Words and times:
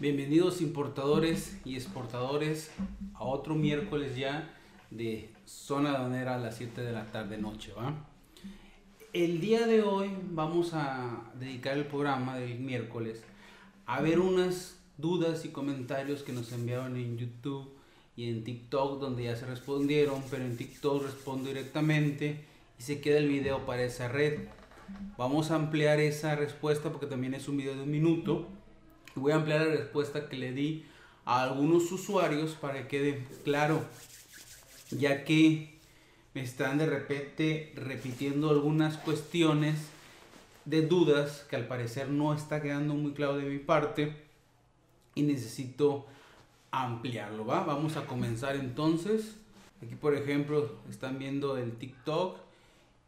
Bienvenidos 0.00 0.62
importadores 0.62 1.60
y 1.62 1.74
exportadores 1.74 2.70
a 3.12 3.24
otro 3.24 3.54
miércoles 3.54 4.16
ya 4.16 4.50
de 4.90 5.28
zona 5.44 5.92
aduanera 5.92 6.36
a 6.36 6.38
las 6.38 6.56
7 6.56 6.80
de 6.80 6.90
la 6.90 7.12
tarde 7.12 7.36
noche, 7.36 7.74
¿va? 7.76 8.08
El 9.12 9.42
día 9.42 9.66
de 9.66 9.82
hoy 9.82 10.08
vamos 10.30 10.70
a 10.72 11.30
dedicar 11.38 11.76
el 11.76 11.84
programa 11.84 12.38
del 12.38 12.60
miércoles 12.60 13.22
a 13.84 14.00
ver 14.00 14.20
unas 14.20 14.78
dudas 14.96 15.44
y 15.44 15.50
comentarios 15.50 16.22
que 16.22 16.32
nos 16.32 16.50
enviaron 16.52 16.96
en 16.96 17.18
YouTube 17.18 17.70
y 18.16 18.30
en 18.30 18.42
TikTok 18.42 19.00
donde 19.00 19.24
ya 19.24 19.36
se 19.36 19.44
respondieron, 19.44 20.22
pero 20.30 20.46
en 20.46 20.56
TikTok 20.56 21.02
respondo 21.02 21.50
directamente 21.50 22.46
y 22.78 22.82
se 22.82 23.02
queda 23.02 23.18
el 23.18 23.28
video 23.28 23.66
para 23.66 23.82
esa 23.82 24.08
red. 24.08 24.48
Vamos 25.18 25.50
a 25.50 25.56
ampliar 25.56 26.00
esa 26.00 26.36
respuesta 26.36 26.88
porque 26.88 27.04
también 27.04 27.34
es 27.34 27.48
un 27.48 27.58
video 27.58 27.74
de 27.74 27.82
un 27.82 27.90
minuto. 27.90 28.48
Voy 29.14 29.32
a 29.32 29.36
ampliar 29.36 29.60
la 29.60 29.76
respuesta 29.76 30.28
que 30.28 30.36
le 30.36 30.52
di 30.52 30.84
a 31.24 31.42
algunos 31.42 31.90
usuarios 31.92 32.52
para 32.52 32.82
que 32.82 32.88
quede 32.88 33.26
claro, 33.44 33.84
ya 34.90 35.24
que 35.24 35.78
me 36.34 36.42
están 36.42 36.78
de 36.78 36.86
repente 36.86 37.72
repitiendo 37.74 38.50
algunas 38.50 38.96
cuestiones 38.96 39.88
de 40.64 40.82
dudas 40.82 41.46
que 41.50 41.56
al 41.56 41.66
parecer 41.66 42.08
no 42.08 42.32
está 42.34 42.62
quedando 42.62 42.94
muy 42.94 43.12
claro 43.12 43.36
de 43.36 43.44
mi 43.44 43.58
parte 43.58 44.14
y 45.14 45.22
necesito 45.22 46.06
ampliarlo, 46.70 47.44
¿va? 47.44 47.64
Vamos 47.64 47.96
a 47.96 48.06
comenzar 48.06 48.56
entonces. 48.56 49.36
Aquí 49.82 49.94
por 49.94 50.14
ejemplo 50.14 50.76
están 50.88 51.18
viendo 51.18 51.56
el 51.56 51.72
TikTok 51.72 52.38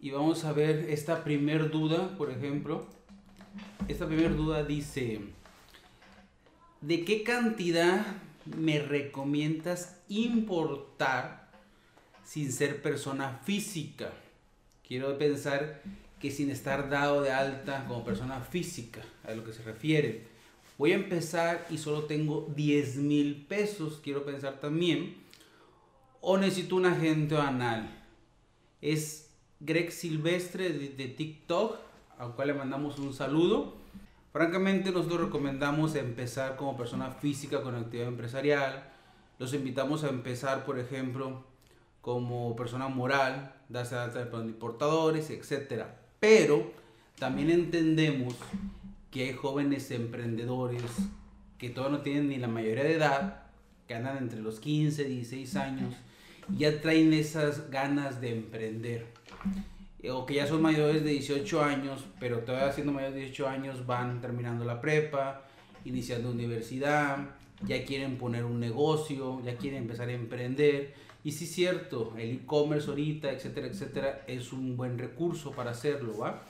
y 0.00 0.10
vamos 0.10 0.44
a 0.44 0.52
ver 0.52 0.90
esta 0.90 1.22
primer 1.22 1.70
duda, 1.70 2.16
por 2.18 2.30
ejemplo. 2.30 2.86
Esta 3.86 4.06
primera 4.06 4.30
duda 4.30 4.64
dice, 4.64 5.20
¿de 6.82 7.04
qué 7.04 7.22
cantidad 7.22 8.04
me 8.44 8.80
recomiendas 8.80 10.00
importar 10.08 11.50
sin 12.24 12.52
ser 12.52 12.82
persona 12.82 13.40
física? 13.44 14.12
Quiero 14.86 15.16
pensar 15.16 15.82
que 16.20 16.30
sin 16.30 16.50
estar 16.50 16.90
dado 16.90 17.22
de 17.22 17.32
alta 17.32 17.84
como 17.88 18.04
persona 18.04 18.40
física, 18.40 19.02
a 19.24 19.34
lo 19.34 19.44
que 19.44 19.52
se 19.52 19.62
refiere. 19.62 20.26
Voy 20.78 20.92
a 20.92 20.96
empezar 20.96 21.66
y 21.70 21.78
solo 21.78 22.04
tengo 22.04 22.48
10 22.54 22.96
mil 22.96 23.44
pesos, 23.46 24.00
quiero 24.02 24.24
pensar 24.24 24.60
también. 24.60 25.16
O 26.20 26.38
necesito 26.38 26.76
un 26.76 26.86
agente 26.86 27.36
anal. 27.36 28.04
Es 28.80 29.30
Greg 29.60 29.92
Silvestre 29.92 30.70
de, 30.70 31.08
TikTok, 31.08 31.78
al 32.18 32.34
cual 32.34 32.48
le 32.48 32.54
mandamos 32.54 32.98
un 32.98 33.12
saludo. 33.12 33.81
Francamente, 34.32 34.92
nosotros 34.92 35.26
recomendamos 35.26 35.94
empezar 35.94 36.56
como 36.56 36.74
persona 36.74 37.10
física 37.10 37.60
con 37.62 37.74
actividad 37.74 38.08
empresarial. 38.08 38.88
Los 39.38 39.52
invitamos 39.52 40.04
a 40.04 40.08
empezar, 40.08 40.64
por 40.64 40.78
ejemplo, 40.78 41.44
como 42.00 42.56
persona 42.56 42.88
moral, 42.88 43.54
darse 43.68 43.94
alta 43.94 44.24
de 44.24 44.46
importadores, 44.46 45.28
etc. 45.28 45.84
Pero 46.18 46.72
también 47.18 47.50
entendemos 47.50 48.34
que 49.10 49.24
hay 49.28 49.34
jóvenes 49.34 49.90
emprendedores 49.90 50.82
que 51.58 51.68
todavía 51.68 51.98
no 51.98 52.02
tienen 52.02 52.28
ni 52.28 52.38
la 52.38 52.48
mayoría 52.48 52.84
de 52.84 52.94
edad, 52.94 53.42
que 53.86 53.94
andan 53.94 54.16
entre 54.16 54.40
los 54.40 54.60
15, 54.60 55.04
16 55.04 55.56
años, 55.56 55.94
y 56.50 56.60
ya 56.60 56.80
traen 56.80 57.12
esas 57.12 57.70
ganas 57.70 58.22
de 58.22 58.32
emprender 58.32 59.06
o 60.10 60.26
que 60.26 60.34
ya 60.34 60.46
son 60.46 60.62
mayores 60.62 61.04
de 61.04 61.10
18 61.10 61.62
años, 61.62 62.04
pero 62.18 62.40
todavía 62.40 62.72
siendo 62.72 62.92
mayores 62.92 63.14
de 63.14 63.20
18 63.22 63.48
años 63.48 63.86
van 63.86 64.20
terminando 64.20 64.64
la 64.64 64.80
prepa, 64.80 65.42
iniciando 65.84 66.30
universidad, 66.30 67.18
ya 67.66 67.84
quieren 67.84 68.18
poner 68.18 68.44
un 68.44 68.58
negocio, 68.58 69.40
ya 69.44 69.56
quieren 69.56 69.82
empezar 69.82 70.08
a 70.08 70.12
emprender. 70.12 70.94
Y 71.24 71.32
sí 71.32 71.44
es 71.44 71.52
cierto, 71.52 72.14
el 72.18 72.30
e-commerce 72.32 72.88
ahorita, 72.88 73.30
etcétera, 73.30 73.68
etcétera, 73.68 74.24
es 74.26 74.52
un 74.52 74.76
buen 74.76 74.98
recurso 74.98 75.52
para 75.52 75.70
hacerlo, 75.70 76.18
¿va? 76.18 76.42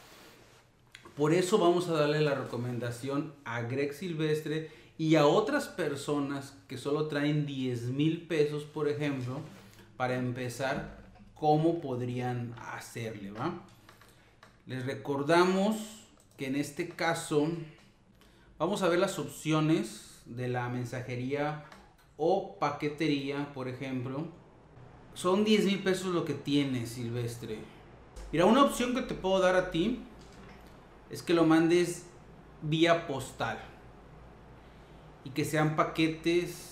Por 1.17 1.35
eso 1.35 1.59
vamos 1.59 1.89
a 1.89 1.93
darle 1.93 2.23
la 2.23 2.35
recomendación 2.35 3.35
a 3.45 3.61
Greg 3.63 3.93
Silvestre 3.93 4.71
y 4.97 5.17
a 5.17 5.27
otras 5.27 5.69
personas 5.69 6.57
que 6.69 6.79
solo 6.79 7.09
traen 7.09 7.45
10 7.45 7.91
mil 7.91 8.23
pesos, 8.27 8.65
por 8.65 8.89
ejemplo, 8.89 9.41
para 9.99 10.17
empezar 10.17 11.02
cómo 11.43 11.81
podrían 11.81 12.55
hacerle, 12.73 13.33
¿va? 13.33 13.53
Les 14.65 14.87
recordamos 14.87 15.75
que 16.37 16.47
en 16.47 16.55
este 16.55 16.89
caso 16.89 17.49
vamos 18.61 18.83
a 18.83 18.89
ver 18.89 19.01
las 19.01 19.19
opciones 19.19 20.23
de 20.25 20.47
la 20.47 20.69
mensajería 20.69 21.65
o 22.17 22.61
paquetería, 22.61 23.53
por 23.55 23.67
ejemplo. 23.67 24.29
Son 25.15 25.43
10 25.43 25.65
mil 25.65 25.83
pesos 25.83 26.15
lo 26.15 26.25
que 26.25 26.35
tiene 26.35 26.87
Silvestre. 26.87 27.59
Mira, 28.31 28.45
una 28.45 28.63
opción 28.63 28.95
que 28.95 29.03
te 29.03 29.15
puedo 29.15 29.41
dar 29.41 29.57
a 29.57 29.73
ti 29.73 29.99
es 31.11 31.25
que 31.25 31.35
lo 31.35 31.45
mandes 31.45 32.07
vía 32.63 33.09
postal 33.09 33.59
y 35.25 35.31
que 35.31 35.45
sean 35.45 35.75
paquetes 35.75 36.72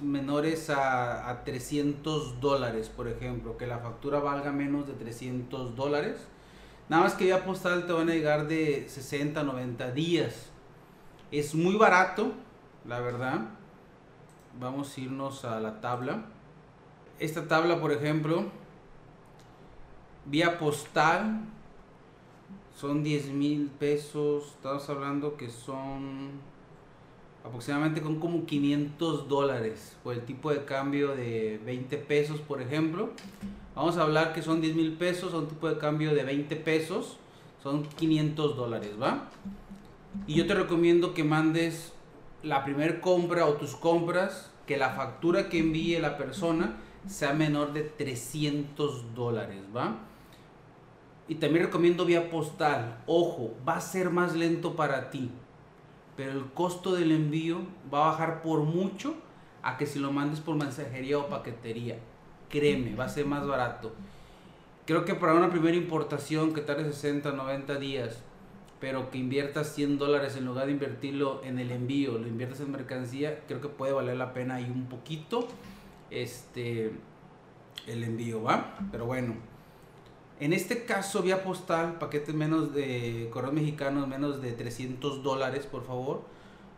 menores 0.00 0.70
a, 0.70 1.42
300 1.44 2.40
dólares, 2.40 2.88
por 2.88 3.08
ejemplo, 3.08 3.56
que 3.56 3.66
la 3.66 3.78
factura 3.78 4.20
valga 4.20 4.52
menos 4.52 4.86
de 4.86 4.94
300 4.94 5.76
dólares. 5.76 6.26
Nada 6.88 7.04
más 7.04 7.14
que 7.14 7.24
vía 7.24 7.44
postal 7.44 7.86
te 7.86 7.92
van 7.92 8.08
a 8.08 8.12
llegar 8.12 8.46
de 8.46 8.88
60 8.88 9.42
90 9.42 9.90
días. 9.92 10.50
Es 11.30 11.54
muy 11.54 11.76
barato, 11.76 12.32
la 12.84 13.00
verdad. 13.00 13.48
Vamos 14.58 14.96
a 14.96 15.00
irnos 15.00 15.44
a 15.44 15.60
la 15.60 15.80
tabla. 15.80 16.26
Esta 17.18 17.48
tabla, 17.48 17.80
por 17.80 17.92
ejemplo, 17.92 18.44
vía 20.26 20.58
postal 20.58 21.40
son 22.76 23.02
10 23.02 23.30
mil 23.30 23.70
pesos. 23.70 24.52
Estamos 24.56 24.88
hablando 24.88 25.36
que 25.36 25.50
son 25.50 26.32
aproximadamente 27.46 28.02
con 28.02 28.18
como 28.18 28.44
500 28.44 29.28
dólares 29.28 29.96
por 30.02 30.14
el 30.14 30.22
tipo 30.22 30.50
de 30.50 30.64
cambio 30.64 31.14
de 31.14 31.60
20 31.64 31.96
pesos, 31.98 32.40
por 32.40 32.60
ejemplo. 32.60 33.10
Vamos 33.74 33.96
a 33.96 34.02
hablar 34.02 34.32
que 34.32 34.42
son 34.42 34.60
10 34.60 34.74
mil 34.74 34.92
pesos, 34.94 35.32
un 35.32 35.46
tipo 35.46 35.68
de 35.68 35.78
cambio 35.78 36.14
de 36.14 36.24
20 36.24 36.56
pesos, 36.56 37.18
son 37.62 37.84
500 37.84 38.56
dólares, 38.56 38.90
¿va? 39.00 39.28
Y 40.26 40.34
yo 40.34 40.46
te 40.46 40.54
recomiendo 40.54 41.14
que 41.14 41.24
mandes 41.24 41.92
la 42.42 42.64
primera 42.64 43.00
compra 43.00 43.46
o 43.46 43.54
tus 43.54 43.76
compras, 43.76 44.50
que 44.66 44.76
la 44.76 44.90
factura 44.90 45.48
que 45.48 45.58
envíe 45.58 45.98
la 46.00 46.16
persona 46.16 46.76
sea 47.06 47.32
menor 47.32 47.72
de 47.72 47.82
300 47.82 49.14
dólares, 49.14 49.62
¿va? 49.74 49.98
Y 51.28 51.36
también 51.36 51.66
recomiendo 51.66 52.04
vía 52.04 52.28
postal. 52.30 53.02
Ojo, 53.06 53.54
va 53.68 53.76
a 53.76 53.80
ser 53.80 54.10
más 54.10 54.34
lento 54.34 54.74
para 54.74 55.10
ti 55.10 55.30
pero 56.16 56.32
el 56.32 56.46
costo 56.52 56.94
del 56.94 57.12
envío 57.12 57.58
va 57.92 58.06
a 58.06 58.10
bajar 58.12 58.42
por 58.42 58.60
mucho 58.60 59.14
a 59.62 59.76
que 59.76 59.86
si 59.86 59.98
lo 59.98 60.12
mandes 60.12 60.40
por 60.40 60.56
mensajería 60.56 61.18
o 61.18 61.28
paquetería. 61.28 61.98
Créeme, 62.48 62.94
va 62.94 63.04
a 63.04 63.08
ser 63.08 63.26
más 63.26 63.46
barato. 63.46 63.92
Creo 64.86 65.04
que 65.04 65.14
para 65.14 65.34
una 65.34 65.50
primera 65.50 65.76
importación 65.76 66.54
que 66.54 66.60
tarde 66.60 66.84
60, 66.84 67.32
90 67.32 67.78
días, 67.78 68.22
pero 68.80 69.10
que 69.10 69.18
inviertas 69.18 69.74
100 69.74 69.98
dólares 69.98 70.36
en 70.36 70.44
lugar 70.44 70.66
de 70.66 70.72
invertirlo 70.72 71.42
en 71.42 71.58
el 71.58 71.72
envío, 71.72 72.18
lo 72.18 72.28
inviertes 72.28 72.60
en 72.60 72.70
mercancía, 72.70 73.40
creo 73.48 73.60
que 73.60 73.68
puede 73.68 73.92
valer 73.92 74.16
la 74.16 74.32
pena 74.32 74.56
ahí 74.56 74.70
un 74.72 74.86
poquito 74.86 75.48
este 76.10 76.92
el 77.86 78.04
envío, 78.04 78.42
¿va? 78.42 78.76
Pero 78.90 79.06
bueno, 79.06 79.34
en 80.38 80.52
este 80.52 80.84
caso, 80.84 81.22
vía 81.22 81.42
postal, 81.42 81.98
paquetes 81.98 82.34
menos 82.34 82.74
de 82.74 83.28
correos 83.32 83.54
mexicanos, 83.54 84.06
menos 84.06 84.42
de 84.42 84.52
300 84.52 85.22
dólares, 85.22 85.66
por 85.66 85.84
favor. 85.84 86.22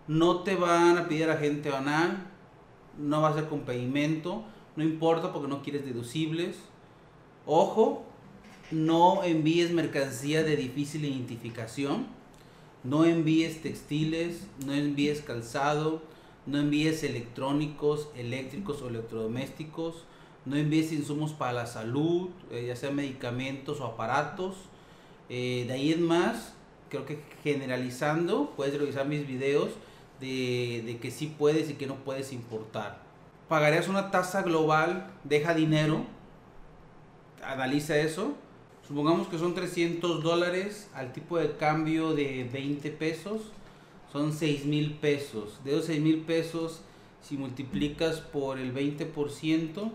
No 0.07 0.41
te 0.41 0.55
van 0.55 0.97
a 0.97 1.09
pedir 1.09 1.29
agente 1.29 1.71
banal, 1.71 2.27
no 2.99 3.23
va 3.23 3.31
a 3.31 3.35
ser 3.35 3.49
con 3.49 3.61
pedimento, 3.61 4.45
no 4.77 4.85
importa 4.85 5.33
porque 5.33 5.49
no 5.49 5.63
quieres 5.63 5.85
deducibles. 5.85 6.57
Ojo, 7.47 8.05
no 8.71 9.25
envíes 9.25 9.73
mercancía 9.73 10.45
de 10.45 10.57
difícil 10.57 11.05
identificación, 11.05 12.07
no 12.85 13.05
envíes 13.05 13.61
textiles, 13.61 14.47
no 14.65 14.73
envíes 14.73 15.21
calzado, 15.23 16.03
no 16.47 16.59
envíes 16.59 17.03
electrónicos, 17.03 18.09
eléctricos 18.15 18.83
o 18.83 18.89
electrodomésticos 18.89 20.05
no 20.45 20.57
envíes 20.57 20.93
insumos 20.93 21.33
para 21.33 21.53
la 21.53 21.67
salud, 21.67 22.29
eh, 22.51 22.65
ya 22.67 22.77
sea 22.77 22.91
medicamentos 22.91 23.81
o 23.81 23.87
aparatos. 23.87 24.57
Eh, 25.29 25.65
de 25.67 25.73
ahí 25.75 25.93
en 25.93 26.07
más, 26.07 26.55
creo 26.89 27.05
que 27.05 27.21
generalizando, 27.43 28.53
puedes 28.57 28.79
revisar 28.79 29.07
mis 29.07 29.27
videos 29.27 29.71
de, 30.21 30.83
de, 30.87 30.99
que 30.99 31.11
sí 31.11 31.35
puedes 31.39 31.71
y 31.71 31.75
que 31.75 31.87
no 31.87 31.97
puedes 31.97 32.33
importar. 32.33 33.03
Pagarías 33.49 33.89
una 33.89 34.11
tasa 34.11 34.43
global, 34.43 35.11
deja 35.25 35.55
dinero, 35.55 36.05
analiza 37.43 37.97
eso. 37.97 38.35
Supongamos 38.87 39.29
que 39.29 39.39
son 39.39 39.55
300 39.55 40.23
dólares 40.23 40.89
al 40.95 41.13
tipo 41.13 41.39
de 41.39 41.57
cambio 41.57 42.15
de 42.15 42.49
20 42.51 42.91
pesos. 42.91 43.53
son 44.11 44.33
6 44.33 44.65
mil 44.65 44.95
pesos. 44.95 45.61
De 45.65 45.73
esos 45.73 45.85
6 45.85 46.01
mil 46.01 46.21
pesos, 46.21 46.81
si 47.21 47.37
multiplicas 47.37 48.21
por 48.21 48.59
el 48.59 48.75
20%, 48.75 49.93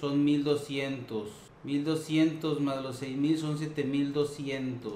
son 0.00 0.24
1200. 0.24 1.28
1200 1.64 2.60
más 2.60 2.82
los 2.82 2.96
6000 2.96 3.38
son 3.38 3.58
7200. 3.58 4.94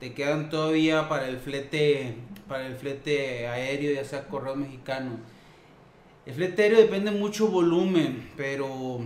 Te 0.00 0.14
quedan 0.14 0.50
todavía 0.50 1.08
para 1.08 1.28
el 1.28 1.38
flete 1.38 2.16
para 2.48 2.66
el 2.66 2.74
flete 2.74 3.46
aéreo, 3.46 3.94
ya 3.94 4.04
sea 4.04 4.26
correo 4.26 4.56
mexicano. 4.56 5.18
El 6.26 6.34
flete 6.34 6.64
aéreo 6.64 6.80
depende 6.80 7.12
mucho 7.12 7.48
volumen, 7.48 8.28
pero 8.36 9.00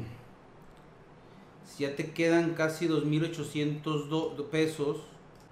si 1.66 1.82
ya 1.82 1.94
te 1.94 2.12
quedan 2.12 2.54
casi 2.54 2.86
2800 2.86 4.40
pesos, 4.50 4.98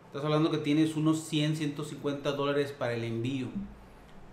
estás 0.07 0.25
hablando 0.25 0.51
que 0.51 0.59
tienes 0.59 0.97
unos 0.97 1.25
100, 1.25 1.57
150 1.57 2.33
dólares 2.33 2.73
para 2.73 2.95
el 2.95 3.05
envío. 3.05 3.49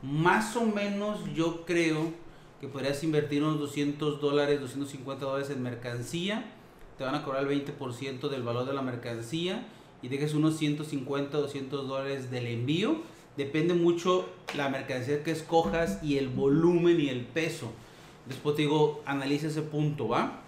Más 0.01 0.55
o 0.55 0.65
menos 0.65 1.19
yo 1.35 1.65
creo 1.65 2.13
que 2.59 2.67
podrías 2.67 3.03
invertir 3.03 3.43
unos 3.43 3.59
200 3.59 4.19
dólares, 4.19 4.59
250 4.59 5.25
dólares 5.25 5.49
en 5.49 5.63
mercancía. 5.63 6.51
Te 6.97 7.03
van 7.03 7.15
a 7.15 7.23
cobrar 7.23 7.43
el 7.43 7.65
20% 7.65 8.29
del 8.29 8.43
valor 8.43 8.65
de 8.65 8.73
la 8.73 8.81
mercancía 8.81 9.65
y 10.01 10.09
dejes 10.09 10.33
unos 10.33 10.57
150, 10.57 11.37
200 11.37 11.87
dólares 11.87 12.31
del 12.31 12.47
envío. 12.47 12.97
Depende 13.37 13.73
mucho 13.73 14.27
la 14.55 14.69
mercancía 14.69 15.23
que 15.23 15.31
escojas 15.31 16.03
y 16.03 16.17
el 16.17 16.27
volumen 16.27 16.99
y 16.99 17.07
el 17.07 17.21
peso. 17.21 17.71
Después 18.27 18.55
te 18.55 18.63
digo, 18.63 19.01
analiza 19.05 19.47
ese 19.47 19.61
punto, 19.61 20.09
¿va? 20.09 20.41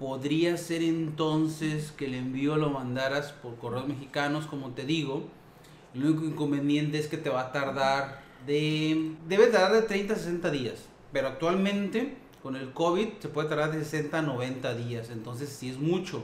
Podría 0.00 0.56
ser 0.56 0.82
entonces 0.82 1.92
que 1.92 2.06
el 2.06 2.14
envío 2.14 2.56
lo 2.56 2.70
mandaras 2.70 3.32
por 3.32 3.56
correos 3.56 3.86
mexicanos, 3.86 4.46
como 4.46 4.70
te 4.70 4.84
digo. 4.84 5.28
El 5.94 6.04
único 6.04 6.24
inconveniente 6.24 6.98
es 6.98 7.06
que 7.06 7.16
te 7.16 7.30
va 7.30 7.42
a 7.42 7.52
tardar 7.52 8.20
de... 8.44 9.12
Debe 9.28 9.46
tardar 9.46 9.80
de 9.80 9.82
30 9.82 10.14
a 10.14 10.16
60 10.16 10.50
días. 10.50 10.88
Pero 11.14 11.28
actualmente 11.28 12.18
con 12.42 12.56
el 12.56 12.72
COVID 12.72 13.08
se 13.20 13.28
puede 13.28 13.48
tardar 13.48 13.72
de 13.72 13.82
60 13.82 14.18
a 14.18 14.22
90 14.22 14.74
días. 14.74 15.08
Entonces 15.08 15.48
sí 15.48 15.70
es 15.70 15.78
mucho. 15.78 16.22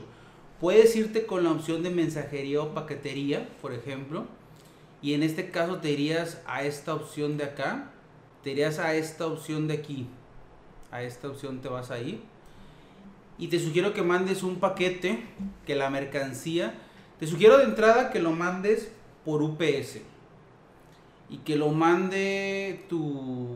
Puedes 0.59 0.95
irte 0.95 1.25
con 1.25 1.43
la 1.43 1.51
opción 1.51 1.81
de 1.81 1.89
mensajería 1.89 2.61
o 2.61 2.75
paquetería, 2.75 3.49
por 3.59 3.73
ejemplo. 3.73 4.25
Y 5.01 5.15
en 5.15 5.23
este 5.23 5.49
caso 5.49 5.77
te 5.77 5.89
irías 5.89 6.39
a 6.45 6.63
esta 6.63 6.93
opción 6.93 7.37
de 7.37 7.45
acá. 7.45 7.89
Te 8.43 8.51
irías 8.51 8.77
a 8.77 8.93
esta 8.93 9.25
opción 9.25 9.67
de 9.67 9.73
aquí. 9.73 10.05
A 10.91 11.01
esta 11.01 11.27
opción 11.27 11.61
te 11.61 11.69
vas 11.69 11.89
a 11.89 11.99
ir 11.99 12.21
y 13.41 13.47
te 13.47 13.59
sugiero 13.59 13.95
que 13.95 14.03
mandes 14.03 14.43
un 14.43 14.57
paquete, 14.57 15.23
que 15.65 15.73
la 15.73 15.89
mercancía, 15.89 16.75
te 17.19 17.25
sugiero 17.25 17.57
de 17.57 17.63
entrada 17.63 18.11
que 18.11 18.19
lo 18.19 18.33
mandes 18.33 18.91
por 19.25 19.41
UPS 19.41 19.97
y 21.27 21.37
que 21.37 21.55
lo 21.55 21.69
mande 21.69 22.85
tu, 22.87 23.47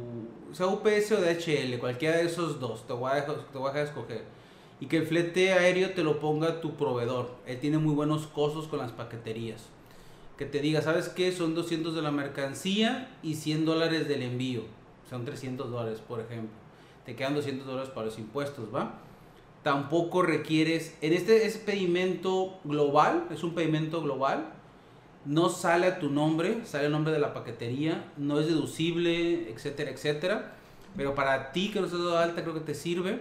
sea 0.55 0.67
UPS 0.67 1.11
o 1.11 1.21
DHL, 1.21 1.79
cualquiera 1.79 2.17
de 2.17 2.25
esos 2.25 2.59
dos, 2.59 2.87
te 2.87 2.93
voy 2.93 3.11
a 3.11 3.15
dejar, 3.15 3.35
te 3.51 3.57
voy 3.57 3.69
a 3.69 3.73
dejar 3.73 3.87
escoger. 3.87 4.23
Y 4.79 4.87
que 4.87 4.97
el 4.97 5.05
flete 5.05 5.53
aéreo 5.53 5.91
te 5.91 6.03
lo 6.03 6.19
ponga 6.19 6.61
tu 6.61 6.75
proveedor, 6.75 7.29
él 7.45 7.59
tiene 7.59 7.77
muy 7.77 7.93
buenos 7.93 8.27
costos 8.27 8.67
con 8.67 8.79
las 8.79 8.91
paqueterías. 8.91 9.63
Que 10.37 10.45
te 10.45 10.59
diga, 10.59 10.81
¿sabes 10.81 11.09
qué? 11.09 11.31
Son 11.31 11.55
200 11.55 11.95
de 11.95 12.01
la 12.01 12.11
mercancía 12.11 13.15
y 13.23 13.35
100 13.35 13.65
dólares 13.65 14.07
del 14.07 14.21
envío. 14.21 14.63
Son 15.09 15.23
300 15.23 15.71
dólares, 15.71 16.01
por 16.05 16.19
ejemplo. 16.19 16.57
Te 17.05 17.15
quedan 17.15 17.35
200 17.35 17.65
dólares 17.65 17.89
para 17.89 18.07
los 18.07 18.17
impuestos, 18.17 18.73
¿va? 18.73 18.99
tampoco 19.65 20.21
requieres, 20.21 20.95
en 21.01 21.11
este 21.11 21.47
es 21.47 21.57
pedimento 21.57 22.59
global, 22.65 23.25
es 23.31 23.43
un 23.43 23.55
pedimento 23.55 23.99
global, 24.03 24.53
no 25.25 25.49
sale 25.49 25.87
a 25.87 25.99
tu 25.99 26.09
nombre, 26.09 26.65
sale 26.65 26.85
el 26.85 26.91
nombre 26.91 27.11
de 27.11 27.19
la 27.19 27.33
paquetería, 27.33 28.11
no 28.17 28.39
es 28.39 28.47
deducible, 28.47 29.49
etcétera, 29.51 29.91
etcétera. 29.91 30.55
Pero 30.95 31.13
para 31.15 31.51
ti 31.51 31.71
que 31.71 31.79
no 31.79 31.87
estás 31.87 31.99
dado 31.99 32.17
alta, 32.17 32.41
creo 32.43 32.53
que 32.53 32.61
te 32.61 32.73
sirve. 32.73 33.19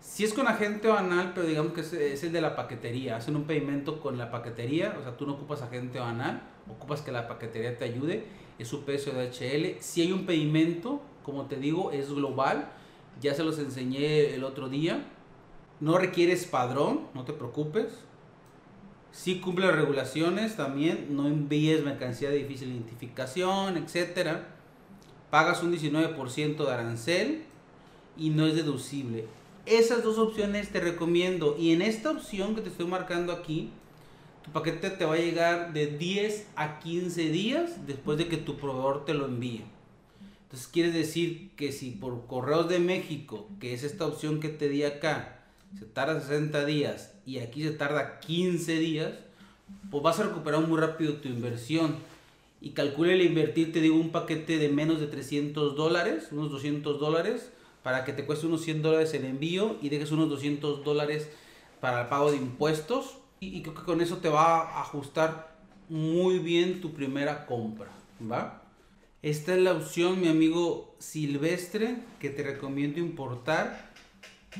Si 0.00 0.24
es 0.24 0.32
con 0.32 0.46
agente 0.46 0.88
banal, 0.88 1.32
pero 1.34 1.46
digamos 1.46 1.72
que 1.72 1.80
es, 1.80 2.22
el 2.22 2.32
de 2.32 2.40
la 2.40 2.54
paquetería. 2.54 3.16
Hacen 3.16 3.36
un 3.36 3.44
pedimento 3.44 4.00
con 4.00 4.18
la 4.18 4.30
paquetería, 4.30 4.96
o 4.98 5.02
sea, 5.02 5.16
tú 5.16 5.26
no 5.26 5.34
ocupas 5.34 5.62
agente 5.62 5.98
banal, 5.98 6.42
ocupas 6.70 7.00
que 7.00 7.12
la 7.12 7.26
paquetería 7.26 7.76
te 7.76 7.84
ayude, 7.84 8.26
es 8.58 8.68
su 8.68 8.84
peso 8.84 9.12
de. 9.12 9.78
Si 9.80 10.02
hay 10.02 10.12
un 10.12 10.26
pedimento, 10.26 11.00
como 11.22 11.46
te 11.46 11.56
digo, 11.56 11.92
es 11.92 12.12
global. 12.12 12.70
Ya 13.20 13.34
se 13.34 13.42
los 13.42 13.58
enseñé 13.58 14.34
el 14.34 14.44
otro 14.44 14.68
día 14.68 15.04
no 15.80 15.98
requieres 15.98 16.46
padrón, 16.46 17.06
no 17.14 17.24
te 17.24 17.32
preocupes. 17.32 18.04
Si 19.12 19.40
cumple 19.40 19.66
las 19.66 19.76
regulaciones 19.76 20.56
también, 20.56 21.08
no 21.10 21.26
envíes 21.26 21.84
mercancía 21.84 22.30
de 22.30 22.36
difícil 22.36 22.70
identificación, 22.70 23.76
etc. 23.76 24.38
Pagas 25.30 25.62
un 25.62 25.72
19% 25.72 26.56
de 26.64 26.72
arancel 26.72 27.42
y 28.16 28.30
no 28.30 28.46
es 28.46 28.54
deducible. 28.54 29.26
Esas 29.66 30.02
dos 30.02 30.18
opciones 30.18 30.70
te 30.70 30.80
recomiendo. 30.80 31.56
Y 31.58 31.72
en 31.72 31.82
esta 31.82 32.10
opción 32.10 32.54
que 32.54 32.60
te 32.60 32.68
estoy 32.68 32.86
marcando 32.86 33.32
aquí, 33.32 33.70
tu 34.44 34.50
paquete 34.52 34.90
te 34.90 35.04
va 35.04 35.14
a 35.14 35.18
llegar 35.18 35.72
de 35.72 35.86
10 35.86 36.46
a 36.56 36.78
15 36.78 37.28
días 37.30 37.86
después 37.86 38.18
de 38.18 38.28
que 38.28 38.36
tu 38.36 38.56
proveedor 38.56 39.04
te 39.04 39.14
lo 39.14 39.26
envíe. 39.26 39.64
Entonces 40.44 40.68
quiere 40.68 40.90
decir 40.90 41.50
que 41.56 41.72
si 41.72 41.90
por 41.90 42.26
correos 42.26 42.70
de 42.70 42.78
México, 42.78 43.46
que 43.60 43.74
es 43.74 43.82
esta 43.82 44.06
opción 44.06 44.40
que 44.40 44.48
te 44.48 44.70
di 44.70 44.84
acá, 44.84 45.37
se 45.76 45.84
tarda 45.84 46.20
60 46.20 46.64
días 46.64 47.14
y 47.26 47.38
aquí 47.38 47.62
se 47.62 47.72
tarda 47.72 48.20
15 48.20 48.78
días, 48.78 49.12
pues 49.90 50.02
vas 50.02 50.18
a 50.20 50.24
recuperar 50.24 50.66
muy 50.66 50.80
rápido 50.80 51.14
tu 51.14 51.28
inversión. 51.28 51.96
Y 52.60 52.70
calcule 52.70 53.14
el 53.14 53.22
invertir, 53.22 53.72
te 53.72 53.80
digo, 53.80 53.96
un 53.96 54.10
paquete 54.10 54.58
de 54.58 54.68
menos 54.68 55.00
de 55.00 55.06
300 55.06 55.76
dólares, 55.76 56.28
unos 56.32 56.50
200 56.50 56.98
dólares, 56.98 57.52
para 57.82 58.04
que 58.04 58.12
te 58.12 58.26
cueste 58.26 58.46
unos 58.46 58.62
100 58.62 58.82
dólares 58.82 59.14
el 59.14 59.24
envío 59.24 59.76
y 59.80 59.90
dejes 59.90 60.10
unos 60.10 60.28
200 60.28 60.84
dólares 60.84 61.30
para 61.80 62.02
el 62.02 62.08
pago 62.08 62.32
de 62.32 62.38
impuestos. 62.38 63.18
Y, 63.38 63.56
y 63.56 63.62
creo 63.62 63.74
que 63.74 63.82
con 63.82 64.00
eso 64.00 64.16
te 64.16 64.28
va 64.28 64.62
a 64.62 64.80
ajustar 64.80 65.56
muy 65.88 66.40
bien 66.40 66.80
tu 66.80 66.92
primera 66.92 67.46
compra, 67.46 67.90
¿va? 68.20 68.62
Esta 69.22 69.54
es 69.54 69.60
la 69.60 69.72
opción, 69.72 70.20
mi 70.20 70.28
amigo 70.28 70.94
Silvestre, 70.98 71.96
que 72.20 72.30
te 72.30 72.42
recomiendo 72.42 73.00
importar 73.00 73.87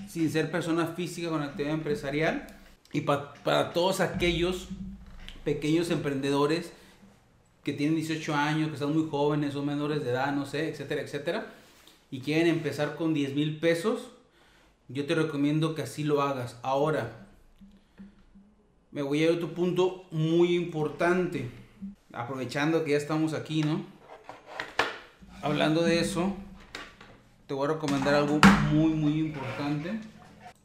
sin 0.08 0.30
ser 0.30 0.50
persona 0.50 0.86
física 0.88 1.28
con 1.30 1.42
actividad 1.42 1.74
empresarial 1.74 2.46
y 2.92 3.02
para 3.02 3.72
todos 3.72 4.00
aquellos 4.00 4.68
pequeños 5.44 5.90
emprendedores 5.90 6.72
que 7.64 7.72
tienen 7.72 7.96
18 7.96 8.34
años, 8.34 8.70
que 8.70 8.78
son 8.78 8.94
muy 8.94 9.08
jóvenes, 9.10 9.52
son 9.52 9.66
menores 9.66 10.04
de 10.04 10.10
edad, 10.10 10.32
no 10.32 10.46
sé, 10.46 10.70
etcétera, 10.70 11.02
etcétera, 11.02 11.52
y 12.10 12.20
quieren 12.20 12.46
empezar 12.46 12.96
con 12.96 13.12
10 13.12 13.34
mil 13.34 13.58
pesos, 13.58 14.08
yo 14.88 15.04
te 15.04 15.14
recomiendo 15.14 15.74
que 15.74 15.82
así 15.82 16.04
lo 16.04 16.22
hagas. 16.22 16.56
Ahora, 16.62 17.26
me 18.90 19.02
voy 19.02 19.24
a 19.26 19.32
otro 19.32 19.52
punto 19.52 20.06
muy 20.10 20.56
importante, 20.56 21.50
aprovechando 22.12 22.84
que 22.84 22.92
ya 22.92 22.96
estamos 22.96 23.34
aquí, 23.34 23.62
¿no? 23.62 23.84
Hablando 25.42 25.82
de 25.82 26.00
eso, 26.00 26.34
te 27.48 27.54
voy 27.54 27.64
a 27.64 27.72
recomendar 27.72 28.14
algo 28.14 28.38
muy, 28.70 28.92
muy 28.92 29.18
importante. 29.18 29.98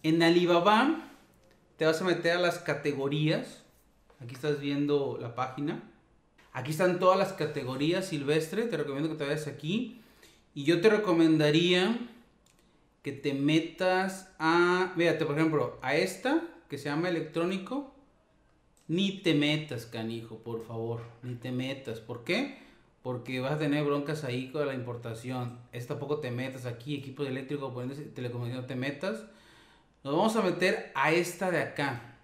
En 0.03 0.21
Alibaba 0.21 1.09
te 1.77 1.85
vas 1.85 2.01
a 2.01 2.03
meter 2.03 2.33
a 2.33 2.39
las 2.39 2.59
categorías. 2.59 3.63
Aquí 4.19 4.35
estás 4.35 4.59
viendo 4.59 5.17
la 5.19 5.33
página. 5.33 5.81
Aquí 6.51 6.71
están 6.71 6.99
todas 6.99 7.17
las 7.17 7.31
categorías 7.31 8.05
silvestre. 8.05 8.63
Te 8.63 8.75
recomiendo 8.75 9.09
que 9.09 9.15
te 9.15 9.23
vayas 9.23 9.47
aquí. 9.47 10.01
Y 10.53 10.65
yo 10.65 10.81
te 10.81 10.89
recomendaría 10.89 11.97
que 13.01 13.13
te 13.13 13.33
metas 13.33 14.29
a, 14.37 14.91
fíjate, 14.97 15.25
por 15.25 15.37
ejemplo, 15.37 15.79
a 15.81 15.95
esta 15.95 16.43
que 16.67 16.77
se 16.77 16.89
llama 16.89 17.07
electrónico. 17.07 17.95
Ni 18.89 19.19
te 19.19 19.33
metas, 19.33 19.85
canijo, 19.85 20.39
por 20.39 20.67
favor. 20.67 21.01
Ni 21.21 21.35
te 21.35 21.53
metas. 21.53 22.01
¿Por 22.01 22.25
qué? 22.25 22.62
Porque 23.03 23.41
vas 23.41 23.51
a 23.51 23.59
tener 23.59 23.83
broncas 23.83 24.23
ahí 24.23 24.49
con 24.49 24.65
la 24.65 24.73
importación. 24.73 25.59
Es 25.73 25.87
tampoco 25.87 26.19
te 26.19 26.31
metas 26.31 26.65
aquí, 26.65 26.95
equipos 26.95 27.27
eléctricos, 27.27 27.73
telecomunicación, 28.15 28.61
no 28.61 28.65
te 28.67 28.75
metas. 28.75 29.25
Nos 30.03 30.15
vamos 30.15 30.35
a 30.37 30.41
meter 30.41 30.91
a 30.95 31.11
esta 31.11 31.51
de 31.51 31.61
acá. 31.61 32.17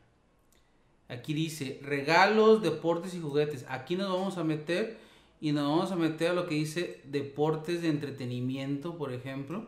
Aquí 1.09 1.33
dice 1.33 1.79
regalos, 1.83 2.61
deportes 2.61 3.13
y 3.13 3.19
juguetes. 3.19 3.65
Aquí 3.67 3.97
nos 3.97 4.09
vamos 4.09 4.37
a 4.37 4.43
meter 4.45 4.97
y 5.41 5.51
nos 5.51 5.67
vamos 5.67 5.91
a 5.91 5.97
meter 5.97 6.29
a 6.29 6.33
lo 6.33 6.47
que 6.47 6.55
dice 6.55 7.01
deportes 7.03 7.81
de 7.81 7.89
entretenimiento, 7.89 8.97
por 8.97 9.11
ejemplo. 9.11 9.65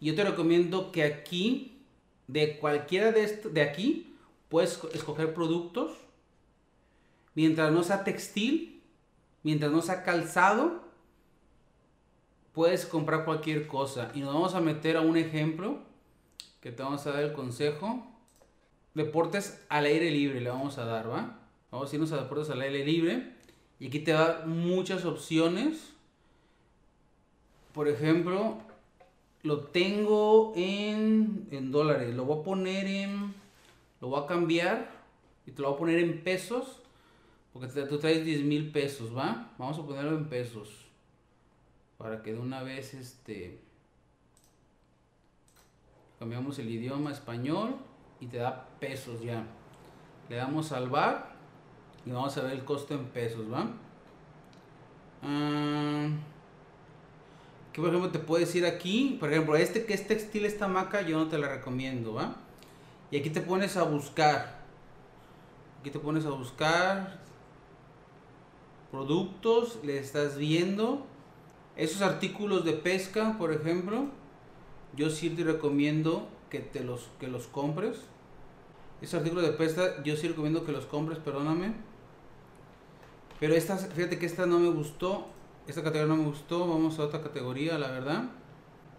Yo 0.00 0.14
te 0.14 0.24
recomiendo 0.24 0.92
que 0.92 1.02
aquí, 1.02 1.82
de 2.28 2.56
cualquiera 2.58 3.10
de, 3.10 3.24
esto, 3.24 3.48
de 3.48 3.62
aquí, 3.62 4.14
puedes 4.48 4.80
escoger 4.94 5.34
productos. 5.34 5.96
Mientras 7.34 7.72
no 7.72 7.82
sea 7.82 8.04
textil, 8.04 8.79
mientras 9.42 9.72
no 9.72 9.82
sea 9.82 10.02
calzado, 10.02 10.82
puedes 12.52 12.86
comprar 12.86 13.24
cualquier 13.24 13.66
cosa. 13.66 14.10
Y 14.14 14.20
nos 14.20 14.34
vamos 14.34 14.54
a 14.54 14.60
meter 14.60 14.96
a 14.96 15.00
un 15.00 15.16
ejemplo 15.16 15.78
que 16.60 16.72
te 16.72 16.82
vamos 16.82 17.06
a 17.06 17.12
dar 17.12 17.22
el 17.22 17.32
consejo. 17.32 18.06
Deportes 18.94 19.64
al 19.68 19.84
aire 19.84 20.10
libre 20.10 20.40
le 20.40 20.50
vamos 20.50 20.78
a 20.78 20.84
dar, 20.84 21.10
¿va? 21.10 21.38
Vamos 21.70 21.90
a 21.90 21.94
irnos 21.94 22.12
a 22.12 22.16
deportes 22.16 22.50
al 22.50 22.60
aire 22.60 22.84
libre. 22.84 23.34
Y 23.78 23.86
aquí 23.86 24.00
te 24.00 24.12
da 24.12 24.44
muchas 24.46 25.04
opciones 25.04 25.94
por 27.72 27.88
ejemplo, 27.88 28.58
lo 29.42 29.60
tengo 29.60 30.52
en, 30.56 31.46
en 31.50 31.70
dólares. 31.70 32.14
Lo 32.14 32.24
voy 32.24 32.40
a 32.40 32.44
poner 32.44 32.86
en... 32.86 33.34
Lo 34.00 34.08
voy 34.08 34.22
a 34.22 34.26
cambiar 34.26 34.90
y 35.46 35.50
te 35.50 35.60
lo 35.60 35.68
voy 35.68 35.76
a 35.76 35.78
poner 35.78 35.98
en 35.98 36.24
pesos. 36.24 36.80
Porque 37.52 37.66
tú 37.66 37.98
traes 37.98 38.24
10 38.24 38.42
mil 38.42 38.70
pesos, 38.70 39.16
¿va? 39.16 39.52
Vamos 39.58 39.78
a 39.78 39.82
ponerlo 39.82 40.16
en 40.16 40.28
pesos. 40.28 40.86
Para 41.98 42.22
que 42.22 42.32
de 42.32 42.38
una 42.38 42.62
vez 42.62 42.94
este... 42.94 43.60
Cambiamos 46.18 46.58
el 46.58 46.70
idioma 46.70 47.10
español 47.12 47.76
y 48.20 48.26
te 48.26 48.36
da 48.36 48.68
pesos 48.78 49.22
ya. 49.22 49.46
Le 50.28 50.36
damos 50.36 50.68
salvar 50.68 51.34
y 52.04 52.10
vamos 52.10 52.36
a 52.36 52.42
ver 52.42 52.52
el 52.52 52.64
costo 52.64 52.94
en 52.94 53.06
pesos, 53.06 53.50
¿va? 53.52 53.68
Que 57.72 57.80
por 57.80 57.88
ejemplo 57.88 58.10
te 58.10 58.18
puedes 58.18 58.54
ir 58.54 58.66
aquí, 58.66 59.16
por 59.18 59.32
ejemplo, 59.32 59.56
este 59.56 59.86
que 59.86 59.94
es 59.94 60.06
textil, 60.06 60.44
esta 60.44 60.68
maca, 60.68 61.02
yo 61.02 61.18
no 61.18 61.28
te 61.28 61.38
la 61.38 61.48
recomiendo, 61.48 62.14
¿va? 62.14 62.36
Y 63.10 63.16
aquí 63.16 63.30
te 63.30 63.40
pones 63.40 63.76
a 63.76 63.82
buscar. 63.84 64.60
Aquí 65.80 65.90
te 65.90 65.98
pones 65.98 66.26
a 66.26 66.30
buscar 66.30 67.20
productos, 68.90 69.78
le 69.84 69.98
estás 69.98 70.36
viendo. 70.36 71.06
Esos 71.76 72.02
artículos 72.02 72.64
de 72.64 72.72
pesca, 72.72 73.36
por 73.38 73.52
ejemplo, 73.52 74.06
yo 74.96 75.10
sí 75.10 75.30
te 75.30 75.44
recomiendo 75.44 76.28
que 76.50 76.58
te 76.58 76.82
los, 76.82 77.08
que 77.18 77.28
los 77.28 77.46
compres. 77.46 77.98
Esos 79.00 79.20
artículos 79.20 79.44
de 79.44 79.52
pesca, 79.52 80.02
yo 80.02 80.16
sí 80.16 80.28
recomiendo 80.28 80.64
que 80.64 80.72
los 80.72 80.84
compres, 80.86 81.18
perdóname. 81.18 81.72
Pero 83.38 83.54
esta, 83.54 83.78
fíjate 83.78 84.18
que 84.18 84.26
esta 84.26 84.44
no 84.46 84.58
me 84.58 84.68
gustó. 84.68 85.26
Esta 85.66 85.82
categoría 85.82 86.14
no 86.14 86.22
me 86.22 86.28
gustó. 86.28 86.66
Vamos 86.68 86.98
a 86.98 87.04
otra 87.04 87.22
categoría, 87.22 87.78
la 87.78 87.90
verdad. 87.90 88.24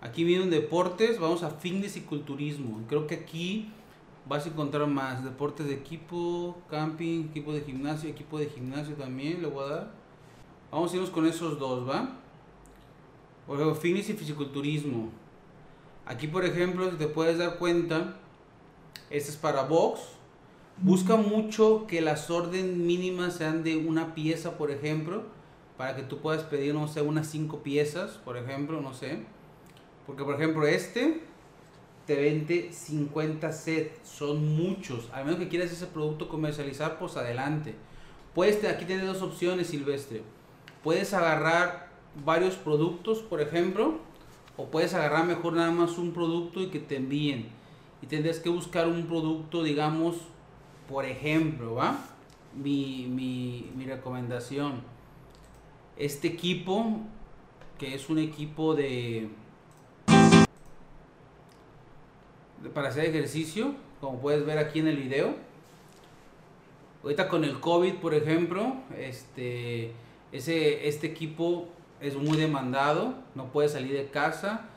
Aquí 0.01 0.23
vienen 0.23 0.49
deportes. 0.49 1.19
Vamos 1.19 1.43
a 1.43 1.51
fitness 1.51 1.97
y 1.97 2.01
culturismo. 2.01 2.81
Creo 2.87 3.05
que 3.05 3.15
aquí 3.15 3.71
vas 4.25 4.45
a 4.45 4.49
encontrar 4.49 4.87
más. 4.87 5.23
Deportes 5.23 5.67
de 5.67 5.73
equipo, 5.73 6.57
camping, 6.69 7.25
equipo 7.29 7.53
de 7.53 7.61
gimnasio, 7.61 8.09
equipo 8.09 8.39
de 8.39 8.47
gimnasio 8.47 8.95
también 8.95 9.41
le 9.41 9.47
voy 9.47 9.63
a 9.65 9.67
dar. 9.67 9.91
Vamos 10.71 10.91
a 10.91 10.95
irnos 10.95 11.09
con 11.09 11.25
esos 11.25 11.59
dos, 11.59 11.87
¿va? 11.87 12.17
Por 13.45 13.57
ejemplo, 13.57 13.75
fitness 13.75 14.09
y 14.09 14.13
fisiculturismo. 14.13 15.09
Aquí, 16.05 16.27
por 16.27 16.45
ejemplo, 16.45 16.89
si 16.89 16.97
te 16.97 17.07
puedes 17.07 17.37
dar 17.37 17.57
cuenta, 17.57 18.17
este 19.09 19.29
es 19.31 19.37
para 19.37 19.63
box 19.63 20.01
Busca 20.83 21.15
mucho 21.15 21.85
que 21.85 22.01
las 22.01 22.31
órdenes 22.31 22.75
mínimas 22.75 23.35
sean 23.35 23.63
de 23.63 23.77
una 23.77 24.15
pieza, 24.15 24.57
por 24.57 24.71
ejemplo, 24.71 25.23
para 25.77 25.95
que 25.95 26.01
tú 26.01 26.17
puedas 26.17 26.43
pedir, 26.43 26.73
no 26.73 26.87
sé, 26.87 27.01
unas 27.01 27.27
cinco 27.27 27.61
piezas, 27.61 28.13
por 28.25 28.35
ejemplo, 28.35 28.81
no 28.81 28.95
sé. 28.95 29.19
Porque, 30.07 30.23
por 30.23 30.33
ejemplo, 30.33 30.65
este 30.65 31.21
te 32.05 32.15
vende 32.15 32.71
50 32.71 33.51
sets, 33.51 34.07
son 34.07 34.55
muchos. 34.55 35.09
A 35.13 35.23
menos 35.23 35.39
que 35.39 35.47
quieras 35.47 35.71
ese 35.71 35.87
producto 35.87 36.27
comercializar, 36.27 36.97
pues 36.99 37.17
adelante. 37.17 37.75
Puedes, 38.33 38.63
aquí 38.65 38.85
tienes 38.85 39.05
dos 39.05 39.21
opciones, 39.21 39.67
Silvestre. 39.67 40.21
Puedes 40.83 41.13
agarrar 41.13 41.89
varios 42.25 42.55
productos, 42.55 43.19
por 43.19 43.41
ejemplo, 43.41 43.99
o 44.57 44.67
puedes 44.67 44.93
agarrar 44.93 45.25
mejor 45.25 45.53
nada 45.53 45.71
más 45.71 45.97
un 45.97 46.11
producto 46.11 46.61
y 46.61 46.67
que 46.67 46.79
te 46.79 46.97
envíen. 46.97 47.49
Y 48.01 48.07
tendrías 48.07 48.39
que 48.39 48.49
buscar 48.49 48.87
un 48.87 49.05
producto, 49.05 49.63
digamos, 49.63 50.15
por 50.89 51.05
ejemplo, 51.05 51.75
¿va? 51.75 51.97
Mi, 52.55 53.07
mi, 53.07 53.85
recomendación. 53.85 54.81
Este 55.97 56.27
equipo, 56.29 56.99
que 57.77 57.95
es 57.95 58.09
un 58.09 58.17
equipo 58.17 58.75
de, 58.75 59.29
para 62.73 62.89
hacer 62.89 63.05
ejercicio, 63.05 63.73
como 63.99 64.19
puedes 64.19 64.45
ver 64.45 64.57
aquí 64.57 64.79
en 64.79 64.87
el 64.87 64.97
video. 64.97 65.35
Ahorita 67.03 67.27
con 67.27 67.43
el 67.43 67.59
COVID, 67.59 67.95
por 67.95 68.13
ejemplo, 68.13 68.75
este, 68.97 69.91
ese, 70.31 70.87
este 70.87 71.07
equipo 71.07 71.67
es 71.99 72.15
muy 72.15 72.37
demandado, 72.37 73.15
no 73.35 73.51
puede 73.51 73.69
salir 73.69 73.93
de 73.93 74.09
casa 74.09 74.67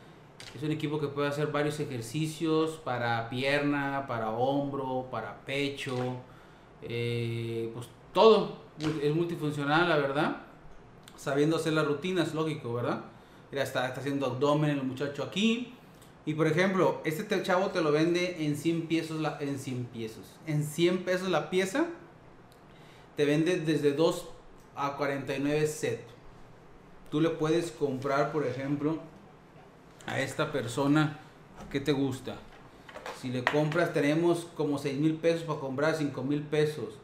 es 0.55 0.62
un 0.62 0.71
equipo 0.71 1.00
que 1.00 1.09
puede 1.09 1.29
hacer 1.29 1.49
varios 1.49 1.81
ejercicios 1.81 2.73
para 2.85 3.29
pierna, 3.29 4.05
para 4.07 4.31
hombro, 4.31 5.07
para 5.11 5.41
pecho, 5.45 5.97
eh, 6.83 7.71
pues 7.75 7.88
todo. 8.12 8.64
Es 9.03 9.14
multifuncional, 9.14 9.88
la 9.88 9.97
verdad. 9.97 10.37
Sabiendo 11.17 11.57
hacer 11.57 11.73
las 11.73 11.87
rutinas, 11.87 12.35
lógico, 12.35 12.75
¿verdad? 12.75 13.00
Mira, 13.50 13.62
está, 13.62 13.87
está 13.88 14.00
haciendo 14.00 14.26
abdomen 14.26 14.71
el 14.71 14.83
muchacho 14.83 15.23
aquí. 15.23 15.74
Y 16.26 16.35
por 16.35 16.47
ejemplo, 16.47 17.00
este 17.04 17.43
chavo 17.43 17.71
te 17.71 17.83
lo 17.83 17.93
vende 17.93 18.47
en 18.47 18.57
100 18.57 18.88
pesos, 18.88 19.21
la, 19.21 19.37
en 19.40 19.59
100 19.59 19.85
pesos, 19.87 20.25
en 20.47 20.64
100 20.64 21.04
pesos 21.04 21.28
la 21.28 21.50
pieza. 21.50 21.87
Te 23.16 23.25
vende 23.25 23.59
desde 23.59 23.93
2 23.93 24.28
a 24.75 24.97
49 24.97 25.66
set. 25.66 26.04
Tú 27.11 27.21
le 27.21 27.31
puedes 27.31 27.71
comprar, 27.71 28.33
por 28.33 28.47
ejemplo, 28.47 28.99
a 30.07 30.21
esta 30.21 30.50
persona, 30.50 31.21
¿qué 31.71 31.81
te 31.81 31.93
gusta? 31.93 32.37
Si 33.21 33.28
le 33.28 33.45
compras, 33.45 33.93
tenemos 33.93 34.47
como 34.57 34.78
6 34.78 34.99
mil 34.99 35.14
pesos 35.14 35.43
para 35.43 35.61
comprar 35.61 35.95
5 35.95 36.23
mil 36.25 36.43
pesos. 36.43 36.95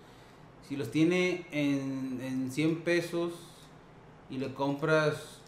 Si 0.67 0.77
los 0.77 0.91
tiene 0.91 1.47
en, 1.53 2.21
en 2.23 2.51
100 2.51 2.83
pesos 2.83 3.33
y 4.31 4.39
le 4.39 4.55
compras 4.55 5.40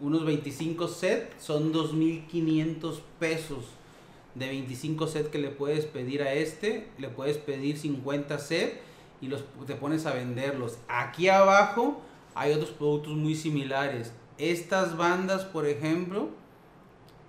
unos 0.00 0.24
25 0.24 0.88
sets, 0.88 1.42
son 1.42 1.72
2.500 1.72 3.00
pesos 3.18 3.64
de 4.34 4.46
25 4.48 5.06
sets 5.06 5.28
que 5.28 5.38
le 5.38 5.48
puedes 5.48 5.84
pedir 5.84 6.22
a 6.22 6.32
este. 6.32 6.88
Le 6.98 7.08
puedes 7.08 7.38
pedir 7.38 7.78
50 7.78 8.38
sets 8.38 8.78
y 9.20 9.28
los, 9.28 9.44
te 9.66 9.74
pones 9.74 10.06
a 10.06 10.12
venderlos. 10.12 10.78
Aquí 10.88 11.28
abajo 11.28 12.00
hay 12.34 12.52
otros 12.52 12.70
productos 12.70 13.14
muy 13.14 13.34
similares. 13.34 14.12
Estas 14.38 14.96
bandas, 14.96 15.44
por 15.44 15.66
ejemplo, 15.66 16.28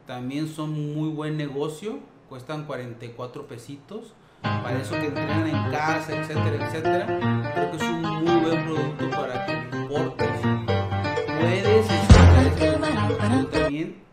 también 0.05 0.47
son 0.47 0.93
muy 0.93 1.09
buen 1.09 1.37
negocio, 1.37 1.99
cuestan 2.29 2.65
44 2.65 3.47
pesitos. 3.47 4.13
Para 4.41 4.81
eso 4.81 4.91
que 4.91 5.07
entrenan 5.07 5.47
en 5.47 5.71
casa, 5.71 6.17
etcétera, 6.17 6.67
etcétera. 6.67 7.51
Creo 7.53 7.71
que 7.71 7.77
es 7.77 7.83
un 7.83 8.01
muy 8.01 8.39
buen 8.39 8.65
producto 8.65 9.09
para 9.09 9.45
que 9.45 9.77
importes. 9.77 10.29
Puedes 11.39 12.18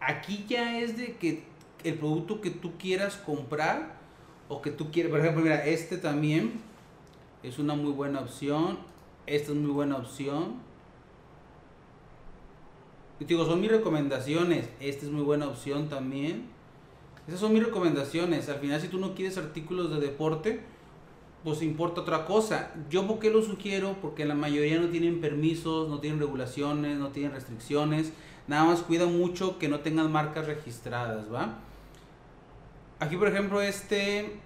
Aquí 0.00 0.44
ya 0.48 0.78
es 0.80 0.96
de 0.96 1.16
que 1.16 1.44
el 1.84 1.94
producto 1.94 2.40
que 2.40 2.50
tú 2.50 2.78
quieras 2.78 3.16
comprar 3.16 3.96
o 4.48 4.62
que 4.62 4.70
tú 4.70 4.90
quieras, 4.90 5.10
por 5.10 5.20
ejemplo, 5.20 5.42
mira, 5.42 5.64
este 5.64 5.98
también 5.98 6.60
es 7.42 7.58
una 7.58 7.74
muy 7.74 7.92
buena 7.92 8.20
opción. 8.20 8.78
Esta 9.26 9.52
es 9.52 9.58
muy 9.58 9.72
buena 9.72 9.96
opción 9.96 10.66
digo, 13.24 13.46
son 13.46 13.60
mis 13.60 13.70
recomendaciones. 13.70 14.68
Esta 14.80 15.06
es 15.06 15.12
muy 15.12 15.22
buena 15.22 15.48
opción 15.48 15.88
también. 15.88 16.46
Esas 17.26 17.40
son 17.40 17.52
mis 17.52 17.64
recomendaciones. 17.64 18.48
Al 18.48 18.58
final, 18.58 18.80
si 18.80 18.88
tú 18.88 18.98
no 18.98 19.14
quieres 19.14 19.38
artículos 19.38 19.90
de 19.90 20.00
deporte, 20.00 20.60
pues 21.46 21.62
importa 21.62 22.00
otra 22.00 22.24
cosa. 22.24 22.72
Yo, 22.90 23.06
¿por 23.06 23.20
qué 23.20 23.30
lo 23.30 23.40
sugiero? 23.40 23.94
Porque 24.02 24.24
la 24.24 24.34
mayoría 24.34 24.80
no 24.80 24.88
tienen 24.88 25.20
permisos, 25.20 25.88
no 25.88 26.00
tienen 26.00 26.18
regulaciones, 26.18 26.98
no 26.98 27.10
tienen 27.10 27.30
restricciones. 27.30 28.10
Nada 28.48 28.64
más 28.64 28.80
cuida 28.80 29.06
mucho 29.06 29.56
que 29.56 29.68
no 29.68 29.78
tengan 29.78 30.10
marcas 30.10 30.48
registradas, 30.48 31.32
¿va? 31.32 31.60
Aquí, 32.98 33.16
por 33.16 33.28
ejemplo, 33.28 33.62
este, 33.62 34.40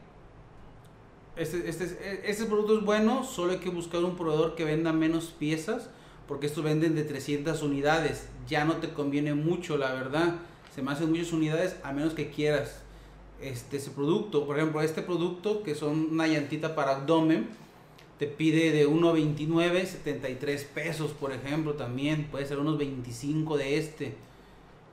este, 1.37 1.71
este, 1.71 2.31
este 2.31 2.45
producto 2.45 2.77
es 2.81 2.85
bueno, 2.85 3.25
solo 3.25 3.53
hay 3.53 3.61
que 3.61 3.71
buscar 3.71 4.05
un 4.05 4.15
proveedor 4.15 4.55
que 4.55 4.67
venda 4.67 4.93
menos 4.93 5.29
piezas 5.29 5.89
porque 6.29 6.49
estos 6.49 6.63
venden 6.63 6.95
de 6.95 7.05
300 7.05 7.63
unidades. 7.63 8.29
Ya 8.47 8.67
no 8.67 8.75
te 8.75 8.91
conviene 8.91 9.33
mucho, 9.33 9.79
la 9.79 9.95
verdad. 9.95 10.35
Se 10.75 10.83
me 10.83 10.93
hacen 10.93 11.09
muchas 11.09 11.33
unidades 11.33 11.77
a 11.83 11.95
menos 11.95 12.13
que 12.13 12.29
quieras 12.29 12.83
este, 13.41 13.79
ese 13.79 13.91
producto. 13.91 14.47
Por 14.47 14.59
ejemplo, 14.59 14.81
este 14.83 15.03
producto 15.03 15.63
que 15.63 15.75
son 15.75 16.09
una 16.13 16.27
llantita 16.27 16.75
para 16.75 16.97
abdomen, 16.97 17.49
te 18.19 18.27
pide 18.27 18.71
de 18.71 18.87
1.29, 18.87 19.87
73 19.87 20.65
pesos, 20.65 21.13
por 21.13 21.33
ejemplo, 21.33 21.75
también. 21.75 22.29
Puede 22.31 22.47
ser 22.47 22.59
unos 22.59 22.77
25 22.77 23.57
de 23.57 23.79
este. 23.79 24.15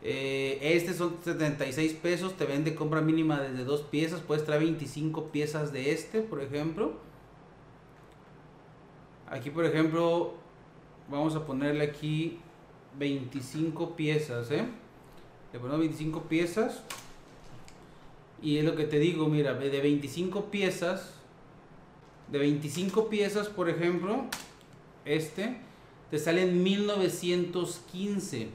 Eh, 0.01 0.60
este 0.62 0.94
son 0.94 1.18
76 1.22 1.94
pesos, 1.94 2.38
te 2.38 2.46
vende 2.46 2.75
compra 2.75 3.01
mínima 3.01 3.42
desde 3.42 3.66
dos 3.66 3.82
piezas. 3.82 4.22
Puedes 4.22 4.46
traer 4.46 4.62
25 4.62 5.25
piezas 5.30 5.74
de 5.74 5.92
este, 5.92 6.22
por 6.22 6.42
ejemplo. 6.42 6.94
Aquí, 9.30 9.50
por 9.50 9.66
ejemplo, 9.66 10.36
vamos 11.10 11.36
a 11.36 11.46
ponerle 11.46 11.84
aquí 11.84 12.39
25 12.98 13.96
piezas, 13.98 14.51
¿eh? 14.51 14.66
Le 15.51 15.60
ponemos 15.60 15.80
25 15.82 16.24
piezas. 16.24 16.84
Y 18.41 18.58
es 18.58 18.65
lo 18.65 18.75
que 18.75 18.86
te 18.86 19.00
digo, 19.00 19.27
mira, 19.27 19.53
de 19.53 19.82
25 19.82 20.46
piezas, 20.46 21.13
de 22.32 22.39
25 22.39 23.10
piezas, 23.10 23.48
por 23.48 23.70
ejemplo, 23.70 24.25
este, 25.06 25.58
te 26.12 26.20
salen 26.20 26.62
1915. 26.63 28.50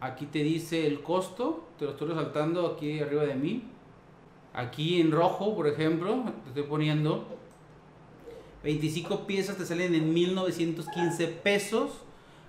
aquí 0.00 0.26
te 0.26 0.42
dice 0.42 0.86
el 0.86 1.02
costo, 1.02 1.68
te 1.78 1.84
lo 1.84 1.92
estoy 1.92 2.08
resaltando 2.08 2.66
aquí 2.66 3.00
arriba 3.00 3.24
de 3.24 3.34
mí. 3.34 3.64
Aquí 4.52 5.00
en 5.00 5.12
rojo, 5.12 5.54
por 5.54 5.68
ejemplo, 5.68 6.24
te 6.42 6.48
estoy 6.48 6.64
poniendo 6.64 7.38
25 8.62 9.26
piezas 9.26 9.56
te 9.56 9.64
salen 9.64 9.94
en 9.94 10.12
1915 10.12 11.28
pesos 11.28 11.92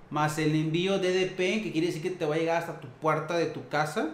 más 0.09 0.37
el 0.39 0.55
envío 0.55 0.99
DDP, 0.99 1.63
que 1.63 1.71
quiere 1.71 1.87
decir 1.87 2.01
que 2.01 2.09
te 2.09 2.25
va 2.25 2.35
a 2.35 2.37
llegar 2.37 2.57
hasta 2.57 2.81
tu 2.81 2.87
puerta 2.99 3.37
de 3.37 3.45
tu 3.45 3.69
casa. 3.69 4.09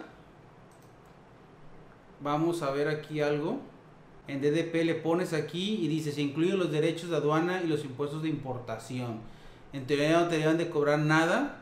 Vamos 2.20 2.62
a 2.62 2.70
ver 2.70 2.88
aquí 2.88 3.20
algo. 3.20 3.60
En 4.26 4.40
DDP 4.42 4.84
le 4.84 4.94
pones 4.94 5.32
aquí 5.32 5.78
y 5.80 5.88
dice, 5.88 6.12
se 6.12 6.20
incluyen 6.20 6.58
los 6.58 6.70
derechos 6.70 7.10
de 7.10 7.16
aduana 7.16 7.62
y 7.62 7.66
los 7.66 7.84
impuestos 7.84 8.22
de 8.22 8.28
importación. 8.28 9.20
En 9.72 9.86
teoría 9.86 10.20
no 10.20 10.28
te 10.28 10.38
deben 10.38 10.58
de 10.58 10.68
cobrar 10.68 10.98
nada. 10.98 11.60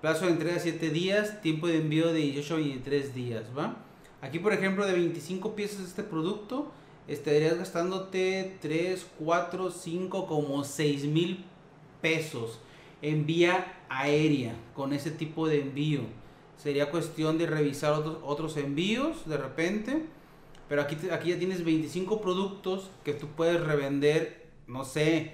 Plazo 0.00 0.26
de 0.26 0.32
entrega 0.32 0.58
7 0.58 0.90
días, 0.90 1.40
tiempo 1.40 1.66
de 1.66 1.78
envío 1.78 2.12
de 2.12 2.20
18 2.20 2.54
a 2.54 2.56
23 2.58 3.14
días, 3.14 3.44
¿va? 3.56 3.76
Aquí, 4.20 4.38
por 4.38 4.52
ejemplo, 4.52 4.86
de 4.86 4.92
25 4.92 5.56
piezas 5.56 5.78
de 5.78 5.84
este 5.84 6.02
producto, 6.02 6.70
estarías 7.08 7.56
gastándote 7.56 8.58
3, 8.60 9.06
4, 9.18 9.70
5, 9.70 10.26
como 10.26 10.64
6 10.64 11.04
mil 11.06 11.44
pesos 12.00 12.60
en 13.02 13.26
vía 13.26 13.80
aérea 13.88 14.54
con 14.74 14.92
ese 14.92 15.10
tipo 15.10 15.48
de 15.48 15.60
envío. 15.60 16.02
Sería 16.56 16.90
cuestión 16.90 17.38
de 17.38 17.46
revisar 17.46 17.92
otros, 17.92 18.18
otros 18.22 18.56
envíos 18.56 19.28
de 19.28 19.36
repente. 19.36 20.06
Pero 20.68 20.82
aquí, 20.82 20.96
aquí 21.10 21.30
ya 21.30 21.38
tienes 21.38 21.64
25 21.64 22.20
productos 22.20 22.90
que 23.04 23.12
tú 23.12 23.28
puedes 23.28 23.60
revender, 23.60 24.46
no 24.66 24.84
sé. 24.84 25.32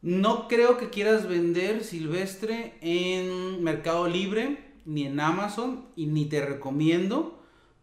No 0.00 0.48
creo 0.48 0.78
que 0.78 0.90
quieras 0.90 1.28
vender 1.28 1.84
silvestre 1.84 2.74
en 2.80 3.62
Mercado 3.62 4.08
Libre 4.08 4.72
ni 4.84 5.06
en 5.06 5.20
Amazon 5.20 5.86
y 5.96 6.06
ni 6.06 6.26
te 6.26 6.44
recomiendo 6.44 7.38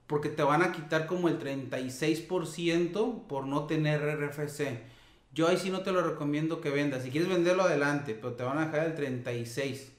porque 0.07 0.29
te 0.29 0.43
van 0.43 0.61
a 0.61 0.71
quitar 0.71 1.07
como 1.07 1.29
el 1.29 1.39
36% 1.39 3.27
por 3.27 3.47
no 3.47 3.65
tener 3.65 4.01
RFC. 4.01 4.81
Yo 5.33 5.47
ahí 5.47 5.57
sí 5.57 5.69
no 5.69 5.81
te 5.81 5.91
lo 5.91 6.01
recomiendo 6.01 6.61
que 6.61 6.69
vendas. 6.69 7.03
Si 7.03 7.09
quieres 7.09 7.29
venderlo 7.29 7.63
adelante, 7.63 8.13
pero 8.13 8.33
te 8.33 8.43
van 8.43 8.57
a 8.57 8.67
dejar 8.67 8.87
el 8.87 8.95
36. 8.95 9.91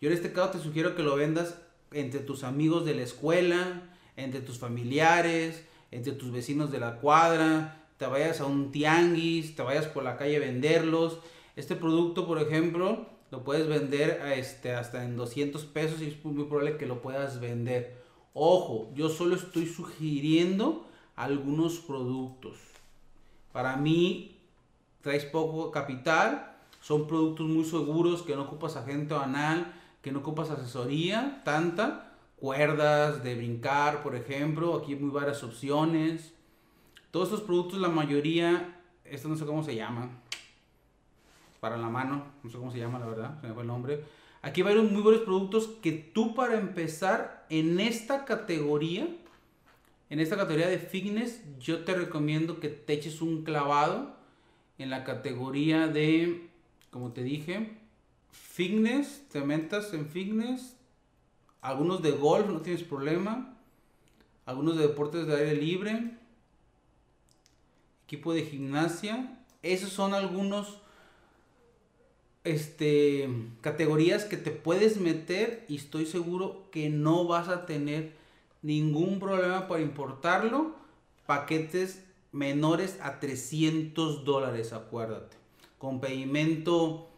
Yo 0.00 0.08
en 0.08 0.14
este 0.14 0.32
caso 0.32 0.52
te 0.52 0.58
sugiero 0.58 0.94
que 0.94 1.02
lo 1.02 1.16
vendas 1.16 1.60
entre 1.92 2.20
tus 2.20 2.44
amigos 2.44 2.84
de 2.84 2.94
la 2.94 3.02
escuela, 3.02 3.82
entre 4.16 4.40
tus 4.40 4.58
familiares, 4.58 5.66
entre 5.90 6.12
tus 6.12 6.32
vecinos 6.32 6.70
de 6.70 6.80
la 6.80 6.96
cuadra, 6.96 7.86
te 7.98 8.06
vayas 8.06 8.40
a 8.40 8.46
un 8.46 8.72
tianguis, 8.72 9.54
te 9.56 9.62
vayas 9.62 9.86
por 9.86 10.02
la 10.02 10.16
calle 10.16 10.36
a 10.36 10.40
venderlos. 10.40 11.18
Este 11.54 11.76
producto, 11.76 12.26
por 12.26 12.40
ejemplo, 12.40 13.06
lo 13.30 13.44
puedes 13.44 13.68
vender 13.68 14.22
este, 14.34 14.72
hasta 14.72 15.04
en 15.04 15.16
200 15.16 15.64
pesos 15.66 16.00
y 16.00 16.06
es 16.06 16.24
muy 16.24 16.44
probable 16.44 16.78
que 16.78 16.86
lo 16.86 17.02
puedas 17.02 17.40
vender. 17.40 18.00
Ojo, 18.32 18.90
yo 18.94 19.10
solo 19.10 19.36
estoy 19.36 19.66
sugiriendo 19.66 20.86
algunos 21.14 21.78
productos. 21.78 22.56
Para 23.52 23.76
mí, 23.76 24.38
traes 25.02 25.26
poco 25.26 25.70
capital, 25.70 26.56
son 26.80 27.06
productos 27.06 27.46
muy 27.46 27.64
seguros 27.64 28.22
que 28.22 28.34
no 28.34 28.44
ocupas 28.44 28.76
agente 28.76 29.12
banal, 29.12 29.74
que 30.02 30.12
no 30.12 30.20
ocupas 30.20 30.50
asesoría 30.50 31.42
tanta, 31.44 32.16
cuerdas 32.36 33.22
de 33.22 33.34
brincar, 33.34 34.02
por 34.02 34.14
ejemplo, 34.14 34.76
aquí 34.76 34.94
hay 34.94 34.98
muy 34.98 35.10
varias 35.10 35.42
opciones. 35.42 36.34
Todos 37.10 37.28
estos 37.28 37.42
productos, 37.42 37.80
la 37.80 37.88
mayoría, 37.88 38.80
esto 39.04 39.28
no 39.28 39.36
sé 39.36 39.44
cómo 39.44 39.62
se 39.62 39.74
llaman, 39.74 40.20
para 41.60 41.76
la 41.76 41.88
mano, 41.88 42.24
no 42.42 42.50
sé 42.50 42.56
cómo 42.56 42.70
se 42.70 42.78
llama 42.78 42.98
la 42.98 43.06
verdad, 43.06 43.40
se 43.40 43.48
me 43.48 43.52
fue 43.54 43.62
el 43.62 43.68
nombre 43.68 44.04
Aquí 44.42 44.62
va 44.62 44.70
a 44.70 44.72
haber 44.72 44.84
muy 44.84 45.02
buenos 45.02 45.22
productos 45.22 45.68
que 45.82 45.92
tú 45.92 46.34
para 46.34 46.58
empezar 46.58 47.46
en 47.50 47.78
esta 47.78 48.24
categoría, 48.24 49.06
en 50.08 50.18
esta 50.18 50.36
categoría 50.36 50.68
de 50.68 50.78
fitness, 50.78 51.42
yo 51.58 51.84
te 51.84 51.94
recomiendo 51.94 52.58
que 52.58 52.68
te 52.68 52.94
eches 52.94 53.20
un 53.20 53.44
clavado 53.44 54.16
en 54.78 54.88
la 54.88 55.04
categoría 55.04 55.88
de, 55.88 56.48
como 56.90 57.12
te 57.12 57.22
dije, 57.22 57.76
fitness, 58.32 59.22
te 59.30 59.40
metas 59.40 59.92
en 59.92 60.08
fitness, 60.08 60.76
algunos 61.60 62.02
de 62.02 62.12
golf, 62.12 62.48
no 62.48 62.60
tienes 62.60 62.82
problema, 62.82 63.56
algunos 64.46 64.76
de 64.76 64.88
deportes 64.88 65.26
de 65.26 65.36
aire 65.36 65.56
libre, 65.56 66.16
equipo 68.04 68.32
de 68.32 68.44
gimnasia, 68.44 69.38
esos 69.62 69.90
son 69.90 70.14
algunos 70.14 70.80
este, 72.44 73.28
categorías 73.60 74.24
que 74.24 74.36
te 74.36 74.50
puedes 74.50 74.98
meter 74.98 75.64
y 75.68 75.76
estoy 75.76 76.06
seguro 76.06 76.68
que 76.70 76.88
no 76.88 77.26
vas 77.26 77.48
a 77.48 77.66
tener 77.66 78.12
ningún 78.62 79.20
problema 79.20 79.68
para 79.68 79.82
importarlo. 79.82 80.74
Paquetes 81.26 82.02
menores 82.32 82.98
a 83.02 83.20
300 83.20 84.24
dólares, 84.24 84.72
acuérdate. 84.72 85.36
Con 85.78 86.00
pedimento 86.00 87.09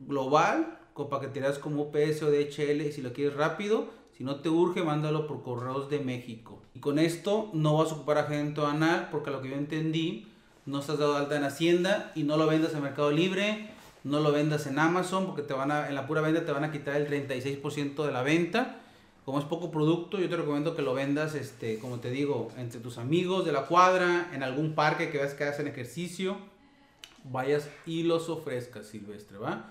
global, 0.00 0.78
con 0.92 1.08
paqueterías 1.08 1.58
como 1.58 1.82
UPS 1.82 2.22
o 2.22 2.30
DHL, 2.30 2.92
si 2.92 3.02
lo 3.02 3.12
quieres 3.12 3.36
rápido, 3.36 3.88
si 4.16 4.24
no 4.24 4.36
te 4.36 4.48
urge, 4.48 4.82
mándalo 4.82 5.26
por 5.26 5.42
correos 5.42 5.88
de 5.88 6.00
México. 6.00 6.60
Y 6.74 6.80
con 6.80 6.98
esto 6.98 7.50
no 7.54 7.78
vas 7.78 7.92
a 7.92 7.94
ocupar 7.94 8.18
agente 8.18 8.60
anal, 8.60 9.08
porque 9.10 9.30
lo 9.30 9.40
que 9.40 9.50
yo 9.50 9.56
entendí, 9.56 10.26
no 10.66 10.80
estás 10.80 10.98
dado 10.98 11.16
alta 11.16 11.36
en 11.36 11.44
Hacienda 11.44 12.12
y 12.14 12.24
no 12.24 12.36
lo 12.36 12.46
vendas 12.46 12.74
en 12.74 12.82
Mercado 12.82 13.10
Libre 13.10 13.70
no 14.04 14.20
lo 14.20 14.32
vendas 14.32 14.66
en 14.66 14.78
Amazon 14.78 15.26
porque 15.26 15.42
te 15.42 15.54
van 15.54 15.70
a, 15.70 15.88
en 15.88 15.94
la 15.94 16.06
pura 16.06 16.20
venta 16.20 16.44
te 16.44 16.52
van 16.52 16.64
a 16.64 16.72
quitar 16.72 16.96
el 16.96 17.08
36% 17.08 18.04
de 18.04 18.12
la 18.12 18.22
venta. 18.22 18.76
Como 19.24 19.38
es 19.38 19.44
poco 19.44 19.70
producto, 19.70 20.18
yo 20.18 20.28
te 20.28 20.36
recomiendo 20.36 20.74
que 20.74 20.82
lo 20.82 20.94
vendas, 20.94 21.34
este, 21.34 21.78
como 21.78 22.00
te 22.00 22.10
digo, 22.10 22.50
entre 22.56 22.80
tus 22.80 22.96
amigos 22.96 23.44
de 23.44 23.52
la 23.52 23.66
cuadra, 23.66 24.30
en 24.32 24.42
algún 24.42 24.74
parque 24.74 25.10
que 25.10 25.18
veas 25.18 25.34
que 25.34 25.44
hacen 25.44 25.68
ejercicio, 25.68 26.38
vayas 27.24 27.68
y 27.84 28.02
los 28.02 28.30
ofrezcas, 28.30 28.86
Silvestre, 28.86 29.36
¿va? 29.36 29.70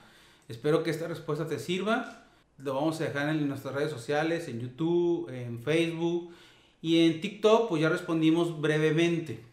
Espero 0.50 0.82
que 0.82 0.90
esta 0.90 1.08
respuesta 1.08 1.48
te 1.48 1.60
sirva. 1.60 2.26
Lo 2.58 2.74
vamos 2.74 3.00
a 3.00 3.06
dejar 3.06 3.30
en 3.30 3.48
nuestras 3.48 3.74
redes 3.74 3.92
sociales, 3.92 4.48
en 4.48 4.60
YouTube, 4.60 5.30
en 5.30 5.62
Facebook 5.62 6.34
y 6.82 7.06
en 7.06 7.22
TikTok, 7.22 7.70
pues 7.70 7.82
ya 7.82 7.88
respondimos 7.88 8.60
brevemente. 8.60 9.44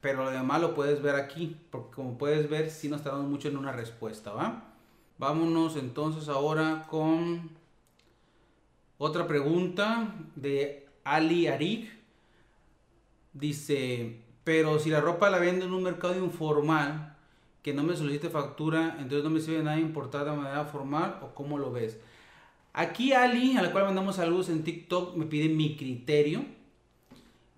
Pero 0.00 0.24
lo 0.24 0.30
demás 0.30 0.60
lo 0.62 0.74
puedes 0.74 1.02
ver 1.02 1.16
aquí, 1.16 1.54
porque 1.70 1.96
como 1.96 2.16
puedes 2.16 2.48
ver, 2.48 2.70
sí 2.70 2.88
nos 2.88 3.02
tardamos 3.02 3.28
mucho 3.28 3.48
en 3.48 3.58
una 3.58 3.72
respuesta, 3.72 4.32
¿va? 4.32 4.64
Vámonos 5.18 5.76
entonces 5.76 6.28
ahora 6.28 6.86
con 6.88 7.50
otra 8.96 9.26
pregunta 9.26 10.14
de 10.34 10.86
Ali 11.04 11.46
Arik. 11.46 11.90
Dice, 13.34 14.22
pero 14.44 14.78
si 14.78 14.88
la 14.88 15.02
ropa 15.02 15.28
la 15.28 15.38
vendo 15.38 15.66
en 15.66 15.74
un 15.74 15.82
mercado 15.82 16.16
informal, 16.16 17.17
que 17.68 17.74
no 17.74 17.82
me 17.82 17.96
solicite 17.96 18.30
factura, 18.30 18.96
entonces 18.98 19.24
no 19.24 19.30
me 19.30 19.40
sirve 19.40 19.62
nada 19.62 19.78
importar 19.78 20.24
de 20.24 20.32
manera 20.32 20.64
formal, 20.64 21.18
o 21.22 21.34
cómo 21.34 21.58
lo 21.58 21.70
ves. 21.70 21.98
Aquí 22.72 23.12
Ali, 23.12 23.56
a 23.56 23.62
la 23.62 23.72
cual 23.72 23.84
mandamos 23.84 24.16
saludos 24.16 24.48
en 24.48 24.64
TikTok, 24.64 25.16
me 25.16 25.26
pide 25.26 25.48
mi 25.48 25.76
criterio 25.76 26.44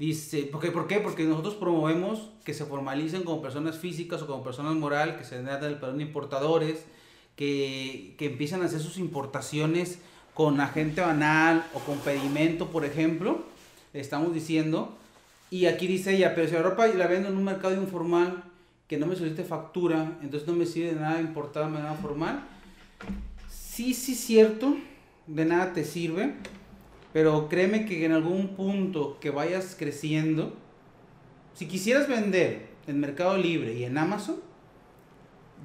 Dice, 0.01 0.45
¿por 0.45 0.63
qué? 0.63 0.71
¿por 0.71 0.87
qué? 0.87 0.99
Porque 0.99 1.25
nosotros 1.25 1.57
promovemos 1.57 2.31
que 2.43 2.55
se 2.55 2.65
formalicen 2.65 3.23
como 3.23 3.43
personas 3.43 3.77
físicas 3.77 4.23
o 4.23 4.27
como 4.27 4.43
personas 4.43 4.75
moral, 4.75 5.19
que 5.19 5.25
se 5.25 5.37
den 5.37 5.47
el 5.47 5.77
perdón 5.77 5.99
de 5.99 6.05
importadores, 6.05 6.87
que, 7.37 8.15
que 8.17 8.25
empiecen 8.25 8.63
a 8.63 8.65
hacer 8.65 8.81
sus 8.81 8.97
importaciones 8.97 9.99
con 10.33 10.59
agente 10.59 11.03
banal 11.03 11.67
o 11.75 11.81
con 11.81 11.99
pedimento, 11.99 12.69
por 12.69 12.87
ejemplo, 12.87 13.45
estamos 13.93 14.33
diciendo. 14.33 14.97
Y 15.51 15.67
aquí 15.67 15.87
dice 15.87 16.17
ella, 16.17 16.35
pero 16.35 16.49
si 16.49 16.55
la 16.55 16.63
ropa 16.63 16.87
la 16.87 17.07
vendo 17.07 17.29
en 17.29 17.37
un 17.37 17.45
mercado 17.45 17.75
informal 17.75 18.43
que 18.91 18.99
no 18.99 19.07
me 19.07 19.17
solicite 19.17 19.45
factura, 19.45 20.19
entonces 20.21 20.47
no 20.47 20.53
me 20.53 20.67
sirve 20.67 20.93
de 20.93 21.01
nada 21.01 21.19
importar 21.19 21.65
de 21.65 21.71
manera 21.71 21.95
formal. 21.95 22.43
Sí, 23.49 23.95
sí, 23.95 24.15
cierto, 24.15 24.77
de 25.27 25.45
nada 25.47 25.73
te 25.73 25.85
sirve 25.85 26.35
pero 27.13 27.49
créeme 27.49 27.87
que 27.87 28.05
en 28.05 28.13
algún 28.13 28.49
punto 28.49 29.19
que 29.21 29.31
vayas 29.31 29.75
creciendo, 29.77 30.55
si 31.55 31.67
quisieras 31.67 32.09
vender 32.09 32.69
en 32.87 33.01
Mercado 33.01 33.37
Libre 33.37 33.75
y 33.75 33.85
en 33.85 33.99
Amazon, 33.99 34.37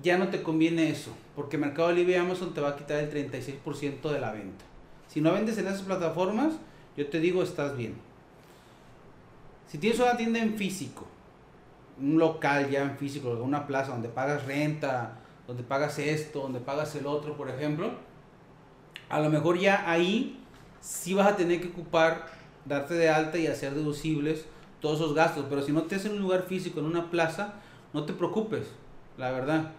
ya 0.01 0.17
no 0.17 0.29
te 0.29 0.41
conviene 0.41 0.89
eso, 0.89 1.15
porque 1.35 1.57
Mercado 1.57 1.91
Libre 1.91 2.13
y 2.13 2.17
Amazon 2.17 2.53
te 2.53 2.61
va 2.61 2.69
a 2.69 2.75
quitar 2.75 2.99
el 2.99 3.11
36% 3.11 4.11
de 4.11 4.19
la 4.19 4.31
venta. 4.31 4.65
Si 5.07 5.21
no 5.21 5.33
vendes 5.33 5.57
en 5.57 5.67
esas 5.67 5.83
plataformas, 5.83 6.55
yo 6.97 7.07
te 7.07 7.19
digo, 7.19 7.43
estás 7.43 7.77
bien. 7.77 7.93
Si 9.67 9.77
tienes 9.77 9.99
una 9.99 10.17
tienda 10.17 10.39
en 10.39 10.55
físico, 10.55 11.05
un 11.99 12.17
local 12.17 12.69
ya 12.69 12.81
en 12.81 12.97
físico, 12.97 13.29
una 13.41 13.67
plaza 13.67 13.91
donde 13.91 14.09
pagas 14.09 14.45
renta, 14.45 15.17
donde 15.47 15.63
pagas 15.63 15.99
esto, 15.99 16.41
donde 16.41 16.59
pagas 16.59 16.95
el 16.95 17.05
otro, 17.05 17.37
por 17.37 17.49
ejemplo, 17.49 17.91
a 19.09 19.19
lo 19.19 19.29
mejor 19.29 19.59
ya 19.59 19.89
ahí 19.89 20.41
si 20.85 21.15
vas 21.15 21.27
a 21.27 21.35
tener 21.35 21.61
que 21.61 21.69
ocupar, 21.69 22.27
darte 22.63 22.93
de 22.93 23.09
alta 23.09 23.39
y 23.39 23.47
hacer 23.47 23.73
deducibles 23.73 24.45
todos 24.79 24.99
esos 24.99 25.15
gastos. 25.15 25.45
Pero 25.49 25.63
si 25.63 25.71
no 25.71 25.83
te 25.83 25.95
en 25.95 26.11
un 26.11 26.19
lugar 26.19 26.43
físico, 26.43 26.79
en 26.79 26.85
una 26.85 27.09
plaza, 27.09 27.55
no 27.91 28.05
te 28.05 28.13
preocupes, 28.13 28.67
la 29.17 29.31
verdad. 29.31 29.71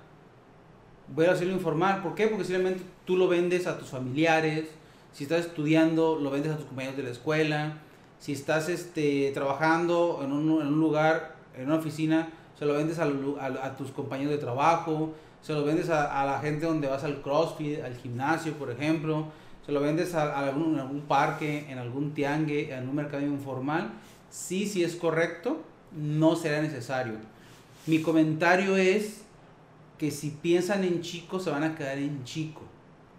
Voy 1.14 1.26
a 1.26 1.32
hacerlo 1.32 1.52
informal. 1.52 2.02
¿Por 2.02 2.16
qué? 2.16 2.26
Porque 2.26 2.44
simplemente 2.44 2.82
tú 3.04 3.16
lo 3.16 3.28
vendes 3.28 3.66
a 3.68 3.78
tus 3.78 3.88
familiares, 3.88 4.68
Si 5.12 5.22
estás 5.24 5.46
estudiando, 5.46 6.18
lo 6.20 6.30
vendes 6.30 6.52
a 6.52 6.56
tus 6.56 6.66
compañeros 6.66 6.96
de 6.96 7.04
la 7.04 7.10
escuela. 7.10 7.78
Si 8.18 8.32
estás 8.32 8.68
este, 8.68 9.30
trabajando 9.32 10.20
en 10.22 10.32
un, 10.32 10.60
en 10.60 10.66
un 10.66 10.80
lugar, 10.80 11.35
en 11.56 11.66
una 11.66 11.76
oficina, 11.76 12.28
se 12.58 12.64
lo 12.64 12.74
vendes 12.74 12.98
a, 12.98 13.04
a, 13.04 13.66
a 13.66 13.76
tus 13.76 13.90
compañeros 13.90 14.32
de 14.32 14.38
trabajo. 14.38 15.14
Se 15.42 15.52
lo 15.52 15.64
vendes 15.64 15.90
a, 15.90 16.22
a, 16.22 16.26
la 16.26 16.40
gente 16.40 16.66
donde 16.66 16.88
vas 16.88 17.04
al 17.04 17.22
CrossFit, 17.22 17.82
al 17.82 17.96
gimnasio, 17.96 18.54
por 18.54 18.70
ejemplo. 18.70 19.26
Se 19.64 19.72
lo 19.72 19.80
vendes 19.80 20.14
a, 20.14 20.38
algún, 20.38 20.74
en 20.74 20.80
algún 20.80 21.02
parque, 21.02 21.66
en 21.68 21.78
algún 21.78 22.12
tiangue, 22.14 22.72
en 22.72 22.88
un 22.88 22.94
mercado 22.94 23.24
informal. 23.24 23.90
Sí, 24.30 24.66
sí 24.66 24.82
es 24.82 24.96
correcto, 24.96 25.62
no 25.92 26.36
será 26.36 26.62
necesario. 26.62 27.14
Mi 27.86 28.00
comentario 28.00 28.76
es 28.76 29.22
que 29.98 30.10
si 30.10 30.30
piensan 30.30 30.84
en 30.84 31.02
chico, 31.02 31.40
se 31.40 31.50
van 31.50 31.64
a 31.64 31.74
quedar 31.74 31.98
en 31.98 32.24
chico. 32.24 32.62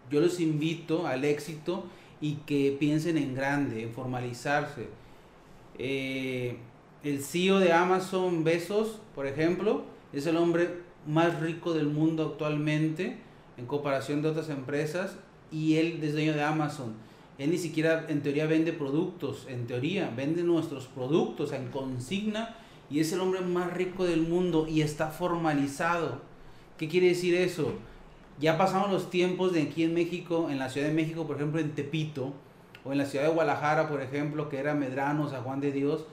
Yo 0.09 0.21
los 0.21 0.39
invito 0.39 1.05
al 1.07 1.25
éxito 1.25 1.85
y 2.21 2.35
que 2.45 2.75
piensen 2.79 3.17
en 3.17 3.35
grande, 3.35 3.83
en 3.83 3.91
formalizarse. 3.91 4.87
Eh, 5.77 6.57
el 7.03 7.23
CEO 7.23 7.59
de 7.59 7.73
Amazon, 7.73 8.43
Besos, 8.43 8.99
por 9.15 9.27
ejemplo, 9.27 9.83
es 10.13 10.25
el 10.25 10.37
hombre 10.37 10.81
más 11.05 11.39
rico 11.39 11.73
del 11.73 11.87
mundo 11.87 12.23
actualmente 12.23 13.17
en 13.57 13.65
comparación 13.65 14.21
de 14.21 14.29
otras 14.29 14.49
empresas 14.49 15.17
y 15.51 15.75
él 15.77 15.99
es 16.03 16.13
dueño 16.13 16.33
de 16.33 16.43
Amazon. 16.43 16.95
Él 17.37 17.51
ni 17.51 17.57
siquiera 17.57 18.05
en 18.09 18.21
teoría 18.23 18.47
vende 18.47 18.73
productos, 18.73 19.45
en 19.47 19.67
teoría 19.67 20.11
vende 20.15 20.43
nuestros 20.43 20.87
productos 20.87 21.51
en 21.53 21.69
consigna 21.69 22.55
y 22.89 22.99
es 22.99 23.11
el 23.11 23.19
hombre 23.19 23.41
más 23.41 23.73
rico 23.73 24.05
del 24.05 24.21
mundo 24.21 24.67
y 24.67 24.81
está 24.81 25.07
formalizado. 25.07 26.21
¿Qué 26.77 26.87
quiere 26.87 27.07
decir 27.07 27.35
eso? 27.35 27.73
Ya 28.39 28.57
pasamos 28.57 28.91
los 28.91 29.09
tiempos 29.09 29.53
de 29.53 29.63
aquí 29.63 29.83
en 29.83 29.93
México, 29.93 30.49
en 30.49 30.59
la 30.59 30.69
Ciudad 30.69 30.87
de 30.87 30.93
México, 30.93 31.25
por 31.25 31.37
ejemplo, 31.37 31.59
en 31.59 31.71
Tepito, 31.71 32.33
o 32.85 32.91
en 32.91 32.99
la 32.99 33.05
ciudad 33.05 33.25
de 33.25 33.31
Guadalajara, 33.31 33.89
por 33.89 34.01
ejemplo, 34.01 34.47
que 34.47 34.57
era 34.57 34.73
Medrano, 34.73 35.29
San 35.29 35.43
Juan 35.43 35.59
de 35.59 35.71
Dios. 35.71 36.05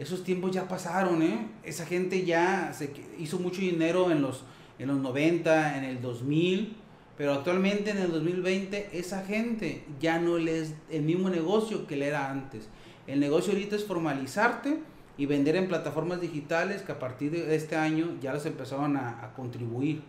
Esos 0.00 0.24
tiempos 0.24 0.50
ya 0.50 0.66
pasaron, 0.66 1.22
¿eh? 1.22 1.46
Esa 1.62 1.84
gente 1.84 2.24
ya 2.24 2.72
se 2.72 2.90
hizo 3.18 3.38
mucho 3.38 3.60
dinero 3.60 4.10
en 4.10 4.22
los, 4.22 4.44
en 4.78 4.88
los 4.88 4.96
90, 4.96 5.76
en 5.76 5.84
el 5.84 6.00
2000, 6.00 6.74
pero 7.18 7.34
actualmente 7.34 7.90
en 7.90 7.98
el 7.98 8.10
2020 8.10 8.98
esa 8.98 9.26
gente 9.26 9.84
ya 10.00 10.18
no 10.18 10.38
es 10.38 10.72
el 10.88 11.02
mismo 11.02 11.28
negocio 11.28 11.86
que 11.86 11.96
le 11.96 12.06
era 12.06 12.30
antes. 12.30 12.70
El 13.06 13.20
negocio 13.20 13.52
ahorita 13.52 13.76
es 13.76 13.84
formalizarte 13.84 14.78
y 15.18 15.26
vender 15.26 15.56
en 15.56 15.68
plataformas 15.68 16.22
digitales 16.22 16.80
que 16.80 16.92
a 16.92 16.98
partir 16.98 17.32
de 17.32 17.54
este 17.54 17.76
año 17.76 18.16
ya 18.22 18.32
las 18.32 18.46
empezaron 18.46 18.96
a, 18.96 19.22
a 19.22 19.34
contribuir. 19.34 20.00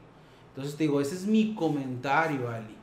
Entonces 0.55 0.77
te 0.77 0.85
digo, 0.85 1.01
ese 1.01 1.15
es 1.15 1.25
mi 1.25 1.53
comentario, 1.53 2.49
Ali. 2.49 2.77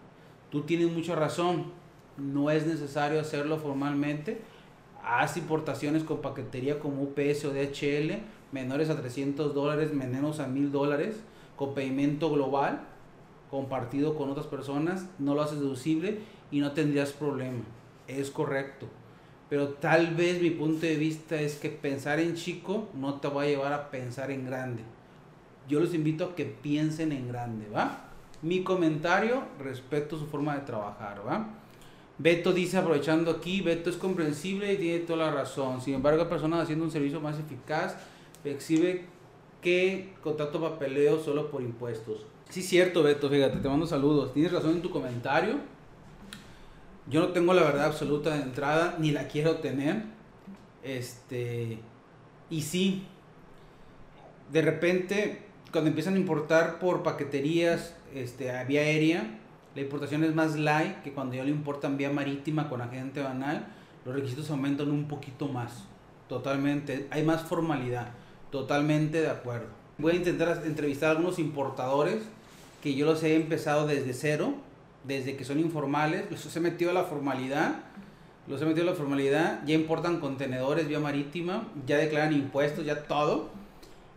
Tú 0.51 0.61
tienes 0.65 0.93
mucha 0.93 1.15
razón. 1.15 1.73
No 2.19 2.51
es 2.51 2.67
necesario 2.67 3.19
hacerlo 3.19 3.57
formalmente. 3.57 4.43
Haz 5.11 5.39
importaciones 5.39 6.05
con 6.05 6.21
paquetería 6.21 6.79
como 6.79 7.03
UPS 7.03 7.47
o 7.47 7.51
DHL, 7.55 8.21
menores 8.53 8.91
a 8.91 9.01
300 9.01 9.55
dólares, 9.55 9.95
menos 9.95 10.39
a 10.39 10.47
1000 10.47 10.71
dólares, 10.71 11.17
con 11.57 11.73
pedimento 11.73 12.31
global, 12.31 12.83
compartido 13.51 14.15
con 14.15 14.29
otras 14.29 14.47
personas. 14.47 15.07
No 15.19 15.35
lo 15.35 15.41
haces 15.41 15.61
deducible 15.61 16.19
y 16.51 16.61
no 16.61 16.73
tendrías 16.73 17.13
problema. 17.13 17.63
Es 18.07 18.31
correcto. 18.31 18.87
Pero 19.49 19.69
tal 19.69 20.15
vez 20.15 20.43
mi 20.43 20.51
punto 20.51 20.85
de 20.85 20.97
vista 20.97 21.41
es 21.41 21.57
que 21.57 21.71
pensar 21.71 22.21
en 22.21 22.35
chico 22.35 22.91
no 22.93 23.15
te 23.15 23.29
va 23.29 23.45
a 23.45 23.47
llevar 23.47 23.73
a 23.73 23.91
pensar 23.91 24.31
en 24.31 24.45
grande. 24.45 24.83
Yo 25.67 25.81
los 25.81 25.95
invito 25.95 26.27
a 26.27 26.35
que 26.35 26.45
piensen 26.45 27.13
en 27.13 27.29
grande, 27.29 27.67
¿va? 27.71 28.11
Mi 28.43 28.63
comentario 28.63 29.43
respecto 29.59 30.17
a 30.17 30.19
su 30.19 30.27
forma 30.27 30.55
de 30.55 30.67
trabajar, 30.67 31.23
¿va? 31.27 31.49
Beto 32.19 32.53
dice, 32.53 32.77
aprovechando 32.77 33.31
aquí, 33.31 33.61
Beto 33.61 33.91
es 33.91 33.97
comprensible 33.97 34.73
y 34.73 34.77
tiene 34.77 34.99
toda 35.01 35.27
la 35.27 35.33
razón. 35.33 35.81
Sin 35.81 35.95
embargo, 35.95 36.29
personas 36.29 36.65
haciendo 36.65 36.85
un 36.85 36.91
servicio 36.91 37.21
más 37.21 37.39
eficaz, 37.39 37.97
exhibe 38.45 39.05
que 39.63 40.15
contrato 40.23 40.61
papeleo 40.61 41.23
solo 41.23 41.51
por 41.51 41.63
impuestos. 41.63 42.27
Sí, 42.49 42.63
cierto, 42.63 43.03
Beto, 43.03 43.29
fíjate, 43.29 43.59
te 43.59 43.69
mando 43.69 43.87
saludos. 43.87 44.33
Tienes 44.33 44.53
razón 44.53 44.73
en 44.73 44.83
tu 44.83 44.91
comentario 44.91 45.59
yo 47.11 47.21
no 47.21 47.29
tengo 47.29 47.55
la 47.55 47.63
verdad 47.63 47.87
absoluta 47.87 48.35
de 48.35 48.43
entrada, 48.43 48.97
ni 48.99 49.13
la 49.13 49.29
quiero 49.29 49.57
tener. 49.57 50.03
Este, 50.83 51.79
y 52.51 52.63
sí, 52.63 53.05
de 54.53 54.63
repente, 54.63 55.43
cuando 55.73 55.89
empiezan 55.89 56.15
a 56.15 56.19
importar 56.19 56.79
por 56.79 57.03
paqueterías 57.03 57.95
este, 58.15 58.53
vía 58.65 58.83
aérea, 58.83 59.39
la 59.75 59.83
importación 59.83 60.25
es 60.25 60.35
más 60.35 60.57
light 60.59 61.03
que 61.03 61.13
cuando 61.13 61.35
ya 61.35 61.45
lo 61.45 61.51
importan 61.51 61.97
vía 61.97 62.11
marítima 62.11 62.69
con 62.69 62.81
agente 62.81 63.23
banal, 63.23 63.67
los 64.05 64.15
requisitos 64.15 64.51
aumentan 64.51 64.91
un 64.91 65.07
poquito 65.07 65.49
más. 65.49 65.85
Totalmente, 66.29 67.07
hay 67.11 67.23
más 67.23 67.43
formalidad. 67.43 68.09
Totalmente 68.51 69.21
de 69.21 69.29
acuerdo. 69.29 69.69
Voy 69.99 70.13
a 70.13 70.17
intentar 70.17 70.63
entrevistar 70.65 71.09
a 71.09 71.13
algunos 71.13 71.39
importadores 71.39 72.23
que 72.83 72.95
yo 72.95 73.07
los 73.07 73.23
he 73.23 73.35
empezado 73.35 73.87
desde 73.87 74.15
cero 74.15 74.55
desde 75.05 75.37
que 75.37 75.45
son 75.45 75.59
informales, 75.59 76.31
los 76.31 76.55
he 76.55 76.61
metido 76.61 76.91
a 76.91 76.95
la 76.95 77.05
formalidad, 77.05 77.77
los 78.47 78.61
he 78.63 78.67
metido 78.67 78.87
a 78.87 78.91
la 78.91 78.97
formalidad, 78.97 79.65
ya 79.67 79.75
importan 79.75 80.21
contenedores 80.21 80.89
vía 80.89 81.01
marítima, 81.01 81.69
ya 81.87 81.97
declaran 81.97 82.33
impuestos, 82.33 82.85
ya 82.85 83.05
todo, 83.05 83.51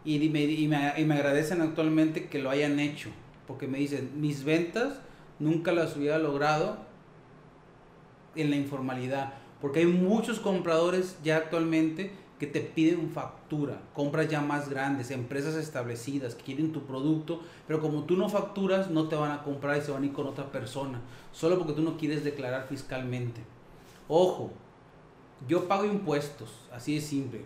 y 0.04 0.30
me, 0.30 1.14
agradecen 1.14 1.62
actualmente 1.62 2.28
que 2.28 2.40
lo 2.40 2.50
hayan 2.50 2.80
hecho, 2.80 3.10
porque 3.48 3.68
me 3.68 3.78
dicen, 3.78 4.12
mis 4.16 4.44
ventas 4.44 5.00
nunca 5.42 5.72
las 5.72 5.98
hubiera 5.98 6.18
logrado 6.18 6.78
en 8.36 8.50
la 8.50 8.56
informalidad, 8.56 9.34
porque 9.60 9.80
hay 9.80 9.88
muchos 9.88 10.40
compradores 10.40 11.18
ya 11.24 11.38
actualmente 11.38 12.14
que 12.40 12.48
te 12.48 12.62
piden 12.62 13.12
factura, 13.12 13.82
compras 13.94 14.28
ya 14.28 14.42
más 14.42 14.70
grandes, 14.70 15.12
empresas 15.12 15.56
establecidas 15.56 16.34
que 16.34 16.44
quieren 16.44 16.72
tu 16.72 16.86
producto, 16.86 17.42
pero 17.68 17.80
como 17.80 18.06
tú 18.06 18.16
no 18.16 18.30
facturas, 18.30 18.90
no 18.90 19.08
te 19.08 19.16
van 19.16 19.32
a 19.32 19.44
comprar 19.44 19.78
y 19.78 19.82
se 19.82 19.92
van 19.92 20.04
a 20.04 20.06
ir 20.08 20.14
con 20.14 20.26
otra 20.26 20.52
persona, 20.52 21.02
solo 21.32 21.58
porque 21.58 21.74
tú 21.74 21.82
no 21.84 21.98
quieres 21.98 22.24
declarar 22.24 22.68
fiscalmente. 22.68 23.42
Ojo, 24.08 24.52
yo 25.48 25.68
pago 25.68 25.86
impuestos, 25.86 26.68
así 26.72 26.96
de 26.96 27.02
simple. 27.02 27.42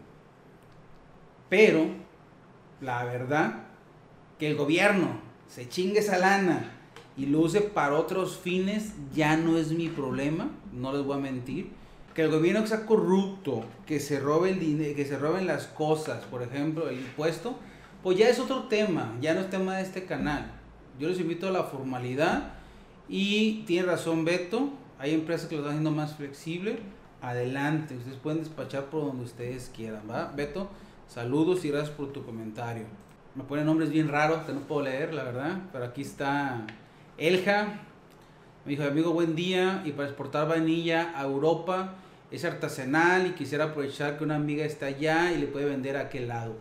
Pero, 1.49 1.87
la 2.79 3.03
verdad, 3.03 3.63
que 4.39 4.49
el 4.49 4.55
gobierno 4.55 5.19
se 5.47 5.67
chingue 5.67 5.99
esa 5.99 6.17
lana 6.17 6.71
y 7.17 7.27
lo 7.27 7.39
use 7.39 7.61
para 7.61 7.95
otros 7.95 8.37
fines, 8.37 8.93
ya 9.13 9.37
no 9.37 9.57
es 9.57 9.71
mi 9.71 9.87
problema, 9.87 10.49
no 10.73 10.91
les 10.93 11.03
voy 11.03 11.17
a 11.17 11.21
mentir 11.21 11.71
que 12.15 12.23
el 12.23 12.31
gobierno 12.31 12.65
sea 12.65 12.85
corrupto, 12.85 13.65
que 13.85 13.99
se 13.99 14.21
robe 14.21 14.51
el 14.51 14.59
dinero, 14.59 14.95
que 14.95 15.05
se 15.05 15.17
roben 15.17 15.45
las 15.45 15.67
cosas, 15.67 16.23
por 16.23 16.41
ejemplo, 16.41 16.89
el 16.89 16.97
impuesto, 16.99 17.57
pues 18.01 18.17
ya 18.17 18.29
es 18.29 18.39
otro 18.39 18.63
tema, 18.63 19.13
ya 19.19 19.33
no 19.33 19.41
es 19.41 19.49
tema 19.49 19.75
de 19.75 19.83
este 19.83 20.05
canal. 20.05 20.49
Yo 20.97 21.09
les 21.09 21.19
invito 21.19 21.49
a 21.49 21.51
la 21.51 21.63
formalidad 21.63 22.53
y 23.09 23.63
tiene 23.63 23.87
razón 23.87 24.23
Beto, 24.23 24.69
hay 24.97 25.13
empresas 25.13 25.49
que 25.49 25.55
lo 25.55 25.61
están 25.61 25.73
haciendo 25.73 25.91
más 25.91 26.15
flexible. 26.15 26.79
Adelante, 27.21 27.97
ustedes 27.97 28.17
pueden 28.17 28.39
despachar 28.39 28.85
por 28.85 29.05
donde 29.05 29.25
ustedes 29.25 29.69
quieran, 29.75 30.03
¿va? 30.09 30.31
Beto, 30.33 30.69
saludos 31.09 31.65
y 31.65 31.69
gracias 31.69 31.93
por 31.93 32.13
tu 32.13 32.23
comentario. 32.23 32.85
Me 33.35 33.43
ponen 33.43 33.65
nombres 33.65 33.89
bien 33.89 34.07
raros 34.07 34.45
que 34.45 34.53
no 34.53 34.61
puedo 34.61 34.83
leer, 34.83 35.13
la 35.13 35.23
verdad, 35.23 35.63
pero 35.73 35.83
aquí 35.83 36.03
está 36.03 36.65
Elja. 37.17 37.79
Me 38.65 38.71
dijo, 38.71 38.83
amigo, 38.83 39.11
buen 39.11 39.35
día. 39.35 39.81
Y 39.85 39.91
para 39.91 40.07
exportar 40.07 40.47
vainilla 40.47 41.13
a 41.15 41.23
Europa, 41.23 41.95
es 42.31 42.43
artesanal 42.43 43.27
y 43.27 43.31
quisiera 43.31 43.65
aprovechar 43.65 44.17
que 44.17 44.23
una 44.23 44.35
amiga 44.35 44.65
está 44.65 44.87
allá 44.87 45.31
y 45.31 45.37
le 45.37 45.47
puede 45.47 45.65
vender 45.65 45.95
a 45.97 46.01
aquel 46.01 46.27
lado. 46.27 46.55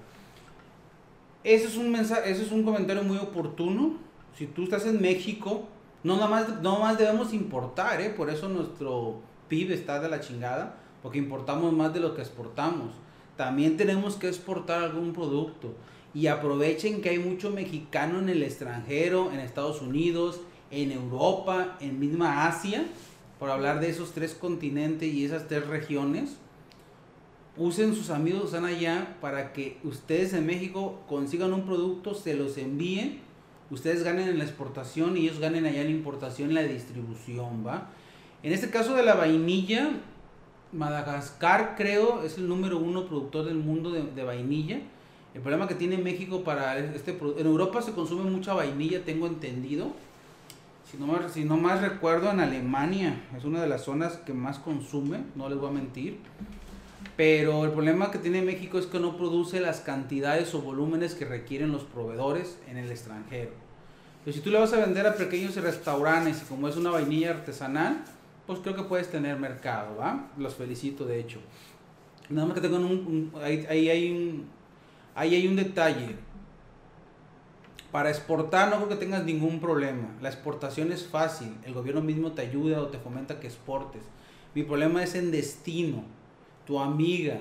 Ese 1.43 1.67
es 1.67 1.77
un 1.77 1.90
mensaje, 1.90 2.31
ese 2.31 2.43
es 2.43 2.53
un 2.53 2.62
comentario 2.62 3.03
muy 3.03 3.19
oportuno. 3.19 3.97
Si 4.37 4.47
tú 4.47 4.64
estás 4.64 4.87
en 4.87 5.01
México, 5.01 5.69
no 6.03 6.17
nada 6.17 6.29
más, 6.29 6.62
no 6.62 6.81
más 6.81 6.99
debemos 6.99 7.33
importar, 7.33 8.01
¿eh? 8.01 8.11
por 8.11 8.31
eso 8.31 8.49
nuestro 8.49 9.21
PIB 9.49 9.73
está 9.73 10.01
de 10.01 10.09
la 10.09 10.21
chingada, 10.21 10.77
porque 11.03 11.19
importamos 11.19 11.73
más 11.73 11.93
de 11.93 12.01
lo 12.01 12.14
que 12.14 12.23
exportamos. 12.23 12.93
También 13.37 13.77
tenemos 13.77 14.17
que 14.17 14.29
exportar 14.29 14.83
algún 14.83 15.12
producto. 15.12 15.75
Y 16.14 16.29
aprovechen 16.29 17.03
que 17.03 17.11
hay 17.11 17.18
mucho 17.18 17.50
mexicano 17.50 18.20
en 18.20 18.29
el 18.29 18.42
extranjero, 18.42 19.33
en 19.33 19.40
Estados 19.40 19.83
Unidos, 19.83 20.40
en 20.70 20.92
Europa, 20.92 21.77
en 21.81 21.98
misma 21.98 22.46
Asia, 22.46 22.85
por 23.38 23.50
hablar 23.50 23.81
de 23.81 23.90
esos 23.90 24.12
tres 24.12 24.35
continentes 24.35 25.12
y 25.12 25.24
esas 25.24 25.48
tres 25.48 25.66
regiones, 25.66 26.37
usen 27.57 27.94
sus 27.94 28.11
amigos 28.11 28.40
que 28.40 28.46
están 28.46 28.64
allá 28.64 29.16
para 29.20 29.53
que 29.53 29.79
ustedes 29.85 30.33
en 30.33 30.46
México 30.46 31.00
consigan 31.09 31.53
un 31.53 31.66
producto, 31.66 32.14
se 32.14 32.35
los 32.35 32.59
envíen, 32.59 33.20
ustedes 33.70 34.03
ganen 34.03 34.29
en 34.29 34.38
la 34.38 34.44
exportación 34.44 35.16
y 35.16 35.22
ellos 35.22 35.40
ganen 35.40 35.66
allá 35.66 35.81
en 35.81 35.88
la 35.88 35.92
importación 35.92 36.50
y 36.50 36.55
la 36.55 36.62
distribución, 36.62 37.66
¿va? 37.66 37.90
En 38.42 38.53
este 38.53 38.70
caso 38.70 38.94
de 38.94 39.03
la 39.03 39.14
vainilla, 39.14 39.90
Madagascar 40.72 41.74
creo 41.77 42.24
es 42.24 42.37
el 42.37 42.48
número 42.48 42.79
uno 42.79 43.07
productor 43.07 43.44
del 43.44 43.57
mundo 43.57 43.90
de, 43.90 44.03
de 44.03 44.24
vainilla. 44.24 44.81
El 45.35 45.40
problema 45.40 45.66
que 45.66 45.75
tiene 45.75 45.99
México 45.99 46.44
para 46.44 46.79
este 46.79 47.18
en 47.38 47.47
Europa 47.47 47.83
se 47.83 47.92
consume 47.92 48.31
mucha 48.31 48.55
vainilla, 48.55 49.05
tengo 49.05 49.27
entendido 49.27 49.92
Si 50.88 50.97
no, 50.97 51.09
más, 51.09 51.33
si 51.33 51.44
no 51.44 51.57
más 51.57 51.81
recuerdo, 51.81 52.31
en 52.31 52.38
Alemania 52.38 53.20
es 53.37 53.44
una 53.44 53.61
de 53.61 53.68
las 53.68 53.83
zonas 53.83 54.16
que 54.18 54.33
más 54.33 54.61
consume, 54.61 55.18
no 55.35 55.49
les 55.49 55.59
voy 55.59 55.70
a 55.70 55.73
mentir. 55.73 56.18
Pero 57.16 57.64
el 57.64 57.73
problema 57.73 58.11
que 58.11 58.18
tiene 58.18 58.42
México 58.42 58.79
es 58.79 58.87
que 58.87 58.99
no 58.99 59.16
produce 59.16 59.61
las 59.61 59.81
cantidades 59.81 60.55
o 60.55 60.61
volúmenes 60.61 61.14
que 61.14 61.25
requieren 61.25 61.73
los 61.73 61.83
proveedores 61.83 62.59
en 62.68 62.77
el 62.77 62.90
extranjero. 62.90 63.51
Pero 64.25 64.35
si 64.37 64.40
tú 64.40 64.51
le 64.51 64.59
vas 64.59 64.73
a 64.73 64.79
vender 64.79 65.07
a 65.07 65.14
pequeños 65.14 65.55
restaurantes 65.57 66.42
y 66.42 66.44
como 66.47 66.66
es 66.66 66.77
una 66.77 66.90
vainilla 66.90 67.31
artesanal, 67.31 68.05
pues 68.47 68.59
creo 68.61 68.75
que 68.75 68.83
puedes 68.83 69.11
tener 69.11 69.38
mercado, 69.38 69.97
¿va? 69.97 70.31
Los 70.38 70.55
felicito 70.55 71.05
de 71.05 71.20
hecho. 71.20 71.40
Nada 72.31 72.47
más 72.47 72.55
que 72.55 72.62
tengo 72.62 72.79
un, 72.79 73.33
ahí, 73.42 73.88
hay 73.88 74.11
un, 74.11 74.47
ahí 75.14 75.35
hay 75.35 75.46
un 75.46 75.57
detalle. 75.57 76.16
Para 77.90 78.11
exportar 78.11 78.70
no 78.70 78.77
creo 78.77 78.88
que 78.88 78.96
tengas 78.96 79.24
ningún 79.24 79.61
problema. 79.61 80.16
La 80.20 80.29
exportación 80.29 80.90
es 80.90 81.07
fácil. 81.07 81.57
El 81.64 81.74
gobierno 81.74 82.00
mismo 82.00 82.33
te 82.33 82.42
ayuda 82.42 82.81
o 82.81 82.88
te 82.88 82.98
fomenta 82.98 83.38
que 83.38 83.46
exportes. 83.46 84.03
Mi 84.55 84.64
problema 84.64 85.03
es 85.03 85.14
en 85.14 85.31
destino. 85.31 86.05
Tu 86.66 86.81
amiga 86.81 87.40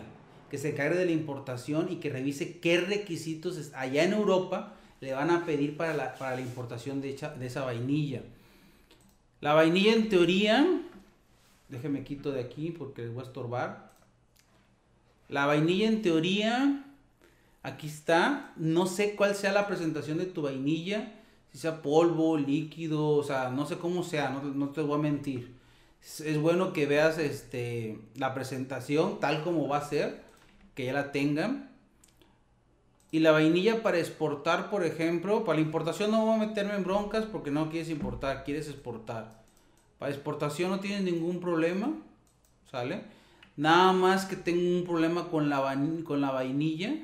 que 0.51 0.59
se 0.59 0.69
encargue 0.69 0.99
de 0.99 1.05
la 1.05 1.11
importación 1.11 1.91
y 1.91 1.95
que 1.95 2.11
revise 2.11 2.59
qué 2.59 2.79
requisitos 2.79 3.71
allá 3.73 4.03
en 4.03 4.13
Europa 4.13 4.75
le 5.01 5.13
van 5.13 5.31
a 5.31 5.45
pedir 5.45 5.75
para 5.75 5.95
la, 5.95 6.13
para 6.15 6.35
la 6.35 6.41
importación 6.41 7.01
de, 7.01 7.17
de 7.39 7.45
esa 7.47 7.65
vainilla. 7.65 8.21
La 9.41 9.53
vainilla 9.55 9.93
en 9.93 10.09
teoría, 10.09 10.81
déjeme 11.69 12.03
quito 12.03 12.31
de 12.31 12.41
aquí 12.41 12.69
porque 12.69 13.01
les 13.01 13.13
voy 13.13 13.23
a 13.23 13.25
estorbar. 13.25 13.91
La 15.27 15.47
vainilla 15.47 15.87
en 15.87 16.01
teoría, 16.03 16.85
aquí 17.63 17.87
está. 17.87 18.53
No 18.57 18.85
sé 18.85 19.15
cuál 19.15 19.35
sea 19.35 19.51
la 19.51 19.67
presentación 19.67 20.19
de 20.19 20.25
tu 20.25 20.43
vainilla. 20.43 21.13
Si 21.51 21.57
sea 21.57 21.81
polvo, 21.81 22.37
líquido, 22.37 23.09
o 23.09 23.23
sea, 23.23 23.49
no 23.49 23.65
sé 23.65 23.77
cómo 23.77 24.03
sea, 24.03 24.29
no, 24.29 24.69
te 24.69 24.81
voy 24.81 24.99
a 24.99 25.01
mentir. 25.01 25.55
Es, 26.01 26.37
bueno 26.39 26.73
que 26.73 26.87
veas 26.87 27.19
este, 27.19 27.99
la 28.15 28.33
presentación 28.33 29.19
tal 29.19 29.43
como 29.43 29.67
va 29.67 29.77
a 29.77 29.87
ser, 29.87 30.23
que 30.73 30.85
ya 30.85 30.93
la 30.93 31.11
tengan. 31.11 31.69
Y 33.11 33.19
la 33.19 33.31
vainilla 33.31 33.83
para 33.83 33.99
exportar, 33.99 34.71
por 34.71 34.83
ejemplo, 34.83 35.45
para 35.45 35.59
la 35.59 35.65
importación 35.65 36.09
no 36.09 36.25
voy 36.25 36.33
a 36.33 36.47
meterme 36.47 36.73
en 36.73 36.83
broncas 36.83 37.25
porque 37.25 37.51
no 37.51 37.69
quieres 37.69 37.89
importar, 37.89 38.43
quieres 38.43 38.67
exportar. 38.67 39.43
Para 39.99 40.11
exportación 40.11 40.71
no 40.71 40.79
tienes 40.79 41.03
ningún 41.03 41.39
problema, 41.39 41.93
¿sale? 42.71 43.03
Nada 43.55 43.93
más 43.93 44.25
que 44.25 44.35
tengo 44.35 44.79
un 44.79 44.83
problema 44.83 45.27
con 45.29 45.47
la, 45.47 45.77
con 46.03 46.21
la 46.21 46.31
vainilla. 46.31 46.95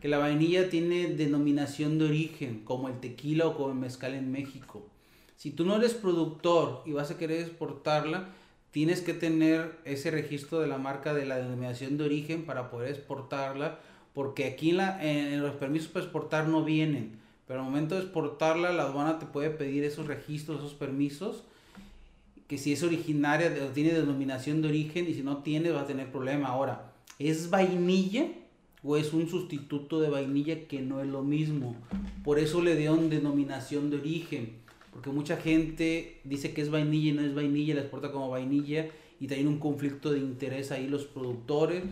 Que 0.00 0.08
la 0.08 0.18
vainilla 0.18 0.70
tiene 0.70 1.08
denominación 1.08 1.98
de 1.98 2.06
origen, 2.06 2.62
como 2.64 2.88
el 2.88 3.00
tequila 3.00 3.46
o 3.46 3.56
como 3.56 3.70
el 3.70 3.74
mezcal 3.74 4.14
en 4.14 4.30
México. 4.30 4.86
Si 5.36 5.50
tú 5.50 5.64
no 5.64 5.76
eres 5.76 5.94
productor 5.94 6.82
y 6.84 6.92
vas 6.92 7.10
a 7.10 7.18
querer 7.18 7.40
exportarla, 7.40 8.28
tienes 8.70 9.00
que 9.00 9.14
tener 9.14 9.78
ese 9.84 10.10
registro 10.10 10.60
de 10.60 10.66
la 10.66 10.78
marca 10.78 11.14
de 11.14 11.26
la 11.26 11.36
denominación 11.36 11.96
de 11.96 12.04
origen 12.04 12.44
para 12.44 12.70
poder 12.70 12.90
exportarla, 12.90 13.78
porque 14.14 14.46
aquí 14.46 14.70
en, 14.70 15.42
los 15.42 15.54
permisos 15.56 15.88
para 15.88 16.04
exportar 16.04 16.48
no 16.48 16.64
vienen. 16.64 17.18
Pero 17.46 17.60
al 17.60 17.66
momento 17.66 17.94
de 17.94 18.02
exportarla, 18.02 18.72
la 18.72 18.84
aduana 18.84 19.18
te 19.18 19.26
puede 19.26 19.50
pedir 19.50 19.84
esos 19.84 20.06
registros, 20.06 20.58
esos 20.58 20.74
permisos 20.74 21.44
que 22.48 22.56
si 22.56 22.72
es 22.72 22.82
originaria, 22.82 23.54
tiene 23.74 23.92
denominación 23.92 24.62
de 24.62 24.68
origen 24.68 25.06
y 25.06 25.14
si 25.14 25.22
no 25.22 25.38
tiene 25.38 25.70
va 25.70 25.82
a 25.82 25.86
tener 25.86 26.10
problema. 26.10 26.48
Ahora, 26.48 26.92
¿es 27.18 27.50
vainilla 27.50 28.26
o 28.82 28.96
es 28.96 29.12
un 29.12 29.28
sustituto 29.28 30.00
de 30.00 30.10
vainilla 30.10 30.66
que 30.66 30.80
no 30.80 31.00
es 31.00 31.08
lo 31.08 31.22
mismo? 31.22 31.76
Por 32.24 32.38
eso 32.38 32.62
le 32.62 32.76
dieron 32.76 33.10
denominación 33.10 33.90
de 33.90 33.98
origen, 33.98 34.52
porque 34.92 35.10
mucha 35.10 35.36
gente 35.36 36.20
dice 36.24 36.52
que 36.52 36.62
es 36.62 36.70
vainilla 36.70 37.10
y 37.10 37.14
no 37.14 37.22
es 37.22 37.34
vainilla, 37.34 37.74
la 37.74 37.82
exporta 37.82 38.12
como 38.12 38.30
vainilla 38.30 38.88
y 39.20 39.26
tienen 39.26 39.48
un 39.48 39.58
conflicto 39.58 40.10
de 40.10 40.18
interés 40.18 40.70
ahí 40.70 40.86
los 40.86 41.04
productores. 41.04 41.82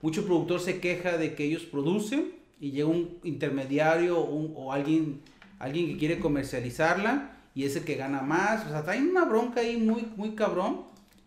Mucho 0.00 0.24
productor 0.24 0.60
se 0.60 0.80
queja 0.80 1.18
de 1.18 1.34
que 1.34 1.44
ellos 1.44 1.62
producen 1.62 2.32
y 2.60 2.70
llega 2.70 2.88
un 2.88 3.18
intermediario 3.24 4.18
o 4.18 4.72
alguien, 4.72 5.20
alguien 5.58 5.86
que 5.88 5.96
quiere 5.96 6.18
comercializarla 6.18 7.36
y 7.54 7.64
es 7.64 7.74
el 7.74 7.84
que 7.84 7.96
gana 7.96 8.22
más. 8.22 8.66
O 8.66 8.68
sea, 8.68 8.84
traen 8.84 9.08
una 9.08 9.24
bronca 9.24 9.60
ahí 9.60 9.76
muy, 9.76 10.06
muy 10.16 10.36
cabrón. 10.36 10.82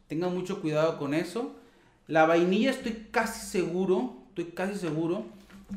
Tengan 0.07 0.33
mucho 0.33 0.61
cuidado 0.61 0.97
con 0.97 1.13
eso. 1.13 1.55
La 2.07 2.25
vainilla 2.25 2.71
estoy 2.71 3.07
casi 3.11 3.45
seguro, 3.45 4.20
estoy 4.31 4.45
casi 4.45 4.79
seguro 4.79 5.25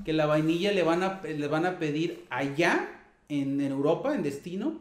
que 0.05 0.13
la 0.13 0.27
vainilla 0.27 0.73
le 0.73 0.83
van 0.83 1.03
a, 1.03 1.21
van 1.51 1.67
a 1.67 1.79
pedir 1.79 2.25
allá 2.31 2.89
en, 3.29 3.61
Europa, 3.61 4.15
en 4.15 4.23
destino, 4.23 4.79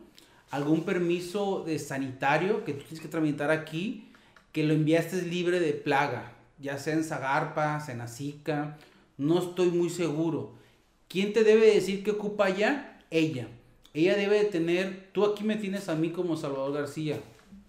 algún 0.49 0.83
permiso 0.83 1.63
de 1.65 1.77
sanitario 1.77 2.63
que 2.63 2.73
tú 2.73 2.83
tienes 2.83 3.01
que 3.01 3.07
tramitar 3.07 3.51
aquí, 3.51 4.09
que 4.51 4.63
lo 4.63 4.73
enviaste 4.73 5.21
libre 5.23 5.59
de 5.59 5.73
plaga, 5.73 6.31
ya 6.59 6.77
sea 6.77 6.93
en 6.93 7.03
Zagarpa, 7.03 7.79
Senacica, 7.79 8.77
no 9.17 9.39
estoy 9.39 9.69
muy 9.69 9.89
seguro. 9.89 10.53
¿Quién 11.07 11.33
te 11.33 11.43
debe 11.43 11.73
decir 11.73 12.03
que 12.03 12.11
ocupa 12.11 12.45
allá? 12.45 12.99
Ella 13.11 13.47
ella 13.93 14.15
debe 14.15 14.39
de 14.39 14.45
tener, 14.45 15.09
tú 15.11 15.23
aquí 15.23 15.43
me 15.43 15.55
tienes 15.55 15.87
a 15.87 15.95
mí 15.95 16.09
como 16.09 16.35
Salvador 16.35 16.73
García, 16.73 17.19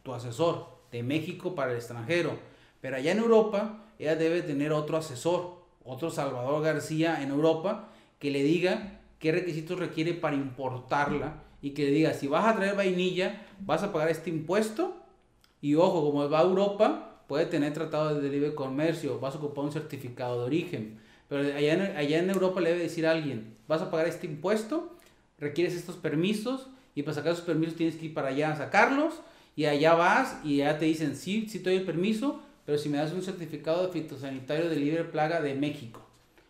tu 0.03 0.15
asesor 0.15 0.69
de 0.91 1.03
México 1.03 1.55
para 1.55 1.73
el 1.73 1.77
extranjero, 1.77 2.39
pero 2.81 2.97
allá 2.97 3.13
en 3.13 3.19
Europa 3.19 3.85
ella 3.99 4.17
debe 4.17 4.41
tener 4.41 4.73
otro 4.73 4.97
asesor, 4.97 5.64
otro 5.85 6.11
Salvador 6.11 6.63
García 6.63 7.23
en 7.23 7.31
Europa, 7.31 7.89
que 8.19 8.31
le 8.31 8.43
diga 8.43 9.01
qué 9.19 9.33
requisitos 9.33 9.79
requiere 9.79 10.15
para 10.15 10.37
importarla 10.37 11.43
y 11.63 11.71
que 11.71 11.85
le 11.85 11.91
diga, 11.91 12.15
si 12.15 12.27
vas 12.27 12.47
a 12.47 12.57
traer 12.57 12.77
vainilla, 12.77 13.47
vas 13.61 13.83
a 13.83 13.93
pagar 13.93 14.09
este 14.09 14.31
impuesto 14.31 14.97
y 15.61 15.77
ojo, 15.77 16.05
como 16.05 16.29
va 16.29 16.41
a 16.41 16.43
Europa, 16.43 17.23
puede 17.27 17.47
tener 17.47 17.73
tratado 17.73 18.21
de 18.21 18.29
libre 18.29 18.55
comercio, 18.55 19.19
vas 19.21 19.35
a 19.35 19.39
ocupar 19.39 19.65
un 19.65 19.73
certificado 19.73 20.41
de 20.41 20.47
origen, 20.47 21.01
pero 21.29 21.57
allá 21.57 21.73
en, 21.73 21.97
allá 21.97 22.19
en 22.19 22.31
Europa 22.31 22.61
le 22.61 22.71
debe 22.71 22.83
decir 22.83 23.07
a 23.07 23.13
alguien, 23.13 23.57
vas 23.67 23.81
a 23.81 23.91
pagar 23.91 24.09
este 24.09 24.27
impuesto 24.27 24.95
requieres 25.39 25.75
estos 25.75 25.97
permisos 25.97 26.69
y 26.95 27.03
para 27.03 27.15
sacar 27.15 27.33
esos 27.33 27.45
permisos 27.45 27.77
tienes 27.77 27.97
que 27.97 28.07
ir 28.07 28.15
para 28.15 28.29
allá 28.29 28.53
a 28.53 28.57
sacarlos 28.57 29.15
y 29.57 29.67
allá 29.67 29.95
vas 29.95 30.39
y 30.45 30.59
ya 30.59 30.79
te 30.79 30.87
dicen, 30.87 31.17
sí, 31.17 31.47
sí 31.49 31.59
te 31.61 31.71
doy 31.71 31.79
el 31.81 31.85
permiso, 31.85 32.41
pero 32.65 32.79
si 32.79 32.89
me 32.89 32.99
das 32.99 33.13
un 33.13 33.23
certificado 33.23 33.87
de 33.87 33.93
fitosanitario 33.93 34.69
de 34.69 34.77
libre 34.77 35.05
plaga 35.05 35.41
de 35.41 35.55
México. 35.55 36.01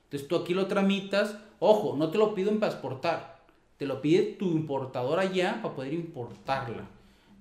Entonces 0.05 0.29
tú 0.29 0.37
aquí 0.37 0.55
lo 0.55 0.67
tramitas, 0.67 1.37
ojo, 1.59 1.97
no 1.97 2.11
te 2.11 2.19
lo 2.19 2.35
piden 2.35 2.61
para 2.61 2.73
exportar, 2.73 3.43
te 3.77 3.87
lo 3.87 4.01
pide 4.01 4.23
tu 4.23 4.51
importador 4.53 5.19
allá 5.19 5.61
para 5.63 5.75
poder 5.75 5.93
importarla. 5.93 6.87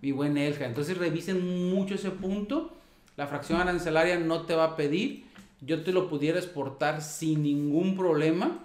Mi 0.02 0.12
buen 0.12 0.38
Elja, 0.38 0.66
entonces 0.66 0.98
revisen 0.98 1.70
mucho 1.70 1.96
ese 1.96 2.12
punto. 2.12 2.72
La 3.16 3.28
fracción 3.28 3.62
arancelaria 3.62 4.20
no 4.20 4.42
te 4.42 4.56
va 4.56 4.64
a 4.64 4.76
pedir, 4.76 5.26
yo 5.62 5.84
te 5.84 5.92
lo 5.92 6.10
pudiera 6.10 6.40
exportar 6.40 7.02
sin 7.02 7.44
ningún 7.44 7.96
problema, 7.96 8.60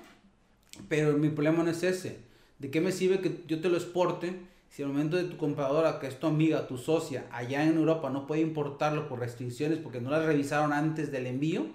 pero 0.88 1.16
mi 1.18 1.29
problema 1.29 1.62
no 1.62 1.71
es 1.71 1.83
ese 1.83 2.29
¿De 2.59 2.71
qué 2.71 2.81
me 2.81 2.92
sirve 2.92 3.21
que 3.21 3.42
yo 3.47 3.61
te 3.61 3.68
lo 3.68 3.77
exporte 3.77 4.35
si 4.70 4.83
al 4.83 4.88
momento 4.88 5.16
de 5.16 5.24
tu 5.24 5.37
compradora, 5.37 5.98
que 5.98 6.07
es 6.07 6.20
tu 6.20 6.26
amiga, 6.26 6.66
tu 6.66 6.78
socia, 6.78 7.26
allá 7.33 7.64
en 7.64 7.76
Europa 7.76 8.11
no 8.11 8.26
puede 8.26 8.42
importarlo 8.42 9.09
por 9.09 9.20
restricciones 9.20 9.78
porque 9.78 10.00
no 10.00 10.11
las 10.11 10.24
revisaron 10.24 10.72
antes 10.72 11.11
del 11.11 11.26
envío? 11.26 11.66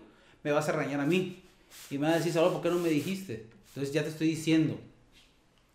Me 0.43 0.51
vas 0.51 0.69
a 0.69 0.73
reñar 0.73 0.99
a 0.99 1.05
mí. 1.05 1.43
Y 1.89 1.97
me 1.97 2.07
vas 2.07 2.15
a 2.15 2.17
decir, 2.17 2.33
Salvador, 2.33 2.61
¿por 2.61 2.63
qué 2.63 2.75
no 2.75 2.81
me 2.81 2.89
dijiste? 2.89 3.47
Entonces 3.69 3.93
ya 3.93 4.03
te 4.03 4.09
estoy 4.09 4.27
diciendo, 4.27 4.79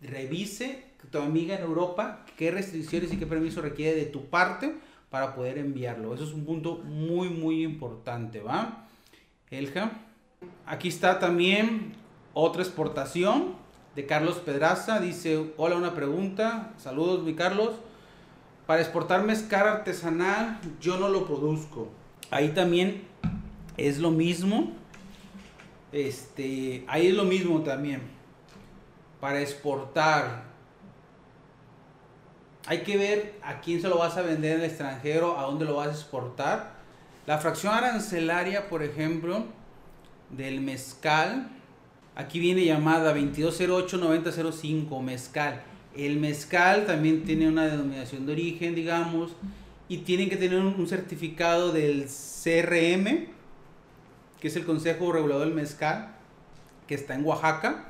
revise 0.01 0.85
tu 1.11 1.19
amiga 1.19 1.55
en 1.55 1.63
Europa 1.63 2.25
qué 2.37 2.51
restricciones 2.51 3.11
y 3.13 3.17
qué 3.17 3.25
permiso 3.25 3.61
requiere 3.61 3.97
de 3.97 4.05
tu 4.05 4.25
parte 4.25 4.75
para 5.09 5.35
poder 5.35 5.57
enviarlo. 5.57 6.13
Eso 6.13 6.23
es 6.23 6.33
un 6.33 6.45
punto 6.45 6.77
muy, 6.77 7.29
muy 7.29 7.63
importante, 7.63 8.41
¿va? 8.41 8.87
Elja. 9.49 9.91
Aquí 10.65 10.87
está 10.87 11.19
también 11.19 11.93
otra 12.33 12.61
exportación 12.61 13.55
de 13.95 14.05
Carlos 14.05 14.37
Pedraza. 14.37 14.99
Dice, 14.99 15.53
hola, 15.57 15.75
una 15.75 15.93
pregunta. 15.93 16.73
Saludos, 16.77 17.23
mi 17.23 17.35
Carlos. 17.35 17.75
Para 18.65 18.81
exportar 18.81 19.23
mezcal 19.23 19.67
artesanal, 19.67 20.59
yo 20.79 20.97
no 20.97 21.09
lo 21.09 21.25
produzco. 21.25 21.89
Ahí 22.29 22.49
también 22.49 23.03
es 23.77 23.97
lo 23.99 24.11
mismo. 24.11 24.73
Este, 25.91 26.83
ahí 26.87 27.07
es 27.07 27.15
lo 27.15 27.23
mismo 27.23 27.61
también. 27.61 28.01
Para 29.19 29.41
exportar, 29.41 30.43
hay 32.67 32.83
que 32.83 32.97
ver 32.97 33.39
a 33.41 33.61
quién 33.61 33.81
se 33.81 33.89
lo 33.89 33.97
vas 33.97 34.17
a 34.17 34.21
vender 34.21 34.57
en 34.57 34.59
el 34.59 34.69
extranjero, 34.69 35.39
a 35.39 35.43
dónde 35.43 35.65
lo 35.65 35.75
vas 35.75 35.87
a 35.87 35.91
exportar. 35.91 36.73
La 37.25 37.39
fracción 37.39 37.73
arancelaria, 37.73 38.69
por 38.69 38.83
ejemplo, 38.83 39.45
del 40.29 40.61
mezcal, 40.61 41.49
Aquí 42.19 42.37
viene 42.37 42.65
llamada 42.65 43.15
2208-9005, 43.15 45.01
mezcal. 45.01 45.61
El 45.95 46.19
mezcal 46.19 46.85
también 46.85 47.23
tiene 47.23 47.47
una 47.47 47.63
denominación 47.67 48.25
de 48.25 48.33
origen, 48.33 48.75
digamos, 48.75 49.31
y 49.87 49.99
tienen 49.99 50.29
que 50.29 50.35
tener 50.35 50.59
un, 50.59 50.85
certificado 50.85 51.71
del 51.71 52.07
CRM, 52.07 53.29
que 54.41 54.49
es 54.49 54.55
el 54.57 54.65
Consejo 54.65 55.13
Regulador 55.13 55.45
del 55.45 55.55
Mezcal, 55.55 56.09
que 56.87 56.95
está 56.95 57.15
en 57.15 57.23
Oaxaca, 57.23 57.85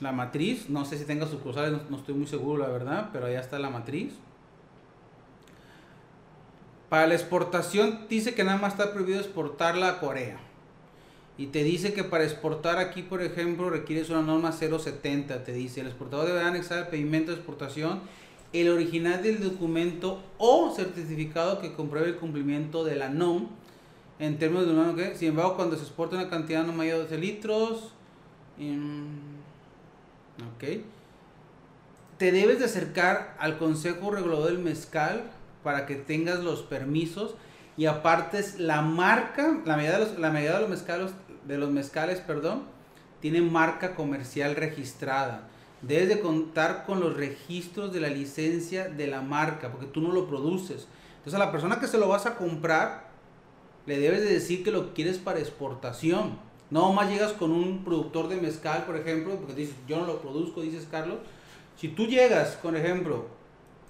la 0.00 0.12
matriz. 0.12 0.68
No 0.68 0.84
sé 0.84 0.98
si 0.98 1.06
tenga 1.06 1.26
sucursales, 1.26 1.72
no, 1.72 1.80
no 1.88 1.96
estoy 1.96 2.14
muy 2.14 2.26
seguro, 2.26 2.62
la 2.62 2.68
verdad, 2.68 3.08
pero 3.10 3.24
allá 3.24 3.40
está 3.40 3.58
la 3.58 3.70
matriz. 3.70 4.12
Para 6.90 7.06
la 7.06 7.14
exportación 7.14 8.06
dice 8.10 8.34
que 8.34 8.44
nada 8.44 8.58
más 8.58 8.74
está 8.74 8.92
prohibido 8.92 9.18
exportarla 9.18 9.88
a 9.88 9.98
Corea. 9.98 10.45
Y 11.38 11.46
te 11.48 11.64
dice 11.64 11.92
que 11.92 12.02
para 12.02 12.24
exportar 12.24 12.78
aquí, 12.78 13.02
por 13.02 13.22
ejemplo, 13.22 13.68
requieres 13.68 14.08
una 14.08 14.22
norma 14.22 14.52
070. 14.52 15.44
Te 15.44 15.52
dice, 15.52 15.82
el 15.82 15.88
exportador 15.88 16.26
debe 16.26 16.40
anexar 16.40 16.78
el 16.78 16.86
pedimento 16.88 17.30
de 17.30 17.36
exportación 17.36 18.00
el 18.52 18.68
original 18.70 19.22
del 19.22 19.42
documento 19.42 20.22
o 20.38 20.72
certificado 20.74 21.60
que 21.60 21.74
compruebe 21.74 22.08
el 22.08 22.16
cumplimiento 22.16 22.84
de 22.84 22.96
la 22.96 23.08
NOM 23.08 23.48
en 24.18 24.38
términos 24.38 24.66
de 24.66 24.72
un 24.72 24.96
que 24.96 25.14
sin 25.16 25.28
embargo 25.28 25.56
cuando 25.56 25.76
se 25.76 25.82
exporta 25.82 26.16
una 26.16 26.30
cantidad 26.30 26.64
no 26.64 26.72
mayor 26.72 26.98
de 26.98 27.02
12 27.04 27.18
litros 27.18 27.92
ok 30.56 30.64
te 32.16 32.32
debes 32.32 32.60
de 32.60 32.64
acercar 32.64 33.36
al 33.38 33.58
consejo 33.58 34.10
regulador 34.10 34.46
del 34.46 34.58
mezcal 34.58 35.24
para 35.62 35.84
que 35.84 35.96
tengas 35.96 36.42
los 36.42 36.62
permisos 36.62 37.34
y 37.76 37.84
aparte 37.84 38.42
la 38.58 38.80
marca 38.80 39.60
la 39.66 39.76
medida 39.76 39.98
los, 39.98 40.18
la 40.18 40.30
medida 40.30 40.54
de 40.54 40.60
los 40.60 40.70
mezcalos 40.70 41.12
de 41.46 41.58
los 41.58 41.70
mezcales 41.70 42.20
perdón 42.20 42.64
tiene 43.20 43.40
marca 43.40 43.94
comercial 43.94 44.56
registrada 44.56 45.48
debes 45.82 46.08
de 46.08 46.20
contar 46.20 46.84
con 46.84 47.00
los 47.00 47.16
registros 47.16 47.92
de 47.92 48.00
la 48.00 48.08
licencia 48.08 48.88
de 48.88 49.06
la 49.06 49.22
marca, 49.22 49.70
porque 49.70 49.86
tú 49.86 50.00
no 50.00 50.12
lo 50.12 50.28
produces. 50.28 50.88
Entonces 51.18 51.34
a 51.34 51.44
la 51.44 51.52
persona 51.52 51.78
que 51.80 51.86
se 51.86 51.98
lo 51.98 52.08
vas 52.08 52.26
a 52.26 52.36
comprar, 52.36 53.06
le 53.86 53.98
debes 53.98 54.20
de 54.20 54.32
decir 54.32 54.64
que 54.64 54.70
lo 54.70 54.94
quieres 54.94 55.18
para 55.18 55.38
exportación. 55.38 56.38
No 56.70 56.92
más 56.92 57.08
llegas 57.08 57.32
con 57.32 57.52
un 57.52 57.84
productor 57.84 58.28
de 58.28 58.36
mezcal, 58.36 58.84
por 58.84 58.96
ejemplo, 58.96 59.36
porque 59.36 59.54
dices, 59.54 59.76
yo 59.86 59.98
no 59.98 60.06
lo 60.06 60.20
produzco, 60.20 60.60
dices 60.60 60.88
Carlos. 60.90 61.18
Si 61.76 61.88
tú 61.88 62.06
llegas, 62.06 62.56
por 62.56 62.74
ejemplo, 62.76 63.26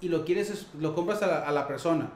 y 0.01 0.09
lo 0.09 0.25
quieres, 0.25 0.67
lo 0.79 0.93
compras 0.93 1.23
a 1.23 1.27
la, 1.27 1.39
a 1.39 1.51
la 1.51 1.67
persona, 1.67 2.09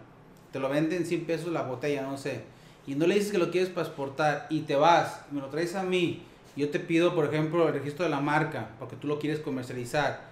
te 0.52 0.60
lo 0.60 0.70
venden 0.70 1.06
100 1.06 1.26
pesos 1.26 1.52
la 1.52 1.64
botella, 1.64 2.04
no 2.04 2.18
sé, 2.18 2.44
y 2.88 2.96
no 2.96 3.08
le 3.08 3.16
dices 3.16 3.32
que 3.32 3.38
lo 3.38 3.52
quieres 3.52 3.70
para 3.70 3.88
exportar 3.88 4.48
y 4.50 4.62
te 4.62 4.76
vas, 4.76 5.22
me 5.32 5.42
lo 5.42 5.48
traes 5.48 5.76
a 5.76 5.84
mí, 5.84 6.24
yo 6.56 6.70
te 6.70 6.80
pido, 6.80 7.16
por 7.16 7.26
ejemplo, 7.26 7.68
el 7.68 7.74
registro 7.74 8.04
de 8.04 8.12
la 8.12 8.20
marca, 8.20 8.72
porque 8.80 8.96
tú 8.96 9.08
lo 9.08 9.20
quieres 9.20 9.40
comercializar. 9.40 10.30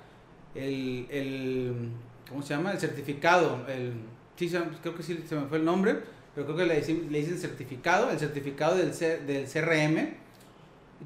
El, 0.53 1.05
el 1.09 1.91
¿cómo 2.27 2.41
se 2.41 2.53
llama? 2.53 2.71
El 2.71 2.79
certificado. 2.79 3.65
El, 3.67 3.93
sí, 4.35 4.49
creo 4.81 4.95
que 4.95 5.03
sí 5.03 5.23
se 5.27 5.35
me 5.35 5.47
fue 5.47 5.59
el 5.59 5.65
nombre, 5.65 5.97
pero 6.35 6.45
creo 6.45 6.57
que 6.57 6.65
le 6.65 6.77
dicen, 6.77 7.07
le 7.11 7.23
certificado, 7.23 8.11
el 8.11 8.19
certificado 8.19 8.75
del, 8.75 8.91
del 9.25 9.45
CRM. 9.45 10.17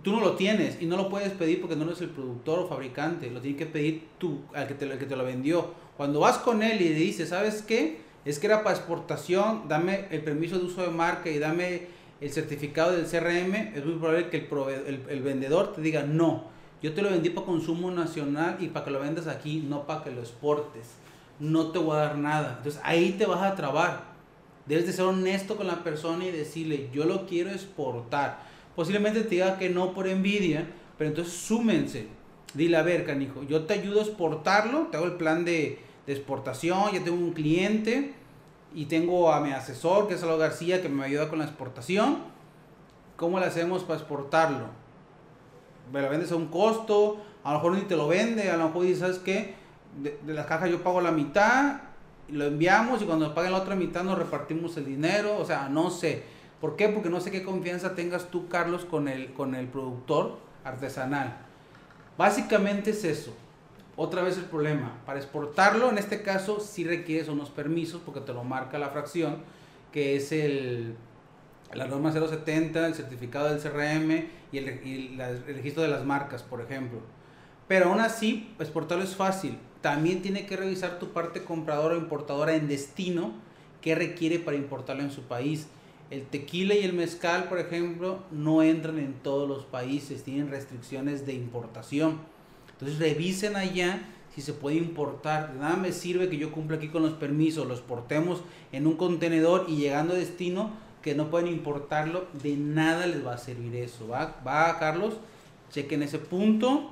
Tú 0.01 0.11
no 0.11 0.21
lo 0.21 0.35
tienes 0.35 0.81
y 0.81 0.87
no 0.87 0.97
lo 0.97 1.07
puedes 1.07 1.31
pedir 1.33 1.61
porque 1.61 1.75
no 1.75 1.83
eres 1.85 2.01
el 2.01 2.09
productor 2.09 2.59
o 2.59 2.67
fabricante, 2.67 3.29
lo 3.29 3.39
tiene 3.39 3.55
que 3.55 3.67
pedir 3.67 4.07
tú, 4.17 4.41
al 4.55 4.67
que 4.67 4.73
te, 4.73 4.85
el 4.85 4.97
que 4.97 5.05
te 5.05 5.15
lo 5.15 5.23
vendió. 5.23 5.71
Cuando 5.97 6.19
vas 6.19 6.39
con 6.39 6.63
él 6.63 6.81
y 6.81 6.89
le 6.89 6.95
dices, 6.95 7.29
¿sabes 7.29 7.61
qué? 7.61 8.01
Es 8.25 8.39
que 8.39 8.47
era 8.47 8.63
para 8.63 8.75
exportación, 8.75 9.67
dame 9.67 10.05
el 10.11 10.21
permiso 10.21 10.57
de 10.57 10.65
uso 10.65 10.81
de 10.81 10.89
marca 10.89 11.29
y 11.29 11.39
dame 11.39 11.87
el 12.21 12.31
certificado 12.31 12.93
del 12.93 13.05
CRM, 13.05 13.75
es 13.75 13.85
muy 13.85 13.95
probable 13.95 14.29
que 14.29 14.37
el, 14.37 15.01
el, 15.09 15.21
vendedor 15.21 15.73
te 15.73 15.81
diga, 15.81 16.03
no, 16.03 16.45
yo 16.81 16.93
te 16.93 17.01
lo 17.01 17.09
vendí 17.09 17.29
para 17.29 17.45
consumo 17.45 17.91
nacional 17.91 18.57
y 18.61 18.67
para 18.67 18.85
que 18.85 18.91
lo 18.91 19.01
vendas 19.01 19.27
aquí, 19.27 19.65
no 19.67 19.85
para 19.85 20.03
que 20.03 20.11
lo 20.11 20.21
exportes. 20.21 20.91
No 21.39 21.71
te 21.71 21.79
voy 21.79 21.97
a 21.97 22.01
dar 22.01 22.17
nada. 22.17 22.55
Entonces 22.57 22.79
ahí 22.83 23.15
te 23.17 23.25
vas 23.25 23.41
a 23.41 23.55
trabar. 23.55 24.13
Debes 24.65 24.85
de 24.85 24.93
ser 24.93 25.05
honesto 25.05 25.57
con 25.57 25.67
la 25.67 25.83
persona 25.83 26.25
y 26.25 26.31
decirle, 26.31 26.89
yo 26.93 27.03
lo 27.03 27.25
quiero 27.25 27.49
exportar. 27.49 28.39
Posiblemente 28.75 29.21
te 29.21 29.29
diga 29.29 29.57
que 29.57 29.69
no 29.69 29.93
por 29.93 30.07
envidia, 30.07 30.67
pero 30.97 31.09
entonces 31.09 31.33
súmense. 31.33 32.07
Dile, 32.53 32.77
a 32.77 32.83
ver, 32.83 33.05
canijo, 33.05 33.43
yo 33.43 33.63
te 33.63 33.73
ayudo 33.73 33.99
a 33.99 34.03
exportarlo, 34.03 34.87
te 34.91 34.97
hago 34.97 35.07
el 35.07 35.13
plan 35.13 35.43
de, 35.43 35.79
de 36.05 36.13
exportación, 36.13 36.91
ya 36.91 37.03
tengo 37.03 37.17
un 37.17 37.33
cliente, 37.33 38.13
y 38.75 38.85
tengo 38.85 39.31
a 39.31 39.39
mi 39.39 39.51
asesor, 39.51 40.07
que 40.07 40.15
es 40.15 40.19
Salvador 40.19 40.49
García, 40.49 40.81
que 40.81 40.89
me 40.89 41.05
ayuda 41.05 41.29
con 41.29 41.39
la 41.39 41.45
exportación. 41.45 42.17
¿Cómo 43.15 43.39
le 43.39 43.45
hacemos 43.45 43.83
para 43.83 43.99
exportarlo? 43.99 44.65
Me 45.91 46.01
lo 46.01 46.09
vendes 46.09 46.31
a 46.31 46.35
un 46.35 46.47
costo, 46.47 47.21
a 47.43 47.51
lo 47.51 47.59
mejor 47.59 47.75
ni 47.75 47.81
te 47.81 47.95
lo 47.95 48.07
vende, 48.07 48.49
a 48.49 48.57
lo 48.57 48.67
mejor 48.67 48.83
dices, 48.83 48.99
¿sabes 48.99 49.19
qué? 49.19 49.55
De, 50.01 50.19
de 50.25 50.33
la 50.33 50.45
caja 50.47 50.67
yo 50.67 50.81
pago 50.81 51.01
la 51.01 51.11
mitad, 51.11 51.81
lo 52.29 52.45
enviamos 52.45 53.01
y 53.01 53.05
cuando 53.05 53.33
paguen 53.35 53.51
la 53.51 53.59
otra 53.59 53.75
mitad 53.75 54.03
nos 54.03 54.17
repartimos 54.17 54.75
el 54.77 54.85
dinero, 54.85 55.37
o 55.37 55.45
sea, 55.45 55.69
no 55.69 55.91
sé. 55.91 56.23
¿Por 56.59 56.75
qué? 56.75 56.89
Porque 56.89 57.09
no 57.09 57.19
sé 57.19 57.29
qué 57.29 57.43
confianza 57.43 57.93
tengas 57.93 58.31
tú, 58.31 58.47
Carlos, 58.47 58.85
con 58.85 59.07
el, 59.07 59.33
con 59.33 59.53
el 59.53 59.67
productor 59.67 60.39
artesanal. 60.63 61.37
Básicamente 62.17 62.91
es 62.91 63.03
eso 63.03 63.33
otra 63.95 64.23
vez 64.23 64.37
el 64.37 64.45
problema. 64.45 65.01
Para 65.05 65.19
exportarlo, 65.19 65.89
en 65.89 65.97
este 65.97 66.21
caso, 66.21 66.59
sí 66.59 66.83
requieres 66.83 67.27
unos 67.27 67.49
permisos 67.49 68.01
porque 68.03 68.21
te 68.21 68.33
lo 68.33 68.43
marca 68.43 68.79
la 68.79 68.89
fracción, 68.89 69.37
que 69.91 70.15
es 70.15 70.31
el, 70.31 70.95
la 71.73 71.87
norma 71.87 72.11
070, 72.11 72.87
el 72.87 72.95
certificado 72.95 73.53
del 73.53 73.59
CRM 73.59 74.27
y 74.51 74.57
el, 74.57 75.43
registro 75.45 75.83
de 75.83 75.89
las 75.89 76.05
marcas, 76.05 76.43
por 76.43 76.61
ejemplo. 76.61 76.99
Pero 77.67 77.89
aún 77.89 77.99
así, 77.99 78.53
exportarlo 78.59 79.03
es 79.03 79.15
fácil. 79.15 79.57
También 79.81 80.21
tiene 80.21 80.45
que 80.45 80.57
revisar 80.57 80.99
tu 80.99 81.09
parte 81.11 81.43
compradora 81.43 81.95
o 81.95 81.97
importadora 81.97 82.55
en 82.55 82.67
destino 82.67 83.33
que 83.81 83.95
requiere 83.95 84.39
para 84.39 84.57
importarlo 84.57 85.03
en 85.03 85.11
su 85.11 85.23
país. 85.23 85.67
El 86.09 86.25
tequila 86.25 86.75
y 86.75 86.83
el 86.83 86.93
mezcal, 86.93 87.45
por 87.45 87.59
ejemplo, 87.59 88.19
no 88.31 88.61
entran 88.61 88.99
en 88.99 89.13
todos 89.13 89.47
los 89.47 89.65
países, 89.65 90.23
tienen 90.23 90.49
restricciones 90.49 91.25
de 91.25 91.33
importación. 91.33 92.19
Entonces 92.73 92.99
revisen 92.99 93.55
allá 93.55 94.01
si 94.33 94.41
se 94.41 94.53
puede 94.53 94.77
importar. 94.77 95.53
Nada 95.59 95.75
me 95.75 95.91
sirve 95.91 96.29
que 96.29 96.37
yo 96.37 96.51
cumpla 96.51 96.77
aquí 96.77 96.89
con 96.89 97.03
los 97.03 97.13
permisos, 97.13 97.67
los 97.67 97.81
portemos 97.81 98.43
en 98.71 98.87
un 98.87 98.95
contenedor 98.95 99.65
y 99.67 99.77
llegando 99.77 100.13
a 100.13 100.17
destino 100.17 100.71
que 101.03 101.13
no 101.13 101.29
pueden 101.29 101.49
importarlo, 101.49 102.27
de 102.41 102.55
nada 102.55 103.05
les 103.05 103.25
va 103.25 103.33
a 103.33 103.37
servir 103.37 103.75
eso. 103.75 104.07
¿Va, 104.07 104.37
va 104.47 104.79
Carlos? 104.79 105.15
Chequen 105.69 106.01
ese 106.01 106.17
punto. 106.17 106.91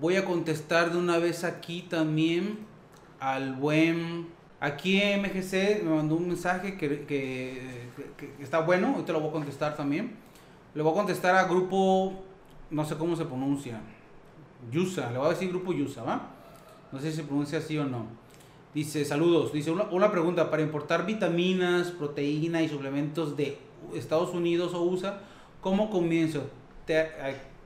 Voy 0.00 0.16
a 0.16 0.24
contestar 0.24 0.90
de 0.90 0.96
una 0.96 1.18
vez 1.18 1.44
aquí 1.44 1.82
también 1.82 2.60
al 3.20 3.54
buen... 3.54 4.28
Aquí 4.58 5.00
MGC 5.00 5.82
me 5.82 5.90
mandó 5.96 6.14
un 6.14 6.28
mensaje 6.28 6.78
que, 6.78 7.04
que, 7.04 7.88
que, 8.16 8.42
está 8.42 8.60
bueno, 8.60 8.92
ahorita 8.94 9.12
lo 9.12 9.20
voy 9.20 9.30
a 9.30 9.32
contestar 9.32 9.76
también. 9.76 10.14
Le 10.74 10.82
voy 10.82 10.92
a 10.92 10.94
contestar 10.94 11.34
a 11.34 11.44
grupo, 11.44 12.22
no 12.70 12.84
sé 12.84 12.96
cómo 12.96 13.16
se 13.16 13.24
pronuncia. 13.24 13.80
Yusa, 14.70 15.10
le 15.10 15.18
voy 15.18 15.28
a 15.28 15.30
decir 15.30 15.48
grupo 15.48 15.72
Yusa, 15.72 16.02
¿va? 16.02 16.30
No 16.92 17.00
sé 17.00 17.10
si 17.10 17.16
se 17.16 17.22
pronuncia 17.24 17.58
así 17.58 17.78
o 17.78 17.84
no. 17.84 18.06
Dice, 18.74 19.04
saludos, 19.04 19.52
dice 19.52 19.70
una, 19.70 20.10
pregunta, 20.10 20.50
para 20.50 20.62
importar 20.62 21.04
vitaminas, 21.04 21.88
proteína 21.88 22.62
y 22.62 22.68
suplementos 22.68 23.36
de 23.36 23.58
Estados 23.94 24.30
Unidos 24.32 24.72
o 24.72 24.82
USA, 24.82 25.20
¿cómo 25.60 25.90
comienzo? 25.90 26.44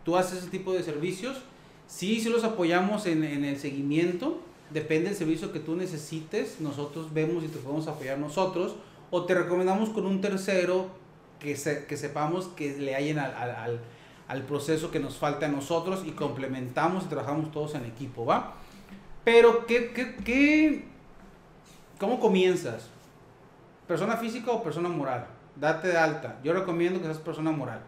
¿Tú 0.04 0.16
haces 0.16 0.40
ese 0.40 0.50
tipo 0.50 0.72
de 0.72 0.82
servicios? 0.82 1.37
Sí, 1.87 2.20
sí 2.20 2.28
los 2.28 2.42
apoyamos 2.42 3.06
en, 3.06 3.22
el 3.22 3.56
seguimiento, 3.59 4.40
depende 4.70 5.11
del 5.11 5.16
servicio 5.16 5.52
que 5.52 5.61
tú 5.61 5.76
necesites, 5.76 6.61
nosotros 6.61 7.14
vemos 7.14 7.44
si 7.44 7.50
te 7.50 7.59
podemos 7.59 7.87
apoyar 7.87 8.18
nosotros, 8.18 8.74
o 9.12 9.24
te 9.26 9.35
recomendamos 9.35 9.90
con 9.90 10.06
un 10.06 10.20
tercero 10.20 10.88
que, 11.38 11.54
que 11.88 11.96
sepamos 11.96 12.48
que 12.48 12.76
le 12.76 12.96
hayan 12.96 13.20
al 13.20 13.32
al 13.32 13.80
proceso 14.42 14.90
que 14.90 14.98
nos 14.98 15.16
falta 15.16 15.46
a 15.46 15.48
nosotros 15.48 16.02
y 16.04 16.12
complementamos 16.12 17.04
y 17.04 17.06
trabajamos 17.06 17.52
todos 17.52 17.74
en 17.74 17.84
equipo, 17.84 18.24
¿va? 18.24 18.54
Pero, 19.24 19.66
¿qué, 19.66 19.92
qué, 19.92 20.16
qué, 20.16 20.84
cómo 21.98 22.18
comienzas? 22.18 22.88
¿Persona 23.86 24.16
física 24.16 24.50
o 24.50 24.62
persona 24.62 24.88
moral? 24.88 25.26
Date 25.54 25.88
de 25.88 25.96
alta. 25.96 26.38
Yo 26.42 26.52
recomiendo 26.52 26.98
que 26.98 27.06
seas 27.06 27.18
persona 27.18 27.52
moral, 27.52 27.80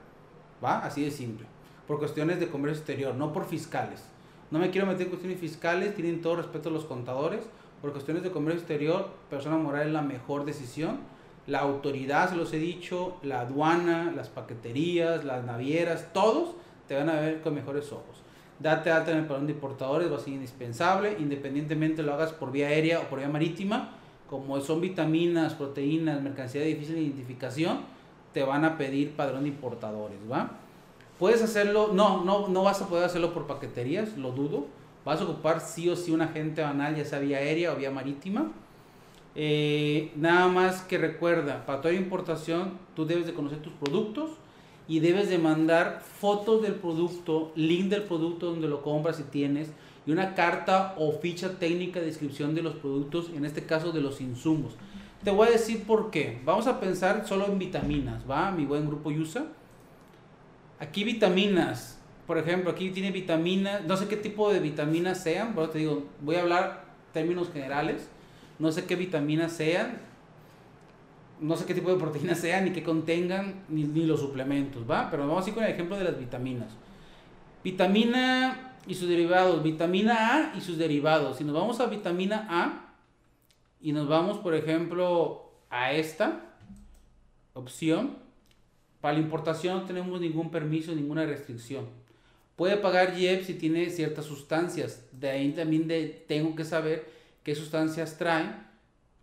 ¿va? 0.64 0.78
Así 0.78 1.04
de 1.04 1.10
simple. 1.10 1.46
Por 1.86 1.98
cuestiones 1.98 2.38
de 2.38 2.48
comercio 2.48 2.78
exterior, 2.78 3.14
no 3.14 3.32
por 3.32 3.46
fiscales. 3.46 4.04
No 4.50 4.58
me 4.58 4.70
quiero 4.70 4.86
meter 4.86 5.02
en 5.02 5.08
cuestiones 5.08 5.40
fiscales, 5.40 5.94
tienen 5.94 6.22
todo 6.22 6.36
respeto 6.36 6.68
a 6.68 6.72
los 6.72 6.84
contadores. 6.84 7.40
Por 7.82 7.92
cuestiones 7.92 8.22
de 8.22 8.30
comercio 8.30 8.60
exterior, 8.60 9.10
persona 9.28 9.56
moral 9.56 9.88
es 9.88 9.92
la 9.92 10.02
mejor 10.02 10.44
decisión 10.44 10.98
la 11.48 11.60
autoridad, 11.60 12.28
se 12.28 12.36
los 12.36 12.52
he 12.52 12.58
dicho, 12.58 13.16
la 13.22 13.40
aduana, 13.40 14.12
las 14.14 14.28
paqueterías, 14.28 15.24
las 15.24 15.44
navieras, 15.44 16.12
todos 16.12 16.50
te 16.86 16.94
van 16.94 17.08
a 17.08 17.18
ver 17.20 17.40
con 17.40 17.54
mejores 17.54 17.90
ojos. 17.90 18.22
Date 18.58 18.90
alta 18.90 19.12
en 19.12 19.18
el 19.18 19.26
padrón 19.26 19.46
de 19.46 19.54
importadores, 19.54 20.12
va 20.12 20.16
a 20.16 20.20
ser 20.20 20.34
indispensable, 20.34 21.16
independientemente 21.18 22.02
lo 22.02 22.12
hagas 22.12 22.32
por 22.32 22.52
vía 22.52 22.68
aérea 22.68 23.00
o 23.00 23.04
por 23.04 23.18
vía 23.20 23.30
marítima, 23.30 23.94
como 24.28 24.60
son 24.60 24.82
vitaminas, 24.82 25.54
proteínas, 25.54 26.20
mercancía 26.20 26.60
de 26.60 26.66
difícil 26.66 26.98
identificación, 26.98 27.80
te 28.34 28.42
van 28.42 28.66
a 28.66 28.76
pedir 28.76 29.12
padrón 29.12 29.44
de 29.44 29.48
importadores, 29.48 30.18
¿va? 30.30 30.50
Puedes 31.18 31.42
hacerlo, 31.42 31.90
no, 31.94 32.24
no, 32.24 32.48
no 32.48 32.62
vas 32.62 32.82
a 32.82 32.88
poder 32.88 33.06
hacerlo 33.06 33.32
por 33.32 33.46
paqueterías, 33.46 34.18
lo 34.18 34.32
dudo. 34.32 34.66
Vas 35.04 35.20
a 35.22 35.24
ocupar 35.24 35.60
sí 35.60 35.88
o 35.88 35.96
sí 35.96 36.10
un 36.12 36.20
agente 36.20 36.60
banal, 36.60 36.94
ya 36.94 37.06
sea 37.06 37.20
vía 37.20 37.38
aérea 37.38 37.72
o 37.72 37.76
vía 37.76 37.90
marítima 37.90 38.52
eh, 39.34 40.12
nada 40.16 40.48
más 40.48 40.82
que 40.82 40.98
recuerda, 40.98 41.64
para 41.66 41.80
toda 41.80 41.94
importación 41.94 42.78
tú 42.94 43.06
debes 43.06 43.26
de 43.26 43.34
conocer 43.34 43.58
tus 43.58 43.72
productos 43.74 44.30
y 44.88 45.00
debes 45.00 45.28
de 45.28 45.38
mandar 45.38 46.02
fotos 46.20 46.62
del 46.62 46.74
producto, 46.74 47.52
link 47.54 47.90
del 47.90 48.04
producto 48.04 48.46
donde 48.46 48.68
lo 48.68 48.82
compras 48.82 49.16
si 49.16 49.24
tienes 49.24 49.70
y 50.06 50.12
una 50.12 50.34
carta 50.34 50.94
o 50.96 51.12
ficha 51.12 51.58
técnica 51.58 52.00
de 52.00 52.06
descripción 52.06 52.54
de 52.54 52.62
los 52.62 52.76
productos, 52.76 53.30
en 53.34 53.44
este 53.44 53.64
caso 53.64 53.92
de 53.92 54.00
los 54.00 54.22
insumos. 54.22 54.74
Te 55.22 55.30
voy 55.30 55.48
a 55.48 55.50
decir 55.50 55.82
por 55.82 56.10
qué. 56.10 56.40
Vamos 56.44 56.66
a 56.66 56.80
pensar 56.80 57.26
solo 57.26 57.46
en 57.46 57.58
vitaminas, 57.58 58.22
¿va? 58.28 58.50
Mi 58.50 58.64
buen 58.64 58.86
grupo 58.86 59.10
Yusa. 59.10 59.46
Aquí 60.80 61.04
vitaminas, 61.04 62.00
por 62.26 62.38
ejemplo, 62.38 62.70
aquí 62.70 62.90
tiene 62.90 63.10
vitaminas, 63.10 63.84
no 63.84 63.96
sé 63.98 64.08
qué 64.08 64.16
tipo 64.16 64.50
de 64.50 64.60
vitaminas 64.60 65.22
sean, 65.22 65.54
pero 65.54 65.68
te 65.68 65.78
digo, 65.78 66.06
voy 66.22 66.36
a 66.36 66.42
hablar 66.42 66.84
términos 67.12 67.50
generales, 67.52 68.08
no 68.58 68.72
sé 68.72 68.84
qué 68.84 68.96
vitaminas 68.96 69.52
sean, 69.52 70.00
no 71.40 71.56
sé 71.56 71.66
qué 71.66 71.74
tipo 71.74 71.90
de 71.90 71.98
proteínas 71.98 72.38
sean, 72.38 72.64
ni 72.64 72.72
qué 72.72 72.82
contengan, 72.82 73.64
ni, 73.68 73.84
los 74.04 74.20
suplementos, 74.20 74.88
¿va? 74.90 75.10
Pero 75.10 75.26
vamos 75.26 75.44
a 75.44 75.48
ir 75.48 75.54
con 75.54 75.64
el 75.64 75.70
ejemplo 75.70 75.96
de 75.96 76.04
las 76.04 76.18
vitaminas. 76.18 76.68
Vitamina 77.62 78.74
y 78.86 78.94
sus 78.94 79.08
derivados, 79.08 79.62
vitamina 79.62 80.34
A 80.34 80.56
y 80.56 80.60
sus 80.60 80.78
derivados. 80.78 81.38
Si 81.38 81.44
nos 81.44 81.54
vamos 81.54 81.80
a 81.80 81.86
vitamina 81.86 82.46
A 82.50 82.94
y 83.80 83.92
nos 83.92 84.08
vamos, 84.08 84.38
por 84.38 84.54
ejemplo, 84.54 85.52
a 85.70 85.92
esta 85.92 86.56
opción, 87.52 88.16
para 89.00 89.14
la 89.14 89.20
importación 89.20 89.78
no 89.78 89.84
tenemos 89.84 90.20
ningún 90.20 90.50
permiso, 90.50 90.94
ninguna 90.94 91.24
restricción. 91.26 91.86
Puede 92.56 92.76
pagar 92.76 93.16
IEP 93.16 93.44
si 93.44 93.54
tiene 93.54 93.88
ciertas 93.90 94.24
sustancias. 94.24 95.06
De 95.12 95.30
ahí 95.30 95.52
también 95.52 95.86
de, 95.86 96.24
tengo 96.26 96.56
que 96.56 96.64
saber 96.64 97.17
qué 97.48 97.54
sustancias 97.54 98.18
trae, 98.18 98.44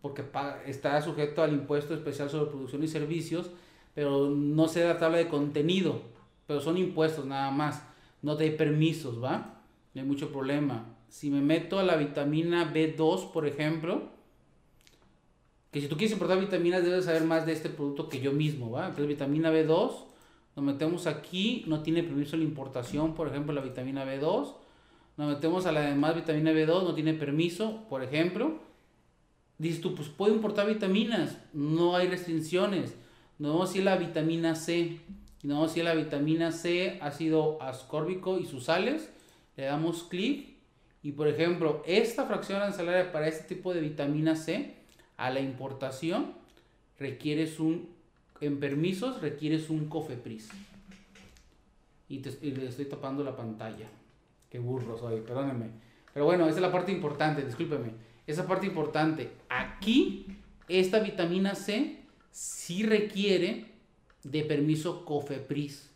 porque 0.02 0.24
está 0.66 1.00
sujeto 1.00 1.44
al 1.44 1.52
impuesto 1.52 1.94
especial 1.94 2.28
sobre 2.28 2.50
producción 2.50 2.82
y 2.82 2.88
servicios, 2.88 3.52
pero 3.94 4.30
no 4.30 4.66
sé 4.66 4.84
la 4.84 4.98
tabla 4.98 5.18
de 5.18 5.28
contenido, 5.28 6.02
pero 6.48 6.60
son 6.60 6.76
impuestos 6.76 7.24
nada 7.24 7.52
más. 7.52 7.84
No 8.22 8.36
te 8.36 8.42
hay 8.42 8.50
permisos, 8.50 9.22
¿va? 9.22 9.60
No 9.94 10.00
hay 10.00 10.08
mucho 10.08 10.32
problema. 10.32 10.86
Si 11.08 11.30
me 11.30 11.40
meto 11.40 11.78
a 11.78 11.84
la 11.84 11.94
vitamina 11.94 12.74
B2, 12.74 13.30
por 13.30 13.46
ejemplo, 13.46 14.02
que 15.70 15.80
si 15.80 15.86
tú 15.86 15.96
quieres 15.96 16.10
importar 16.10 16.40
vitaminas 16.40 16.82
debes 16.82 17.04
saber 17.04 17.22
más 17.22 17.46
de 17.46 17.52
este 17.52 17.68
producto 17.68 18.08
que 18.08 18.18
yo 18.18 18.32
mismo, 18.32 18.72
¿va? 18.72 18.86
Entonces 18.86 19.06
vitamina 19.06 19.52
B2, 19.52 19.92
nos 20.56 20.64
metemos 20.64 21.06
aquí, 21.06 21.62
no 21.68 21.84
tiene 21.84 22.02
permiso 22.02 22.36
la 22.36 22.42
importación, 22.42 23.14
por 23.14 23.28
ejemplo, 23.28 23.54
la 23.54 23.60
vitamina 23.60 24.04
B2. 24.04 24.65
Nos 25.16 25.34
metemos 25.34 25.66
a 25.66 25.72
la 25.72 25.80
demás 25.80 26.14
vitamina 26.14 26.52
B2, 26.52 26.82
no 26.82 26.94
tiene 26.94 27.14
permiso, 27.14 27.84
por 27.88 28.02
ejemplo. 28.02 28.60
Dices 29.58 29.80
tú, 29.80 29.94
pues 29.94 30.08
puedo 30.08 30.34
importar 30.34 30.66
vitaminas, 30.66 31.38
no 31.52 31.96
hay 31.96 32.08
restricciones. 32.08 32.94
No 33.38 33.62
a 33.62 33.66
la 33.76 33.96
vitamina 33.96 34.54
C. 34.54 35.00
No 35.42 35.64
a 35.64 35.76
la 35.76 35.94
vitamina 35.94 36.52
C, 36.52 36.98
ácido 37.00 37.62
ascórbico 37.62 38.38
y 38.38 38.46
sus 38.46 38.64
sales. 38.64 39.10
Le 39.56 39.64
damos 39.64 40.04
clic 40.04 40.56
y, 41.02 41.12
por 41.12 41.28
ejemplo, 41.28 41.82
esta 41.86 42.26
fracción 42.26 42.60
arancelaria 42.60 43.12
para 43.12 43.28
este 43.28 43.54
tipo 43.54 43.72
de 43.72 43.80
vitamina 43.80 44.34
C 44.34 44.74
a 45.16 45.30
la 45.30 45.40
importación, 45.40 46.32
requieres 46.98 47.60
un, 47.60 47.88
en 48.40 48.58
permisos, 48.58 49.20
requieres 49.20 49.70
un 49.70 49.88
COFEPRIS. 49.88 50.48
Y, 52.08 52.18
te, 52.18 52.30
le 52.44 52.66
estoy 52.66 52.86
tapando 52.86 53.22
la 53.22 53.36
pantalla. 53.36 53.86
Qué 54.50 54.58
burro 54.58 54.96
soy, 54.98 55.20
perdónenme. 55.20 55.70
Pero 56.12 56.24
bueno, 56.24 56.46
esa 56.46 56.56
es 56.56 56.62
la 56.62 56.72
parte 56.72 56.92
importante, 56.92 57.44
discúlpeme. 57.44 57.90
Esa 58.26 58.46
parte 58.46 58.66
importante. 58.66 59.30
Aquí, 59.48 60.26
esta 60.68 61.00
vitamina 61.00 61.54
C 61.54 62.00
sí 62.30 62.82
requiere 62.82 63.66
de 64.22 64.42
permiso 64.42 65.04
COFEPRIS. 65.04 65.90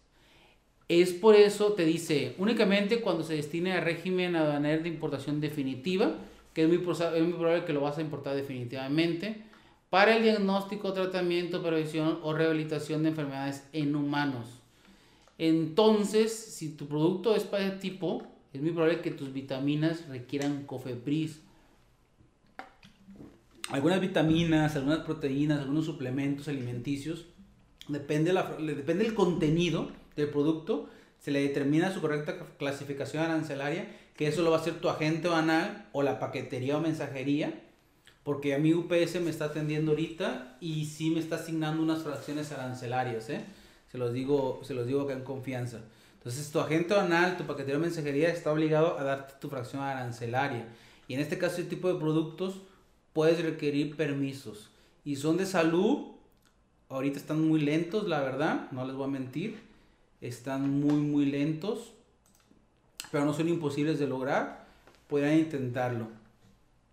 Es 0.88 1.12
por 1.12 1.36
eso 1.36 1.74
te 1.74 1.84
dice, 1.84 2.34
únicamente 2.38 3.00
cuando 3.00 3.22
se 3.22 3.34
destine 3.34 3.74
a 3.74 3.80
régimen 3.80 4.34
aduanero 4.34 4.82
de 4.82 4.88
importación 4.88 5.40
definitiva, 5.40 6.16
que 6.52 6.62
es 6.62 6.68
muy, 6.68 6.78
probable 6.78 7.64
que 7.64 7.72
lo 7.72 7.80
vas 7.80 7.98
a 7.98 8.00
importar 8.00 8.34
definitivamente, 8.34 9.44
para 9.88 10.16
el 10.16 10.22
diagnóstico, 10.22 10.92
tratamiento, 10.92 11.62
prevención 11.62 12.18
o 12.22 12.32
rehabilitación 12.32 13.02
de 13.02 13.10
enfermedades 13.10 13.68
en 13.72 13.94
humanos. 13.94 14.46
Entonces, 15.38 16.32
si 16.32 16.76
tu 16.76 16.86
producto 16.86 17.34
es 17.34 17.44
para 17.44 17.66
ese 17.66 17.76
tipo, 17.76 18.29
es 18.52 18.60
muy 18.60 18.72
probable 18.72 19.00
que 19.00 19.10
tus 19.10 19.32
vitaminas 19.32 20.08
requieran 20.08 20.64
COFEPRIS. 20.66 21.40
Algunas 23.70 24.00
vitaminas, 24.00 24.74
algunas 24.74 25.00
proteínas, 25.00 25.60
algunos 25.60 25.86
suplementos 25.86 26.48
alimenticios, 26.48 27.26
depende, 27.88 28.32
la, 28.32 28.56
depende 28.56 29.04
del 29.04 29.14
contenido 29.14 29.90
del 30.16 30.28
producto, 30.30 30.88
se 31.20 31.30
le 31.30 31.42
determina 31.42 31.92
su 31.92 32.00
correcta 32.00 32.38
clasificación 32.58 33.22
arancelaria 33.22 33.86
que 34.20 34.26
eso 34.26 34.42
lo 34.42 34.50
va 34.50 34.58
a 34.58 34.60
hacer 34.60 34.74
tu 34.80 34.88
agente 34.90 35.28
banal 35.28 35.88
o 35.92 36.02
la 36.02 36.18
paquetería 36.18 36.76
o 36.76 36.80
mensajería, 36.80 37.62
porque 38.22 38.54
a 38.54 38.58
mí 38.58 38.74
UPS 38.74 39.20
me 39.22 39.30
está 39.30 39.46
atendiendo 39.46 39.92
ahorita 39.92 40.58
y 40.60 40.84
sí 40.84 41.08
me 41.08 41.20
está 41.20 41.36
asignando 41.36 41.82
unas 41.82 42.02
fracciones 42.02 42.52
arancelarias, 42.52 43.30
¿eh? 43.30 43.44
Se 43.90 43.96
los 43.96 44.12
digo, 44.12 44.60
se 44.62 44.74
los 44.74 44.86
digo 44.86 45.00
acá 45.00 45.14
en 45.14 45.22
confianza. 45.22 45.80
Entonces 46.20 46.50
tu 46.52 46.60
agente 46.60 46.94
banal, 46.94 47.36
tu 47.36 47.44
paquetería 47.44 47.78
o 47.78 47.80
mensajería 47.80 48.30
está 48.30 48.52
obligado 48.52 48.98
a 48.98 49.02
darte 49.02 49.34
tu 49.40 49.48
fracción 49.48 49.82
arancelaria. 49.82 50.68
Y 51.08 51.14
en 51.14 51.20
este 51.20 51.38
caso, 51.38 51.56
este 51.56 51.74
tipo 51.74 51.92
de 51.92 51.98
productos 51.98 52.60
puedes 53.12 53.42
requerir 53.42 53.96
permisos. 53.96 54.70
Y 55.04 55.16
son 55.16 55.38
de 55.38 55.46
salud, 55.46 56.12
ahorita 56.88 57.18
están 57.18 57.46
muy 57.46 57.60
lentos, 57.60 58.06
la 58.06 58.20
verdad, 58.20 58.70
no 58.70 58.84
les 58.84 58.94
voy 58.94 59.06
a 59.06 59.10
mentir. 59.10 59.58
Están 60.20 60.80
muy, 60.80 61.00
muy 61.00 61.24
lentos 61.24 61.94
pero 63.10 63.24
no 63.24 63.32
son 63.32 63.48
imposibles 63.48 63.98
de 63.98 64.06
lograr, 64.06 64.66
podrán 65.08 65.38
intentarlo. 65.38 66.08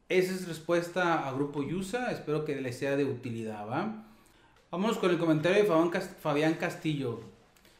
Esa 0.09 0.34
es 0.34 0.47
respuesta 0.47 1.28
a 1.28 1.32
Grupo 1.34 1.63
Yusa, 1.63 2.11
espero 2.11 2.45
que 2.45 2.59
les 2.59 2.78
sea 2.78 2.95
de 2.95 3.05
utilidad, 3.05 3.67
¿va? 3.67 4.05
Vamos 4.71 4.97
con 4.97 5.11
el 5.11 5.17
comentario 5.17 5.63
de 5.63 6.01
Fabián 6.21 6.55
Castillo. 6.55 7.21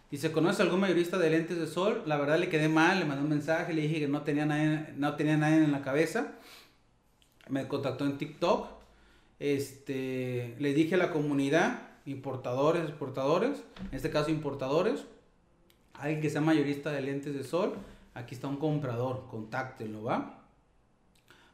Dice, 0.09 0.31
¿conoce 0.31 0.61
algún 0.61 0.79
mayorista 0.79 1.17
de 1.17 1.29
lentes 1.29 1.57
de 1.57 1.67
sol? 1.67 2.03
La 2.05 2.17
verdad 2.17 2.39
le 2.39 2.49
quedé 2.49 2.69
mal, 2.69 2.99
le 2.99 3.05
mandé 3.05 3.23
un 3.23 3.29
mensaje, 3.29 3.73
le 3.73 3.81
dije 3.81 3.99
que 3.99 4.07
no 4.07 4.21
tenía 4.21 4.45
nadie, 4.45 4.93
no 4.95 5.15
tenía 5.15 5.37
nadie 5.37 5.57
en 5.57 5.71
la 5.71 5.81
cabeza. 5.81 6.33
Me 7.49 7.67
contactó 7.67 8.05
en 8.05 8.17
TikTok. 8.17 8.67
Este, 9.39 10.55
le 10.59 10.73
dije 10.73 10.95
a 10.95 10.97
la 10.97 11.11
comunidad, 11.11 11.81
importadores, 12.05 12.83
exportadores, 12.83 13.63
en 13.91 13.95
este 13.95 14.09
caso 14.09 14.31
importadores, 14.31 15.05
alguien 15.93 16.21
que 16.21 16.29
sea 16.29 16.41
mayorista 16.41 16.91
de 16.91 17.01
lentes 17.01 17.33
de 17.35 17.43
sol, 17.43 17.75
Aquí 18.17 18.33
está 18.33 18.47
un 18.47 18.57
comprador, 18.57 19.27
contáctenlo, 19.29 20.01
¿va? 20.01 20.39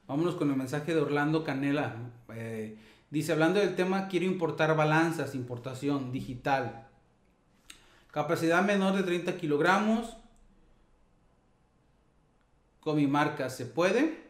Vámonos 0.08 0.36
con 0.36 0.50
el 0.50 0.56
mensaje 0.56 0.96
de 0.96 1.02
Orlando 1.02 1.44
Canela. 1.44 1.94
Eh, 2.34 2.78
dice, 3.10 3.34
hablando 3.34 3.60
del 3.60 3.76
tema, 3.76 4.08
quiero 4.08 4.26
importar 4.26 4.74
balanzas, 4.78 5.36
importación 5.36 6.14
digital. 6.14 6.88
Capacidad 8.14 8.64
menor 8.64 8.96
de 8.96 9.04
30 9.04 9.36
kilogramos. 9.36 10.16
Con 12.80 12.96
mi 12.96 13.08
marca, 13.08 13.50
¿se 13.50 13.66
puede? 13.66 14.24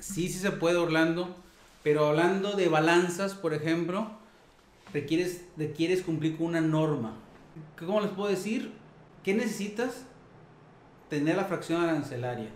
Sí, 0.00 0.30
sí 0.30 0.38
se 0.38 0.52
puede, 0.52 0.78
Orlando. 0.78 1.36
Pero 1.82 2.06
hablando 2.06 2.52
de 2.52 2.68
balanzas, 2.68 3.34
por 3.34 3.52
ejemplo, 3.52 4.10
requieres, 4.94 5.44
requieres 5.58 6.00
cumplir 6.00 6.38
con 6.38 6.46
una 6.46 6.62
norma. 6.62 7.12
¿Cómo 7.78 8.00
les 8.00 8.10
puedo 8.12 8.30
decir? 8.30 8.72
¿Qué 9.22 9.34
necesitas? 9.34 10.06
tener 11.08 11.36
la 11.36 11.44
fracción 11.44 11.82
arancelaria. 11.82 12.48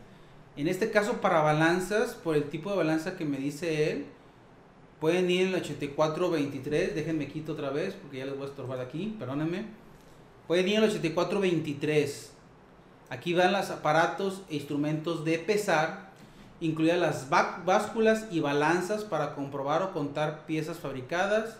En 0.57 0.69
este 0.69 0.91
caso, 0.91 1.21
para 1.21 1.41
balanzas, 1.41 2.15
por 2.15 2.37
el 2.37 2.45
tipo 2.45 2.71
de 2.71 2.77
balanza 2.77 3.17
que 3.17 3.25
me 3.25 3.39
dice 3.39 3.91
él, 3.91 4.07
pueden 5.01 5.31
ir 5.31 5.43
en 5.43 5.49
el 5.49 5.55
8423. 5.57 6.95
Déjenme 6.95 7.29
quito 7.29 7.53
otra 7.53 7.71
vez 7.71 7.95
porque 7.95 8.19
ya 8.19 8.27
les 8.27 8.35
voy 8.35 8.45
a 8.45 8.51
estorbar 8.51 8.81
aquí, 8.81 9.17
perdónenme. 9.19 9.65
Ir 10.57 10.69
en 10.69 10.83
el 10.83 10.91
8423. 10.91 12.33
Aquí 13.11 13.35
van 13.35 13.53
los 13.53 13.71
aparatos 13.71 14.43
e 14.49 14.57
instrumentos 14.57 15.25
de 15.25 15.39
pesar, 15.39 16.11
incluidas 16.61 16.99
las 16.99 17.29
básculas 17.29 18.27
y 18.31 18.41
balanzas 18.41 19.05
para 19.05 19.35
comprobar 19.35 19.83
o 19.83 19.93
contar 19.93 20.47
piezas 20.47 20.79
fabricadas. 20.79 21.57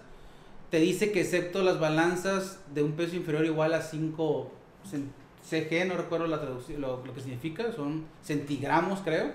Te 0.71 0.79
dice 0.79 1.13
que 1.13 1.21
excepto 1.21 1.63
las 1.63 1.79
balanzas 1.79 2.59
de 2.75 2.83
un 2.83 2.93
peso 2.93 3.17
inferior 3.17 3.45
igual 3.45 3.75
a 3.75 3.83
5 3.83 4.51
centímetros 4.85 5.23
CG, 5.49 5.87
no 5.87 5.97
recuerdo 5.97 6.27
la 6.27 6.41
traducción, 6.41 6.81
lo, 6.81 7.03
que 7.03 7.21
significa, 7.21 7.73
son 7.73 8.07
centigramos 8.25 9.01
creo. 9.01 9.33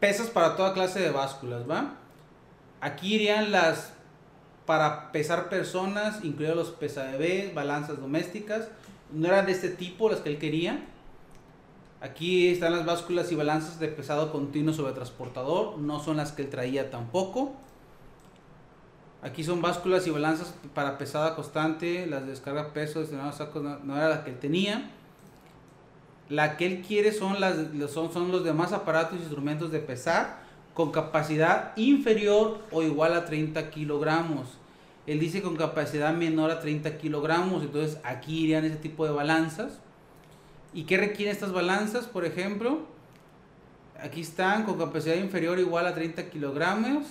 Pesas 0.00 0.28
para 0.28 0.56
toda 0.56 0.74
clase 0.74 1.00
de 1.00 1.10
básculas, 1.10 1.68
¿va? 1.68 1.94
Aquí 2.80 3.14
irían 3.14 3.50
las 3.50 3.92
para 4.66 5.12
pesar 5.12 5.48
personas, 5.48 6.24
incluidos 6.24 6.56
los 6.56 6.70
pesadebés, 6.70 7.54
balanzas 7.54 8.00
domésticas. 8.00 8.68
No 9.12 9.28
eran 9.28 9.46
de 9.46 9.52
este 9.52 9.68
tipo 9.68 10.10
las 10.10 10.20
que 10.20 10.30
él 10.30 10.38
quería. 10.38 10.84
Aquí 12.00 12.48
están 12.48 12.72
las 12.72 12.84
básculas 12.84 13.30
y 13.32 13.36
balanzas 13.36 13.78
de 13.78 13.88
pesado 13.88 14.32
continuo 14.32 14.74
sobre 14.74 14.92
transportador. 14.92 15.78
No 15.78 16.00
son 16.00 16.16
las 16.16 16.32
que 16.32 16.42
él 16.42 16.50
traía 16.50 16.90
tampoco. 16.90 17.54
Aquí 19.22 19.44
son 19.44 19.62
básculas 19.62 20.06
y 20.06 20.10
balanzas 20.10 20.54
para 20.74 20.98
pesada 20.98 21.34
constante, 21.34 22.06
las 22.06 22.24
de 22.24 22.30
descarga 22.30 22.72
peso, 22.72 23.04
sacos, 23.32 23.62
no, 23.62 23.96
era 23.96 24.08
la 24.08 24.24
que 24.24 24.30
él 24.30 24.38
tenía. 24.38 24.90
La 26.28 26.56
que 26.56 26.66
él 26.66 26.82
quiere 26.82 27.12
son, 27.12 27.40
las, 27.40 27.56
son, 27.88 28.12
son 28.12 28.30
los 28.30 28.44
demás 28.44 28.72
aparatos 28.72 29.18
y 29.18 29.22
instrumentos 29.22 29.70
de 29.70 29.78
pesar 29.78 30.45
con 30.76 30.92
capacidad 30.92 31.74
inferior 31.76 32.58
o 32.70 32.82
igual 32.82 33.14
a 33.14 33.24
30 33.24 33.70
kilogramos. 33.70 34.58
Él 35.06 35.18
dice 35.18 35.40
con 35.40 35.56
capacidad 35.56 36.12
menor 36.12 36.50
a 36.50 36.60
30 36.60 36.98
kilogramos, 36.98 37.62
entonces 37.62 37.98
aquí 38.04 38.40
irían 38.40 38.66
ese 38.66 38.76
tipo 38.76 39.06
de 39.06 39.12
balanzas. 39.12 39.78
¿Y 40.74 40.84
qué 40.84 40.98
requieren 40.98 41.34
estas 41.34 41.52
balanzas? 41.52 42.04
Por 42.04 42.26
ejemplo, 42.26 42.80
aquí 43.98 44.20
están 44.20 44.64
con 44.64 44.76
capacidad 44.76 45.16
inferior 45.16 45.56
o 45.56 45.60
igual 45.62 45.86
a 45.86 45.94
30 45.94 46.28
kilogramos, 46.28 47.06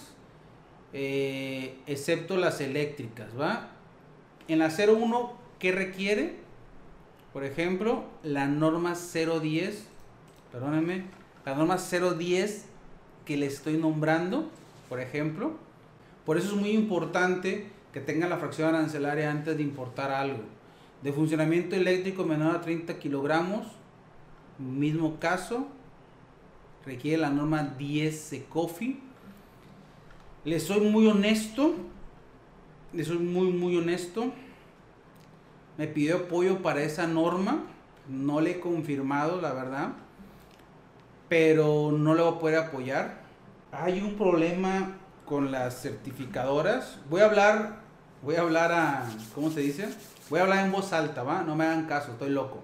eh, 0.93 1.75
excepto 1.87 2.37
las 2.37 2.61
eléctricas, 2.61 3.29
¿va? 3.39 3.69
En 4.47 4.59
la 4.59 4.69
01, 4.69 5.33
¿qué 5.57 5.71
requiere? 5.71 6.35
Por 7.33 7.43
ejemplo, 7.43 8.03
la 8.21 8.45
norma 8.45 8.93
010, 8.93 9.87
perdónenme, 10.51 11.05
la 11.43 11.55
norma 11.55 11.77
010 11.79 12.74
que 13.25 13.37
le 13.37 13.47
estoy 13.47 13.77
nombrando, 13.77 14.49
por 14.87 14.99
ejemplo. 14.99 15.53
Por 16.25 16.37
eso 16.37 16.55
es 16.55 16.61
muy 16.61 16.71
importante 16.71 17.67
que 17.91 17.99
tenga 17.99 18.27
la 18.27 18.37
fracción 18.37 18.69
arancelaria 18.69 19.31
antes 19.31 19.57
de 19.57 19.63
importar 19.63 20.11
algo. 20.11 20.43
De 21.01 21.11
funcionamiento 21.11 21.75
eléctrico 21.75 22.23
menor 22.23 22.55
a 22.55 22.61
30 22.61 22.97
kilogramos, 22.99 23.67
mismo 24.57 25.19
caso, 25.19 25.67
requiere 26.85 27.17
la 27.17 27.29
norma 27.29 27.63
10 27.77 28.19
SECOFI. 28.19 28.99
Le 30.45 30.59
soy 30.59 30.81
muy 30.89 31.07
honesto, 31.07 31.75
le 32.93 33.03
soy 33.03 33.17
muy, 33.17 33.51
muy 33.51 33.77
honesto. 33.77 34.31
Me 35.77 35.87
pidió 35.87 36.17
apoyo 36.17 36.61
para 36.61 36.83
esa 36.83 37.05
norma, 37.07 37.63
no 38.07 38.39
le 38.39 38.51
he 38.51 38.59
confirmado, 38.59 39.41
la 39.41 39.53
verdad 39.53 39.95
pero 41.29 41.91
no 41.91 42.15
le 42.15 42.21
voy 42.21 42.33
a 42.33 42.39
poder 42.39 42.57
apoyar. 42.57 43.21
Hay 43.71 43.99
un 43.99 44.15
problema 44.15 44.97
con 45.25 45.51
las 45.51 45.81
certificadoras. 45.81 46.99
Voy 47.09 47.21
a 47.21 47.25
hablar, 47.25 47.79
voy 48.21 48.35
a 48.35 48.41
hablar 48.41 48.71
a, 48.71 49.09
¿cómo 49.33 49.49
se 49.49 49.61
dice? 49.61 49.89
Voy 50.29 50.39
a 50.39 50.43
hablar 50.43 50.65
en 50.65 50.71
voz 50.71 50.93
alta, 50.93 51.23
¿va? 51.23 51.43
No 51.43 51.55
me 51.55 51.65
hagan 51.65 51.85
caso, 51.85 52.11
estoy 52.11 52.29
loco. 52.29 52.59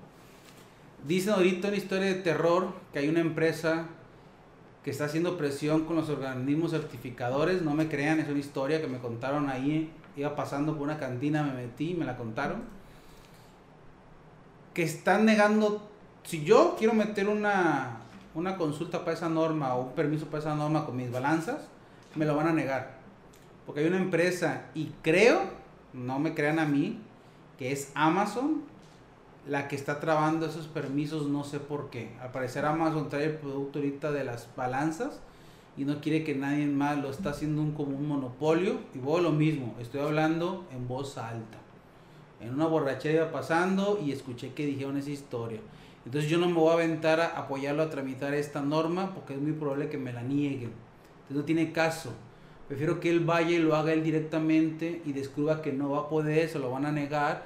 Dicen 1.08 1.34
ahorita 1.34 1.70
una 1.70 1.78
historia 1.78 2.08
de 2.08 2.16
terror 2.16 2.74
que 2.94 3.00
hay 3.00 3.10
una 3.10 3.22
empresa 3.22 3.88
que 4.84 4.92
está 4.92 5.06
haciendo 5.06 5.38
presión 5.38 5.86
con 5.86 5.96
los 5.96 6.10
organismos 6.10 6.72
certificadores. 6.72 7.62
No 7.62 7.74
me 7.74 7.88
crean, 7.88 8.20
es 8.20 8.30
una 8.30 8.40
historia 8.40 8.82
que 8.82 8.88
me 8.88 9.00
contaron 9.00 9.50
ahí. 9.50 9.92
Iba 10.16 10.36
pasando 10.36 10.74
por 10.74 10.84
una 10.84 10.98
cantina, 10.98 11.44
me 11.44 11.54
metí, 11.54 11.94
me 11.94 12.06
la 12.06 12.18
contaron. 12.18 12.64
Que 14.74 14.84
están 14.84 15.26
negando. 15.26 15.88
Si 16.24 16.44
yo 16.44 16.76
quiero 16.78 16.94
meter 16.94 17.28
una, 17.28 18.01
una 18.34 18.58
consulta 18.58 19.00
para 19.00 19.14
esa 19.14 19.30
norma 19.30 19.76
o 19.76 19.88
un 19.88 19.94
permiso 19.94 20.26
para 20.26 20.40
esa 20.40 20.56
norma 20.56 20.86
con 20.86 20.96
mis 20.96 21.12
balanzas, 21.12 21.68
me 22.16 22.26
lo 22.26 22.36
van 22.36 22.48
a 22.48 22.54
negar. 22.54 23.00
Porque 23.66 23.82
hay 23.82 23.88
una 23.88 23.98
empresa, 23.98 24.66
y 24.74 24.92
creo, 25.02 25.42
no 25.94 26.20
me 26.20 26.34
crean 26.34 26.60
a 26.60 26.66
mí, 26.66 27.00
que 27.58 27.72
es 27.72 27.92
Amazon, 27.96 28.64
la 29.48 29.68
que 29.68 29.76
está 29.76 30.00
trabando 30.00 30.46
esos 30.46 30.68
permisos, 30.68 31.28
no 31.28 31.44
sé 31.44 31.60
por 31.60 31.90
qué. 31.90 32.12
Al 32.22 32.32
parecer 32.32 32.66
Amazon 32.66 33.10
trae 33.10 33.26
el 33.26 33.36
producto 33.38 33.80
ahorita 33.80 34.12
de 34.12 34.24
las 34.24 34.48
balanzas 34.56 35.20
y 35.78 35.86
no 35.86 36.00
quiere 36.02 36.24
que 36.24 36.36
nadie 36.36 36.66
más 36.68 36.98
lo 36.98 37.10
está 37.10 37.32
haciendo 37.32 37.62
un, 37.62 37.72
como 37.72 37.98
un 37.98 38.08
monopolio. 38.08 38.80
Y 38.94 39.00
voy 39.00 39.22
lo 39.22 39.32
mismo, 39.32 39.76
estoy 39.80 40.02
hablando 40.02 40.66
en 40.72 40.88
voz 40.88 41.18
alta. 41.18 41.58
En 42.40 42.54
una 42.54 42.66
borrachera 42.66 43.24
iba 43.24 43.32
pasando 43.32 44.00
y 44.04 44.12
escuché 44.12 44.54
que 44.54 44.66
dijeron 44.66 44.98
esa 44.98 45.12
historia. 45.12 45.60
Entonces 46.06 46.30
yo 46.30 46.40
no 46.40 46.48
me 46.48 46.56
voy 46.56 46.72
a 46.72 46.74
aventar 46.74 47.20
a 47.20 47.28
apoyarlo 47.38 47.84
a 47.84 47.90
tramitar 47.90 48.34
esta 48.34 48.62
norma 48.62 49.14
porque 49.14 49.34
es 49.34 49.40
muy 49.40 49.52
probable 49.52 49.90
que 49.90 49.98
me 49.98 50.12
la 50.12 50.24
nieguen. 50.24 50.72
Entonces 51.22 51.38
no 51.38 51.44
tiene 51.44 51.72
caso. 51.72 52.14
Prefiero 52.68 53.00
que 53.00 53.10
él 53.10 53.20
vaya 53.20 53.52
y 53.52 53.60
lo 53.60 53.76
haga 53.76 53.94
él 53.94 54.04
directamente 54.04 55.02
y 55.06 55.14
descubra 55.14 55.62
que 55.62 55.74
no 55.74 55.92
va 55.92 56.00
a 56.00 56.10
poder, 56.10 56.50
se 56.50 56.58
lo 56.58 56.72
van 56.72 56.86
a 56.86 56.92
negar. 56.92 57.44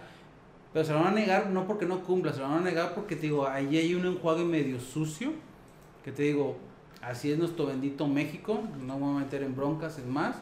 Pero 0.71 0.85
se 0.85 0.93
lo 0.93 0.99
van 0.99 1.07
a 1.07 1.11
negar 1.11 1.49
no 1.49 1.67
porque 1.67 1.85
no 1.85 2.03
cumpla, 2.03 2.31
se 2.31 2.39
lo 2.39 2.49
van 2.49 2.59
a 2.59 2.61
negar 2.61 2.93
porque 2.93 3.15
te 3.15 3.23
digo, 3.23 3.47
ahí 3.47 3.77
hay 3.77 3.93
un 3.95 4.05
enjuague 4.05 4.45
medio 4.45 4.79
sucio. 4.79 5.33
Que 6.03 6.11
te 6.11 6.23
digo, 6.23 6.57
así 7.01 7.31
es 7.31 7.37
nuestro 7.37 7.65
bendito 7.65 8.07
México. 8.07 8.61
No 8.85 8.97
me 8.99 9.05
voy 9.05 9.15
a 9.17 9.19
meter 9.25 9.43
en 9.43 9.55
broncas, 9.55 9.97
es 9.97 10.05
más. 10.05 10.37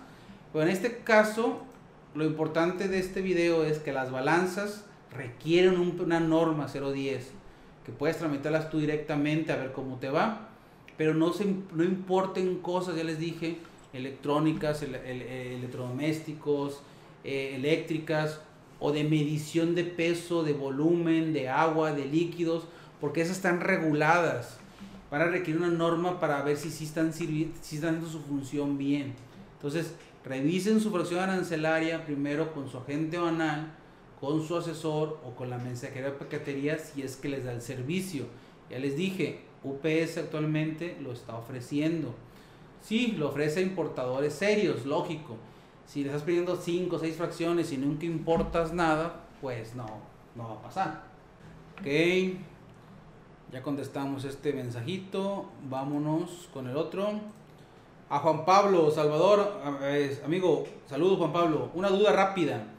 Pero 0.52 0.66
en 0.66 0.72
este 0.72 0.98
caso, 0.98 1.62
lo 2.14 2.26
importante 2.26 2.88
de 2.88 3.00
este 3.00 3.22
video 3.22 3.64
es 3.64 3.80
que 3.80 3.92
las 3.92 4.12
balanzas 4.12 4.86
requieren 5.12 5.80
una 5.80 6.20
norma 6.20 6.68
010 6.68 7.43
que 7.86 7.92
puedes 7.92 8.18
tramitarlas 8.18 8.70
tú 8.70 8.80
directamente 8.80 9.52
a 9.52 9.58
ver 9.58 9.72
cómo 9.72 9.98
te 9.98 10.10
va. 10.10 10.50
Pero 10.98 11.14
no, 11.14 11.34
se, 11.34 11.46
no 11.74 11.84
importen 11.84 12.60
cosas, 12.60 12.96
ya 12.96 13.04
les 13.04 13.20
dije, 13.20 13.58
electrónicas, 13.94 14.84
electrodomésticos, 14.84 16.82
eh, 17.24 17.56
eléctricas 17.56 18.42
o 18.80 18.92
de 18.92 19.04
medición 19.04 19.76
de 19.76 19.84
peso, 19.86 20.44
de 20.44 20.54
volumen, 20.54 21.34
de 21.34 21.50
agua, 21.50 21.94
de 21.94 22.06
líquidos, 22.06 22.66
porque 23.00 23.22
esas 23.22 23.38
están 23.38 23.60
reguladas. 23.62 24.60
para 25.10 25.26
requerir 25.26 25.62
una 25.62 25.70
norma 25.70 26.20
para 26.20 26.42
ver 26.42 26.58
si, 26.58 26.72
si, 26.72 26.86
están, 26.86 27.14
si 27.14 27.52
están 27.72 27.94
dando 27.94 28.08
su 28.10 28.20
función 28.22 28.78
bien. 28.80 29.14
Entonces, 29.58 29.94
revisen 30.26 30.82
su 30.82 30.92
fracción 30.92 31.20
arancelaria 31.20 32.04
primero 32.06 32.52
con 32.52 32.68
su 32.70 32.78
agente 32.78 33.18
banal 33.20 33.72
con 34.24 34.42
su 34.42 34.56
asesor 34.56 35.20
o 35.26 35.32
con 35.36 35.50
la 35.50 35.58
mensajería 35.58 36.12
de 36.12 36.18
paquetería 36.18 36.78
si 36.78 37.02
es 37.02 37.18
que 37.18 37.28
les 37.28 37.44
da 37.44 37.52
el 37.52 37.62
servicio. 37.62 38.24
Ya 38.70 38.80
les 38.80 38.96
dije, 38.96 39.42
UPS 39.66 40.18
actualmente 40.18 40.96
lo 41.02 41.12
está 41.12 41.36
ofreciendo. 41.36 42.16
Sí, 42.82 43.16
lo 43.18 43.28
ofrece 43.28 43.60
a 43.60 43.64
importadores 43.64 44.34
serios, 44.34 44.86
lógico. 44.86 45.36
Si 45.86 46.04
le 46.04 46.06
estás 46.06 46.24
pidiendo 46.24 46.56
5 46.56 46.96
o 46.96 47.00
6 47.00 47.18
fracciones 47.18 47.74
y 47.74 47.78
nunca 47.78 48.06
importas 48.06 48.72
nada, 48.72 49.26
pues 49.42 49.76
no, 49.76 49.88
no 50.36 50.48
va 50.48 50.54
a 50.54 50.62
pasar. 50.62 51.04
Ok, 51.82 52.38
ya 53.52 53.62
contestamos 53.62 54.24
este 54.24 54.54
mensajito. 54.54 55.48
Vámonos 55.70 56.50
con 56.54 56.70
el 56.70 56.78
otro. 56.78 57.10
A 58.10 58.20
Juan 58.20 58.46
Pablo, 58.46 58.90
Salvador, 58.90 59.62
amigo, 60.24 60.64
saludos 60.88 61.18
Juan 61.18 61.34
Pablo. 61.34 61.72
Una 61.74 61.90
duda 61.90 62.14
rápida. 62.14 62.73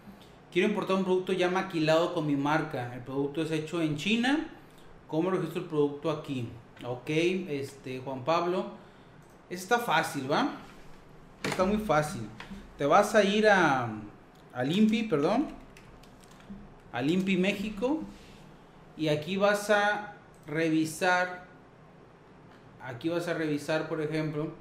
Quiero 0.54 0.68
importar 0.68 0.94
un 0.94 1.04
producto 1.04 1.32
ya 1.32 1.50
maquilado 1.50 2.14
con 2.14 2.28
mi 2.28 2.36
marca. 2.36 2.94
El 2.94 3.00
producto 3.00 3.42
es 3.42 3.50
hecho 3.50 3.82
en 3.82 3.96
China. 3.96 4.50
¿Cómo 5.08 5.28
registro 5.32 5.62
el 5.62 5.66
producto 5.66 6.12
aquí? 6.12 6.48
Ok, 6.86 7.10
este, 7.10 7.98
Juan 7.98 8.24
Pablo. 8.24 8.66
Está 9.50 9.80
fácil, 9.80 10.30
¿va? 10.30 10.52
Está 11.42 11.64
muy 11.64 11.78
fácil. 11.78 12.28
Te 12.78 12.86
vas 12.86 13.16
a 13.16 13.24
ir 13.24 13.48
a, 13.48 13.88
a 14.52 14.62
Limpi, 14.62 15.02
perdón. 15.02 15.48
A 16.92 17.02
Limpi 17.02 17.36
México. 17.36 18.02
Y 18.96 19.08
aquí 19.08 19.36
vas 19.36 19.70
a 19.70 20.14
revisar. 20.46 21.48
Aquí 22.80 23.08
vas 23.08 23.26
a 23.26 23.34
revisar, 23.34 23.88
por 23.88 24.00
ejemplo. 24.00 24.52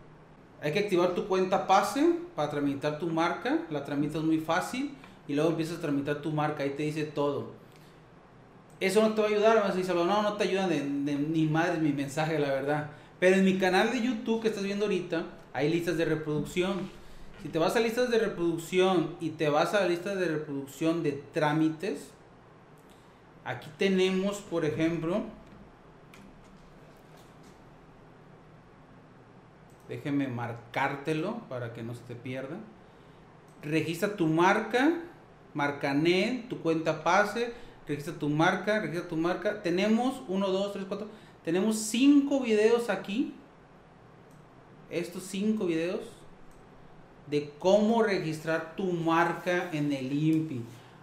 Hay 0.60 0.74
que 0.74 0.80
activar 0.80 1.14
tu 1.14 1.28
cuenta 1.28 1.68
PASE 1.68 2.16
para 2.36 2.50
tramitar 2.50 2.98
tu 2.98 3.10
marca. 3.10 3.60
La 3.70 3.86
tramitas 3.86 4.24
muy 4.24 4.40
fácil 4.40 4.96
y 5.28 5.34
luego 5.34 5.52
empiezas 5.52 5.78
a 5.78 5.82
tramitar 5.82 6.22
tu 6.22 6.32
marca, 6.32 6.64
ahí 6.64 6.72
te 6.72 6.84
dice 6.84 7.04
todo. 7.04 7.52
Eso 8.80 9.02
no 9.02 9.14
te 9.14 9.22
va 9.22 9.28
a 9.28 9.32
ayudar, 9.32 9.62
vas 9.62 9.72
a 9.72 9.76
decir, 9.76 9.96
no, 9.96 10.22
no 10.22 10.34
te 10.34 10.44
ayuda 10.44 10.68
de, 10.68 10.84
ni 10.84 11.46
madre 11.46 11.80
mi 11.80 11.94
mensaje, 11.94 12.38
la 12.40 12.50
verdad. 12.50 12.90
Pero 13.20 13.38
en 13.38 13.46
mi 13.46 13.58
canal 13.58 13.92
de 13.92 14.02
YouTube 14.02 14.42
que 14.42 14.50
estás 14.50 14.64
viendo 14.64 14.86
ahorita, 14.86 15.24
hay 15.54 15.70
listas 15.70 15.98
de 15.98 16.06
reproducción. 16.06 16.90
Si 17.42 17.50
te 17.50 17.60
vas 17.60 17.76
a 17.76 17.80
listas 17.80 18.10
de 18.10 18.20
reproducción 18.20 19.16
y 19.22 19.32
te 19.32 19.48
vas 19.48 19.74
a 19.74 19.82
la 19.82 19.88
lista 19.88 20.16
de 20.16 20.28
reproducción 20.28 21.04
de 21.04 21.24
trámites, 21.34 22.10
aquí 23.46 23.70
tenemos, 23.78 24.38
por 24.40 24.66
ejemplo, 24.66 25.24
déjeme 29.88 30.28
marcártelo 30.28 31.38
para 31.48 31.74
que 31.74 31.84
no 31.84 31.94
se 31.94 32.02
te 32.04 32.16
pierda. 32.16 32.58
Registra 33.62 34.18
tu 34.18 34.28
marca 34.28 34.92
Marcanet, 35.54 36.48
tu 36.50 36.60
cuenta 36.60 37.04
pase, 37.04 37.54
registra 37.88 38.14
tu 38.14 38.30
marca, 38.30 38.80
registra 38.80 39.08
tu 39.08 39.18
marca. 39.18 39.62
Tenemos 39.62 40.22
1, 40.28 40.48
2, 40.48 40.74
3, 40.74 40.86
4, 40.88 41.08
tenemos 41.44 41.78
5 41.78 42.40
videos 42.42 42.90
aquí. 42.90 43.34
Estos 44.90 45.24
5 45.24 45.66
videos 45.66 46.02
de 47.28 47.52
cómo 47.60 48.04
registrar 48.04 48.76
tu 48.76 48.92
marca 48.92 49.70
en 49.72 49.92
el 49.92 50.12
INPI. 50.12 50.62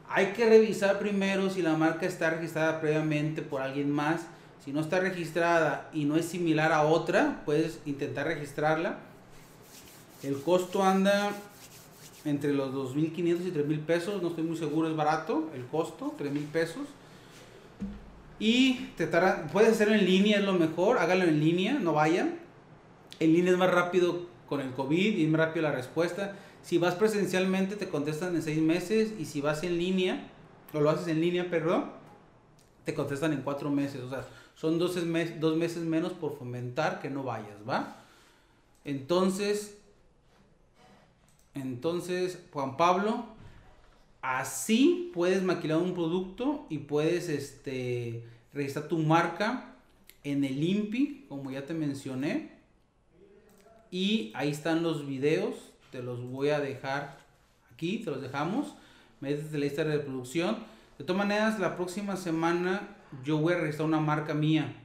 Hay 0.09 0.33
que 0.33 0.49
revisar 0.49 0.99
primero 0.99 1.51
si 1.51 1.63
la 1.63 1.77
marca 1.77 2.07
está 2.07 2.31
registrada 2.31 2.81
previamente 2.81 3.43
por 3.43 3.63
alguien 3.63 3.91
más. 3.91 4.23
Si 4.65 4.73
no 4.73 4.81
está 4.81 5.01
registrada 5.01 5.89
y 5.93 6.05
no 6.05 6.17
es 6.17 6.27
similar 6.27 6.73
a 6.73 6.83
otra, 6.83 7.43
puedes 7.45 7.81
intentar 7.87 8.27
registrarla. 8.27 8.99
El 10.23 10.43
costo 10.43 10.83
anda 10.83 11.33
entre 12.25 12.53
los 12.53 12.73
2.500 12.73 13.17
y 13.19 13.51
3.000 13.51 13.81
pesos, 13.81 14.23
no 14.23 14.29
estoy 14.29 14.45
muy 14.45 14.57
seguro, 14.57 14.89
es 14.89 14.97
barato 14.97 15.51
el 15.55 15.65
costo, 15.67 16.15
3.000 16.19 16.47
pesos. 16.47 16.87
Y 18.39 18.89
te 18.97 19.07
puedes 19.53 19.73
hacerlo 19.73 19.95
en 19.95 20.05
línea, 20.05 20.39
es 20.39 20.45
lo 20.45 20.55
mejor, 20.55 20.99
hágalo 20.99 21.25
en 21.25 21.41
línea, 21.41 21.75
no 21.75 21.93
vayan. 21.93 22.39
En 23.19 23.33
línea 23.35 23.53
es 23.53 23.59
más 23.59 23.71
rápido 23.71 24.27
con 24.49 24.61
el 24.61 24.73
COVID 24.73 25.19
y 25.19 25.31
rápido 25.31 25.63
la 25.63 25.73
respuesta. 25.73 26.37
Si 26.63 26.79
vas 26.79 26.95
presencialmente 26.95 27.77
te 27.77 27.89
contestan 27.89 28.35
en 28.35 28.43
seis 28.43 28.61
meses 28.61 29.13
y 29.19 29.27
si 29.27 29.41
vas 29.41 29.63
en 29.63 29.79
línea, 29.79 30.29
o 30.73 30.81
lo 30.81 30.91
haces 30.91 31.09
en 31.09 31.21
línea, 31.21 31.51
perdón, 31.51 31.91
te 32.85 32.95
contestan 32.95 33.33
en 33.33 33.43
cuatro 33.43 33.71
meses. 33.71 34.03
O 34.03 34.11
sea, 34.11 34.27
son 34.55 34.79
dos, 34.79 34.95
dos 35.39 35.57
meses 35.57 35.83
menos 35.85 36.13
por 36.13 36.37
fomentar 36.39 37.01
que 37.01 37.11
no 37.11 37.23
vayas, 37.23 37.57
¿va? 37.69 37.97
Entonces, 38.85 39.79
entonces, 41.55 42.45
Juan 42.53 42.77
Pablo, 42.77 43.25
así 44.23 45.11
puedes 45.15 45.43
maquilar 45.43 45.79
un 45.79 45.95
producto 45.95 46.67
y 46.69 46.79
puedes 46.79 47.29
este, 47.29 48.25
registrar 48.53 48.89
tu 48.89 48.99
marca 48.99 49.75
en 50.23 50.45
el 50.45 50.63
INPI, 50.63 51.27
como 51.29 51.51
ya 51.51 51.67
te 51.67 51.75
mencioné. 51.75 52.53
Y 53.91 54.31
ahí 54.35 54.51
están 54.51 54.83
los 54.83 55.07
videos, 55.07 55.57
te 55.91 56.03
los 56.03 56.23
voy 56.23 56.51
a 56.51 56.61
dejar 56.61 57.19
aquí, 57.73 57.99
te 57.99 58.11
los 58.11 58.23
dejamos. 58.23 58.75
Métete 59.21 59.59
la 59.59 59.65
lista 59.65 59.85
de 59.85 59.97
reproducción. 59.97 60.59
De 60.99 61.05
todas 61.05 61.19
maneras, 61.19 61.59
la 61.59 61.77
próxima 61.77 62.17
semana 62.17 62.97
yo 63.25 63.39
voy 63.39 63.55
a 63.55 63.59
registrar 63.59 63.89
una 63.89 64.01
marca 64.01 64.35
mía. 64.35 64.77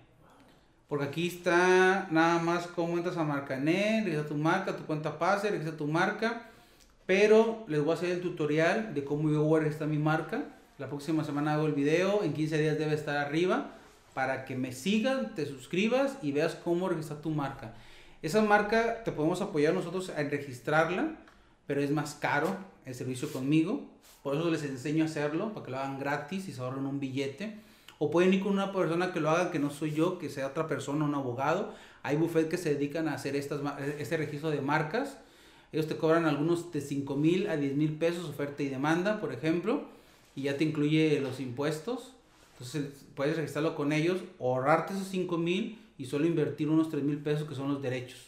Porque 0.87 1.05
aquí 1.05 1.27
está 1.27 2.07
nada 2.11 2.39
más 2.39 2.67
cómo 2.67 2.97
entras 2.97 3.17
a 3.17 3.23
Marcanet, 3.23 4.05
registra 4.05 4.27
tu 4.27 4.35
marca, 4.35 4.75
tu 4.75 4.85
cuenta 4.85 5.17
pase, 5.17 5.49
registra 5.49 5.75
tu 5.75 5.87
marca. 5.87 6.49
Pero 7.05 7.63
les 7.67 7.81
voy 7.81 7.91
a 7.91 7.93
hacer 7.93 8.11
el 8.11 8.21
tutorial 8.21 8.93
de 8.93 9.03
cómo 9.03 9.29
yo 9.29 9.59
registrar 9.59 9.89
mi 9.89 9.99
marca. 9.99 10.45
La 10.77 10.87
próxima 10.87 11.23
semana 11.23 11.53
hago 11.53 11.67
el 11.67 11.73
video, 11.73 12.23
en 12.23 12.33
15 12.33 12.57
días 12.57 12.79
debe 12.79 12.95
estar 12.95 13.17
arriba. 13.17 13.71
Para 14.13 14.45
que 14.45 14.55
me 14.55 14.71
sigan, 14.71 15.35
te 15.35 15.45
suscribas 15.45 16.17
y 16.21 16.31
veas 16.31 16.55
cómo 16.55 16.89
registrar 16.89 17.21
tu 17.21 17.29
marca. 17.29 17.73
Esa 18.21 18.41
marca 18.41 19.03
te 19.03 19.11
podemos 19.11 19.41
apoyar 19.41 19.73
nosotros 19.73 20.11
en 20.15 20.31
registrarla, 20.31 21.17
pero 21.67 21.81
es 21.81 21.91
más 21.91 22.15
caro 22.15 22.57
el 22.85 22.95
servicio 22.95 23.31
conmigo. 23.31 23.83
Por 24.23 24.35
eso 24.35 24.49
les 24.49 24.63
enseño 24.63 25.03
a 25.03 25.07
hacerlo, 25.07 25.53
para 25.53 25.65
que 25.65 25.71
lo 25.71 25.77
hagan 25.77 25.99
gratis 25.99 26.47
y 26.47 26.53
se 26.53 26.61
ahorren 26.61 26.87
un 26.87 26.99
billete. 26.99 27.59
O 27.99 28.09
pueden 28.09 28.33
ir 28.33 28.41
con 28.41 28.53
una 28.53 28.71
persona 28.71 29.13
que 29.13 29.19
lo 29.19 29.29
haga, 29.29 29.51
que 29.51 29.59
no 29.59 29.69
soy 29.69 29.93
yo, 29.93 30.17
que 30.17 30.29
sea 30.29 30.47
otra 30.47 30.67
persona, 30.67 31.05
un 31.05 31.13
abogado. 31.13 31.73
Hay 32.01 32.15
buffet 32.15 32.49
que 32.49 32.57
se 32.57 32.73
dedican 32.73 33.07
a 33.07 33.13
hacer 33.13 33.35
estas, 33.35 33.61
este 33.99 34.17
registro 34.17 34.49
de 34.49 34.61
marcas. 34.61 35.17
Ellos 35.71 35.87
te 35.87 35.97
cobran 35.97 36.25
algunos 36.25 36.71
de 36.71 36.81
5 36.81 37.15
mil 37.15 37.49
a 37.49 37.57
10 37.57 37.75
mil 37.75 37.93
pesos, 37.93 38.29
oferta 38.29 38.63
y 38.63 38.69
demanda, 38.69 39.19
por 39.19 39.33
ejemplo. 39.33 39.83
Y 40.35 40.43
ya 40.43 40.57
te 40.57 40.63
incluye 40.63 41.19
los 41.21 41.39
impuestos. 41.39 42.13
Entonces 42.53 43.05
puedes 43.15 43.35
registrarlo 43.35 43.75
con 43.75 43.91
ellos, 43.91 44.17
ahorrarte 44.39 44.93
esos 44.93 45.07
5 45.09 45.37
mil 45.37 45.77
y 45.97 46.05
solo 46.05 46.25
invertir 46.25 46.69
unos 46.69 46.89
3 46.89 47.03
mil 47.03 47.17
pesos 47.17 47.47
que 47.47 47.55
son 47.55 47.67
los 47.67 47.81
derechos. 47.81 48.19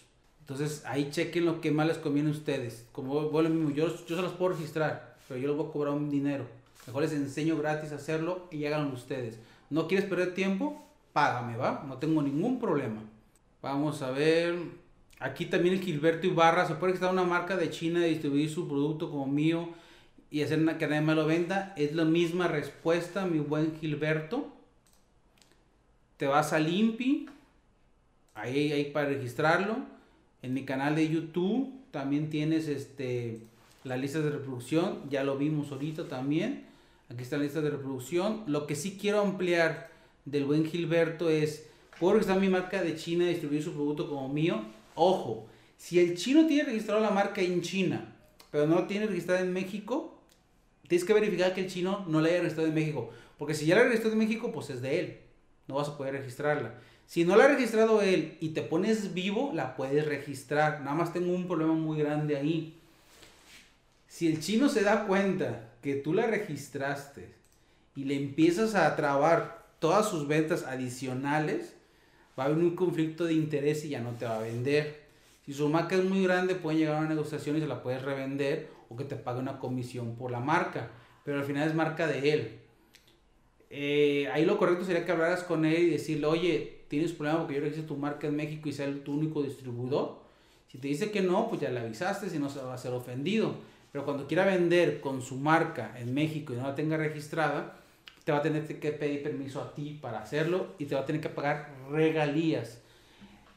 Entonces 0.41 0.83
ahí 0.85 1.09
chequen 1.11 1.45
lo 1.45 1.59
que 1.61 1.71
más 1.71 1.87
les 1.87 1.97
conviene 1.97 2.29
a 2.29 2.33
ustedes. 2.33 2.85
Como 2.91 3.29
vos 3.29 3.49
mismo, 3.49 3.69
yo, 3.71 3.87
yo 4.05 4.15
se 4.15 4.21
los 4.21 4.33
puedo 4.33 4.53
registrar, 4.53 5.17
pero 5.27 5.39
yo 5.39 5.49
les 5.49 5.57
voy 5.57 5.67
a 5.67 5.71
cobrar 5.71 5.93
un 5.93 6.09
dinero. 6.09 6.45
Mejor 6.87 7.03
les 7.03 7.11
enseño 7.11 7.57
gratis 7.57 7.91
a 7.91 7.95
hacerlo 7.95 8.47
y 8.49 8.65
háganlo 8.65 8.93
ustedes. 8.93 9.39
¿No 9.69 9.87
quieres 9.87 10.07
perder 10.07 10.33
tiempo? 10.33 10.85
Págame, 11.11 11.57
¿va? 11.57 11.83
No 11.85 11.97
tengo 11.97 12.21
ningún 12.21 12.59
problema. 12.59 13.01
Vamos 13.61 14.01
a 14.01 14.11
ver. 14.11 14.55
Aquí 15.19 15.45
también 15.45 15.75
el 15.75 15.81
Gilberto 15.81 16.27
Ibarra. 16.27 16.67
Se 16.67 16.75
puede 16.75 16.93
registrar 16.93 17.11
una 17.11 17.23
marca 17.23 17.57
de 17.57 17.69
China 17.69 18.05
y 18.05 18.11
distribuir 18.11 18.49
su 18.49 18.67
producto 18.67 19.09
como 19.09 19.27
mío 19.27 19.69
y 20.29 20.41
hacer 20.41 20.59
una, 20.59 20.77
que 20.77 20.87
nadie 20.87 21.01
me 21.01 21.15
lo 21.15 21.25
venda. 21.25 21.73
Es 21.75 21.95
la 21.95 22.05
misma 22.05 22.47
respuesta, 22.47 23.25
mi 23.25 23.39
buen 23.39 23.77
Gilberto. 23.79 24.47
Te 26.17 26.27
vas 26.27 26.53
a 26.53 26.59
Limpi. 26.59 27.27
Ahí 28.35 28.71
hay 28.71 28.91
para 28.91 29.09
registrarlo. 29.09 29.77
En 30.43 30.53
mi 30.53 30.65
canal 30.65 30.95
de 30.95 31.09
YouTube 31.09 31.73
también 31.91 32.29
tienes 32.29 32.67
este, 32.67 33.39
la 33.83 33.97
lista 33.97 34.19
de 34.19 34.29
reproducción. 34.29 35.09
Ya 35.09 35.23
lo 35.23 35.37
vimos 35.37 35.71
ahorita 35.71 36.07
también. 36.07 36.65
Aquí 37.09 37.23
está 37.23 37.37
la 37.37 37.43
lista 37.43 37.61
de 37.61 37.71
reproducción. 37.71 38.43
Lo 38.45 38.67
que 38.67 38.75
sí 38.75 38.97
quiero 38.99 39.21
ampliar 39.21 39.89
del 40.25 40.45
buen 40.45 40.65
Gilberto 40.65 41.29
es, 41.29 41.67
puedo 41.99 42.13
registrar 42.13 42.39
mi 42.39 42.49
marca 42.49 42.83
de 42.83 42.95
China 42.95 43.25
distribuir 43.25 43.63
su 43.63 43.73
producto 43.73 44.09
como 44.09 44.29
mío. 44.29 44.61
Ojo, 44.97 45.47
si 45.77 45.99
el 45.99 46.17
chino 46.17 46.47
tiene 46.47 46.63
registrado 46.63 46.99
la 46.99 47.11
marca 47.11 47.39
en 47.39 47.61
China, 47.61 48.15
pero 48.51 48.65
no 48.65 48.75
lo 48.75 48.87
tiene 48.87 49.05
registrada 49.05 49.41
en 49.41 49.53
México, 49.53 50.19
tienes 50.87 51.05
que 51.05 51.13
verificar 51.13 51.53
que 51.53 51.61
el 51.61 51.69
chino 51.69 52.03
no 52.07 52.19
la 52.19 52.29
haya 52.29 52.39
registrado 52.39 52.67
en 52.67 52.73
México. 52.73 53.11
Porque 53.37 53.53
si 53.53 53.67
ya 53.67 53.75
la 53.75 53.83
registró 53.83 54.11
en 54.11 54.17
México, 54.17 54.51
pues 54.51 54.71
es 54.71 54.81
de 54.81 54.99
él. 54.99 55.17
No 55.67 55.75
vas 55.75 55.89
a 55.89 55.97
poder 55.97 56.15
registrarla. 56.15 56.73
Si 57.05 57.25
no 57.25 57.35
la 57.35 57.45
ha 57.45 57.47
registrado 57.49 58.01
él 58.01 58.37
y 58.41 58.49
te 58.49 58.63
pones 58.63 59.13
vivo, 59.13 59.51
la 59.53 59.75
puedes 59.75 60.05
registrar. 60.05 60.81
Nada 60.81 60.95
más 60.95 61.13
tengo 61.13 61.31
un 61.31 61.47
problema 61.47 61.73
muy 61.73 61.99
grande 61.99 62.35
ahí. 62.35 62.75
Si 64.07 64.27
el 64.27 64.39
chino 64.39 64.67
se 64.67 64.81
da 64.81 65.05
cuenta 65.05 65.69
que 65.83 65.93
tú 65.93 66.13
la 66.13 66.25
registraste 66.25 67.29
y 67.95 68.05
le 68.05 68.15
empiezas 68.15 68.73
a 68.73 68.95
trabar 68.95 69.63
todas 69.77 70.09
sus 70.09 70.27
ventas 70.27 70.63
adicionales, 70.63 71.76
va 72.37 72.43
a 72.43 72.45
haber 72.47 72.59
un 72.59 72.75
conflicto 72.75 73.25
de 73.25 73.33
interés 73.33 73.83
y 73.85 73.89
ya 73.89 74.01
no 74.01 74.11
te 74.11 74.25
va 74.25 74.37
a 74.37 74.41
vender. 74.41 75.07
Si 75.45 75.53
su 75.53 75.69
marca 75.69 75.95
es 75.95 76.03
muy 76.03 76.23
grande, 76.23 76.55
pueden 76.55 76.79
llegar 76.79 76.95
a 76.95 76.99
una 76.99 77.09
negociación 77.09 77.57
y 77.57 77.61
se 77.61 77.67
la 77.67 77.81
puedes 77.81 78.01
revender 78.01 78.69
o 78.89 78.95
que 78.95 79.03
te 79.03 79.15
pague 79.15 79.39
una 79.39 79.59
comisión 79.59 80.15
por 80.15 80.31
la 80.31 80.39
marca, 80.39 80.89
pero 81.23 81.39
al 81.39 81.45
final 81.45 81.67
es 81.67 81.75
marca 81.75 82.07
de 82.07 82.31
él. 82.31 82.59
Eh, 83.69 84.29
ahí 84.31 84.45
lo 84.45 84.57
correcto 84.57 84.85
sería 84.85 85.05
que 85.05 85.11
hablaras 85.11 85.43
con 85.43 85.65
él 85.65 85.83
y 85.83 85.89
decirle, 85.89 86.27
oye, 86.27 86.77
tienes 86.87 87.11
problema 87.11 87.39
porque 87.39 87.55
yo 87.55 87.61
registré 87.61 87.83
tu 87.83 87.97
marca 87.97 88.27
en 88.27 88.35
México 88.35 88.69
y 88.69 88.73
sea 88.73 88.91
tu 89.03 89.13
único 89.13 89.41
distribuidor. 89.41 90.19
Si 90.71 90.77
te 90.77 90.87
dice 90.87 91.11
que 91.11 91.21
no, 91.21 91.49
pues 91.49 91.61
ya 91.61 91.69
le 91.69 91.79
avisaste, 91.79 92.29
si 92.29 92.39
no 92.39 92.49
se 92.49 92.59
va 92.59 92.73
a 92.73 92.77
ser 92.77 92.93
ofendido. 92.93 93.55
Pero 93.91 94.05
cuando 94.05 94.27
quiera 94.27 94.45
vender 94.45 94.99
con 94.99 95.21
su 95.21 95.37
marca 95.37 95.97
en 95.97 96.13
México 96.13 96.53
y 96.53 96.57
no 96.57 96.63
la 96.63 96.75
tenga 96.75 96.97
registrada, 96.97 97.76
te 98.27 98.33
va 98.33 98.39
a 98.39 98.41
tener 98.41 98.67
que 98.67 98.91
pedir 98.91 99.23
permiso 99.23 99.61
a 99.61 99.73
ti 99.73 99.97
para 100.01 100.19
hacerlo 100.19 100.75
y 100.77 100.83
te 100.83 100.95
va 100.95 100.99
a 100.99 101.05
tener 101.05 101.21
que 101.21 101.29
pagar 101.29 101.69
regalías. 101.89 102.81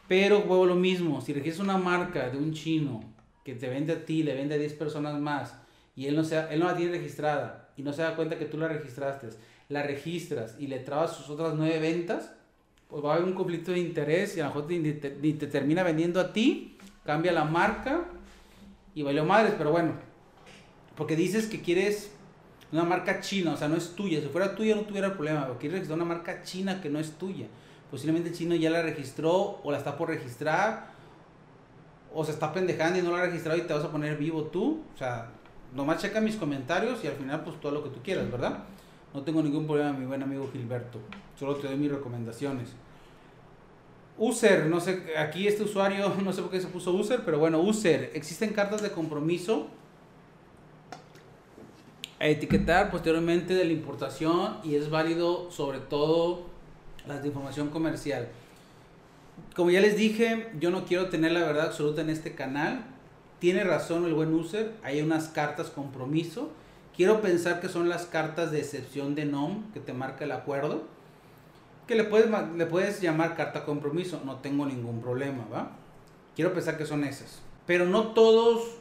Pero 0.06 0.38
huevo 0.38 0.64
lo 0.64 0.76
mismo, 0.76 1.20
si 1.20 1.32
registras 1.32 1.64
una 1.64 1.76
marca 1.76 2.30
de 2.30 2.38
un 2.38 2.52
chino 2.52 3.00
que 3.44 3.56
te 3.56 3.68
vende 3.68 3.94
a 3.94 4.04
ti, 4.04 4.22
le 4.22 4.32
vende 4.32 4.54
a 4.54 4.58
10 4.58 4.74
personas 4.74 5.18
más 5.18 5.56
y 5.96 6.06
él 6.06 6.14
no, 6.14 6.22
sea, 6.22 6.52
él 6.52 6.60
no 6.60 6.66
la 6.66 6.76
tiene 6.76 6.92
registrada 6.92 7.70
y 7.76 7.82
no 7.82 7.92
se 7.92 8.02
da 8.02 8.14
cuenta 8.14 8.38
que 8.38 8.44
tú 8.44 8.58
la 8.58 8.68
registraste, 8.68 9.30
la 9.68 9.82
registras 9.82 10.54
y 10.56 10.68
le 10.68 10.78
trabas 10.78 11.16
sus 11.16 11.28
otras 11.30 11.54
9 11.56 11.80
ventas, 11.80 12.32
pues 12.86 13.04
va 13.04 13.10
a 13.10 13.16
haber 13.16 13.26
un 13.26 13.34
conflicto 13.34 13.72
de 13.72 13.80
interés 13.80 14.36
y 14.36 14.40
a 14.40 14.44
lo 14.44 14.50
mejor 14.50 14.68
te, 14.68 14.92
te, 14.92 15.46
termina 15.48 15.82
vendiendo 15.82 16.20
a 16.20 16.32
ti, 16.32 16.78
cambia 17.04 17.32
la 17.32 17.42
marca 17.42 18.04
y 18.94 19.02
valió 19.02 19.24
madres, 19.24 19.54
pero 19.58 19.72
bueno, 19.72 19.94
porque 20.94 21.16
dices 21.16 21.48
que 21.48 21.60
quieres 21.60 22.12
una 22.72 22.84
marca 22.84 23.20
china, 23.20 23.52
o 23.52 23.56
sea, 23.56 23.68
no 23.68 23.76
es 23.76 23.94
tuya. 23.94 24.20
Si 24.20 24.28
fuera 24.28 24.54
tuya 24.54 24.76
no 24.76 24.82
tuviera 24.82 25.12
problema, 25.14 25.42
pero 25.42 25.58
quieres 25.58 25.78
registrar 25.78 25.98
una 25.98 26.14
marca 26.14 26.42
china 26.42 26.80
que 26.80 26.88
no 26.88 26.98
es 26.98 27.12
tuya. 27.12 27.46
Posiblemente 27.90 28.28
el 28.28 28.34
chino 28.36 28.54
ya 28.54 28.70
la 28.70 28.82
registró 28.82 29.60
o 29.62 29.72
la 29.72 29.78
está 29.78 29.96
por 29.96 30.08
registrar 30.08 30.90
o 32.14 32.24
se 32.24 32.32
está 32.32 32.52
pendejando 32.52 32.98
y 32.98 33.02
no 33.02 33.10
la 33.10 33.22
ha 33.22 33.26
registrado 33.26 33.58
y 33.58 33.62
te 33.62 33.72
vas 33.72 33.84
a 33.84 33.90
poner 33.90 34.16
vivo 34.16 34.44
tú. 34.44 34.82
O 34.94 34.98
sea, 34.98 35.30
nomás 35.74 36.00
checa 36.00 36.20
mis 36.20 36.36
comentarios 36.36 37.02
y 37.02 37.08
al 37.08 37.14
final 37.14 37.42
pues 37.42 37.60
todo 37.60 37.72
lo 37.72 37.82
que 37.82 37.90
tú 37.90 38.00
quieras, 38.02 38.30
¿verdad? 38.30 38.64
No 39.12 39.22
tengo 39.22 39.42
ningún 39.42 39.66
problema, 39.66 39.92
mi 39.92 40.06
buen 40.06 40.22
amigo 40.22 40.48
Gilberto. 40.52 41.00
Solo 41.36 41.56
te 41.56 41.66
doy 41.66 41.76
mis 41.76 41.90
recomendaciones. 41.90 42.70
User, 44.16 44.66
no 44.66 44.78
sé, 44.80 45.14
aquí 45.18 45.48
este 45.48 45.64
usuario, 45.64 46.14
no 46.24 46.32
sé 46.32 46.42
por 46.42 46.50
qué 46.52 46.60
se 46.60 46.68
puso 46.68 46.92
user, 46.92 47.22
pero 47.24 47.40
bueno, 47.40 47.60
user, 47.60 48.12
existen 48.14 48.52
cartas 48.52 48.82
de 48.82 48.92
compromiso 48.92 49.68
a 52.20 52.26
etiquetar 52.28 52.90
posteriormente 52.90 53.54
de 53.54 53.64
la 53.64 53.72
importación 53.72 54.58
y 54.62 54.74
es 54.74 54.90
válido 54.90 55.50
sobre 55.50 55.78
todo 55.78 56.42
las 57.06 57.22
de 57.22 57.28
información 57.28 57.70
comercial. 57.70 58.28
Como 59.56 59.70
ya 59.70 59.80
les 59.80 59.96
dije, 59.96 60.50
yo 60.60 60.70
no 60.70 60.84
quiero 60.84 61.08
tener 61.08 61.32
la 61.32 61.40
verdad 61.40 61.66
absoluta 61.66 62.02
en 62.02 62.10
este 62.10 62.34
canal. 62.34 62.84
Tiene 63.38 63.64
razón 63.64 64.04
el 64.04 64.12
buen 64.12 64.34
user, 64.34 64.74
hay 64.82 65.00
unas 65.00 65.28
cartas 65.28 65.70
compromiso. 65.70 66.50
Quiero 66.94 67.22
pensar 67.22 67.58
que 67.58 67.70
son 67.70 67.88
las 67.88 68.04
cartas 68.04 68.50
de 68.50 68.58
excepción 68.58 69.14
de 69.14 69.24
NOM 69.24 69.72
que 69.72 69.80
te 69.80 69.94
marca 69.94 70.24
el 70.24 70.32
acuerdo. 70.32 70.82
Que 71.86 71.94
le 71.94 72.04
puedes, 72.04 72.28
le 72.54 72.66
puedes 72.66 73.00
llamar 73.00 73.34
carta 73.34 73.64
compromiso, 73.64 74.20
no 74.26 74.36
tengo 74.36 74.66
ningún 74.66 75.00
problema, 75.00 75.46
¿va? 75.50 75.72
Quiero 76.36 76.52
pensar 76.52 76.76
que 76.76 76.84
son 76.84 77.02
esas. 77.02 77.40
Pero 77.66 77.86
no 77.86 78.08
todos 78.08 78.79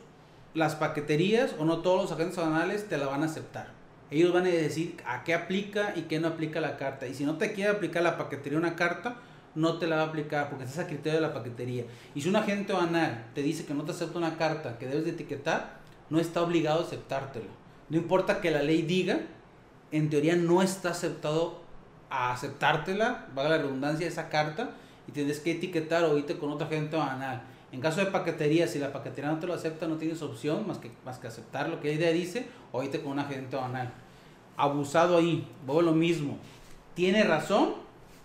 las 0.53 0.75
paqueterías 0.75 1.55
o 1.59 1.65
no 1.65 1.79
todos 1.79 2.01
los 2.01 2.11
agentes 2.11 2.37
aduanales 2.37 2.87
te 2.89 2.97
la 2.97 3.07
van 3.07 3.23
a 3.23 3.27
aceptar. 3.27 3.67
Ellos 4.11 4.33
van 4.33 4.45
a 4.45 4.49
decir 4.49 4.97
a 5.05 5.23
qué 5.23 5.33
aplica 5.33 5.93
y 5.95 6.03
qué 6.03 6.19
no 6.19 6.29
aplica 6.29 6.59
la 6.59 6.77
carta. 6.77 7.07
Y 7.07 7.13
si 7.13 7.25
no 7.25 7.37
te 7.37 7.53
quiere 7.53 7.71
aplicar 7.71 8.01
la 8.01 8.17
paquetería 8.17 8.57
una 8.57 8.75
carta, 8.75 9.17
no 9.55 9.77
te 9.77 9.87
la 9.87 9.97
va 9.97 10.01
a 10.03 10.05
aplicar 10.05 10.49
porque 10.49 10.65
estás 10.65 10.85
a 10.85 10.87
criterio 10.87 11.19
de 11.19 11.27
la 11.27 11.33
paquetería. 11.33 11.85
Y 12.15 12.21
si 12.21 12.29
un 12.29 12.35
agente 12.35 12.73
aduanal 12.73 13.25
te 13.35 13.43
dice 13.43 13.65
que 13.65 13.73
no 13.73 13.83
te 13.83 13.91
acepta 13.91 14.17
una 14.17 14.37
carta 14.37 14.77
que 14.79 14.87
debes 14.87 15.05
de 15.05 15.11
etiquetar, 15.11 15.77
no 16.09 16.19
está 16.19 16.41
obligado 16.41 16.79
a 16.79 16.83
aceptártelo. 16.83 17.49
No 17.89 17.97
importa 17.97 18.41
que 18.41 18.51
la 18.51 18.63
ley 18.63 18.81
diga, 18.81 19.19
en 19.91 20.09
teoría 20.09 20.35
no 20.35 20.61
está 20.61 20.89
aceptado 20.89 21.61
a 22.09 22.33
aceptártela, 22.33 23.27
valga 23.35 23.57
la 23.57 23.63
redundancia, 23.63 24.07
esa 24.07 24.29
carta, 24.29 24.71
y 25.07 25.11
tienes 25.11 25.39
que 25.39 25.51
etiquetar 25.51 26.07
irte 26.17 26.37
con 26.37 26.51
otro 26.51 26.67
agente 26.67 26.95
aduanal. 26.95 27.41
En 27.71 27.81
caso 27.81 27.99
de 27.99 28.07
paquetería, 28.07 28.67
si 28.67 28.79
la 28.79 28.91
paquetería 28.91 29.31
no 29.31 29.39
te 29.39 29.47
lo 29.47 29.53
acepta, 29.53 29.87
no 29.87 29.97
tienes 29.97 30.21
opción 30.21 30.67
más 30.67 30.79
que, 30.79 30.91
más 31.05 31.19
que 31.19 31.27
aceptar 31.27 31.69
lo 31.69 31.79
que 31.79 31.93
ella 31.93 32.11
dice 32.11 32.47
o 32.71 32.81
irte 32.83 33.01
con 33.01 33.13
un 33.13 33.19
agente 33.19 33.55
banal. 33.55 33.91
Abusado 34.57 35.17
ahí, 35.17 35.47
vuelvo 35.65 35.83
lo 35.83 35.91
mismo. 35.93 36.37
Tiene 36.95 37.23
razón, 37.23 37.75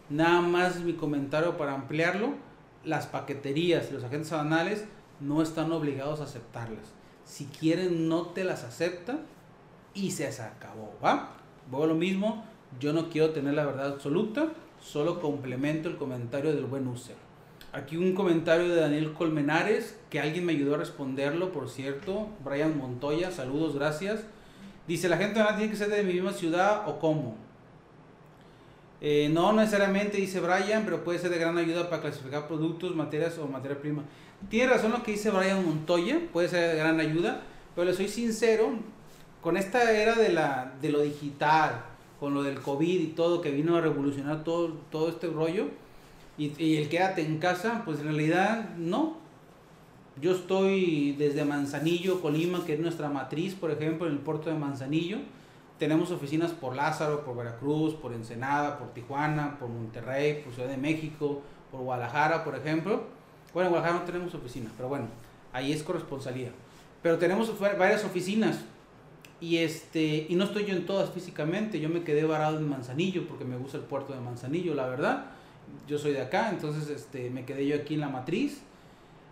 nada 0.08 0.40
más 0.40 0.80
mi 0.80 0.94
comentario 0.94 1.56
para 1.56 1.74
ampliarlo. 1.74 2.34
Las 2.84 3.06
paqueterías 3.06 3.90
y 3.90 3.94
los 3.94 4.04
agentes 4.04 4.30
banales 4.30 4.84
no 5.20 5.42
están 5.42 5.72
obligados 5.72 6.20
a 6.20 6.24
aceptarlas. 6.24 6.92
Si 7.24 7.46
quieren, 7.46 8.08
no 8.08 8.26
te 8.28 8.44
las 8.44 8.64
aceptan 8.64 9.20
y 9.94 10.10
se 10.10 10.26
acabó, 10.26 10.94
¿va? 11.02 11.30
Vuelvo 11.70 11.86
lo 11.86 11.94
mismo, 11.94 12.44
yo 12.80 12.92
no 12.92 13.08
quiero 13.08 13.30
tener 13.30 13.54
la 13.54 13.64
verdad 13.64 13.92
absoluta, 13.92 14.48
solo 14.82 15.20
complemento 15.20 15.88
el 15.88 15.96
comentario 15.96 16.54
del 16.54 16.66
buen 16.66 16.86
user. 16.88 17.16
Aquí 17.74 17.96
un 17.96 18.14
comentario 18.14 18.68
de 18.68 18.80
Daniel 18.80 19.12
Colmenares, 19.14 19.98
que 20.08 20.20
alguien 20.20 20.46
me 20.46 20.52
ayudó 20.52 20.76
a 20.76 20.78
responderlo, 20.78 21.50
por 21.50 21.68
cierto. 21.68 22.28
Brian 22.44 22.78
Montoya, 22.78 23.32
saludos, 23.32 23.74
gracias. 23.74 24.20
Dice, 24.86 25.08
¿la 25.08 25.16
gente 25.16 25.42
tiene 25.56 25.70
que 25.70 25.76
ser 25.76 25.88
de 25.88 26.04
mi 26.04 26.12
misma 26.12 26.32
ciudad 26.32 26.88
o 26.88 27.00
cómo? 27.00 27.34
Eh, 29.00 29.28
no 29.32 29.52
necesariamente, 29.52 30.18
dice 30.18 30.38
Brian, 30.38 30.84
pero 30.84 31.02
puede 31.02 31.18
ser 31.18 31.30
de 31.30 31.38
gran 31.38 31.58
ayuda 31.58 31.90
para 31.90 32.00
clasificar 32.00 32.46
productos, 32.46 32.94
materias 32.94 33.36
o 33.38 33.48
materia 33.48 33.80
prima. 33.80 34.04
Tiene 34.48 34.72
razón 34.72 34.92
lo 34.92 35.02
que 35.02 35.10
dice 35.10 35.30
Brian 35.30 35.64
Montoya, 35.64 36.20
puede 36.32 36.48
ser 36.48 36.70
de 36.70 36.76
gran 36.78 37.00
ayuda, 37.00 37.42
pero 37.74 37.86
le 37.86 37.94
soy 37.94 38.06
sincero, 38.06 38.70
con 39.40 39.56
esta 39.56 39.90
era 39.90 40.14
de, 40.14 40.28
la, 40.28 40.74
de 40.80 40.90
lo 40.90 41.00
digital, 41.00 41.84
con 42.20 42.34
lo 42.34 42.44
del 42.44 42.60
COVID 42.60 43.00
y 43.00 43.08
todo, 43.08 43.40
que 43.40 43.50
vino 43.50 43.76
a 43.76 43.80
revolucionar 43.80 44.44
todo, 44.44 44.68
todo 44.92 45.08
este 45.08 45.26
rollo, 45.26 45.66
y, 46.36 46.76
el 46.76 46.88
quédate 46.88 47.24
en 47.24 47.38
casa, 47.38 47.82
pues 47.84 48.00
en 48.00 48.06
realidad 48.06 48.70
no. 48.76 49.16
Yo 50.20 50.32
estoy 50.32 51.12
desde 51.12 51.44
Manzanillo, 51.44 52.20
Colima, 52.20 52.64
que 52.64 52.74
es 52.74 52.80
nuestra 52.80 53.08
matriz, 53.08 53.54
por 53.54 53.70
ejemplo, 53.70 54.06
en 54.06 54.14
el 54.14 54.18
puerto 54.18 54.50
de 54.50 54.56
Manzanillo. 54.56 55.18
Tenemos 55.78 56.10
oficinas 56.12 56.52
por 56.52 56.76
Lázaro, 56.76 57.24
por 57.24 57.36
Veracruz, 57.36 57.94
por 57.94 58.12
Ensenada, 58.12 58.78
por 58.78 58.94
Tijuana, 58.94 59.58
por 59.58 59.68
Monterrey, 59.68 60.42
por 60.42 60.52
Ciudad 60.52 60.68
de 60.68 60.76
México, 60.76 61.42
por 61.70 61.80
Guadalajara, 61.80 62.44
por 62.44 62.54
ejemplo. 62.54 63.04
Bueno, 63.52 63.68
en 63.68 63.72
Guadalajara 63.72 64.00
no 64.00 64.06
tenemos 64.06 64.34
oficina, 64.34 64.70
pero 64.76 64.88
bueno, 64.88 65.06
ahí 65.52 65.72
es 65.72 65.82
corresponsalía. 65.82 66.52
Pero 67.02 67.18
tenemos 67.18 67.52
varias 67.58 68.04
oficinas 68.04 68.60
y 69.40 69.58
este 69.58 70.26
y 70.28 70.36
no 70.36 70.44
estoy 70.44 70.64
yo 70.64 70.74
en 70.74 70.86
todas 70.86 71.10
físicamente. 71.10 71.80
Yo 71.80 71.88
me 71.88 72.04
quedé 72.04 72.24
varado 72.24 72.58
en 72.58 72.68
Manzanillo 72.68 73.26
porque 73.26 73.44
me 73.44 73.56
gusta 73.56 73.78
el 73.78 73.84
puerto 73.84 74.12
de 74.12 74.20
Manzanillo, 74.20 74.74
la 74.74 74.86
verdad 74.86 75.26
yo 75.86 75.98
soy 75.98 76.12
de 76.12 76.22
acá, 76.22 76.50
entonces 76.50 76.88
este, 76.88 77.30
me 77.30 77.44
quedé 77.44 77.66
yo 77.66 77.76
aquí 77.76 77.94
en 77.94 78.00
la 78.00 78.08
matriz. 78.08 78.62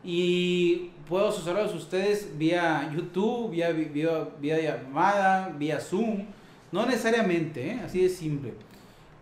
Y 0.04 0.90
puedo 1.08 1.28
asesorarlos 1.28 1.74
ustedes 1.74 2.36
vía 2.36 2.90
YouTube, 2.92 3.50
vía, 3.50 3.70
vía, 3.70 4.28
vía 4.40 4.60
llamada, 4.60 5.54
vía 5.56 5.80
Zoom. 5.80 6.24
No 6.72 6.86
necesariamente, 6.86 7.70
¿eh? 7.70 7.80
así 7.84 8.02
de 8.02 8.08
simple. 8.08 8.54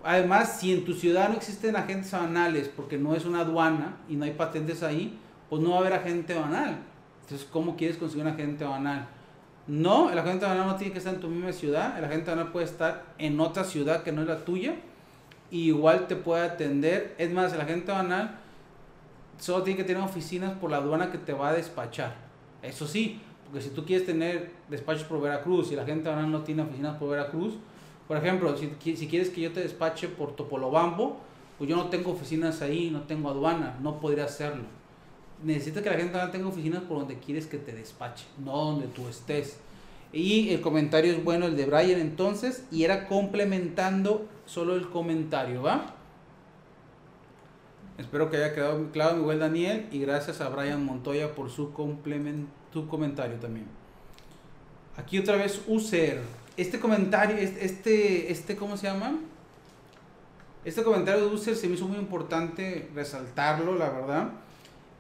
Además, 0.03 0.59
si 0.59 0.73
en 0.73 0.85
tu 0.85 0.95
ciudad 0.95 1.29
no 1.29 1.37
existen 1.37 1.77
agentes 1.77 2.13
banales 2.13 2.71
porque 2.75 2.97
no 2.97 3.15
es 3.15 3.27
una 3.27 3.41
aduana 3.41 3.99
y 4.09 4.17
no 4.17 4.25
hay 4.25 4.31
patentes 4.31 4.83
ahí, 4.83 5.19
pues 5.51 5.61
no 5.61 5.71
va 5.71 5.77
a 5.77 5.81
haber 5.81 5.93
agente 5.93 6.33
banal. 6.33 6.79
Entonces, 7.23 7.47
¿cómo 7.51 7.77
quieres 7.77 7.99
conseguir 7.99 8.25
un 8.25 8.33
agente 8.33 8.65
banal? 8.65 9.07
No, 9.67 10.11
el 10.11 10.19
agente 10.19 10.47
banal 10.47 10.67
no 10.67 10.77
tiene 10.77 10.93
que 10.93 10.99
estar 10.99 11.13
en 11.13 11.21
tu 11.21 11.29
misma 11.29 11.53
ciudad. 11.53 11.99
El 11.99 12.05
agente 12.07 12.31
banal 12.31 12.51
puede 12.51 12.65
estar 12.65 13.05
en 13.19 13.39
otra 13.39 13.65
ciudad 13.65 14.03
que 14.03 14.13
no 14.13 14.23
es 14.23 14.29
la 14.29 14.39
tuya 14.39 14.75
igual 15.51 16.07
te 16.07 16.17
puede 16.17 16.45
atender. 16.45 17.15
Es 17.19 17.31
más, 17.31 17.53
el 17.53 17.61
agente 17.61 17.93
banal 17.93 18.39
solo 19.39 19.63
tiene 19.63 19.79
que 19.79 19.85
tener 19.85 20.03
oficinas 20.03 20.53
por 20.59 20.71
la 20.71 20.79
aduana 20.79 21.11
que 21.11 21.19
te 21.19 21.33
va 21.33 21.51
a 21.51 21.53
despachar. 21.53 22.15
Eso 22.63 22.87
sí, 22.87 23.21
porque 23.45 23.63
si 23.63 23.71
tú 23.71 23.85
quieres 23.85 24.07
tener 24.07 24.51
despachos 24.69 25.05
por 25.05 25.21
Veracruz 25.21 25.73
y 25.73 25.77
la 25.77 25.85
gente 25.85 26.09
banal 26.09 26.31
no 26.31 26.43
tiene 26.43 26.63
oficinas 26.63 26.97
por 26.97 27.11
Veracruz, 27.11 27.55
por 28.07 28.17
ejemplo, 28.17 28.57
si, 28.57 28.97
si 28.97 29.07
quieres 29.07 29.31
que 29.31 29.41
yo 29.41 29.53
te 29.53 29.61
despache 29.61 30.09
por 30.09 30.37
Topolobambo, 30.37 31.19
pues 31.59 31.69
yo 31.71 31.77
no 31.77 31.89
tengo 31.89 32.13
oficinas 32.13 32.63
ahí, 32.63 32.91
no 32.91 33.03
tengo 33.03 33.31
aduana, 33.31 33.79
no 33.83 34.01
podría 34.01 34.25
hacerlo. 34.25 34.65
Necesitas 35.43 35.83
que 35.83 35.91
la 35.91 35.97
gente 35.97 36.15
banal 36.15 36.31
tenga 36.31 36.49
oficinas 36.49 36.83
por 36.83 36.99
donde 36.99 37.19
quieres 37.19 37.47
que 37.47 37.57
te 37.57 37.73
despache, 37.73 38.27
no 38.45 38.57
donde 38.57 38.87
tú 38.89 39.09
estés. 39.09 39.59
Y 40.13 40.51
el 40.51 40.61
comentario 40.61 41.13
es 41.13 41.23
bueno, 41.23 41.47
el 41.47 41.57
de 41.57 41.67
Brian 41.67 42.01
entonces, 42.01 42.65
y 42.71 42.85
era 42.85 43.07
complementando 43.07 44.27
solo 44.53 44.75
el 44.75 44.89
comentario, 44.89 45.63
¿va? 45.63 45.95
Espero 47.99 48.31
que 48.31 48.39
haya 48.39 48.55
quedado 48.55 48.91
claro, 48.91 49.17
mi 49.17 49.23
buen 49.23 49.39
Daniel, 49.39 49.87
y 49.93 50.01
gracias 50.01 50.41
a 50.41 50.49
Brian 50.49 50.85
Montoya 50.85 51.35
por 51.35 51.51
su, 51.51 51.73
su 52.73 52.89
comentario 52.89 53.37
también. 53.39 53.67
Aquí 54.97 55.19
otra 55.19 55.37
vez 55.37 55.63
user. 55.69 56.21
Este 56.57 56.81
comentario, 56.81 57.37
este, 57.37 58.33
este, 58.33 58.57
¿cómo 58.57 58.77
se 58.77 58.89
llama? 58.89 59.19
Este 60.65 60.83
comentario 60.83 61.29
de 61.29 61.35
user 61.35 61.55
se 61.55 61.69
me 61.69 61.75
hizo 61.75 61.87
muy 61.87 61.99
importante 61.99 62.91
resaltarlo, 62.95 63.77
la 63.77 63.91
verdad. 63.91 64.31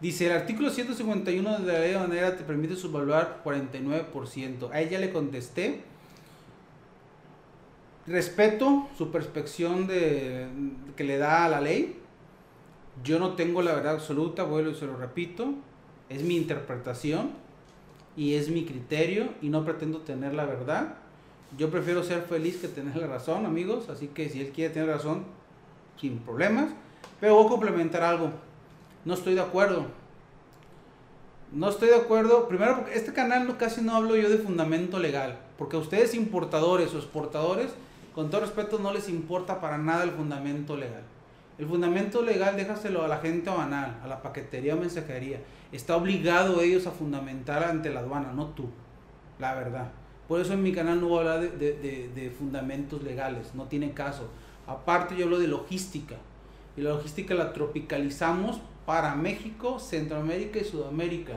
Dice, 0.00 0.26
el 0.26 0.32
artículo 0.32 0.70
151 0.70 1.58
de 1.58 1.72
la 1.72 1.78
ley 1.80 1.92
de 1.92 1.98
manera 1.98 2.36
te 2.36 2.44
permite 2.44 2.76
subvaluar 2.76 3.42
49%. 3.44 4.70
A 4.72 4.80
ella 4.80 5.00
le 5.00 5.12
contesté. 5.12 5.89
Respeto 8.10 8.88
su 8.98 9.10
perspección 9.10 9.86
que 9.86 11.04
le 11.04 11.16
da 11.16 11.44
a 11.44 11.48
la 11.48 11.60
ley. 11.60 11.96
Yo 13.04 13.18
no 13.18 13.34
tengo 13.34 13.62
la 13.62 13.72
verdad 13.72 13.94
absoluta, 13.94 14.42
vuelvo 14.42 14.70
y 14.70 14.74
se 14.74 14.86
lo 14.86 14.96
repito. 14.96 15.54
Es 16.08 16.22
mi 16.22 16.36
interpretación 16.36 17.30
y 18.16 18.34
es 18.34 18.50
mi 18.50 18.64
criterio 18.64 19.28
y 19.40 19.48
no 19.48 19.64
pretendo 19.64 20.00
tener 20.00 20.34
la 20.34 20.44
verdad. 20.44 20.96
Yo 21.56 21.70
prefiero 21.70 22.02
ser 22.02 22.22
feliz 22.22 22.56
que 22.56 22.68
tener 22.68 22.96
la 22.96 23.06
razón, 23.06 23.46
amigos. 23.46 23.88
Así 23.88 24.08
que 24.08 24.28
si 24.28 24.40
él 24.40 24.50
quiere 24.50 24.74
tener 24.74 24.88
razón, 24.88 25.24
sin 26.00 26.18
problemas. 26.18 26.70
Pero 27.20 27.36
voy 27.36 27.46
a 27.46 27.48
complementar 27.48 28.02
algo 28.02 28.32
no 29.04 29.14
estoy 29.14 29.34
de 29.34 29.40
acuerdo. 29.40 29.86
No 31.52 31.68
estoy 31.68 31.88
de 31.88 31.96
acuerdo. 31.96 32.48
Primero, 32.48 32.76
porque 32.76 32.94
este 32.94 33.12
canal 33.12 33.56
casi 33.56 33.80
no 33.80 33.96
hablo 33.96 34.16
yo 34.16 34.28
de 34.28 34.38
fundamento 34.38 34.98
legal. 34.98 35.38
Porque 35.58 35.76
ustedes 35.76 36.14
importadores 36.14 36.94
o 36.94 36.98
exportadores, 36.98 37.70
con 38.14 38.30
todo 38.30 38.42
respeto, 38.42 38.78
no 38.78 38.92
les 38.92 39.08
importa 39.08 39.60
para 39.60 39.78
nada 39.78 40.04
el 40.04 40.10
fundamento 40.10 40.76
legal. 40.76 41.02
El 41.58 41.66
fundamento 41.66 42.22
legal 42.22 42.56
déjaselo 42.56 43.04
a 43.04 43.08
la 43.08 43.18
gente 43.18 43.50
banal, 43.50 44.00
a 44.02 44.06
la 44.06 44.22
paquetería 44.22 44.74
o 44.74 44.78
mensajería. 44.78 45.40
Está 45.72 45.96
obligado 45.96 46.60
ellos 46.62 46.86
a 46.86 46.90
fundamentar 46.90 47.62
ante 47.62 47.90
la 47.90 48.00
aduana, 48.00 48.32
no 48.32 48.46
tú. 48.46 48.70
La 49.38 49.54
verdad. 49.54 49.90
Por 50.26 50.40
eso 50.40 50.54
en 50.54 50.62
mi 50.62 50.72
canal 50.72 51.00
no 51.00 51.08
voy 51.08 51.18
a 51.18 51.32
hablar 51.32 51.58
de, 51.58 52.10
de 52.14 52.30
fundamentos 52.30 53.02
legales. 53.02 53.54
No 53.54 53.64
tiene 53.64 53.92
caso. 53.92 54.28
Aparte 54.66 55.16
yo 55.16 55.24
hablo 55.24 55.38
de 55.38 55.48
logística. 55.48 56.16
Y 56.76 56.80
la 56.80 56.90
logística 56.90 57.34
la 57.34 57.52
tropicalizamos 57.52 58.60
para 58.86 59.14
México, 59.14 59.78
Centroamérica 59.78 60.58
y 60.58 60.64
Sudamérica, 60.64 61.34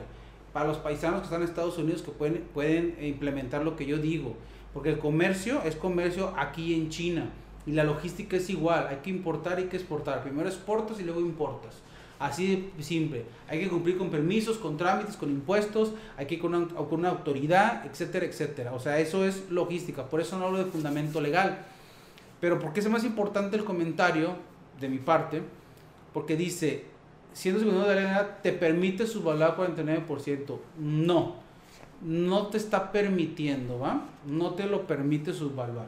para 0.52 0.66
los 0.66 0.78
paisanos 0.78 1.20
que 1.20 1.24
están 1.24 1.42
en 1.42 1.48
Estados 1.48 1.78
Unidos 1.78 2.02
que 2.02 2.10
pueden, 2.12 2.48
pueden 2.54 2.96
implementar 3.00 3.64
lo 3.64 3.76
que 3.76 3.86
yo 3.86 3.98
digo, 3.98 4.36
porque 4.74 4.90
el 4.90 4.98
comercio 4.98 5.62
es 5.62 5.76
comercio 5.76 6.34
aquí 6.36 6.74
en 6.74 6.90
China 6.90 7.30
y 7.66 7.72
la 7.72 7.84
logística 7.84 8.36
es 8.36 8.50
igual, 8.50 8.88
hay 8.88 8.96
que 8.96 9.08
importar 9.08 9.60
y 9.60 9.64
que 9.64 9.76
exportar, 9.76 10.22
primero 10.22 10.48
exportas 10.48 11.00
y 11.00 11.04
luego 11.04 11.20
importas. 11.20 11.76
Así 12.18 12.70
de 12.76 12.82
simple. 12.82 13.24
Hay 13.48 13.60
que 13.60 13.68
cumplir 13.68 13.98
con 13.98 14.10
permisos, 14.10 14.58
con 14.58 14.76
trámites, 14.76 15.16
con 15.16 15.30
impuestos, 15.30 15.92
hay 16.16 16.26
que 16.26 16.36
ir 16.36 16.40
con 16.40 16.54
una, 16.54 16.68
con 16.68 17.00
una 17.00 17.10
autoridad, 17.10 17.84
etcétera, 17.86 18.26
etcétera. 18.26 18.72
O 18.72 18.80
sea, 18.80 18.98
eso 18.98 19.24
es 19.24 19.50
logística. 19.50 20.06
Por 20.06 20.20
eso 20.20 20.38
no 20.38 20.46
hablo 20.46 20.58
de 20.58 20.64
fundamento 20.64 21.20
legal. 21.20 21.58
Pero 22.40 22.58
¿por 22.58 22.72
qué 22.72 22.80
es 22.80 22.88
más 22.88 23.04
importante 23.04 23.56
el 23.56 23.64
comentario 23.64 24.36
de 24.80 24.88
mi 24.88 24.98
parte? 24.98 25.42
Porque 26.12 26.36
dice, 26.36 26.84
siendo 27.32 27.60
segundo 27.60 27.86
de 27.86 27.96
la 27.96 28.40
te 28.42 28.52
permite 28.52 29.06
subvaluar 29.06 29.56
49%. 29.56 30.58
No, 30.78 31.43
no 32.02 32.48
te 32.48 32.58
está 32.58 32.92
permitiendo, 32.92 33.78
¿va? 33.78 34.06
No 34.26 34.54
te 34.54 34.66
lo 34.66 34.86
permite 34.86 35.32
subvaluar. 35.32 35.86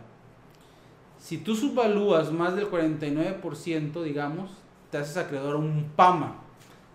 Si 1.19 1.39
tú 1.39 1.55
subvalúas 1.57 2.31
más 2.33 2.55
del 2.55 2.71
49%, 2.71 4.03
digamos, 4.03 4.51
te 4.91 4.99
haces 4.99 5.17
acreedor 5.17 5.57
a 5.57 5.59
un 5.59 5.91
PAMA, 5.97 6.37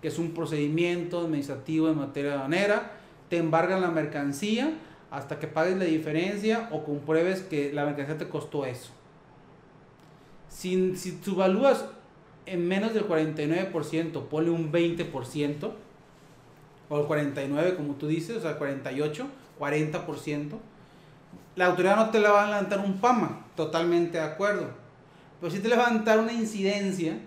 que 0.02 0.08
es 0.08 0.18
un 0.18 0.32
procedimiento 0.32 1.20
administrativo 1.20 1.90
en 1.90 1.98
materia 1.98 2.34
aduanera, 2.34 2.94
te 3.30 3.38
embargan 3.38 3.82
la 3.82 3.92
mercancía 3.92 4.74
hasta 5.10 5.40
que 5.40 5.48
pagues 5.48 5.78
la 5.78 5.86
diferencia 5.86 6.70
o 6.72 6.84
compruebes 6.84 7.42
que 7.42 7.72
la 7.74 7.86
mercancía 7.86 8.18
te 8.18 8.30
costó 8.30 8.66
eso. 8.66 8.92
Si, 10.48 10.96
si 10.96 11.20
subvalúas 11.24 11.86
en 12.46 12.68
menos 12.68 12.94
del 12.94 13.08
49%, 13.08 14.24
ponle 14.28 14.50
un 14.50 14.72
20%, 14.72 15.72
o 16.92 17.00
el 17.00 17.08
49% 17.08 17.78
como 17.78 17.96
tú 17.96 18.08
dices, 18.08 18.36
o 18.36 18.42
sea, 18.42 18.58
48, 18.58 19.26
40%, 19.58 20.60
la 21.56 21.68
autoridad 21.68 21.96
no 21.96 22.10
te 22.10 22.20
le 22.20 22.28
va 22.28 22.44
a 22.44 22.48
levantar 22.48 22.80
un 22.80 23.00
PAMA, 23.00 23.46
totalmente 23.56 24.18
de 24.18 24.26
acuerdo. 24.26 24.68
Pero 25.40 25.52
sí 25.52 25.60
te 25.60 25.70
levantar 25.70 26.20
una 26.20 26.34
incidencia, 26.34 27.18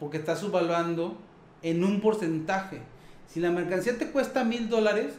porque 0.00 0.16
está 0.16 0.36
subvaluando 0.36 1.18
en 1.60 1.84
un 1.84 2.00
porcentaje. 2.00 2.80
Si 3.28 3.40
la 3.40 3.50
mercancía 3.50 3.98
te 3.98 4.10
cuesta 4.10 4.42
mil 4.42 4.70
dólares, 4.70 5.14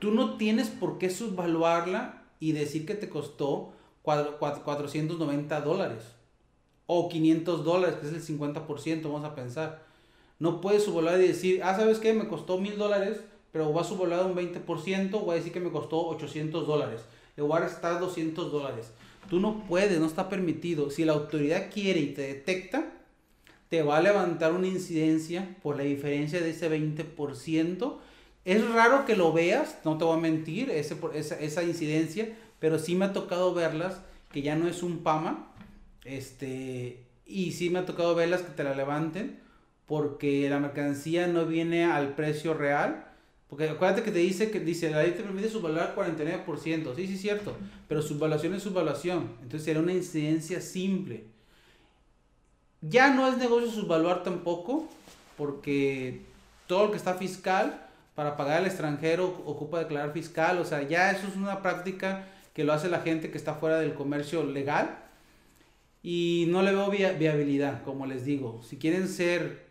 tú 0.00 0.10
no 0.10 0.36
tienes 0.36 0.68
por 0.68 0.98
qué 0.98 1.08
subvaluarla 1.08 2.22
y 2.40 2.52
decir 2.52 2.86
que 2.86 2.94
te 2.94 3.08
costó 3.08 3.72
490 4.02 5.60
dólares 5.60 6.02
o 6.86 7.08
500 7.08 7.64
dólares, 7.64 7.96
que 8.00 8.08
es 8.08 8.28
el 8.28 8.38
50%, 8.38 9.02
vamos 9.04 9.24
a 9.24 9.36
pensar. 9.36 9.87
No 10.38 10.60
puedes 10.60 10.84
subvaluar 10.84 11.20
y 11.20 11.28
decir, 11.28 11.62
ah, 11.64 11.76
¿sabes 11.76 11.98
qué? 11.98 12.12
Me 12.12 12.28
costó 12.28 12.58
mil 12.58 12.78
dólares, 12.78 13.20
pero 13.52 13.72
va 13.72 13.80
a 13.80 13.84
subvaluar 13.84 14.26
un 14.26 14.36
20%, 14.36 15.10
voy 15.10 15.32
a 15.32 15.34
decir 15.34 15.52
que 15.52 15.60
me 15.60 15.70
costó 15.70 16.06
800 16.08 16.66
dólares. 16.66 17.02
Le 17.36 17.42
voy 17.42 17.56
a 17.56 17.60
restar 17.60 17.98
200 18.00 18.52
dólares. 18.52 18.90
Tú 19.28 19.40
no 19.40 19.64
puedes, 19.66 19.98
no 19.98 20.06
está 20.06 20.28
permitido. 20.28 20.90
Si 20.90 21.04
la 21.04 21.12
autoridad 21.12 21.70
quiere 21.72 22.00
y 22.00 22.14
te 22.14 22.22
detecta, 22.22 22.92
te 23.68 23.82
va 23.82 23.98
a 23.98 24.02
levantar 24.02 24.52
una 24.52 24.66
incidencia 24.66 25.56
por 25.62 25.76
la 25.76 25.82
diferencia 25.82 26.40
de 26.40 26.50
ese 26.50 26.70
20%. 26.70 27.96
Es 28.44 28.68
raro 28.70 29.04
que 29.04 29.16
lo 29.16 29.32
veas, 29.32 29.78
no 29.84 29.98
te 29.98 30.04
voy 30.04 30.16
a 30.16 30.20
mentir, 30.20 30.70
ese, 30.70 30.96
esa, 31.14 31.38
esa 31.38 31.62
incidencia, 31.62 32.34
pero 32.60 32.78
sí 32.78 32.94
me 32.94 33.06
ha 33.06 33.12
tocado 33.12 33.52
verlas, 33.52 34.00
que 34.32 34.42
ya 34.42 34.56
no 34.56 34.68
es 34.68 34.82
un 34.82 34.98
PAMA, 34.98 35.52
este, 36.04 37.04
y 37.26 37.52
sí 37.52 37.68
me 37.70 37.80
ha 37.80 37.86
tocado 37.86 38.14
verlas 38.14 38.42
que 38.42 38.52
te 38.52 38.64
la 38.64 38.74
levanten, 38.74 39.38
porque 39.88 40.48
la 40.48 40.60
mercancía 40.60 41.26
no 41.26 41.46
viene 41.46 41.86
al 41.86 42.14
precio 42.14 42.54
real, 42.54 43.06
porque 43.48 43.68
acuérdate 43.68 44.02
que 44.02 44.12
te 44.12 44.18
dice 44.18 44.50
que 44.50 44.60
dice 44.60 44.90
la 44.90 45.02
ley 45.02 45.12
te 45.12 45.22
permite 45.22 45.48
subvaluar 45.48 45.96
49%, 45.96 46.94
sí, 46.94 47.06
sí 47.06 47.14
es 47.14 47.20
cierto, 47.20 47.56
pero 47.88 48.02
subvaluación 48.02 48.54
es 48.54 48.62
subvaluación, 48.62 49.32
entonces 49.42 49.64
será 49.64 49.80
una 49.80 49.94
incidencia 49.94 50.60
simple. 50.60 51.24
Ya 52.82 53.12
no 53.12 53.26
es 53.26 53.38
negocio 53.38 53.70
subvaluar 53.70 54.22
tampoco, 54.22 54.86
porque 55.36 56.20
todo 56.66 56.84
lo 56.84 56.90
que 56.90 56.98
está 56.98 57.14
fiscal 57.14 57.86
para 58.14 58.36
pagar 58.36 58.58
al 58.58 58.66
extranjero 58.66 59.42
ocupa 59.46 59.78
declarar 59.78 60.12
fiscal, 60.12 60.58
o 60.58 60.64
sea, 60.64 60.82
ya 60.82 61.10
eso 61.10 61.26
es 61.26 61.34
una 61.34 61.62
práctica 61.62 62.26
que 62.52 62.64
lo 62.64 62.72
hace 62.72 62.90
la 62.90 63.00
gente 63.00 63.30
que 63.30 63.38
está 63.38 63.54
fuera 63.54 63.78
del 63.78 63.94
comercio 63.94 64.44
legal. 64.44 64.98
Y 66.02 66.46
no 66.48 66.62
le 66.62 66.72
veo 66.72 66.90
viabilidad, 66.90 67.82
como 67.84 68.06
les 68.06 68.24
digo. 68.24 68.62
Si 68.62 68.78
quieren 68.78 69.08
ser, 69.08 69.67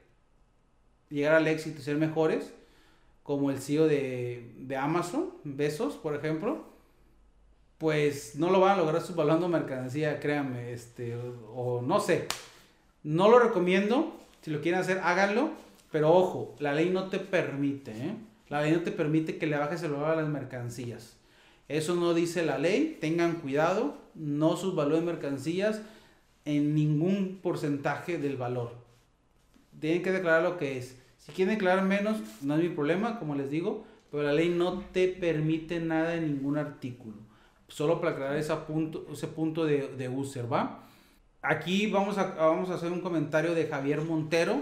llegar 1.10 1.36
al 1.36 1.48
éxito 1.48 1.80
y 1.80 1.84
ser 1.84 1.98
mejores, 1.98 2.54
como 3.24 3.52
el 3.52 3.60
CEO 3.60 3.88
de, 3.88 4.52
de 4.58 4.78
Amazon, 4.78 5.32
Besos, 5.44 5.96
por 5.96 6.16
ejemplo, 6.16 6.66
pues 7.78 8.36
no 8.36 8.50
lo 8.50 8.60
van 8.60 8.72
a 8.72 8.82
lograr 8.82 9.02
subvaluando 9.02 9.48
mercancía, 9.48 10.20
créanme, 10.20 10.74
este, 10.74 11.16
o, 11.54 11.82
no 11.82 12.00
sé. 12.00 12.28
No 13.04 13.30
lo 13.30 13.40
recomiendo, 13.40 14.20
si 14.42 14.52
lo 14.52 14.62
quieren 14.62 14.82
hacer, 14.82 15.00
háganlo, 15.04 15.52
pero 15.92 16.14
ojo, 16.14 16.56
la 16.60 16.74
ley 16.74 16.90
no 16.90 17.10
te 17.10 17.20
permite, 17.20 17.92
¿eh? 17.92 18.16
La 18.50 18.62
ley 18.62 18.72
no 18.72 18.82
te 18.82 18.92
permite 18.92 19.38
que 19.38 19.46
le 19.46 19.58
bajes 19.58 19.84
el 19.84 19.92
valor 19.92 20.12
a 20.12 20.16
las 20.22 20.30
mercancías. 20.30 21.18
Eso 21.68 21.96
no 21.96 22.14
dice 22.14 22.46
la 22.46 22.58
ley, 22.58 22.98
tengan 23.00 23.36
cuidado, 23.36 23.98
no 24.16 24.56
subvalúen 24.56 25.06
mercancías 25.06 25.82
en 26.46 26.74
ningún 26.74 27.40
porcentaje 27.44 28.18
del 28.18 28.38
valor. 28.38 28.87
Tienen 29.80 30.04
que 30.04 30.12
declarar 30.12 30.44
lo 30.44 30.58
que 30.58 30.78
es. 30.78 30.98
Si 31.18 31.32
quieren 31.32 31.56
declarar 31.56 31.84
menos, 31.84 32.18
no 32.42 32.56
es 32.56 32.62
mi 32.62 32.70
problema, 32.70 33.20
como 33.20 33.36
les 33.36 33.50
digo, 33.50 33.86
pero 34.12 34.24
la 34.24 34.34
ley 34.34 34.50
no 34.50 34.80
te 34.92 35.08
permite 35.08 35.80
nada 35.80 36.16
en 36.16 36.28
ningún 36.28 36.58
artículo. 36.58 37.16
Solo 37.68 38.00
para 38.00 38.14
aclarar 38.14 38.38
ese 38.38 38.56
punto, 38.56 39.06
ese 39.12 39.28
punto 39.28 39.66
de, 39.66 39.90
de 39.90 40.08
user, 40.10 40.52
¿va? 40.52 40.84
Aquí 41.42 41.88
vamos 41.88 42.18
a, 42.18 42.36
vamos 42.36 42.70
a 42.70 42.76
hacer 42.76 42.92
un 42.92 43.02
comentario 43.02 43.54
de 43.54 43.68
Javier 43.68 44.02
Montero. 44.02 44.62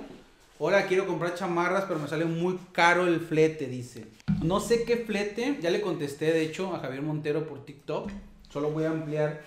Hola, 0.58 0.88
quiero 0.88 1.06
comprar 1.06 1.36
chamarras, 1.36 1.86
pero 1.86 2.00
me 2.00 2.08
sale 2.08 2.26
muy 2.26 2.58
caro 2.72 3.08
el 3.08 3.20
flete, 3.20 3.68
dice. 3.68 4.06
No 4.42 4.60
sé 4.60 4.84
qué 4.84 4.98
flete, 4.98 5.58
ya 5.62 5.70
le 5.70 5.82
contesté 5.82 6.32
de 6.32 6.44
hecho 6.44 6.74
a 6.76 6.80
Javier 6.80 7.02
Montero 7.02 7.48
por 7.48 7.66
TikTok. 7.66 8.10
Solo 8.50 8.72
voy 8.72 8.86
a 8.86 8.92
ampliar 8.92 9.44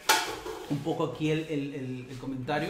un 0.71 0.79
poco 0.79 1.05
aquí 1.05 1.31
el, 1.31 1.47
el, 1.49 2.07
el, 2.11 2.19
comentario. 2.19 2.69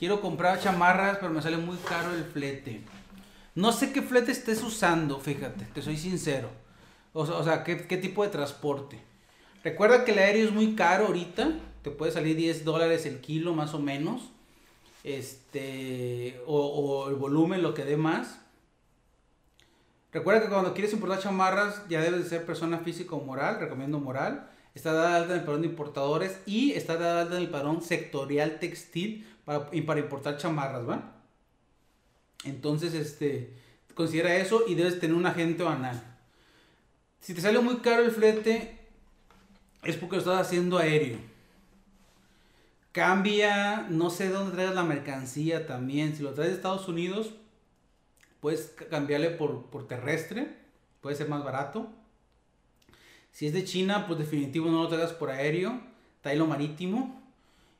Quiero 0.00 0.22
comprar 0.22 0.58
chamarras, 0.58 1.18
pero 1.18 1.30
me 1.30 1.42
sale 1.42 1.58
muy 1.58 1.76
caro 1.76 2.14
el 2.14 2.24
flete. 2.24 2.80
No 3.54 3.70
sé 3.70 3.92
qué 3.92 4.00
flete 4.00 4.32
estés 4.32 4.62
usando, 4.62 5.20
fíjate, 5.20 5.66
te 5.66 5.82
soy 5.82 5.98
sincero. 5.98 6.48
O 7.12 7.26
sea, 7.26 7.34
o 7.36 7.44
sea 7.44 7.64
¿qué, 7.64 7.86
¿qué, 7.86 7.98
tipo 7.98 8.24
de 8.24 8.30
transporte. 8.30 8.98
Recuerda 9.62 10.06
que 10.06 10.12
el 10.12 10.18
aéreo 10.18 10.46
es 10.46 10.54
muy 10.54 10.74
caro 10.74 11.08
ahorita. 11.08 11.50
Te 11.82 11.90
puede 11.90 12.12
salir 12.12 12.34
10 12.34 12.64
dólares 12.64 13.04
el 13.04 13.20
kilo 13.20 13.52
más 13.52 13.74
o 13.74 13.78
menos. 13.78 14.22
Este, 15.04 16.40
o, 16.46 16.58
o 16.58 17.10
el 17.10 17.16
volumen, 17.16 17.62
lo 17.62 17.74
que 17.74 17.84
dé 17.84 17.98
más. 17.98 18.40
Recuerda 20.12 20.40
que 20.40 20.48
cuando 20.48 20.72
quieres 20.72 20.94
importar 20.94 21.20
chamarras 21.20 21.86
ya 21.90 22.00
debes 22.00 22.24
de 22.24 22.30
ser 22.30 22.46
persona 22.46 22.78
física 22.78 23.14
o 23.14 23.22
moral, 23.22 23.60
recomiendo 23.60 24.00
moral 24.00 24.48
está 24.74 24.92
dada 24.92 25.16
alta 25.16 25.34
en 25.34 25.40
el 25.40 25.44
padrón 25.44 25.62
de 25.62 25.68
importadores 25.68 26.40
y 26.46 26.72
está 26.72 26.96
dada 26.96 27.22
alta 27.22 27.36
en 27.36 27.42
el 27.42 27.50
padrón 27.50 27.82
sectorial 27.82 28.58
textil 28.58 29.26
y 29.72 29.82
para 29.82 30.00
importar 30.00 30.36
chamarras, 30.36 30.88
¿va? 30.88 31.12
Entonces, 32.44 32.94
este, 32.94 33.52
considera 33.94 34.36
eso 34.36 34.64
y 34.66 34.74
debes 34.74 35.00
tener 35.00 35.16
un 35.16 35.26
agente 35.26 35.62
banal. 35.62 36.02
Si 37.20 37.34
te 37.34 37.40
sale 37.40 37.58
muy 37.60 37.76
caro 37.76 38.02
el 38.02 38.10
flete, 38.10 38.78
es 39.82 39.96
porque 39.96 40.16
lo 40.16 40.22
estás 40.22 40.46
haciendo 40.46 40.78
aéreo. 40.78 41.18
Cambia, 42.92 43.86
no 43.88 44.10
sé 44.10 44.30
dónde 44.30 44.52
traes 44.52 44.74
la 44.74 44.82
mercancía 44.82 45.66
también. 45.66 46.16
Si 46.16 46.22
lo 46.22 46.32
traes 46.32 46.50
de 46.50 46.56
Estados 46.56 46.88
Unidos, 46.88 47.30
puedes 48.40 48.74
cambiarle 48.90 49.30
por, 49.30 49.66
por 49.66 49.86
terrestre, 49.86 50.56
puede 51.00 51.16
ser 51.16 51.28
más 51.28 51.44
barato. 51.44 51.88
Si 53.32 53.46
es 53.46 53.52
de 53.52 53.64
China, 53.64 54.06
pues 54.06 54.18
definitivo 54.18 54.70
no 54.70 54.82
lo 54.82 54.88
traigas 54.88 55.12
por 55.12 55.30
aéreo, 55.30 55.80
tráelo 56.22 56.46
marítimo 56.46 57.19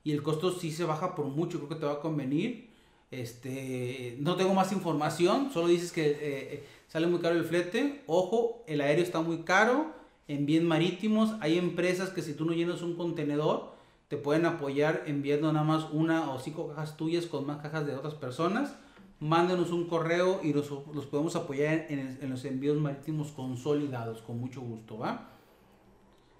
y 0.05 0.13
el 0.13 0.23
costo 0.23 0.53
sí 0.53 0.71
se 0.73 0.85
baja 0.85 1.15
por 1.15 1.27
mucho, 1.27 1.59
creo 1.59 1.69
que 1.69 1.75
te 1.77 1.87
va 1.87 1.93
a 1.93 2.01
convenir. 2.01 2.71
Este, 3.11 4.17
no 4.21 4.37
tengo 4.37 4.55
más 4.55 4.73
información, 4.73 5.51
solo 5.53 5.67
dices 5.67 5.91
que 5.93 6.11
eh, 6.11 6.17
eh, 6.21 6.65
sale 6.87 7.07
muy 7.07 7.21
caro 7.21 7.37
el 7.37 7.45
flete. 7.45 8.03
Ojo, 8.07 8.63
el 8.67 8.81
aéreo 8.81 9.05
está 9.05 9.21
muy 9.21 9.39
caro, 9.39 9.93
en 10.29 10.47
bien 10.47 10.67
marítimos. 10.67 11.35
Hay 11.41 11.59
empresas 11.59 12.11
que 12.11 12.23
si 12.23 12.35
tú 12.35 12.45
no 12.45 12.53
llenas 12.53 12.83
un 12.83 12.97
contenedor, 12.97 13.73
te 14.09 14.17
pueden 14.17 14.47
apoyar 14.47 15.05
enviando 15.07 15.53
nada 15.53 15.65
más 15.65 15.87
una 15.93 16.33
o 16.33 16.39
cinco 16.39 16.69
cajas 16.69 16.97
tuyas 16.97 17.27
con 17.27 17.47
más 17.47 17.59
cajas 17.59 17.87
de 17.87 17.95
otras 17.95 18.15
personas. 18.15 18.75
Mándenos 19.19 19.71
un 19.71 19.87
correo 19.87 20.41
y 20.43 20.53
los, 20.53 20.71
los 20.95 21.07
podemos 21.07 21.37
apoyar 21.37 21.87
en, 21.91 22.19
en 22.23 22.31
los 22.31 22.45
envíos 22.45 22.79
marítimos 22.79 23.33
consolidados, 23.33 24.23
con 24.23 24.41
mucho 24.41 24.63
gusto, 24.63 24.99
¿va? 24.99 25.29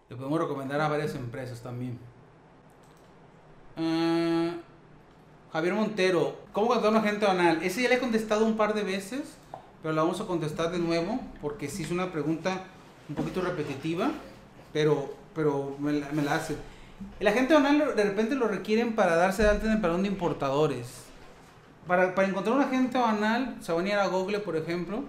Le 0.09 0.17
podemos 0.17 0.41
recomendar 0.41 0.81
a 0.81 0.89
varias 0.89 1.15
empresas 1.15 1.63
también. 1.63 1.99
Ah, 3.81 4.51
Javier 5.53 5.75
Montero, 5.75 6.39
¿cómo 6.53 6.69
contratar 6.69 6.93
un 6.93 6.99
agente 6.99 7.25
banal? 7.25 7.63
Ese 7.63 7.83
ya 7.83 7.89
le 7.89 7.95
he 7.95 7.99
contestado 7.99 8.45
un 8.45 8.57
par 8.57 8.75
de 8.75 8.85
veces, 8.85 9.23
pero 9.83 9.95
la 9.95 10.03
vamos 10.03 10.21
a 10.21 10.27
contestar 10.27 10.71
de 10.71 10.79
nuevo 10.79 11.19
porque 11.41 11.69
sí 11.69 11.85
es 11.85 11.91
una 11.91 12.13
pregunta 12.13 12.65
un 13.09 13.15
poquito 13.15 13.41
repetitiva, 13.41 14.11
pero, 14.73 15.15
pero 15.35 15.77
me, 15.81 15.93
la, 15.95 16.35
hace. 16.35 16.57
El 17.19 17.27
agente 17.27 17.55
banal 17.55 17.97
de 17.97 18.05
repente 18.05 18.35
lo 18.35 18.49
requieren 18.49 18.95
para 18.95 19.17
darse 19.17 19.45
de 19.45 19.49
alta 19.49 19.67
en 19.67 19.73
el 19.73 19.81
padrón 19.81 20.03
de 20.03 20.09
importadores. 20.09 21.05
Para, 21.87 22.15
para 22.15 22.29
encontrar 22.29 22.57
un 22.57 22.63
agente 22.63 22.99
banal, 22.99 23.57
se 23.61 23.73
van 23.73 23.87
a 23.87 23.89
ir 23.89 23.95
a 23.95 24.07
Google, 24.09 24.41
por 24.41 24.57
ejemplo, 24.57 25.05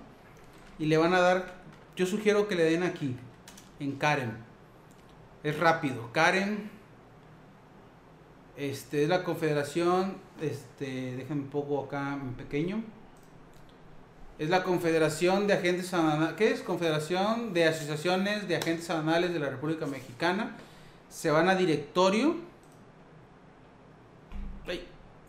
y 0.79 0.85
le 0.85 0.97
van 0.97 1.13
a 1.13 1.19
dar, 1.19 1.55
yo 1.97 2.05
sugiero 2.05 2.47
que 2.47 2.55
le 2.55 2.63
den 2.63 2.83
aquí, 2.83 3.17
en 3.79 3.91
Karen 3.97 4.51
es 5.43 5.59
rápido. 5.59 6.11
Karen, 6.11 6.69
este, 8.61 9.03
es 9.03 9.09
la 9.09 9.23
confederación, 9.23 10.17
este, 10.39 11.15
déjenme 11.15 11.43
un 11.43 11.49
poco 11.49 11.83
acá 11.83 12.13
en 12.13 12.33
pequeño. 12.35 12.83
Es 14.37 14.49
la 14.49 14.63
Confederación 14.63 15.47
de 15.47 15.53
Agentes 15.53 15.93
Aduanales, 15.93 16.35
¿qué 16.35 16.51
es? 16.51 16.61
Confederación 16.61 17.53
de 17.53 17.65
Asociaciones 17.65 18.47
de 18.47 18.55
Agentes 18.55 18.89
Aduanales 18.89 19.33
de 19.33 19.39
la 19.39 19.49
República 19.49 19.87
Mexicana. 19.87 20.55
Se 21.09 21.31
van 21.31 21.49
a 21.49 21.55
directorio. 21.55 22.35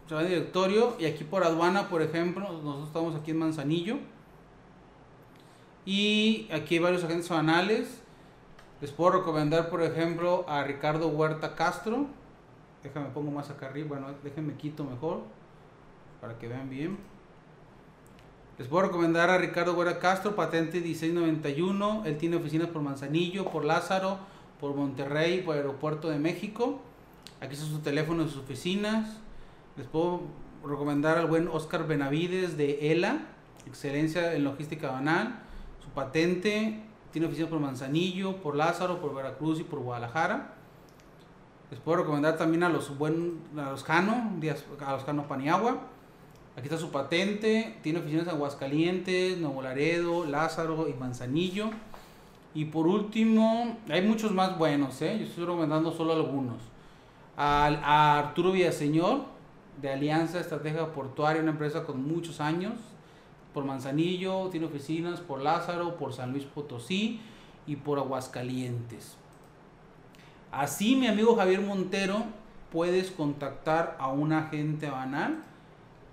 Se 0.08 0.14
van 0.14 0.26
a 0.26 0.28
directorio 0.28 0.96
y 0.98 1.06
aquí 1.06 1.24
por 1.24 1.42
aduana, 1.42 1.88
por 1.88 2.02
ejemplo, 2.02 2.42
nosotros 2.42 2.88
estamos 2.88 3.14
aquí 3.14 3.30
en 3.30 3.38
Manzanillo. 3.38 3.96
Y 5.86 6.48
aquí 6.52 6.74
hay 6.74 6.80
varios 6.80 7.02
agentes 7.02 7.30
aduanales 7.30 8.02
les 8.82 8.90
puedo 8.90 9.12
recomendar, 9.12 9.70
por 9.70 9.80
ejemplo, 9.80 10.44
a 10.48 10.64
Ricardo 10.64 11.06
Huerta 11.06 11.54
Castro. 11.54 12.06
Déjame 12.82 13.06
pongo 13.10 13.30
más 13.30 13.50
acá 13.50 13.66
arriba. 13.66 13.88
Bueno, 13.88 14.08
déjenme 14.22 14.54
quito 14.54 14.84
mejor. 14.84 15.22
Para 16.20 16.38
que 16.38 16.48
vean 16.48 16.68
bien. 16.70 16.98
Les 18.58 18.68
puedo 18.68 18.84
recomendar 18.84 19.30
a 19.30 19.38
Ricardo 19.38 19.74
Huerta 19.74 19.98
Castro, 19.98 20.36
patente 20.36 20.80
1691. 20.80 22.02
Él 22.04 22.18
tiene 22.18 22.36
oficinas 22.36 22.68
por 22.68 22.82
Manzanillo, 22.82 23.46
por 23.46 23.64
Lázaro, 23.64 24.18
por 24.60 24.74
Monterrey, 24.74 25.42
por 25.42 25.56
Aeropuerto 25.56 26.10
de 26.10 26.18
México. 26.18 26.80
Aquí 27.40 27.56
son 27.56 27.68
sus 27.68 27.82
teléfonos, 27.82 28.30
sus 28.30 28.42
oficinas. 28.42 29.18
Les 29.76 29.86
puedo 29.86 30.22
recomendar 30.64 31.18
al 31.18 31.26
buen 31.26 31.48
Oscar 31.48 31.86
Benavides 31.86 32.56
de 32.56 32.92
ELA, 32.92 33.22
excelencia 33.66 34.34
en 34.34 34.44
logística 34.44 34.90
banal. 34.90 35.40
Su 35.82 35.88
patente 35.88 36.84
tiene 37.10 37.26
oficinas 37.26 37.50
por 37.50 37.58
Manzanillo, 37.58 38.36
por 38.42 38.54
Lázaro, 38.54 39.00
por 39.00 39.14
Veracruz 39.14 39.60
y 39.60 39.64
por 39.64 39.80
Guadalajara. 39.80 40.54
Les 41.72 41.80
puedo 41.80 42.02
recomendar 42.02 42.36
también 42.36 42.64
a 42.64 42.68
los 42.68 42.98
buen, 42.98 43.40
a 43.56 43.70
los 43.70 43.82
Cano, 43.82 44.30
a 44.86 44.92
los 44.92 45.04
Cano 45.04 45.26
Paniagua. 45.26 45.80
Aquí 46.54 46.66
está 46.66 46.76
su 46.76 46.90
patente, 46.90 47.78
tiene 47.82 48.00
oficinas 48.00 48.26
en 48.26 48.34
Aguascalientes, 48.34 49.38
Nuevo 49.38 49.62
Laredo, 49.62 50.26
Lázaro 50.26 50.86
y 50.86 50.92
Manzanillo. 50.92 51.70
Y 52.52 52.66
por 52.66 52.86
último, 52.86 53.78
hay 53.88 54.02
muchos 54.02 54.32
más 54.32 54.58
buenos, 54.58 55.00
¿eh? 55.00 55.16
yo 55.18 55.24
estoy 55.24 55.46
recomendando 55.46 55.92
solo 55.92 56.12
algunos. 56.12 56.58
A, 57.38 57.68
a 57.68 58.18
Arturo 58.18 58.52
Villaseñor, 58.52 59.22
de 59.80 59.94
Alianza 59.94 60.40
Estrategia 60.40 60.92
Portuaria, 60.92 61.40
una 61.40 61.52
empresa 61.52 61.84
con 61.84 62.06
muchos 62.06 62.42
años, 62.42 62.74
por 63.54 63.64
Manzanillo, 63.64 64.50
tiene 64.50 64.66
oficinas 64.66 65.20
por 65.20 65.40
Lázaro, 65.40 65.96
por 65.96 66.12
San 66.12 66.32
Luis 66.32 66.44
Potosí 66.44 67.22
y 67.66 67.76
por 67.76 67.98
Aguascalientes. 67.98 69.16
Así, 70.52 70.96
mi 70.96 71.06
amigo 71.06 71.34
Javier 71.34 71.62
Montero, 71.62 72.24
puedes 72.70 73.10
contactar 73.10 73.96
a 73.98 74.08
un 74.08 74.34
agente 74.34 74.90
banal. 74.90 75.42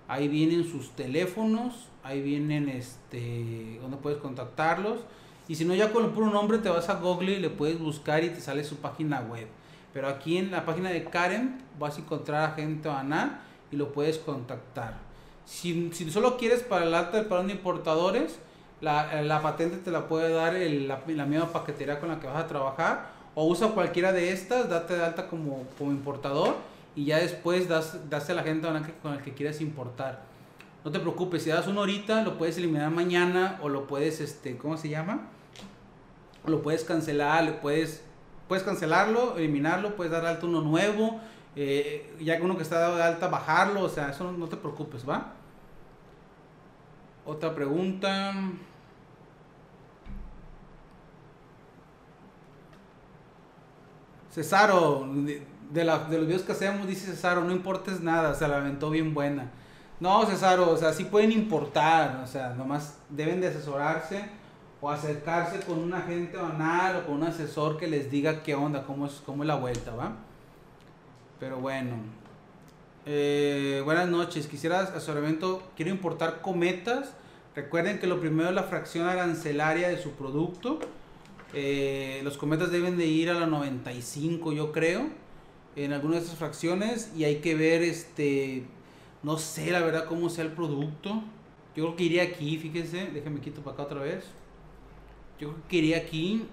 Ahí 0.08 0.30
vienen 0.30 0.64
sus 0.64 0.92
teléfonos, 0.92 1.90
ahí 2.04 2.22
vienen 2.22 2.70
este, 2.70 3.78
donde 3.82 3.98
puedes 3.98 4.20
contactarlos. 4.20 5.02
Y 5.50 5.56
si 5.56 5.66
no, 5.66 5.76
ya 5.76 5.92
con 5.92 6.06
el 6.06 6.12
puro 6.12 6.28
nombre 6.30 6.58
te 6.60 6.70
vas 6.70 6.88
a 6.88 6.96
Google 6.96 7.34
y 7.34 7.40
le 7.40 7.50
puedes 7.50 7.78
buscar 7.80 8.24
y 8.24 8.30
te 8.30 8.40
sale 8.40 8.64
su 8.64 8.78
página 8.78 9.20
web. 9.20 9.48
Pero 9.94 10.08
aquí 10.08 10.38
en 10.38 10.52
la 10.52 10.66
página 10.66 10.90
de 10.90 11.04
Karen 11.04 11.62
vas 11.78 11.98
a 11.98 12.00
encontrar 12.00 12.42
a 12.44 12.54
agente 12.54 12.88
banal 12.88 13.42
y 13.74 13.76
lo 13.76 13.92
puedes 13.92 14.20
contactar. 14.20 14.94
Si, 15.44 15.92
si 15.92 16.10
solo 16.10 16.38
quieres 16.38 16.64
para 16.64 16.86
el 16.86 16.94
alta 16.94 17.18
del 17.18 17.26
parón 17.26 17.48
de 17.48 17.54
importadores, 17.54 18.40
la, 18.80 19.42
patente 19.44 19.78
te 19.78 19.92
la 19.92 20.08
puede 20.08 20.32
dar 20.32 20.54
la, 20.54 21.02
la 21.06 21.26
misma 21.26 21.52
paquetería 21.52 22.00
con 22.00 22.08
la 22.08 22.22
que 22.22 22.28
vas 22.28 22.38
a 22.38 22.48
trabajar 22.48 23.19
o 23.36 23.46
usa 23.46 23.70
cualquiera 23.70 24.12
de 24.12 24.32
estas, 24.32 24.70
date 24.70 24.96
de 24.96 25.04
alta 25.04 25.28
como, 25.28 25.64
como 25.78 25.92
importador 25.92 26.56
y 26.96 27.06
ya 27.06 27.18
después 27.18 27.68
das, 27.68 28.10
das 28.10 28.30
a 28.30 28.34
la 28.34 28.44
gente 28.44 28.68
con 29.02 29.14
el 29.14 29.22
que 29.22 29.34
quieras 29.34 29.62
importar. 29.62 30.24
No 30.84 30.92
te 30.92 31.00
preocupes, 31.00 31.44
si 31.44 31.50
das 31.50 31.68
una 31.68 31.82
horita, 31.82 32.24
lo 32.24 32.38
puedes 32.38 32.58
eliminar 32.58 32.90
mañana 32.92 33.60
o 33.62 33.70
lo 33.70 33.86
puedes, 33.86 34.22
este, 34.22 34.58
¿cómo 34.58 34.78
se 34.78 34.90
llama? 34.90 35.28
Lo 36.46 36.62
puedes 36.62 36.84
cancelar, 36.84 37.60
puedes, 37.62 38.04
puedes 38.48 38.64
cancelarlo, 38.64 39.38
eliminarlo, 39.38 39.96
puedes 39.96 40.12
dar 40.12 40.26
alta 40.26 40.46
uno 40.46 40.62
nuevo, 40.62 41.20
eh, 41.56 42.16
ya 42.22 42.38
que 42.38 42.44
uno 42.44 42.56
que 42.56 42.64
está 42.64 42.80
dado 42.80 42.96
de 42.96 43.04
alta, 43.04 43.28
bajarlo, 43.28 43.84
o 43.84 43.90
sea, 43.90 44.10
eso 44.10 44.24
no, 44.24 44.32
no 44.32 44.48
te 44.48 44.56
preocupes, 44.56 45.08
¿va? 45.08 45.34
Otra 47.26 47.54
pregunta. 47.54 48.34
Cesaro, 54.40 55.06
de, 55.70 55.84
los 55.84 56.10
videos 56.10 56.44
que 56.44 56.54
hacemos, 56.54 56.88
dice 56.88 57.08
Cesaro, 57.08 57.44
no 57.44 57.52
importes 57.52 58.00
nada, 58.00 58.34
se 58.34 58.48
la 58.48 58.56
aventó 58.56 58.90
bien 58.90 59.14
buena. 59.14 59.52
No, 60.00 60.26
Cesaro, 60.26 60.72
o 60.72 60.78
sea, 60.78 60.94
sí 60.94 61.04
pueden 61.04 61.34
importar, 61.34 62.22
o 62.24 62.28
sea, 62.28 62.52
nomás 62.52 63.00
deben 63.10 63.42
de 63.42 63.48
asesorarse 63.48 64.24
o 64.80 64.90
acercarse 64.90 65.60
con 65.60 65.80
un 65.80 65.94
agente 65.94 66.38
banal 66.38 66.96
o 66.96 67.06
con 67.06 67.16
un 67.16 67.24
asesor 67.24 67.76
que 67.76 67.88
les 67.88 68.10
diga 68.10 68.42
qué 68.42 68.56
onda, 68.56 68.84
cómo 68.86 69.08
es, 69.08 69.22
cómo 69.26 69.44
es 69.44 69.48
la 69.48 69.56
vuelta, 69.56 69.94
¿va? 69.94 70.14
Pero 71.38 71.58
bueno. 71.58 71.98
Eh, 73.06 73.82
buenas 73.84 74.08
noches, 74.08 74.48
quisiera 74.48 74.80
asesoramiento, 74.80 75.64
quiero 75.76 75.92
importar 75.92 76.40
cometas. 76.40 77.14
Recuerden 77.58 78.00
que 78.00 78.08
lo 78.08 78.22
primero 78.22 78.48
es 78.48 78.56
la 78.56 78.64
fracción 78.64 79.06
arancelaria 79.06 79.90
de 79.90 80.02
su 80.02 80.12
producto 80.12 80.80
eh, 81.54 82.22
los 82.24 82.38
cometas 82.38 82.72
deben 82.72 82.98
de 82.98 83.06
ir 83.06 83.30
a 83.30 83.34
la 83.34 83.48
95, 83.48 84.54
yo 84.54 84.72
creo, 84.72 85.10
en 85.76 85.94
algunas 85.94 86.20
de 86.20 86.24
estas 86.26 86.38
fracciones. 86.38 87.12
Y 87.16 87.24
hay 87.24 87.38
que 87.38 87.56
ver, 87.56 87.82
este, 87.82 88.66
no 89.24 89.38
sé 89.38 89.72
la 89.72 89.82
verdad 89.82 90.06
cómo 90.06 90.30
sea 90.30 90.46
el 90.46 90.52
producto. 90.52 91.24
Yo 91.76 91.86
creo 91.86 91.96
que 91.96 92.04
iría 92.04 92.24
aquí, 92.24 92.58
fíjense, 92.58 93.06
déjenme 93.12 93.40
quito 93.42 93.62
para 93.62 93.76
acá 93.76 93.84
otra 93.84 94.02
vez. 94.02 94.26
Yo 95.40 95.52
creo 95.54 95.68
que 95.68 95.78
iría 95.78 95.98
aquí, 95.98 96.46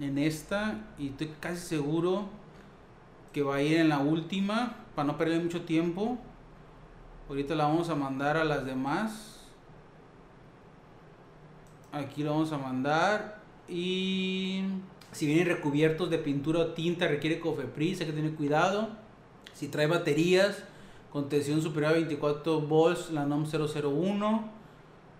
en 0.00 0.18
esta, 0.18 0.86
y 0.98 1.08
estoy 1.08 1.32
casi 1.40 1.66
seguro 1.66 2.28
que 3.32 3.42
va 3.42 3.56
a 3.56 3.62
ir 3.62 3.78
en 3.78 3.88
la 3.88 3.98
última, 3.98 4.76
para 4.94 5.06
no 5.06 5.18
perder 5.18 5.42
mucho 5.42 5.62
tiempo. 5.62 6.18
Ahorita 7.28 7.54
la 7.54 7.64
vamos 7.64 7.90
a 7.90 7.94
mandar 7.94 8.36
a 8.36 8.44
las 8.44 8.64
demás. 8.64 9.46
Aquí 11.92 12.22
lo 12.22 12.30
vamos 12.30 12.52
a 12.52 12.58
mandar 12.58 13.37
y 13.68 14.62
si 15.12 15.26
vienen 15.26 15.46
recubiertos 15.46 16.10
de 16.10 16.18
pintura 16.18 16.60
o 16.60 16.66
tinta, 16.68 17.08
requiere 17.08 17.40
cofepris, 17.40 18.00
hay 18.00 18.06
que 18.06 18.12
tener 18.12 18.34
cuidado. 18.34 18.88
Si 19.54 19.68
trae 19.68 19.86
baterías 19.86 20.64
con 21.12 21.28
tensión 21.28 21.62
superior 21.62 21.92
a 21.92 21.94
24 21.94 22.60
volts, 22.60 23.10
la 23.10 23.24
NOM 23.24 23.44
001 23.44 24.50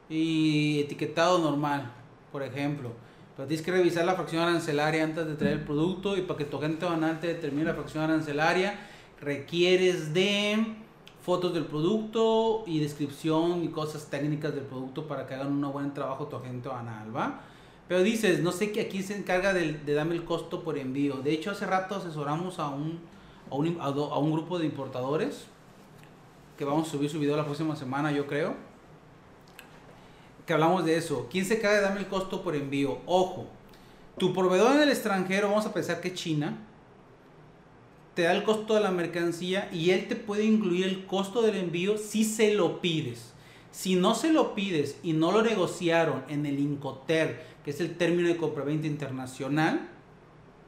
y 0.09 0.80
etiquetado 0.80 1.38
normal, 1.38 1.92
por 2.32 2.42
ejemplo. 2.42 2.92
Pero 3.36 3.49
tienes 3.49 3.64
que 3.64 3.70
revisar 3.70 4.05
la 4.05 4.14
fracción 4.14 4.42
arancelaria 4.42 5.05
antes 5.05 5.26
de 5.26 5.34
traer 5.34 5.59
el 5.59 5.64
producto 5.64 6.16
y 6.16 6.22
para 6.22 6.38
que 6.38 6.44
tu 6.44 6.59
agente 6.59 6.86
banal 6.86 7.20
te 7.20 7.28
determine 7.28 7.66
la 7.66 7.74
fracción 7.74 8.05
arancelaria, 8.05 8.78
requieres 9.20 10.12
de 10.12 10.76
fotos 11.22 11.53
del 11.55 11.64
producto 11.64 12.64
y 12.66 12.80
descripción 12.80 13.62
y 13.62 13.68
cosas 13.68 14.09
técnicas 14.09 14.55
del 14.55 14.64
producto 14.64 15.07
para 15.07 15.26
que 15.26 15.34
hagan 15.34 15.53
un 15.53 15.72
buen 15.72 15.92
trabajo 15.92 16.26
tu 16.26 16.36
agente 16.36 16.68
banal, 16.68 17.14
¿va? 17.14 17.42
Pero 17.89 18.03
dices, 18.03 18.41
no 18.41 18.53
sé 18.53 18.70
que 18.70 18.82
aquí 18.82 19.03
se 19.03 19.16
encarga 19.16 19.55
de, 19.55 19.72
darme 19.95 20.14
el 20.14 20.24
costo 20.24 20.62
por 20.62 20.76
envío. 20.76 21.16
De 21.16 21.32
hecho, 21.32 21.51
hace 21.51 21.66
rato 21.66 21.97
asesoramos 21.97 22.59
a 22.59 22.68
un, 22.68 23.01
a 23.51 23.55
un, 23.55 23.78
a 23.80 24.18
un 24.18 24.32
grupo 24.32 24.59
de 24.59 24.66
importadores 24.66 25.47
que 26.59 26.64
vamos 26.64 26.89
a 26.89 26.91
subir 26.91 27.09
su 27.09 27.18
video 27.18 27.36
la 27.36 27.45
próxima 27.45 27.76
semana, 27.76 28.12
yo 28.12 28.26
creo. 28.26 28.57
Que 30.45 30.53
hablamos 30.53 30.84
de 30.84 30.97
eso. 30.97 31.28
¿Quién 31.30 31.47
se 31.47 31.57
encarga 31.57 31.76
de 31.76 31.82
darme 31.82 32.01
el 32.01 32.09
costo 32.09 32.43
por 32.43 32.55
envío? 32.55 32.99
Ojo, 33.07 33.47
tu 34.18 34.34
proveedor 34.34 34.76
en 34.76 34.82
el 34.82 34.91
extranjero, 34.91 35.49
vamos 35.49 35.64
a 35.64 35.72
pensar 35.72 36.01
que 36.01 36.12
China, 36.12 36.59
te 38.14 38.22
da 38.22 38.32
el 38.32 38.43
costo 38.43 38.74
de 38.74 38.80
la 38.80 38.91
mercancía 38.91 39.70
y 39.72 39.91
él 39.91 40.09
te 40.09 40.16
puede 40.16 40.45
incluir 40.45 40.86
el 40.86 41.07
costo 41.07 41.41
del 41.41 41.57
envío 41.57 41.97
si 41.97 42.24
se 42.24 42.53
lo 42.53 42.80
pides. 42.80 43.32
Si 43.70 43.95
no 43.95 44.16
se 44.16 44.32
lo 44.32 44.57
pides 44.57 44.99
y 45.05 45.12
no 45.12 45.30
lo 45.30 45.43
negociaron 45.43 46.24
en 46.28 46.45
el 46.45 46.59
Incoter, 46.59 47.47
es 47.71 47.81
el 47.81 47.97
término 47.97 48.29
de 48.29 48.37
compraventa 48.37 48.87
internacional, 48.87 49.89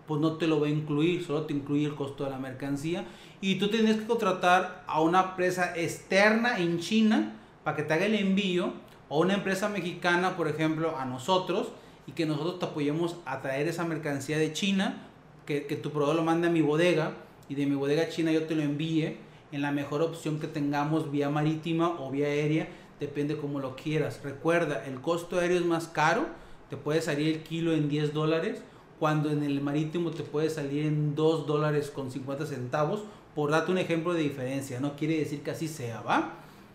pues 0.06 0.20
no 0.20 0.38
te 0.38 0.46
lo 0.46 0.60
va 0.60 0.66
a 0.66 0.70
incluir, 0.70 1.24
solo 1.24 1.46
te 1.46 1.54
incluye 1.54 1.86
el 1.86 1.94
costo 1.94 2.24
de 2.24 2.30
la 2.30 2.38
mercancía. 2.38 3.04
Y 3.40 3.56
tú 3.56 3.68
tienes 3.68 3.96
que 3.96 4.06
contratar 4.06 4.84
a 4.86 5.00
una 5.00 5.22
empresa 5.22 5.72
externa 5.76 6.58
en 6.58 6.80
China 6.80 7.36
para 7.64 7.76
que 7.76 7.82
te 7.82 7.94
haga 7.94 8.06
el 8.06 8.14
envío, 8.14 8.72
o 9.08 9.20
una 9.20 9.34
empresa 9.34 9.68
mexicana, 9.68 10.36
por 10.36 10.48
ejemplo, 10.48 10.96
a 10.96 11.04
nosotros, 11.04 11.72
y 12.06 12.12
que 12.12 12.26
nosotros 12.26 12.58
te 12.58 12.66
apoyemos 12.66 13.16
a 13.24 13.40
traer 13.40 13.68
esa 13.68 13.84
mercancía 13.84 14.38
de 14.38 14.52
China, 14.52 15.06
que, 15.46 15.66
que 15.66 15.76
tu 15.76 15.90
proveedor 15.90 16.16
lo 16.16 16.22
mande 16.22 16.48
a 16.48 16.50
mi 16.50 16.60
bodega, 16.60 17.14
y 17.48 17.56
de 17.56 17.66
mi 17.66 17.74
bodega 17.74 18.08
china 18.08 18.30
yo 18.30 18.44
te 18.44 18.54
lo 18.54 18.62
envíe 18.62 19.16
en 19.50 19.62
la 19.62 19.72
mejor 19.72 20.02
opción 20.02 20.38
que 20.38 20.46
tengamos 20.46 21.10
vía 21.10 21.28
marítima 21.30 21.96
o 21.98 22.10
vía 22.10 22.26
aérea 22.26 22.68
depende 23.00 23.36
como 23.36 23.58
lo 23.58 23.74
quieras. 23.74 24.20
Recuerda, 24.22 24.84
el 24.86 25.00
costo 25.00 25.40
aéreo 25.40 25.58
es 25.58 25.64
más 25.64 25.88
caro, 25.88 26.26
te 26.70 26.76
puede 26.76 27.02
salir 27.02 27.28
el 27.28 27.42
kilo 27.42 27.74
en 27.74 27.88
10 27.88 28.14
dólares, 28.14 28.62
cuando 28.98 29.30
en 29.30 29.42
el 29.42 29.60
marítimo 29.60 30.10
te 30.12 30.22
puede 30.22 30.48
salir 30.48 30.86
en 30.86 31.14
2 31.14 31.46
dólares 31.46 31.90
con 31.90 32.10
50 32.10 32.46
centavos, 32.46 33.02
por 33.34 33.50
darte 33.50 33.72
un 33.72 33.78
ejemplo 33.78 34.14
de 34.14 34.22
diferencia, 34.22 34.80
no 34.80 34.96
quiere 34.96 35.18
decir 35.18 35.42
que 35.42 35.50
así 35.50 35.68
sea, 35.68 36.00
¿va? 36.02 36.34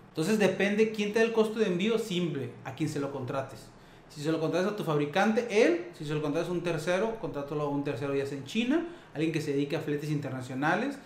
Entonces 0.10 0.39
depende 0.39 0.91
quién 0.91 1.14
te 1.14 1.20
da 1.20 1.26
el 1.26 1.34
costo 1.34 1.60
de 1.60 1.68
envío, 1.68 1.98
simple, 1.98 2.52
a 2.64 2.76
quien 2.76 2.89
se 2.89 3.00
lo 3.00 3.12
contrates. 3.12 3.68
Si 4.10 4.22
se 4.22 4.32
lo 4.32 4.39
contratas 4.39 4.74
a 4.74 4.76
tu 4.76 4.84
fabricante, 4.84 5.48
él, 5.50 5.88
si 5.98 6.06
se 6.06 6.14
lo 6.14 6.22
contratas 6.22 6.50
a 6.50 6.54
un 6.54 6.62
tercero, 6.62 7.20
contrátalo 7.20 7.64
a 7.64 7.70
un 7.70 7.84
tercero 7.84 8.16
ya 8.16 8.26
sea 8.26 8.38
en 8.38 8.46
China, 8.46 8.88
alguien 9.14 9.34
que 9.34 9.41
se 9.41 9.52
dedique 9.52 9.76
a 9.76 9.82
fletes 9.82 10.10
internacionales. 10.10 10.98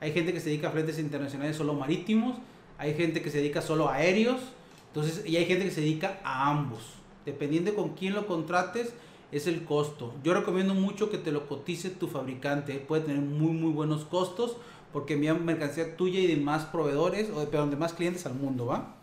Hay 0.00 0.12
gente 0.12 0.32
que 0.32 0.40
se 0.40 0.50
dedica 0.50 0.68
a 0.68 0.70
fletes 0.72 0.98
internacionales 0.98 1.56
solo 1.56 1.74
marítimos, 1.74 2.38
hay 2.78 2.94
gente 2.94 3.22
que 3.22 3.30
se 3.30 3.38
dedica 3.38 3.62
solo 3.62 3.88
a 3.88 3.94
aéreos, 3.94 4.40
entonces, 4.88 5.24
y 5.26 5.36
hay 5.36 5.46
gente 5.46 5.64
que 5.64 5.70
se 5.70 5.80
dedica 5.80 6.18
a 6.24 6.50
ambos. 6.50 6.96
Dependiendo 7.26 7.74
con 7.74 7.90
quién 7.90 8.14
lo 8.14 8.26
contrates, 8.26 8.94
es 9.32 9.46
el 9.46 9.64
costo. 9.64 10.14
Yo 10.24 10.32
recomiendo 10.32 10.74
mucho 10.74 11.10
que 11.10 11.18
te 11.18 11.32
lo 11.32 11.46
cotice 11.46 11.90
tu 11.90 12.08
fabricante. 12.08 12.74
Puede 12.78 13.02
tener 13.02 13.20
muy, 13.20 13.52
muy 13.52 13.72
buenos 13.72 14.04
costos 14.04 14.56
porque 14.92 15.14
envía 15.14 15.34
mercancía 15.34 15.96
tuya 15.96 16.20
y 16.20 16.26
de 16.26 16.36
más 16.36 16.64
proveedores 16.64 17.28
o 17.30 17.44
de, 17.44 17.66
de 17.66 17.76
más 17.76 17.92
clientes 17.92 18.24
al 18.24 18.34
mundo, 18.34 18.66
¿va? 18.66 18.94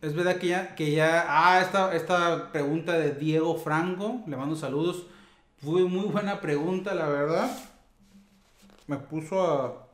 Es 0.00 0.14
verdad 0.14 0.36
que 0.36 0.48
ya, 0.48 0.74
que 0.76 0.92
ya, 0.92 1.24
ah, 1.26 1.60
esta, 1.60 1.96
esta 1.96 2.52
pregunta 2.52 2.92
de 2.92 3.12
Diego 3.12 3.56
Franco, 3.56 4.20
le 4.26 4.36
mando 4.36 4.54
saludos. 4.54 5.06
Fue 5.56 5.82
muy 5.84 6.04
buena 6.04 6.40
pregunta, 6.40 6.94
la 6.94 7.08
verdad. 7.08 7.50
Me 8.86 8.98
puso 8.98 9.42
a, 9.42 9.86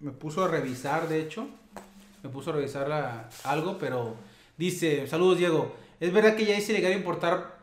me 0.00 0.12
puso 0.12 0.44
a 0.44 0.48
revisar, 0.48 1.08
de 1.08 1.22
hecho 1.22 1.48
me 2.22 2.28
puso 2.28 2.50
a 2.50 2.54
revisar 2.54 3.30
algo, 3.44 3.78
pero 3.78 4.14
dice, 4.56 5.06
saludos 5.06 5.38
Diego, 5.38 5.74
Es 6.00 6.12
verdad 6.12 6.36
que 6.36 6.46
ya 6.46 6.56
es 6.56 6.68
ilegal 6.68 6.92
importar 6.92 7.58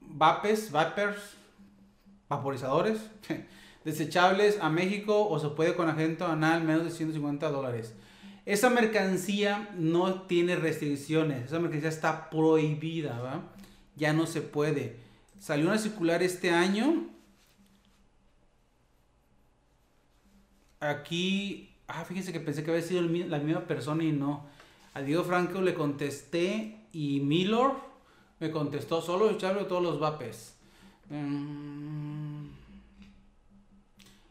vapes, 0.00 0.70
vapers, 0.70 1.18
vaporizadores 2.28 3.00
desechables 3.84 4.58
a 4.60 4.70
México 4.70 5.28
o 5.28 5.38
se 5.38 5.48
puede 5.48 5.74
con 5.74 5.88
agente 5.88 6.22
anal 6.24 6.62
menos 6.62 6.84
de 6.84 6.90
150 6.90 7.50
dólares. 7.50 7.94
Esa 8.46 8.70
mercancía 8.70 9.70
no 9.76 10.22
tiene 10.22 10.56
restricciones, 10.56 11.46
esa 11.46 11.58
mercancía 11.58 11.88
está 11.88 12.30
prohibida, 12.30 13.20
¿va? 13.20 13.42
Ya 13.96 14.12
no 14.12 14.26
se 14.26 14.42
puede. 14.42 14.96
Salió 15.38 15.66
una 15.66 15.78
circular 15.78 16.22
este 16.22 16.50
año. 16.50 17.08
Aquí, 20.80 21.70
ah, 21.86 22.04
fíjense 22.04 22.32
que 22.32 22.40
pensé 22.40 22.64
que 22.64 22.70
había 22.70 22.82
sido 22.82 23.02
la 23.02 23.38
misma 23.38 23.66
persona 23.66 24.02
y 24.02 24.12
no. 24.12 24.46
A 24.94 25.02
Diego 25.02 25.22
Franco 25.22 25.60
le 25.60 25.74
contesté 25.74 26.81
y 26.92 27.20
Milor 27.20 27.76
me 28.40 28.50
contestó 28.50 29.00
solo 29.00 29.30
echarle 29.30 29.64
todos 29.64 29.82
los 29.82 29.98
vapes. 30.00 30.56
Mm. 31.10 32.46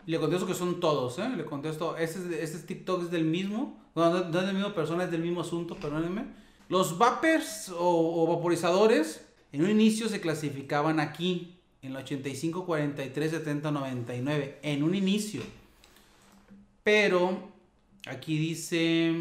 Le 0.05 0.20
contesto 0.20 0.47
que 0.47 0.53
son 0.53 0.80
todos, 0.80 1.20
¿eh? 1.20 1.30
Le 1.30 1.45
contesto, 1.45 1.95
este, 1.97 2.43
este 2.43 2.59
TikTok 2.59 3.03
es 3.03 3.12
del 3.12 3.24
mismo. 3.24 3.80
No, 3.95 4.09
no, 4.09 4.39
es 4.39 4.45
del 4.45 4.55
mismo 4.55 4.74
persona, 4.74 5.03
es 5.03 5.12
del 5.12 5.22
mismo 5.22 5.41
asunto, 5.41 5.76
perdónenme. 5.76 6.26
Los 6.70 6.97
vapers 6.97 7.72
o, 7.78 8.26
vaporizadores 8.28 9.26
en 9.51 9.64
un 9.64 9.70
inicio 9.70 10.07
se 10.09 10.22
clasificaban 10.22 10.99
aquí, 10.99 11.57
en 11.82 11.91
el 11.91 11.97
85, 11.97 12.66
43, 12.66 13.32
70, 13.32 13.72
99. 13.72 14.59
En 14.64 14.84
un 14.84 14.95
inicio. 14.95 15.41
Pero 16.84 17.49
aquí 18.07 18.38
dice 18.38 19.14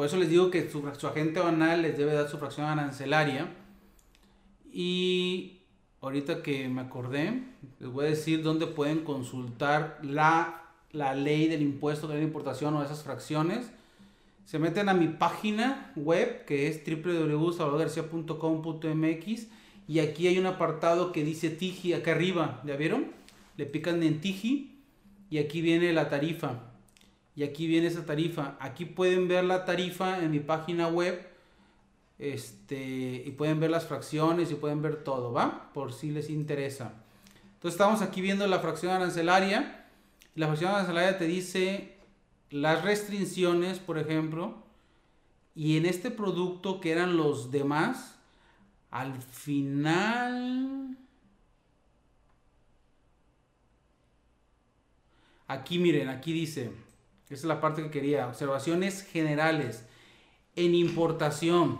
por 0.00 0.06
eso 0.06 0.16
les 0.16 0.30
digo 0.30 0.50
que 0.50 0.70
su, 0.70 0.82
agente 1.06 1.40
banal 1.40 1.82
les 1.82 1.98
debe 1.98 2.14
dar 2.14 2.26
su 2.26 2.38
fracción 2.38 2.66
arancelaria. 2.66 3.52
Y 4.72 5.58
ahorita 6.00 6.42
que 6.42 6.70
me 6.70 6.80
acordé, 6.80 7.42
les 7.80 7.90
voy 7.90 8.06
a 8.06 8.08
decir 8.08 8.42
dónde 8.42 8.66
pueden 8.66 9.04
consultar 9.04 9.98
la, 10.02 10.62
la 10.92 11.14
ley 11.14 11.48
del 11.48 11.60
impuesto 11.60 12.08
de 12.08 12.14
la 12.14 12.22
importación 12.22 12.74
o 12.76 12.82
esas 12.82 13.02
fracciones. 13.02 13.70
Se 14.46 14.58
meten 14.58 14.88
a 14.88 14.94
mi 14.94 15.08
página 15.08 15.92
web 15.96 16.46
que 16.46 16.68
es 16.68 16.80
www.salvadorgarcia.com.mx 16.82 19.46
y 19.86 19.98
aquí 19.98 20.28
hay 20.28 20.38
un 20.38 20.46
apartado 20.46 21.12
que 21.12 21.24
dice 21.24 21.50
Tiji 21.50 21.92
acá 21.92 22.12
arriba, 22.12 22.62
¿ya 22.64 22.76
vieron? 22.76 23.08
Le 23.58 23.66
pican 23.66 24.02
en 24.02 24.22
Tiji 24.22 24.78
y 25.28 25.36
aquí 25.36 25.60
viene 25.60 25.92
la 25.92 26.08
tarifa 26.08 26.69
y 27.40 27.42
aquí 27.42 27.66
viene 27.66 27.86
esa 27.86 28.04
tarifa. 28.04 28.58
Aquí 28.60 28.84
pueden 28.84 29.26
ver 29.26 29.44
la 29.44 29.64
tarifa 29.64 30.22
en 30.22 30.30
mi 30.30 30.40
página 30.40 30.88
web. 30.88 31.26
Este, 32.18 33.22
y 33.24 33.30
pueden 33.30 33.58
ver 33.60 33.70
las 33.70 33.86
fracciones 33.86 34.50
y 34.50 34.56
pueden 34.56 34.82
ver 34.82 35.04
todo, 35.04 35.32
¿va? 35.32 35.72
Por 35.72 35.94
si 35.94 36.10
les 36.10 36.28
interesa. 36.28 36.92
Entonces 37.54 37.80
estamos 37.80 38.02
aquí 38.02 38.20
viendo 38.20 38.46
la 38.46 38.58
fracción 38.58 38.92
arancelaria. 38.92 39.86
La 40.34 40.48
fracción 40.48 40.70
arancelaria 40.70 41.16
te 41.16 41.24
dice 41.24 41.96
las 42.50 42.84
restricciones, 42.84 43.78
por 43.78 43.96
ejemplo. 43.96 44.62
Y 45.54 45.78
en 45.78 45.86
este 45.86 46.10
producto 46.10 46.78
que 46.78 46.92
eran 46.92 47.16
los 47.16 47.50
demás, 47.50 48.18
al 48.90 49.14
final... 49.22 50.94
Aquí 55.48 55.78
miren, 55.78 56.10
aquí 56.10 56.34
dice 56.34 56.89
esa 57.30 57.42
es 57.42 57.44
la 57.44 57.60
parte 57.60 57.82
que 57.82 57.90
quería. 57.90 58.26
Observaciones 58.26 59.02
generales. 59.02 59.86
En 60.56 60.74
importación. 60.74 61.78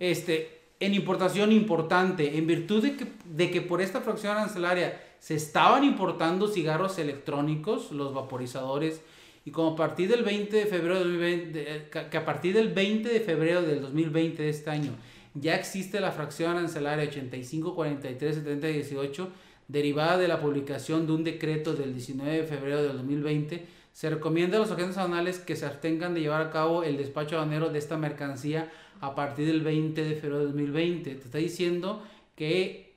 Este, 0.00 0.62
en 0.80 0.94
importación 0.94 1.52
importante, 1.52 2.38
en 2.38 2.46
virtud 2.46 2.82
de 2.82 2.96
que, 2.96 3.06
de 3.24 3.50
que 3.50 3.60
por 3.60 3.80
esta 3.80 4.00
fracción 4.00 4.36
arancelaria 4.36 5.00
se 5.20 5.34
estaban 5.34 5.84
importando 5.84 6.48
cigarros 6.48 6.98
electrónicos, 6.98 7.92
los 7.92 8.14
vaporizadores, 8.14 9.00
y 9.44 9.50
como 9.52 9.70
a 9.72 9.76
partir 9.76 10.08
del 10.08 10.24
20 10.24 10.56
de 10.56 10.66
febrero 10.66 10.98
del 10.98 11.12
2020, 11.12 11.88
que 12.10 12.16
a 12.16 12.24
partir 12.24 12.54
del 12.54 12.72
20 12.72 13.08
de 13.08 13.20
febrero 13.20 13.62
del 13.62 13.80
2020 13.80 14.42
de 14.42 14.48
este 14.48 14.70
año 14.70 14.92
ya 15.34 15.54
existe 15.54 16.00
la 16.00 16.10
fracción 16.12 16.56
arancelaria 16.56 17.08
85 17.08 17.74
43 17.74 18.36
70 18.36 18.66
18 18.66 19.28
derivada 19.68 20.18
de 20.18 20.28
la 20.28 20.40
publicación 20.40 21.06
de 21.06 21.12
un 21.12 21.24
decreto 21.24 21.74
del 21.74 21.92
19 21.92 22.38
de 22.38 22.44
febrero 22.44 22.82
del 22.82 22.96
2020 22.96 23.66
se 23.96 24.10
recomienda 24.10 24.58
a 24.58 24.60
los 24.60 24.70
agentes 24.70 24.98
aduanales 24.98 25.38
que 25.38 25.56
se 25.56 25.64
abstengan 25.64 26.12
de 26.12 26.20
llevar 26.20 26.42
a 26.42 26.50
cabo 26.50 26.82
el 26.82 26.98
despacho 26.98 27.36
aduanero 27.36 27.70
de 27.70 27.78
esta 27.78 27.96
mercancía 27.96 28.70
a 29.00 29.14
partir 29.14 29.46
del 29.46 29.62
20 29.62 30.04
de 30.04 30.14
febrero 30.16 30.40
de 30.40 30.44
2020. 30.44 31.14
Te 31.14 31.24
está 31.24 31.38
diciendo 31.38 32.02
que, 32.34 32.94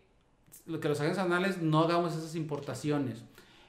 que 0.65 0.89
los 0.89 0.99
agentes 0.99 1.17
aduanales 1.17 1.61
no 1.61 1.79
hagamos 1.79 2.17
esas 2.17 2.35
importaciones. 2.35 3.23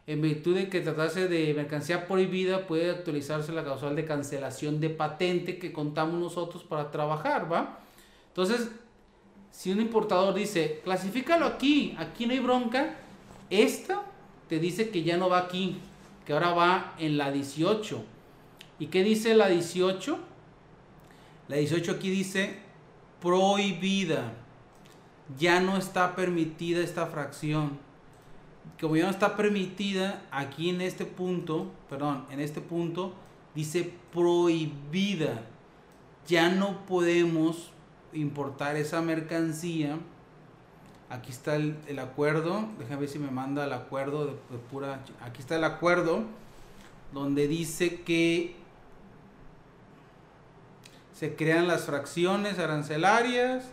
En 0.08 0.20
virtud 0.20 0.56
de 0.56 0.68
que 0.68 0.80
tratase 0.80 1.28
de 1.28 1.54
mercancía 1.54 2.08
prohibida, 2.08 2.66
puede 2.66 2.90
actualizarse 2.90 3.52
la 3.52 3.62
causal 3.62 3.94
de 3.94 4.04
cancelación 4.04 4.80
de 4.80 4.90
patente 4.90 5.60
que 5.60 5.72
contamos 5.72 6.18
nosotros 6.18 6.64
para 6.64 6.90
trabajar, 6.90 7.50
¿va? 7.52 7.78
Entonces, 8.26 8.70
si 9.52 9.70
un 9.70 9.80
importador 9.80 10.34
dice, 10.34 10.80
clasifícalo 10.82 11.46
aquí, 11.46 11.94
aquí 11.96 12.26
no 12.26 12.32
hay 12.32 12.40
bronca, 12.40 12.96
esta 13.50 14.02
te 14.48 14.58
dice 14.58 14.90
que 14.90 15.04
ya 15.04 15.16
no 15.16 15.28
va 15.28 15.38
aquí, 15.38 15.78
que 16.30 16.34
ahora 16.34 16.52
va 16.52 16.94
en 16.96 17.18
la 17.18 17.32
18. 17.32 18.04
¿Y 18.78 18.86
qué 18.86 19.02
dice 19.02 19.34
la 19.34 19.48
18? 19.48 20.16
La 21.48 21.56
18 21.56 21.90
aquí 21.90 22.08
dice 22.08 22.60
prohibida. 23.20 24.32
Ya 25.36 25.58
no 25.58 25.76
está 25.76 26.14
permitida 26.14 26.84
esta 26.84 27.08
fracción. 27.08 27.80
Como 28.80 28.94
ya 28.94 29.06
no 29.06 29.10
está 29.10 29.36
permitida, 29.36 30.22
aquí 30.30 30.70
en 30.70 30.82
este 30.82 31.04
punto, 31.04 31.72
perdón, 31.88 32.26
en 32.30 32.38
este 32.38 32.60
punto 32.60 33.12
dice 33.56 33.92
prohibida. 34.12 35.42
Ya 36.28 36.48
no 36.48 36.86
podemos 36.86 37.72
importar 38.12 38.76
esa 38.76 39.02
mercancía 39.02 39.98
Aquí 41.10 41.32
está 41.32 41.56
el, 41.56 41.98
acuerdo. 41.98 42.68
Déjame 42.78 43.00
ver 43.00 43.08
si 43.08 43.18
me 43.18 43.32
manda 43.32 43.64
el 43.64 43.72
acuerdo 43.72 44.26
de, 44.26 44.32
pura. 44.70 45.00
Aquí 45.20 45.40
está 45.40 45.56
el 45.56 45.64
acuerdo 45.64 46.22
donde 47.12 47.48
dice 47.48 48.02
que 48.02 48.54
se 51.12 51.34
crean 51.34 51.66
las 51.66 51.86
fracciones 51.86 52.60
arancelarias. 52.60 53.64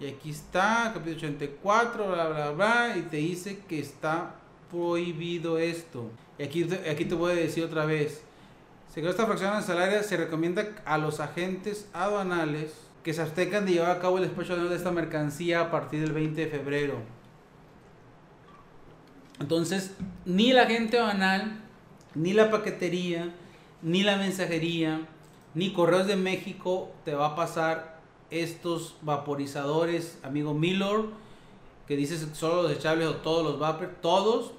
Y 0.00 0.06
aquí 0.06 0.30
está, 0.30 0.92
capítulo 0.94 1.16
84, 1.16 2.10
bla, 2.10 2.28
bla, 2.28 2.50
bla. 2.52 2.96
Y 2.96 3.02
te 3.02 3.18
dice 3.18 3.58
que 3.68 3.80
está 3.80 4.36
prohibido 4.70 5.58
esto. 5.58 6.10
Y 6.38 6.44
aquí, 6.44 6.66
aquí 6.90 7.04
te 7.04 7.14
voy 7.14 7.32
a 7.32 7.34
decir 7.34 7.64
otra 7.64 7.84
vez. 7.84 8.22
Se 8.94 9.00
creó 9.00 9.10
esta 9.10 9.26
fracción 9.26 9.50
arancelaria. 9.50 10.02
Se 10.02 10.16
recomienda 10.16 10.66
a 10.86 10.96
los 10.96 11.20
agentes 11.20 11.86
aduanales 11.92 12.87
que 13.08 13.14
se 13.14 13.22
abstengan 13.22 13.64
de 13.64 13.72
llevar 13.72 13.90
a 13.92 14.00
cabo 14.00 14.18
el 14.18 14.24
despacho 14.24 14.54
de 14.54 14.76
esta 14.76 14.90
mercancía 14.90 15.62
a 15.62 15.70
partir 15.70 16.02
del 16.02 16.12
20 16.12 16.44
de 16.44 16.46
febrero. 16.46 16.96
Entonces, 19.40 19.94
ni 20.26 20.52
la 20.52 20.66
gente 20.66 20.98
banal, 20.98 21.58
ni 22.14 22.34
la 22.34 22.50
paquetería, 22.50 23.32
ni 23.80 24.02
la 24.02 24.18
mensajería, 24.18 25.08
ni 25.54 25.72
Correos 25.72 26.06
de 26.06 26.16
México 26.16 26.92
te 27.06 27.14
va 27.14 27.28
a 27.28 27.34
pasar 27.34 27.98
estos 28.28 28.98
vaporizadores, 29.00 30.18
amigo 30.22 30.52
Milor, 30.52 31.08
que 31.86 31.96
dices 31.96 32.28
solo 32.34 32.56
los 32.60 32.68
desechables 32.68 33.08
o 33.08 33.14
todos 33.14 33.42
los 33.42 33.58
vapor, 33.58 33.94
todos 34.02 34.52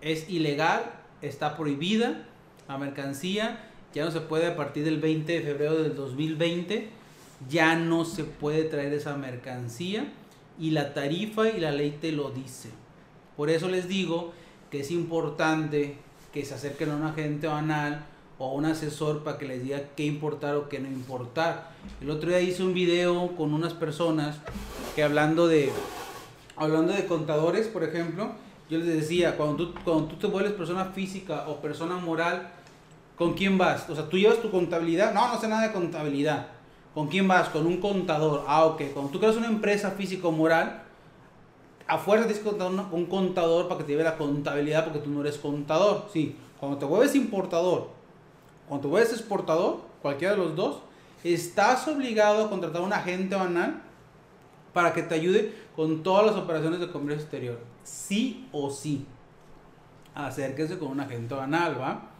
es 0.00 0.30
ilegal, 0.30 0.92
está 1.20 1.58
prohibida 1.58 2.26
la 2.68 2.78
mercancía, 2.78 3.70
ya 3.92 4.06
no 4.06 4.10
se 4.10 4.22
puede 4.22 4.46
a 4.46 4.56
partir 4.56 4.86
del 4.86 4.98
20 4.98 5.30
de 5.30 5.40
febrero 5.42 5.74
del 5.82 5.94
2020 5.94 7.03
ya 7.48 7.76
no 7.76 8.04
se 8.04 8.24
puede 8.24 8.64
traer 8.64 8.92
esa 8.92 9.16
mercancía 9.16 10.12
y 10.58 10.70
la 10.70 10.94
tarifa 10.94 11.48
y 11.48 11.60
la 11.60 11.72
ley 11.72 11.98
te 12.00 12.12
lo 12.12 12.30
dice. 12.30 12.70
Por 13.36 13.50
eso 13.50 13.68
les 13.68 13.88
digo 13.88 14.32
que 14.70 14.80
es 14.80 14.90
importante 14.90 15.96
que 16.32 16.44
se 16.44 16.54
acerquen 16.54 16.90
a 16.90 16.96
un 16.96 17.02
agente 17.02 17.46
banal 17.46 18.04
o 18.38 18.50
a 18.50 18.52
un 18.52 18.64
asesor 18.64 19.22
para 19.22 19.38
que 19.38 19.46
les 19.46 19.62
diga 19.62 19.82
qué 19.96 20.04
importar 20.04 20.56
o 20.56 20.68
qué 20.68 20.78
no 20.78 20.88
importar. 20.88 21.70
El 22.00 22.10
otro 22.10 22.28
día 22.28 22.40
hice 22.40 22.62
un 22.62 22.74
video 22.74 23.36
con 23.36 23.52
unas 23.52 23.72
personas 23.74 24.38
que 24.94 25.02
hablando 25.02 25.46
de 25.46 25.70
hablando 26.56 26.92
de 26.92 27.06
contadores, 27.06 27.66
por 27.66 27.82
ejemplo, 27.84 28.32
yo 28.70 28.78
les 28.78 28.86
decía, 28.86 29.36
cuando 29.36 29.56
tú, 29.56 29.74
cuando 29.84 30.06
tú 30.06 30.16
te 30.16 30.26
vuelves 30.26 30.52
persona 30.52 30.86
física 30.86 31.46
o 31.48 31.60
persona 31.60 31.96
moral, 31.96 32.50
¿con 33.16 33.34
quién 33.34 33.58
vas? 33.58 33.88
O 33.90 33.94
sea, 33.94 34.08
tú 34.08 34.16
llevas 34.16 34.40
tu 34.40 34.50
contabilidad. 34.50 35.12
No, 35.12 35.28
no 35.28 35.40
sé 35.40 35.48
nada 35.48 35.66
de 35.66 35.72
contabilidad. 35.72 36.48
¿Con 36.94 37.08
quién 37.08 37.26
vas? 37.26 37.48
Con 37.48 37.66
un 37.66 37.78
contador. 37.78 38.44
Ah, 38.46 38.64
ok. 38.66 38.82
Cuando 38.92 39.10
tú 39.10 39.18
creas 39.18 39.36
una 39.36 39.48
empresa 39.48 39.90
físico 39.90 40.30
moral, 40.30 40.84
a 41.86 41.98
fuerza 41.98 42.26
tienes 42.26 42.42
que 42.42 42.48
contar 42.48 42.70
un 42.92 43.06
contador 43.06 43.68
para 43.68 43.78
que 43.78 43.84
te 43.84 43.92
lleve 43.92 44.04
la 44.04 44.16
contabilidad 44.16 44.84
porque 44.84 45.00
tú 45.00 45.10
no 45.10 45.20
eres 45.20 45.36
contador. 45.36 46.06
Sí, 46.12 46.36
cuando 46.58 46.78
te 46.78 46.84
vuelves 46.84 47.14
importador, 47.14 47.88
cuando 48.68 48.82
te 48.82 48.88
vuelves 48.88 49.12
exportador, 49.12 49.80
cualquiera 50.00 50.34
de 50.34 50.40
los 50.40 50.56
dos, 50.56 50.78
estás 51.24 51.86
obligado 51.88 52.44
a 52.44 52.50
contratar 52.50 52.82
un 52.82 52.92
agente 52.92 53.34
banal 53.34 53.82
para 54.72 54.92
que 54.92 55.02
te 55.02 55.14
ayude 55.14 55.54
con 55.76 56.02
todas 56.02 56.24
las 56.24 56.36
operaciones 56.36 56.80
de 56.80 56.90
comercio 56.90 57.22
exterior. 57.22 57.58
Sí 57.82 58.48
o 58.52 58.70
sí. 58.70 59.06
Acérquese 60.14 60.78
con 60.78 60.88
un 60.88 61.00
agente 61.00 61.34
banal, 61.34 61.80
¿va? 61.80 62.13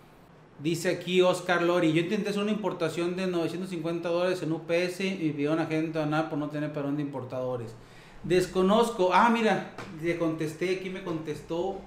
Dice 0.62 0.88
aquí 0.88 1.20
Oscar 1.20 1.62
Lori, 1.62 1.92
yo 1.92 2.00
intenté 2.00 2.30
hacer 2.30 2.42
una 2.42 2.52
importación 2.52 3.16
de 3.16 3.26
950 3.26 4.08
dólares 4.08 4.42
en 4.42 4.52
UPS 4.52 5.00
y 5.00 5.18
me 5.26 5.32
pidió 5.32 5.52
un 5.52 5.58
agente 5.58 5.98
banal 5.98 6.28
por 6.28 6.38
no 6.38 6.48
tener 6.48 6.72
parón 6.72 6.96
de 6.96 7.02
importadores. 7.02 7.74
Desconozco, 8.22 9.12
ah 9.12 9.28
mira, 9.30 9.72
le 10.00 10.16
contesté, 10.16 10.76
aquí 10.76 10.90
me 10.90 11.02
contestó 11.02 11.80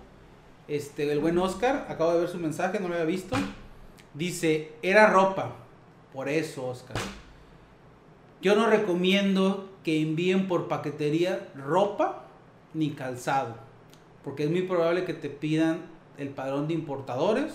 este, 0.68 1.10
el 1.12 1.20
buen 1.20 1.38
Oscar, 1.38 1.88
acabo 1.90 2.14
de 2.14 2.20
ver 2.20 2.30
su 2.30 2.38
mensaje, 2.38 2.80
no 2.80 2.90
lo 2.90 2.96
había 2.96 3.06
visto. 3.06 3.38
Dice, 4.14 4.74
era 4.82 5.10
ropa, 5.10 5.56
por 6.12 6.28
eso 6.28 6.68
Oscar. 6.68 6.98
Yo 8.42 8.56
no 8.56 8.68
recomiendo 8.68 9.70
que 9.84 10.02
envíen 10.02 10.48
por 10.50 10.68
paquetería 10.68 11.48
ropa 11.56 12.26
ni 12.74 12.92
calzado, 12.92 13.56
porque 14.24 14.44
es 14.44 14.52
muy 14.52 14.64
probable 14.64 15.06
que 15.06 15.14
te 15.14 15.30
pidan 15.30 15.80
el 16.18 16.30
padrón 16.30 16.68
de 16.68 16.74
importadores 16.74 17.54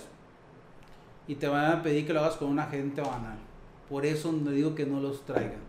y 1.32 1.36
te 1.36 1.48
van 1.48 1.64
a 1.64 1.82
pedir 1.82 2.06
que 2.06 2.12
lo 2.12 2.20
hagas 2.20 2.36
con 2.36 2.48
un 2.48 2.58
agente 2.58 3.00
banal. 3.00 3.38
Por 3.88 4.04
eso 4.04 4.30
le 4.32 4.52
digo 4.52 4.74
que 4.74 4.84
no 4.84 5.00
los 5.00 5.24
traigan. 5.24 5.62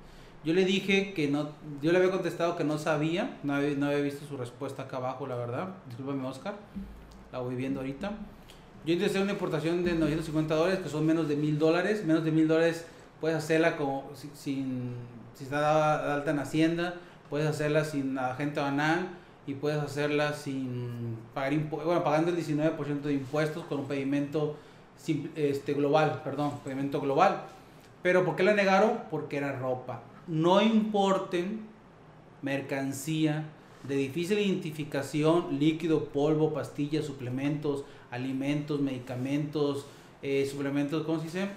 Yo 0.43 0.53
le 0.53 0.65
dije 0.65 1.13
que 1.13 1.29
no, 1.29 1.51
yo 1.81 1.93
le 1.93 1.99
había 1.99 2.11
contestado 2.11 2.57
que 2.57 2.65
no 2.65 2.77
sabía, 2.77 3.37
no 3.43 3.53
había, 3.53 3.73
no 3.77 3.85
había 3.85 4.01
visto 4.01 4.25
su 4.25 4.35
respuesta 4.35 4.83
acá 4.83 4.97
abajo, 4.97 5.25
la 5.25 5.37
verdad. 5.37 5.69
Discúlpame, 5.87 6.27
Oscar, 6.27 6.55
la 7.31 7.39
voy 7.39 7.55
viendo 7.55 7.79
ahorita. 7.79 8.11
Yo 8.85 8.93
intenté 8.93 9.21
una 9.21 9.31
importación 9.31 9.85
de 9.85 9.93
950 9.93 10.53
dólares, 10.53 10.79
que 10.83 10.89
son 10.89 11.05
menos 11.05 11.29
de 11.29 11.37
mil 11.37 11.57
dólares. 11.57 12.03
Menos 12.03 12.25
de 12.25 12.31
mil 12.31 12.45
dólares 12.45 12.85
puedes 13.21 13.37
hacerla 13.37 13.77
como 13.77 14.11
sin, 14.33 14.95
si 15.33 15.45
está 15.45 16.13
alta 16.13 16.31
en 16.31 16.39
Hacienda, 16.39 16.95
puedes 17.29 17.47
hacerla 17.47 17.85
sin 17.85 18.17
agente 18.17 18.59
banal 18.59 19.07
y 19.47 19.53
puedes 19.53 19.81
hacerla 19.81 20.33
sin 20.33 21.17
pagar 21.33 21.57
bueno, 21.69 22.03
pagando 22.03 22.31
el 22.31 22.37
19% 22.37 23.01
de 23.03 23.13
impuestos 23.13 23.63
con 23.63 23.79
un 23.79 23.87
pedimento 23.87 24.57
este, 25.35 25.73
global, 25.73 26.21
perdón, 26.23 26.53
global. 27.01 27.43
Pero 28.01 28.25
¿por 28.25 28.35
qué 28.35 28.43
la 28.43 28.53
negaron? 28.53 28.99
Porque 29.09 29.37
era 29.37 29.57
ropa. 29.57 30.01
No 30.27 30.61
importen 30.61 31.61
mercancía 32.41 33.45
de 33.87 33.95
difícil 33.95 34.39
identificación, 34.39 35.59
líquido, 35.59 36.05
polvo, 36.05 36.53
pastillas, 36.53 37.05
suplementos, 37.05 37.83
alimentos, 38.11 38.79
medicamentos, 38.79 39.85
eh, 40.21 40.47
suplementos, 40.49 41.05
¿cómo 41.05 41.19
se 41.19 41.25
dice? 41.25 41.49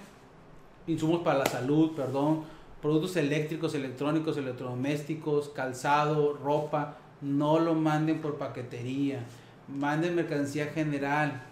Insumos 0.87 1.21
para 1.21 1.39
la 1.39 1.45
salud, 1.45 1.91
perdón, 1.91 2.43
productos 2.81 3.15
eléctricos, 3.15 3.75
electrónicos, 3.75 4.37
electrodomésticos, 4.37 5.49
calzado, 5.49 6.33
ropa, 6.33 6.97
no 7.21 7.59
lo 7.59 7.73
manden 7.75 8.21
por 8.21 8.37
paquetería, 8.37 9.25
manden 9.67 10.15
mercancía 10.15 10.67
general. 10.67 11.43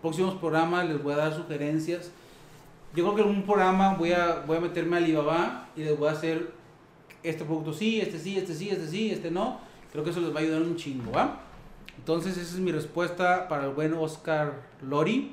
Próximos 0.00 0.34
programas 0.34 0.88
les 0.88 1.02
voy 1.02 1.12
a 1.14 1.16
dar 1.16 1.34
sugerencias. 1.34 2.10
Yo 2.94 3.04
creo 3.04 3.14
que 3.16 3.22
en 3.22 3.28
un 3.28 3.42
programa 3.42 3.94
voy 3.94 4.12
a, 4.12 4.42
voy 4.46 4.56
a 4.56 4.60
meterme 4.60 4.96
a 4.96 4.98
Alibaba 4.98 5.68
y 5.76 5.82
les 5.82 5.98
voy 5.98 6.08
a 6.08 6.12
hacer 6.12 6.52
este 7.22 7.44
producto 7.44 7.72
sí, 7.72 8.00
este 8.00 8.18
sí, 8.18 8.36
este 8.36 8.54
sí, 8.54 8.70
este 8.70 8.88
sí, 8.88 9.10
este 9.10 9.30
no. 9.30 9.60
Creo 9.92 10.04
que 10.04 10.10
eso 10.10 10.20
les 10.20 10.34
va 10.34 10.40
a 10.40 10.42
ayudar 10.42 10.62
un 10.62 10.76
chingo, 10.76 11.12
¿va? 11.12 11.40
Entonces 11.98 12.36
esa 12.36 12.54
es 12.54 12.60
mi 12.60 12.72
respuesta 12.72 13.48
para 13.48 13.66
el 13.66 13.72
buen 13.72 13.92
Oscar 13.94 14.62
Lori, 14.82 15.32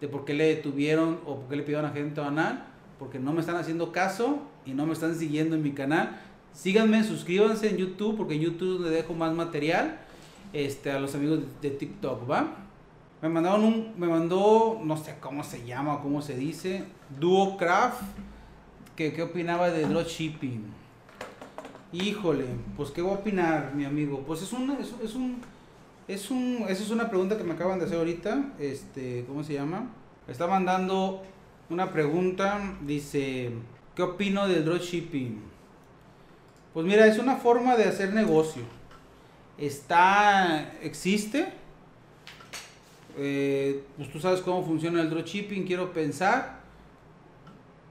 de 0.00 0.08
por 0.08 0.24
qué 0.24 0.34
le 0.34 0.46
detuvieron 0.46 1.20
o 1.26 1.36
por 1.36 1.48
qué 1.48 1.56
le 1.56 1.62
pidieron 1.62 1.84
a 1.84 1.90
gente 1.90 2.20
banal, 2.20 2.64
porque 2.98 3.18
no 3.18 3.32
me 3.32 3.40
están 3.40 3.56
haciendo 3.56 3.92
caso 3.92 4.40
y 4.64 4.72
no 4.72 4.86
me 4.86 4.92
están 4.92 5.14
siguiendo 5.14 5.56
en 5.56 5.62
mi 5.62 5.72
canal. 5.72 6.20
Síganme, 6.52 7.04
suscríbanse 7.04 7.68
en 7.68 7.76
YouTube, 7.76 8.16
porque 8.16 8.34
en 8.34 8.40
YouTube 8.40 8.82
le 8.82 8.90
dejo 8.90 9.12
más 9.12 9.34
material 9.34 9.98
este, 10.52 10.90
a 10.90 10.98
los 10.98 11.14
amigos 11.14 11.40
de, 11.60 11.70
TikTok, 11.70 12.30
¿va? 12.30 12.65
Me 13.26 13.32
mandaron 13.32 13.64
un, 13.64 13.92
me 13.96 14.06
mandó, 14.06 14.80
no 14.84 14.96
sé 14.96 15.16
cómo 15.20 15.42
se 15.42 15.66
llama 15.66 15.94
o 15.94 16.00
cómo 16.00 16.22
se 16.22 16.36
dice, 16.36 16.84
Duo 17.18 17.56
Craft, 17.56 18.02
que 18.94 19.12
qué 19.12 19.22
opinaba 19.22 19.68
de 19.70 19.84
dropshipping. 19.84 20.64
Híjole, 21.90 22.44
pues 22.76 22.92
qué 22.92 23.02
voy 23.02 23.10
a 23.10 23.14
opinar, 23.14 23.72
mi 23.74 23.84
amigo. 23.84 24.22
Pues 24.24 24.42
es 24.42 24.52
un, 24.52 24.70
es, 24.80 24.94
es 25.02 25.16
un, 25.16 25.40
es 26.06 26.30
un, 26.30 26.66
esa 26.68 26.84
es 26.84 26.90
una 26.90 27.10
pregunta 27.10 27.36
que 27.36 27.42
me 27.42 27.54
acaban 27.54 27.80
de 27.80 27.86
hacer 27.86 27.98
ahorita. 27.98 28.52
Este, 28.60 29.24
¿cómo 29.26 29.42
se 29.42 29.54
llama? 29.54 29.88
Me 30.28 30.32
está 30.32 30.46
mandando 30.46 31.24
una 31.68 31.90
pregunta, 31.90 32.76
dice, 32.82 33.50
¿qué 33.96 34.02
opino 34.02 34.46
del 34.46 34.64
dropshipping? 34.64 35.42
Pues 36.72 36.86
mira, 36.86 37.08
es 37.08 37.18
una 37.18 37.34
forma 37.34 37.74
de 37.74 37.86
hacer 37.86 38.14
negocio. 38.14 38.62
Está, 39.58 40.74
existe. 40.80 41.65
Eh, 43.16 43.82
pues 43.96 44.10
tú 44.10 44.20
sabes 44.20 44.40
cómo 44.40 44.64
funciona 44.64 45.00
el 45.00 45.10
dropshipping, 45.10 45.64
quiero 45.64 45.92
pensar. 45.92 46.60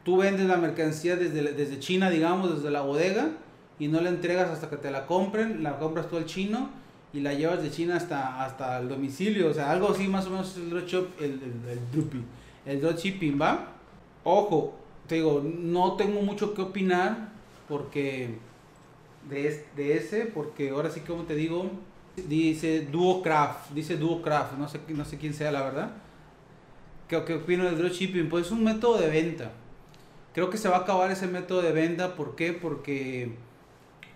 Tú 0.03 0.17
vendes 0.17 0.45
la 0.45 0.57
mercancía 0.57 1.15
desde, 1.15 1.53
desde 1.53 1.79
China, 1.79 2.09
digamos, 2.09 2.55
desde 2.55 2.69
la 2.69 2.81
bodega, 2.81 3.31
y 3.79 3.87
no 3.87 4.01
la 4.01 4.09
entregas 4.09 4.49
hasta 4.49 4.69
que 4.69 4.77
te 4.77 4.91
la 4.91 5.07
compren, 5.07 5.63
la 5.63 5.79
compras 5.79 6.07
tú 6.09 6.17
al 6.17 6.25
chino 6.25 6.69
y 7.11 7.21
la 7.21 7.33
llevas 7.33 7.63
de 7.63 7.71
China 7.71 7.95
hasta, 7.95 8.43
hasta 8.43 8.79
el 8.79 8.87
domicilio. 8.87 9.49
O 9.49 9.53
sea, 9.53 9.71
algo 9.71 9.89
así 9.89 10.07
más 10.07 10.27
o 10.27 10.29
menos 10.29 10.55
el 10.57 10.69
dropshipping, 10.69 11.25
el, 11.25 11.31
el, 11.33 12.23
el 12.65 12.81
dropshipping, 12.81 13.41
¿va? 13.41 13.71
Ojo, 14.23 14.75
te 15.07 15.15
digo, 15.15 15.43
no 15.43 15.93
tengo 15.93 16.21
mucho 16.21 16.53
que 16.53 16.61
opinar 16.61 17.29
porque 17.67 18.37
de, 19.29 19.65
de 19.75 19.97
ese, 19.97 20.25
porque 20.25 20.69
ahora 20.69 20.89
sí, 20.89 21.01
como 21.01 21.23
te 21.23 21.35
digo, 21.35 21.69
dice 22.15 22.81
Duo 22.81 23.21
Craft, 23.21 23.71
dice 23.71 23.97
Duo 23.97 24.21
Craft, 24.21 24.53
no 24.57 24.67
sé, 24.67 24.79
no 24.89 25.05
sé 25.05 25.17
quién 25.17 25.33
sea 25.33 25.51
la 25.51 25.63
verdad. 25.63 25.91
¿Qué, 27.07 27.23
qué 27.25 27.35
opino 27.35 27.65
del 27.65 27.77
dropshipping? 27.77 28.29
Pues 28.29 28.47
es 28.47 28.51
un 28.51 28.63
método 28.63 28.97
de 28.97 29.09
venta. 29.09 29.51
Creo 30.33 30.49
que 30.49 30.57
se 30.57 30.67
va 30.67 30.77
a 30.77 30.79
acabar 30.81 31.11
ese 31.11 31.27
método 31.27 31.61
de 31.61 31.71
venta. 31.71 32.15
¿Por 32.15 32.35
qué? 32.35 32.53
Porque, 32.53 33.35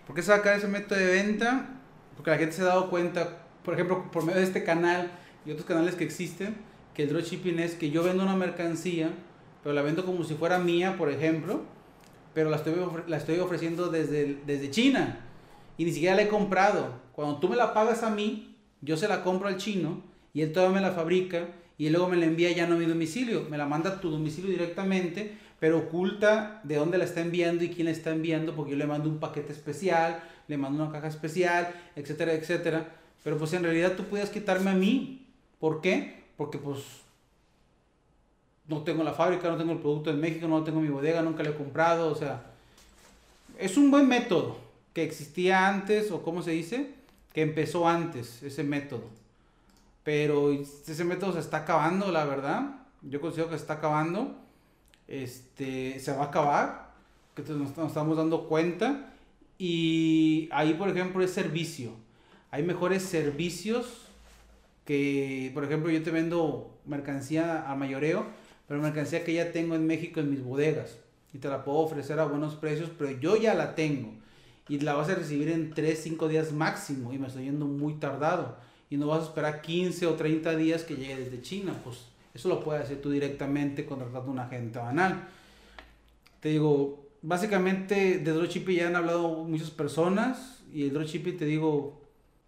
porque 0.08 0.22
se 0.22 0.32
va 0.32 0.38
a 0.38 0.40
acabar 0.40 0.58
ese 0.58 0.68
método 0.68 1.00
de 1.00 1.06
venta. 1.06 1.70
Porque 2.16 2.32
la 2.32 2.38
gente 2.38 2.56
se 2.56 2.62
ha 2.64 2.66
dado 2.66 2.90
cuenta, 2.90 3.44
por 3.64 3.74
ejemplo, 3.74 4.12
por 4.12 4.26
medio 4.26 4.40
de 4.40 4.46
este 4.46 4.64
canal 4.64 5.12
y 5.46 5.52
otros 5.52 5.66
canales 5.66 5.96
que 5.96 6.04
existen, 6.04 6.58
que 6.94 7.04
el 7.04 7.10
dropshipping 7.10 7.60
es 7.60 7.76
que 7.76 7.92
yo 7.92 8.04
vendo 8.04 8.24
una 8.24 8.36
mercancía, 8.36 9.10
pero 9.64 9.74
la 9.74 9.82
vendo 9.82 10.06
como 10.06 10.24
si 10.26 10.36
fuera 10.36 10.60
mía, 10.60 10.98
por 10.98 11.10
ejemplo 11.10 11.64
pero 12.34 12.50
la 12.50 12.58
estoy, 12.58 12.76
la 13.08 13.18
estoy 13.18 13.40
ofreciendo 13.40 13.90
desde, 13.90 14.38
desde 14.46 14.70
China 14.70 15.20
y 15.78 15.86
ni 15.86 15.92
siquiera 15.92 16.16
la 16.16 16.24
he 16.24 16.28
comprado. 16.28 16.94
Cuando 17.20 17.36
tú 17.40 17.50
me 17.50 17.58
la 17.58 17.74
pagas 17.74 18.04
a 18.04 18.10
mí, 18.10 18.56
yo 18.80 18.96
se 18.96 19.10
la 19.10 19.26
compro 19.26 19.50
al 19.50 19.58
chino 19.58 20.02
y 20.34 20.42
él 20.42 20.54
todavía 20.54 20.80
me 20.80 20.88
la 20.88 20.94
fabrica 20.94 21.50
y 21.78 21.90
luego 21.90 22.08
me 22.08 22.16
la 22.16 22.24
envía 22.24 22.50
ya 22.54 22.66
no 22.66 22.76
a 22.76 22.78
mi 22.78 22.86
domicilio, 22.86 23.46
me 23.50 23.58
la 23.58 23.66
manda 23.66 23.90
a 23.90 24.00
tu 24.00 24.10
domicilio 24.10 24.50
directamente, 24.50 25.38
pero 25.60 25.80
oculta 25.80 26.62
de 26.64 26.78
dónde 26.78 26.98
la 26.98 27.04
está 27.04 27.20
enviando 27.20 27.66
y 27.66 27.72
quién 27.72 27.88
la 27.88 27.92
está 27.92 28.12
enviando, 28.12 28.56
porque 28.56 28.72
yo 28.72 28.78
le 28.78 28.88
mando 28.88 29.10
un 29.10 29.20
paquete 29.20 29.52
especial, 29.52 30.24
le 30.48 30.56
mando 30.56 30.82
una 30.82 30.94
caja 30.94 31.10
especial, 31.10 31.76
etcétera, 31.98 32.32
etcétera. 32.32 32.88
Pero 33.22 33.38
pues 33.38 33.52
en 33.52 33.64
realidad 33.64 33.98
tú 33.98 34.06
puedes 34.06 34.30
quitarme 34.30 34.70
a 34.70 34.76
mí. 34.76 35.28
¿Por 35.60 35.82
qué? 35.82 36.24
Porque 36.38 36.58
pues 36.58 36.80
no 38.66 38.84
tengo 38.84 39.04
la 39.04 39.12
fábrica, 39.12 39.50
no 39.50 39.58
tengo 39.58 39.74
el 39.74 39.80
producto 39.80 40.10
en 40.10 40.22
México, 40.22 40.48
no 40.48 40.64
tengo 40.64 40.80
mi 40.80 40.88
bodega, 40.88 41.22
nunca 41.22 41.44
lo 41.44 41.50
he 41.50 41.56
comprado, 41.56 42.14
o 42.14 42.16
sea, 42.16 42.46
es 43.58 43.76
un 43.76 43.92
buen 43.92 44.08
método 44.08 44.58
que 44.94 45.04
existía 45.04 45.68
antes, 45.68 46.12
o 46.12 46.24
cómo 46.24 46.42
se 46.42 46.52
dice, 46.52 46.98
que 47.34 47.42
empezó 47.42 47.88
antes, 47.88 48.42
ese 48.44 48.64
método. 48.64 49.04
Pero 50.04 50.52
ese 50.52 51.04
método 51.04 51.34
se 51.34 51.40
está 51.40 51.58
acabando, 51.58 52.12
la 52.12 52.26
verdad. 52.26 52.76
Yo 53.02 53.22
considero 53.22 53.50
que 53.50 53.56
se 53.56 53.62
está 53.62 53.76
acabando. 53.76 54.36
Este, 55.08 56.00
se 56.00 56.12
va 56.14 56.24
a 56.24 56.28
acabar, 56.28 56.92
que 57.36 57.44
nos, 57.44 57.70
estamos 57.70 58.18
dando 58.18 58.48
cuenta. 58.48 59.14
Y 59.58 60.50
ahí, 60.52 60.74
por 60.74 60.90
ejemplo, 60.90 61.24
es 61.24 61.32
servicio. 61.32 61.92
Hay 62.52 62.64
mejores 62.64 63.04
servicios 63.04 64.06
que, 64.86 65.52
por 65.54 65.64
ejemplo, 65.64 65.92
yo 65.92 66.02
te 66.02 66.12
vendo 66.12 66.72
mercancía 66.86 67.70
a 67.70 67.76
mayoreo 67.76 68.26
pero 68.70 68.82
mercancía 68.82 69.24
que 69.24 69.34
ya 69.34 69.52
tengo 69.52 69.74
en 69.74 69.88
México 69.88 70.20
en 70.20 70.30
mis 70.30 70.44
bodegas 70.44 70.96
y 71.34 71.40
te 71.40 71.50
la 71.50 71.66
puedo 71.66 71.80
ofrecer 71.80 72.20
a 72.20 72.26
buenos 72.26 72.54
precios, 72.54 72.92
pero 72.96 73.10
yo 73.10 73.36
ya 73.36 73.56
la 73.56 73.74
tengo 73.74 74.14
y 74.70 74.80
la 74.80 74.94
vas 74.94 75.10
a 75.10 75.16
recibir 75.16 75.50
en 75.50 75.72
3, 75.72 76.00
5 76.02 76.28
días 76.30 76.54
máximo 76.54 77.12
y 77.12 77.18
me 77.18 77.28
estoy 77.28 77.46
yendo 77.46 77.66
muy 77.66 77.96
tardado 77.96 78.58
y 78.90 78.98
no 78.98 79.08
vas 79.08 79.22
a 79.22 79.26
esperar 79.26 79.62
15 79.62 80.08
o 80.08 80.14
30 80.14 80.56
días 80.56 80.84
que 80.84 80.96
llegue 80.96 81.18
desde 81.18 81.42
China, 81.42 81.74
pues 81.84 82.06
eso 82.34 82.48
lo 82.48 82.64
puedes 82.64 82.84
hacer 82.84 83.02
tú 83.02 83.12
directamente 83.12 83.86
contratando 83.86 84.32
un 84.32 84.40
agente 84.40 84.80
banal. 84.80 85.28
Te 86.40 86.50
digo, 86.50 87.08
básicamente 87.22 88.20
de 88.20 88.32
dropshipping 88.32 88.78
ya 88.78 88.88
han 88.88 88.96
hablado 88.96 89.44
muchas 89.44 89.72
personas 89.72 90.62
y 90.74 90.84
el 90.84 90.94
dropshipping 90.94 91.38
te 91.38 91.46
digo, 91.46 92.00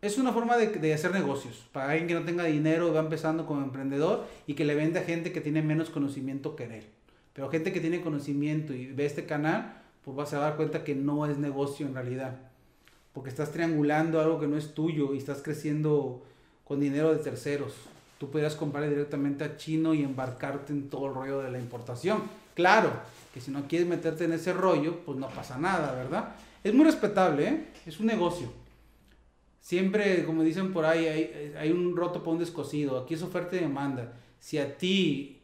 es 0.01 0.17
una 0.17 0.31
forma 0.31 0.57
de, 0.57 0.93
hacer 0.93 1.11
negocios. 1.11 1.67
Para 1.71 1.91
alguien 1.91 2.07
que 2.07 2.13
no 2.15 2.23
tenga 2.23 2.45
dinero, 2.45 2.93
va 2.93 3.01
empezando 3.01 3.45
como 3.45 3.61
emprendedor 3.61 4.25
y 4.47 4.55
que 4.55 4.65
le 4.65 4.75
vende 4.75 4.99
a 4.99 5.03
gente 5.03 5.31
que 5.31 5.41
tiene 5.41 5.61
menos 5.61 5.89
conocimiento 5.89 6.55
que 6.55 6.63
él. 6.65 6.85
Pero 7.33 7.49
gente 7.49 7.71
que 7.71 7.79
tiene 7.79 8.01
conocimiento 8.01 8.73
y 8.73 8.87
ve 8.87 9.05
este 9.05 9.25
canal, 9.25 9.80
pues 10.03 10.17
vas 10.17 10.33
a 10.33 10.39
dar 10.39 10.55
cuenta 10.55 10.83
que 10.83 10.95
no 10.95 11.25
es 11.25 11.37
negocio 11.37 11.85
en 11.85 11.93
realidad. 11.93 12.39
Porque 13.13 13.29
estás 13.29 13.51
triangulando 13.51 14.19
algo 14.21 14.39
que 14.39 14.47
no 14.47 14.57
es 14.57 14.73
tuyo 14.73 15.13
y 15.13 15.17
estás 15.17 15.41
creciendo 15.41 16.23
con 16.63 16.79
dinero 16.79 17.13
de 17.13 17.19
terceros. 17.19 17.73
Tú 18.17 18.29
podrías 18.29 18.55
comprar 18.55 18.87
directamente 18.87 19.43
a 19.43 19.57
chino 19.57 19.93
y 19.93 20.03
embarcarte 20.03 20.73
en 20.73 20.89
todo 20.89 21.07
el 21.07 21.15
rollo 21.15 21.39
de 21.39 21.51
la 21.51 21.59
importación. 21.59 22.21
Claro, 22.53 22.91
que 23.33 23.41
si 23.41 23.51
no 23.51 23.67
quieres 23.67 23.87
meterte 23.87 24.25
en 24.25 24.33
ese 24.33 24.53
rollo, 24.53 24.99
pues 25.05 25.17
no 25.17 25.27
pasa 25.29 25.57
nada, 25.57 25.93
¿verdad? 25.93 26.35
Es 26.63 26.73
muy 26.73 26.85
respetable, 26.85 27.47
¿eh? 27.47 27.67
Es 27.85 27.99
un 27.99 28.05
negocio. 28.05 28.51
Siempre, 29.61 30.25
como 30.25 30.43
dicen 30.43 30.73
por 30.73 30.85
ahí, 30.85 31.05
hay, 31.57 31.71
un 31.71 31.95
roto 31.95 32.19
para 32.19 32.31
un 32.31 32.39
descosido. 32.39 32.99
Aquí 32.99 33.13
es 33.13 33.21
oferta 33.21 33.55
y 33.55 33.59
demanda. 33.59 34.13
Si 34.39 34.57
a 34.57 34.77
ti, 34.77 35.41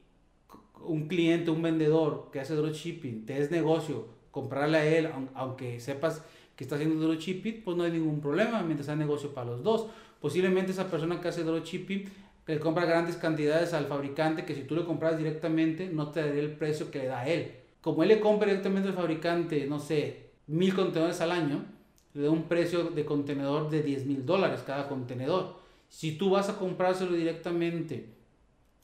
un 0.83 1.07
cliente, 1.07 1.51
un 1.51 1.61
vendedor 1.61 2.29
que 2.31 2.39
hace 2.39 2.55
dropshipping, 2.55 3.25
te 3.25 3.41
es 3.41 3.51
negocio, 3.51 4.07
comprarle 4.37 4.77
a 4.77 4.85
él, 4.85 5.09
aunque 5.33 5.79
sepas 5.79 6.21
que 6.55 6.63
está 6.63 6.75
haciendo 6.75 7.03
dropshipping, 7.03 7.63
pues 7.63 7.75
no 7.75 7.83
hay 7.83 7.91
ningún 7.91 8.21
problema 8.21 8.61
mientras 8.61 8.85
sea 8.85 8.95
negocio 8.95 9.33
para 9.33 9.47
los 9.47 9.63
dos. 9.63 9.87
Posiblemente 10.21 10.71
esa 10.71 10.91
persona 10.91 11.19
que 11.19 11.27
hace 11.27 11.43
dropshipping 11.43 12.05
le 12.45 12.59
compra 12.59 12.85
grandes 12.85 13.15
cantidades 13.15 13.73
al 13.73 13.87
fabricante 13.87 14.45
que 14.45 14.53
si 14.53 14.61
tú 14.61 14.75
le 14.75 14.85
compras 14.85 15.17
directamente 15.17 15.89
no 15.89 16.11
te 16.11 16.21
daría 16.21 16.43
el 16.43 16.51
precio 16.51 16.91
que 16.91 16.99
le 16.99 17.07
da 17.07 17.21
a 17.21 17.27
él. 17.27 17.51
Como 17.81 18.03
él 18.03 18.09
le 18.09 18.19
compra 18.19 18.47
directamente 18.47 18.89
al 18.89 18.95
fabricante, 18.95 19.65
no 19.65 19.79
sé, 19.79 20.29
mil 20.45 20.75
contenedores 20.75 21.19
al 21.21 21.31
año, 21.31 21.65
le 22.13 22.23
da 22.23 22.29
un 22.29 22.43
precio 22.43 22.83
de 22.83 23.05
contenedor 23.05 23.71
de 23.71 23.81
10 23.81 24.05
mil 24.05 24.23
dólares 24.23 24.61
cada 24.65 24.87
contenedor. 24.87 25.55
Si 25.89 26.11
tú 26.11 26.29
vas 26.29 26.47
a 26.49 26.59
comprárselo 26.59 27.13
directamente 27.13 28.09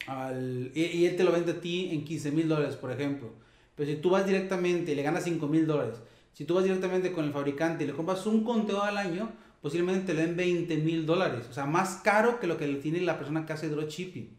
al, 0.08 0.72
y, 0.74 1.06
él 1.06 1.16
te 1.16 1.24
lo 1.24 1.32
vende 1.32 1.52
a 1.52 1.62
ti 1.62 1.90
en 1.92 2.04
15 2.06 2.32
mil 2.32 2.48
dólares, 2.48 2.76
por 2.76 2.92
ejemplo, 2.92 3.43
pero 3.76 3.90
si 3.90 3.98
tú 3.98 4.12
vas 4.12 4.26
directamente 4.26 4.92
y 4.92 4.96
le 4.96 5.04
ganas 5.04 5.24
5 5.24 5.48
mil 5.48 5.66
dólares, 5.66 5.96
si 6.34 6.46
tú 6.46 6.56
vas 6.56 6.64
directamente 6.64 7.12
con 7.12 7.26
el 7.26 7.32
fabricante 7.32 7.84
y 7.84 7.88
le 7.88 7.94
compras 7.94 8.26
un 8.26 8.44
contenedor 8.44 8.88
al 8.88 8.98
año, 8.98 9.32
posiblemente 9.62 10.08
te 10.08 10.14
le 10.14 10.28
den 10.28 10.36
20 10.36 10.78
mil 10.78 11.06
dólares. 11.06 11.46
O 11.50 11.54
sea, 11.54 11.66
más 11.66 12.02
caro 12.04 12.40
que 12.40 12.48
lo 12.48 12.58
que 12.58 12.68
le 12.68 12.80
tiene 12.80 13.02
la 13.02 13.18
persona 13.18 13.46
que 13.46 13.54
hace 13.54 13.70
dropshipping. 13.70 14.30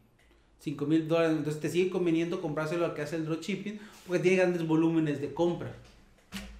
5 0.58 0.86
mil 0.86 1.06
dólares. 1.06 1.36
Entonces 1.36 1.60
te 1.60 1.68
sigue 1.68 1.90
conveniendo 1.90 2.40
comprárselo 2.40 2.84
al 2.84 2.94
que 2.94 3.02
hace 3.02 3.16
el 3.16 3.26
dropshipping 3.26 3.78
porque 4.06 4.22
tiene 4.22 4.38
grandes 4.38 4.66
volúmenes 4.66 5.20
de 5.20 5.32
compra. 5.32 5.72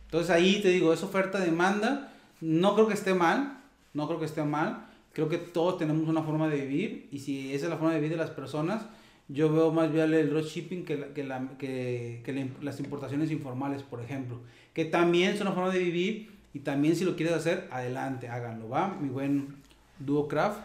Entonces 0.07 0.31
ahí 0.31 0.61
te 0.63 0.69
digo, 0.69 0.93
es 0.93 1.03
oferta-demanda. 1.03 2.13
No 2.41 2.75
creo 2.75 2.87
que 2.87 2.95
esté 2.95 3.15
mal. 3.15 3.61
No 3.93 4.07
creo 4.07 4.19
que 4.19 4.27
esté 4.27 4.45
mal. 4.45 4.87
Creo 5.13 5.29
que 5.29 5.39
todos 5.39 5.79
tenemos 5.79 6.09
una 6.09 6.23
forma 6.23 6.49
de 6.49 6.61
vivir. 6.61 7.09
Y 7.11 7.19
si 7.19 7.53
esa 7.55 7.67
es 7.67 7.71
la 7.71 7.77
forma 7.77 7.95
de 7.95 8.01
vivir 8.01 8.17
de 8.17 8.23
las 8.23 8.31
personas, 8.31 8.83
yo 9.29 9.53
veo 9.53 9.73
más 9.73 9.93
viable 9.93 10.21
el 10.21 10.31
dropshipping 10.31 10.85
que, 10.85 11.13
que, 11.13 11.25
la, 11.25 11.49
que, 11.59 12.23
que 12.25 12.51
las 12.61 12.79
importaciones 12.81 13.31
informales, 13.31 13.83
por 13.83 14.01
ejemplo. 14.01 14.41
Que 14.75 14.85
también 14.85 15.37
son 15.37 15.47
una 15.47 15.57
forma 15.57 15.73
de 15.73 15.79
vivir 15.79 16.31
y 16.53 16.61
también 16.61 16.95
si 16.95 17.05
lo 17.05 17.17
quieres 17.17 17.35
hacer, 17.35 17.69
adelante, 17.71 18.29
háganlo, 18.29 18.69
¿va? 18.69 18.97
Mi 19.01 19.09
buen 19.09 19.57
DuoCraft. 19.99 20.61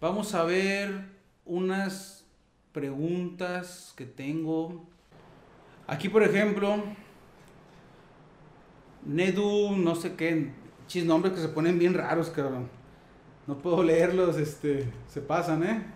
Vamos 0.00 0.34
a 0.34 0.44
ver 0.44 1.04
unas 1.44 2.24
preguntas 2.72 3.92
que 3.96 4.06
tengo. 4.06 4.86
Aquí, 5.86 6.08
por 6.08 6.22
ejemplo, 6.22 6.82
Nedu, 9.04 9.76
no 9.76 9.94
sé 9.94 10.14
qué, 10.14 10.52
chis 10.86 11.04
nombres 11.04 11.34
que 11.34 11.40
se 11.40 11.48
ponen 11.48 11.78
bien 11.78 11.94
raros, 11.94 12.30
cabrón. 12.30 12.68
No 13.46 13.58
puedo 13.58 13.82
leerlos, 13.82 14.38
este, 14.38 14.90
se 15.06 15.20
pasan, 15.20 15.62
¿eh? 15.64 15.93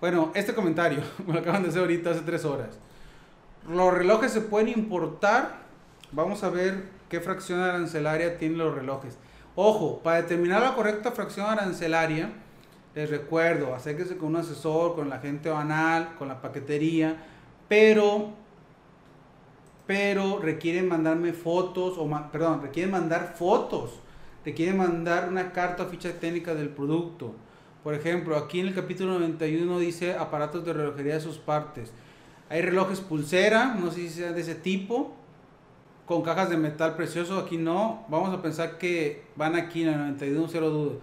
Bueno, 0.00 0.30
este 0.34 0.54
comentario, 0.54 1.00
me 1.26 1.32
lo 1.32 1.40
acaban 1.40 1.62
de 1.62 1.70
hacer 1.70 1.80
ahorita 1.80 2.10
hace 2.10 2.20
tres 2.20 2.44
horas. 2.44 2.78
Los 3.68 3.92
relojes 3.92 4.32
se 4.32 4.42
pueden 4.42 4.68
importar. 4.68 5.66
Vamos 6.12 6.44
a 6.44 6.50
ver 6.50 6.84
qué 7.08 7.20
fracción 7.20 7.60
arancelaria 7.60 8.38
tienen 8.38 8.58
los 8.58 8.74
relojes. 8.74 9.18
Ojo, 9.54 10.00
para 10.02 10.22
determinar 10.22 10.62
la 10.62 10.74
correcta 10.74 11.12
fracción 11.12 11.46
arancelaria, 11.46 12.30
les 12.94 13.08
recuerdo, 13.08 13.74
acérquense 13.74 14.16
con 14.16 14.28
un 14.28 14.36
asesor, 14.36 14.94
con 14.94 15.08
la 15.08 15.18
gente 15.18 15.48
banal, 15.48 16.14
con 16.18 16.28
la 16.28 16.42
paquetería, 16.42 17.16
pero, 17.66 18.30
pero 19.86 20.38
requieren 20.38 20.88
mandarme 20.88 21.32
fotos, 21.32 21.94
o 21.96 22.08
perdón, 22.30 22.62
requieren 22.62 22.92
mandar 22.92 23.34
fotos, 23.34 23.98
requieren 24.44 24.76
mandar 24.76 25.28
una 25.28 25.52
carta 25.52 25.84
o 25.84 25.86
ficha 25.86 26.12
técnica 26.20 26.54
del 26.54 26.68
producto. 26.68 27.34
Por 27.86 27.94
ejemplo, 27.94 28.36
aquí 28.36 28.58
en 28.58 28.66
el 28.66 28.74
capítulo 28.74 29.12
91 29.12 29.78
dice 29.78 30.16
aparatos 30.16 30.64
de 30.64 30.72
relojería 30.72 31.14
de 31.14 31.20
sus 31.20 31.38
partes. 31.38 31.92
Hay 32.48 32.60
relojes 32.60 33.00
pulsera, 33.00 33.76
no 33.78 33.92
sé 33.92 34.00
si 34.00 34.08
sean 34.08 34.34
de 34.34 34.40
ese 34.40 34.56
tipo, 34.56 35.14
con 36.04 36.22
cajas 36.22 36.50
de 36.50 36.56
metal 36.56 36.96
precioso, 36.96 37.38
aquí 37.38 37.58
no. 37.58 38.04
Vamos 38.08 38.34
a 38.34 38.42
pensar 38.42 38.78
que 38.78 39.22
van 39.36 39.54
aquí 39.54 39.82
en 39.82 39.90
el 39.90 39.98
9102, 39.98 40.94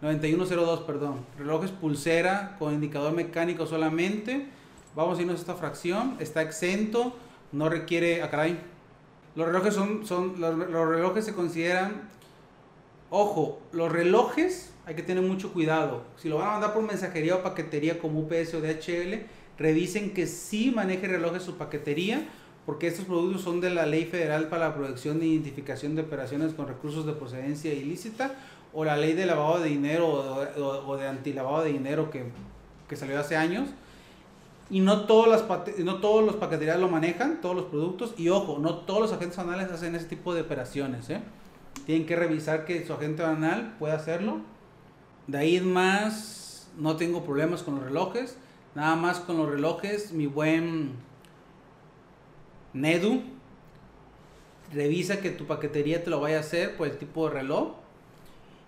9102, 0.00 0.80
perdón. 0.80 1.24
Relojes 1.38 1.70
pulsera 1.70 2.56
con 2.58 2.74
indicador 2.74 3.12
mecánico 3.12 3.64
solamente. 3.64 4.48
Vamos 4.96 5.18
a 5.18 5.22
irnos 5.22 5.36
a 5.36 5.40
esta 5.42 5.54
fracción. 5.54 6.16
Está 6.18 6.42
exento, 6.42 7.14
no 7.52 7.68
requiere. 7.68 8.20
Ah. 8.20 8.48
Los 9.36 9.46
relojes 9.46 9.74
son, 9.74 10.04
son 10.04 10.40
los 10.40 10.88
relojes 10.88 11.24
se 11.24 11.34
consideran. 11.34 12.10
Ojo, 13.10 13.60
los 13.70 13.92
relojes 13.92 14.71
hay 14.84 14.94
que 14.94 15.02
tener 15.02 15.22
mucho 15.22 15.52
cuidado. 15.52 16.02
Si 16.16 16.28
lo 16.28 16.38
van 16.38 16.48
a 16.48 16.52
mandar 16.52 16.74
por 16.74 16.82
mensajería 16.82 17.36
o 17.36 17.42
paquetería 17.42 17.98
como 17.98 18.20
UPS 18.20 18.54
o 18.54 18.60
DHL, 18.60 19.26
revisen 19.58 20.12
que 20.12 20.26
sí 20.26 20.72
maneje 20.74 21.06
relojes 21.06 21.42
su 21.42 21.56
paquetería 21.56 22.26
porque 22.66 22.86
estos 22.86 23.06
productos 23.06 23.42
son 23.42 23.60
de 23.60 23.70
la 23.70 23.86
Ley 23.86 24.04
Federal 24.04 24.48
para 24.48 24.68
la 24.68 24.74
Protección 24.74 25.20
e 25.20 25.26
Identificación 25.26 25.96
de 25.96 26.02
Operaciones 26.02 26.54
con 26.54 26.68
Recursos 26.68 27.04
de 27.06 27.12
Procedencia 27.12 27.72
Ilícita 27.72 28.34
o 28.72 28.84
la 28.84 28.96
Ley 28.96 29.14
de 29.14 29.26
Lavado 29.26 29.60
de 29.60 29.68
Dinero 29.68 30.08
o, 30.08 30.96
de 30.96 31.08
Antilavado 31.08 31.64
de 31.64 31.72
Dinero 31.72 32.10
que, 32.10 32.24
que, 32.88 32.96
salió 32.96 33.18
hace 33.18 33.36
años. 33.36 33.68
Y 34.70 34.80
no, 34.80 35.06
todas 35.06 35.28
las, 35.28 35.78
no 35.78 35.96
todos 35.96 36.24
los 36.24 36.36
paqueterías 36.36 36.78
lo 36.78 36.88
manejan, 36.88 37.40
todos 37.40 37.56
los 37.56 37.64
productos. 37.66 38.14
Y 38.16 38.28
ojo, 38.28 38.58
no 38.58 38.76
todos 38.76 39.00
los 39.02 39.12
agentes 39.12 39.36
banales 39.36 39.70
hacen 39.70 39.94
ese 39.94 40.06
tipo 40.06 40.32
de 40.32 40.42
operaciones. 40.42 41.10
¿eh? 41.10 41.20
Tienen 41.84 42.06
que 42.06 42.16
revisar 42.16 42.64
que 42.64 42.86
su 42.86 42.92
agente 42.92 43.22
banal 43.22 43.74
pueda 43.78 43.96
hacerlo. 43.96 44.40
De 45.26 45.38
ahí 45.38 45.60
más, 45.60 46.68
no 46.76 46.96
tengo 46.96 47.24
problemas 47.24 47.62
con 47.62 47.76
los 47.76 47.84
relojes. 47.84 48.36
Nada 48.74 48.96
más 48.96 49.20
con 49.20 49.36
los 49.36 49.48
relojes, 49.48 50.12
mi 50.12 50.26
buen 50.26 50.92
Nedu, 52.72 53.22
revisa 54.72 55.20
que 55.20 55.30
tu 55.30 55.46
paquetería 55.46 56.02
te 56.02 56.08
lo 56.08 56.20
vaya 56.20 56.38
a 56.38 56.40
hacer 56.40 56.76
por 56.76 56.88
el 56.88 56.96
tipo 56.96 57.28
de 57.28 57.34
reloj. 57.34 57.74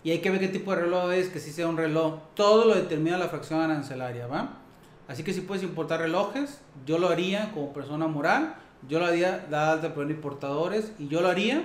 Y 0.03 0.11
hay 0.11 0.19
que 0.19 0.31
ver 0.31 0.41
qué 0.41 0.49
tipo 0.49 0.75
de 0.75 0.83
reloj 0.83 1.13
es, 1.13 1.29
que 1.29 1.41
si 1.41 1.51
sea 1.51 1.67
un 1.69 1.79
reloj. 1.79 2.19
Todo 2.35 2.67
lo 2.67 2.75
determina 2.75 3.17
la 3.17 3.29
fracción 3.29 3.61
arancelaria, 3.61 4.27
¿va? 4.27 4.59
Así 5.09 5.23
que 5.23 5.33
si 5.33 5.41
puedes 5.41 5.63
importar 5.63 6.01
relojes, 6.01 6.61
yo 6.85 6.99
lo 6.99 7.09
haría 7.09 7.53
como 7.53 7.73
persona 7.73 8.07
moral, 8.07 8.57
yo 8.87 8.99
lo 8.99 9.07
haría 9.07 9.47
dada 9.51 9.79
de 9.79 9.89
por 9.89 10.11
importadores 10.11 10.93
y 10.99 11.09
yo 11.09 11.23
lo 11.23 11.29
haría 11.29 11.63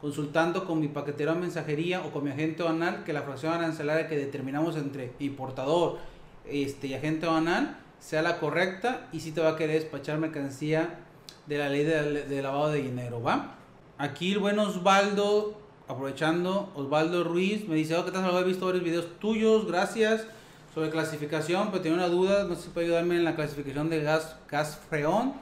consultando 0.00 0.64
con 0.64 0.80
mi 0.80 0.88
paquetero 0.88 1.34
de 1.34 1.40
mensajería 1.40 2.02
o 2.02 2.10
con 2.10 2.24
mi 2.24 2.30
agente 2.30 2.62
banal 2.62 3.04
que 3.04 3.12
la 3.12 3.22
fracción 3.22 3.52
arancelaria 3.52 4.08
que 4.08 4.16
determinamos 4.16 4.76
entre 4.76 5.12
importador 5.18 5.98
este, 6.46 6.88
y 6.88 6.94
agente 6.94 7.26
banal 7.26 7.76
sea 7.98 8.22
la 8.22 8.38
correcta 8.38 9.08
y 9.12 9.20
si 9.20 9.32
te 9.32 9.40
va 9.40 9.50
a 9.50 9.56
querer 9.56 9.82
despachar 9.82 10.18
mercancía 10.18 11.00
de 11.46 11.58
la 11.58 11.68
ley 11.68 11.84
de, 11.84 12.42
lavado 12.42 12.70
de 12.70 12.82
dinero, 12.82 13.22
¿va? 13.22 13.56
Aquí 13.98 14.32
el 14.32 14.38
buen 14.38 14.58
Osvaldo, 14.58 15.58
aprovechando, 15.86 16.72
Osvaldo 16.74 17.24
Ruiz 17.24 17.68
me 17.68 17.74
dice, 17.74 17.96
oh, 17.96 18.04
¿qué 18.04 18.10
tal? 18.10 18.34
He 18.34 18.44
visto 18.44 18.66
varios 18.66 18.84
videos 18.84 19.06
tuyos, 19.18 19.66
gracias, 19.66 20.26
sobre 20.74 20.90
clasificación, 20.90 21.70
pero 21.70 21.82
tengo 21.82 21.96
una 21.96 22.08
duda, 22.08 22.44
no 22.44 22.54
sé 22.54 22.62
si 22.62 22.68
puede 22.70 22.86
ayudarme 22.86 23.16
en 23.16 23.24
la 23.24 23.34
clasificación 23.34 23.90
de 23.90 24.02
gas, 24.02 24.36
gas 24.48 24.80
freón. 24.88 25.34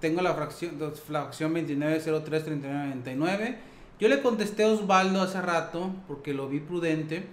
Tengo 0.00 0.22
la 0.22 0.34
fracción, 0.34 0.78
fracción 1.06 1.54
29033999. 1.54 3.56
Yo 4.00 4.06
le 4.08 4.22
contesté 4.22 4.62
a 4.62 4.68
Osvaldo 4.68 5.20
hace 5.22 5.40
rato, 5.42 5.90
porque 6.06 6.32
lo 6.32 6.48
vi 6.48 6.60
prudente. 6.60 7.24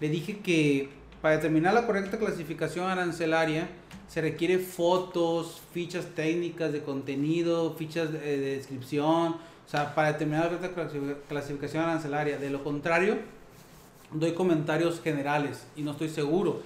Le 0.00 0.08
dije 0.08 0.40
que 0.40 0.88
para 1.20 1.36
determinar 1.36 1.72
la 1.74 1.86
correcta 1.86 2.18
clasificación 2.18 2.90
arancelaria, 2.90 3.68
se 4.08 4.20
requiere 4.20 4.58
fotos, 4.58 5.62
fichas 5.72 6.06
técnicas 6.16 6.72
de 6.72 6.82
contenido, 6.82 7.74
fichas 7.78 8.12
de, 8.12 8.36
descripción, 8.56 9.34
o 9.34 9.70
sea, 9.70 9.94
para 9.94 10.12
determinar 10.12 10.50
la 10.60 11.14
clasificación 11.28 11.84
arancelaria. 11.84 12.36
De 12.36 12.50
lo 12.50 12.64
contrario, 12.64 13.18
doy 14.12 14.32
comentarios 14.32 15.00
generales 15.00 15.64
y 15.76 15.82
no 15.82 15.92
estoy 15.92 16.08
seguro. 16.08 16.62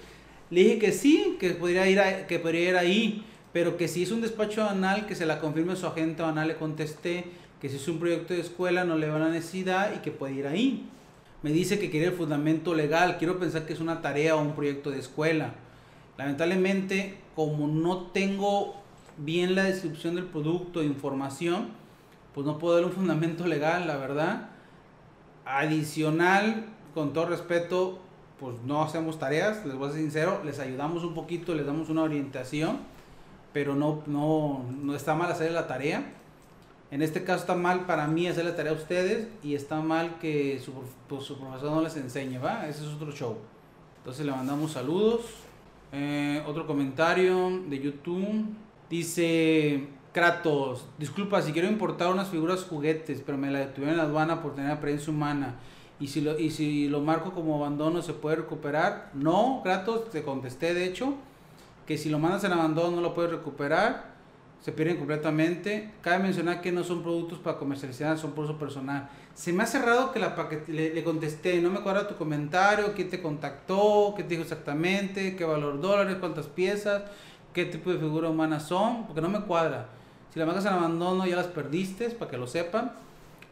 Le 0.48 0.62
dije 0.62 0.78
que 0.78 0.92
sí, 0.92 1.36
que 1.38 1.50
podría 1.50 1.86
ir, 1.88 2.26
que 2.26 2.38
podría 2.38 2.70
ir 2.70 2.76
ahí, 2.76 3.26
pero 3.52 3.76
que 3.76 3.86
si 3.86 4.02
es 4.04 4.10
un 4.10 4.22
despacho 4.22 4.64
anal, 4.64 5.06
que 5.06 5.14
se 5.14 5.26
la 5.26 5.40
confirme 5.40 5.76
su 5.76 5.86
agente 5.86 6.22
anal, 6.22 6.48
le 6.48 6.56
contesté 6.56 7.26
que 7.60 7.68
si 7.68 7.76
es 7.76 7.88
un 7.88 7.98
proyecto 7.98 8.34
de 8.34 8.40
escuela 8.40 8.84
no 8.84 8.96
le 8.96 9.08
va 9.08 9.18
la 9.18 9.28
necesidad 9.28 9.94
y 9.94 9.98
que 9.98 10.10
puede 10.10 10.34
ir 10.34 10.46
ahí. 10.46 10.88
Me 11.42 11.50
dice 11.50 11.78
que 11.78 11.90
quiere 11.90 12.06
el 12.06 12.12
fundamento 12.12 12.74
legal, 12.74 13.18
quiero 13.18 13.38
pensar 13.38 13.66
que 13.66 13.72
es 13.72 13.80
una 13.80 14.02
tarea 14.02 14.36
o 14.36 14.42
un 14.42 14.54
proyecto 14.54 14.90
de 14.90 14.98
escuela. 14.98 15.52
Lamentablemente, 16.18 17.18
como 17.34 17.68
no 17.68 18.06
tengo 18.08 18.74
bien 19.18 19.54
la 19.54 19.64
descripción 19.64 20.14
del 20.14 20.24
producto, 20.24 20.82
información, 20.82 21.68
pues 22.34 22.46
no 22.46 22.58
puedo 22.58 22.76
dar 22.76 22.84
un 22.84 22.92
fundamento 22.92 23.46
legal, 23.46 23.86
la 23.86 23.96
verdad. 23.96 24.48
Adicional, 25.44 26.66
con 26.94 27.12
todo 27.12 27.26
respeto, 27.26 28.00
pues 28.40 28.56
no 28.64 28.82
hacemos 28.82 29.18
tareas, 29.18 29.64
les 29.64 29.74
voy 29.74 29.88
a 29.88 29.92
ser 29.92 30.00
sincero, 30.00 30.42
les 30.44 30.58
ayudamos 30.58 31.04
un 31.04 31.14
poquito, 31.14 31.54
les 31.54 31.66
damos 31.66 31.88
una 31.88 32.02
orientación, 32.02 32.78
pero 33.52 33.74
no, 33.74 34.02
no, 34.06 34.64
no 34.82 34.94
está 34.94 35.14
mal 35.14 35.30
hacer 35.30 35.52
la 35.52 35.66
tarea. 35.66 36.12
En 36.96 37.02
este 37.02 37.24
caso 37.24 37.40
está 37.40 37.54
mal 37.54 37.84
para 37.84 38.06
mí 38.06 38.26
hacer 38.26 38.46
la 38.46 38.56
tarea 38.56 38.72
a 38.72 38.74
ustedes 38.74 39.28
y 39.42 39.54
está 39.54 39.82
mal 39.82 40.18
que 40.18 40.58
su, 40.58 40.72
pues, 41.06 41.24
su 41.24 41.38
profesor 41.38 41.70
no 41.70 41.82
les 41.82 41.94
enseñe, 41.98 42.38
¿va? 42.38 42.66
Ese 42.66 42.86
es 42.86 42.88
otro 42.94 43.12
show. 43.12 43.36
Entonces 43.98 44.24
le 44.24 44.32
mandamos 44.32 44.72
saludos. 44.72 45.26
Eh, 45.92 46.42
otro 46.46 46.66
comentario 46.66 47.60
de 47.68 47.80
YouTube. 47.80 48.46
Dice 48.88 49.88
Kratos, 50.14 50.86
disculpa, 50.96 51.42
si 51.42 51.52
quiero 51.52 51.68
importar 51.68 52.10
unas 52.10 52.30
figuras 52.30 52.64
juguetes, 52.64 53.22
pero 53.26 53.36
me 53.36 53.50
la 53.50 53.58
detuvieron 53.58 53.90
en 53.90 53.98
la 53.98 54.04
aduana 54.04 54.40
por 54.40 54.54
tener 54.54 54.70
apariencia 54.70 55.12
humana. 55.12 55.56
Y 56.00 56.06
si, 56.06 56.22
lo, 56.22 56.38
y 56.38 56.48
si 56.48 56.88
lo 56.88 57.02
marco 57.02 57.32
como 57.32 57.56
abandono, 57.56 58.00
¿se 58.00 58.14
puede 58.14 58.36
recuperar? 58.36 59.10
No, 59.12 59.60
Kratos, 59.62 60.08
te 60.08 60.22
contesté 60.22 60.72
de 60.72 60.86
hecho, 60.86 61.12
que 61.86 61.98
si 61.98 62.08
lo 62.08 62.18
mandas 62.18 62.44
en 62.44 62.52
abandono 62.52 62.96
no 62.96 63.02
lo 63.02 63.12
puedes 63.12 63.32
recuperar, 63.32 64.15
se 64.66 64.72
pierden 64.72 64.96
completamente. 64.96 65.92
Cabe 66.00 66.24
mencionar 66.24 66.60
que 66.60 66.72
no 66.72 66.82
son 66.82 67.04
productos 67.04 67.38
para 67.38 67.56
comercializar, 67.56 68.18
son 68.18 68.32
por 68.32 68.46
uso 68.46 68.58
personal. 68.58 69.08
Se 69.32 69.52
me 69.52 69.62
ha 69.62 69.66
cerrado 69.66 70.10
que 70.10 70.18
la 70.18 70.34
le, 70.66 70.92
le, 70.92 71.04
contesté, 71.04 71.62
no 71.62 71.70
me 71.70 71.82
cuadra 71.82 72.08
tu 72.08 72.16
comentario, 72.16 72.92
quién 72.92 73.08
te 73.08 73.22
contactó, 73.22 74.12
qué 74.16 74.24
te 74.24 74.30
dijo 74.30 74.42
exactamente, 74.42 75.36
qué 75.36 75.44
valor 75.44 75.80
dólares, 75.80 76.16
cuántas 76.18 76.48
piezas, 76.48 77.04
qué 77.52 77.66
tipo 77.66 77.92
de 77.92 77.98
figura 77.98 78.28
humana 78.28 78.58
son, 78.58 79.06
porque 79.06 79.20
no 79.20 79.28
me 79.28 79.40
cuadra. 79.42 79.86
Si 80.34 80.40
la 80.40 80.46
mandas 80.46 80.66
en 80.66 80.72
abandono 80.72 81.24
ya 81.26 81.36
las 81.36 81.46
perdiste, 81.46 82.10
para 82.10 82.28
que 82.28 82.36
lo 82.36 82.48
sepan. 82.48 82.90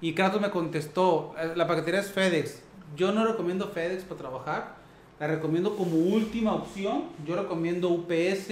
Y 0.00 0.14
Kratos 0.14 0.40
me 0.40 0.50
contestó, 0.50 1.36
eh, 1.38 1.52
la 1.54 1.68
paquetería 1.68 2.00
es 2.00 2.10
FedEx. 2.10 2.60
Yo 2.96 3.12
no 3.12 3.24
recomiendo 3.24 3.68
FedEx 3.68 4.02
para 4.02 4.18
trabajar, 4.18 4.74
la 5.20 5.28
recomiendo 5.28 5.76
como 5.76 5.96
última 5.96 6.54
opción. 6.54 7.04
Yo 7.24 7.36
recomiendo 7.36 7.90
UPS, 7.90 8.48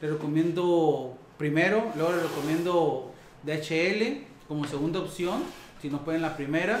le 0.00 0.08
recomiendo 0.08 1.18
primero, 1.38 1.90
luego 1.96 2.12
le 2.12 2.22
recomiendo 2.22 3.12
DHL 3.42 4.24
como 4.48 4.64
segunda 4.64 5.00
opción, 5.00 5.42
si 5.80 5.88
no 5.88 6.04
pueden 6.04 6.22
la 6.22 6.36
primera, 6.36 6.80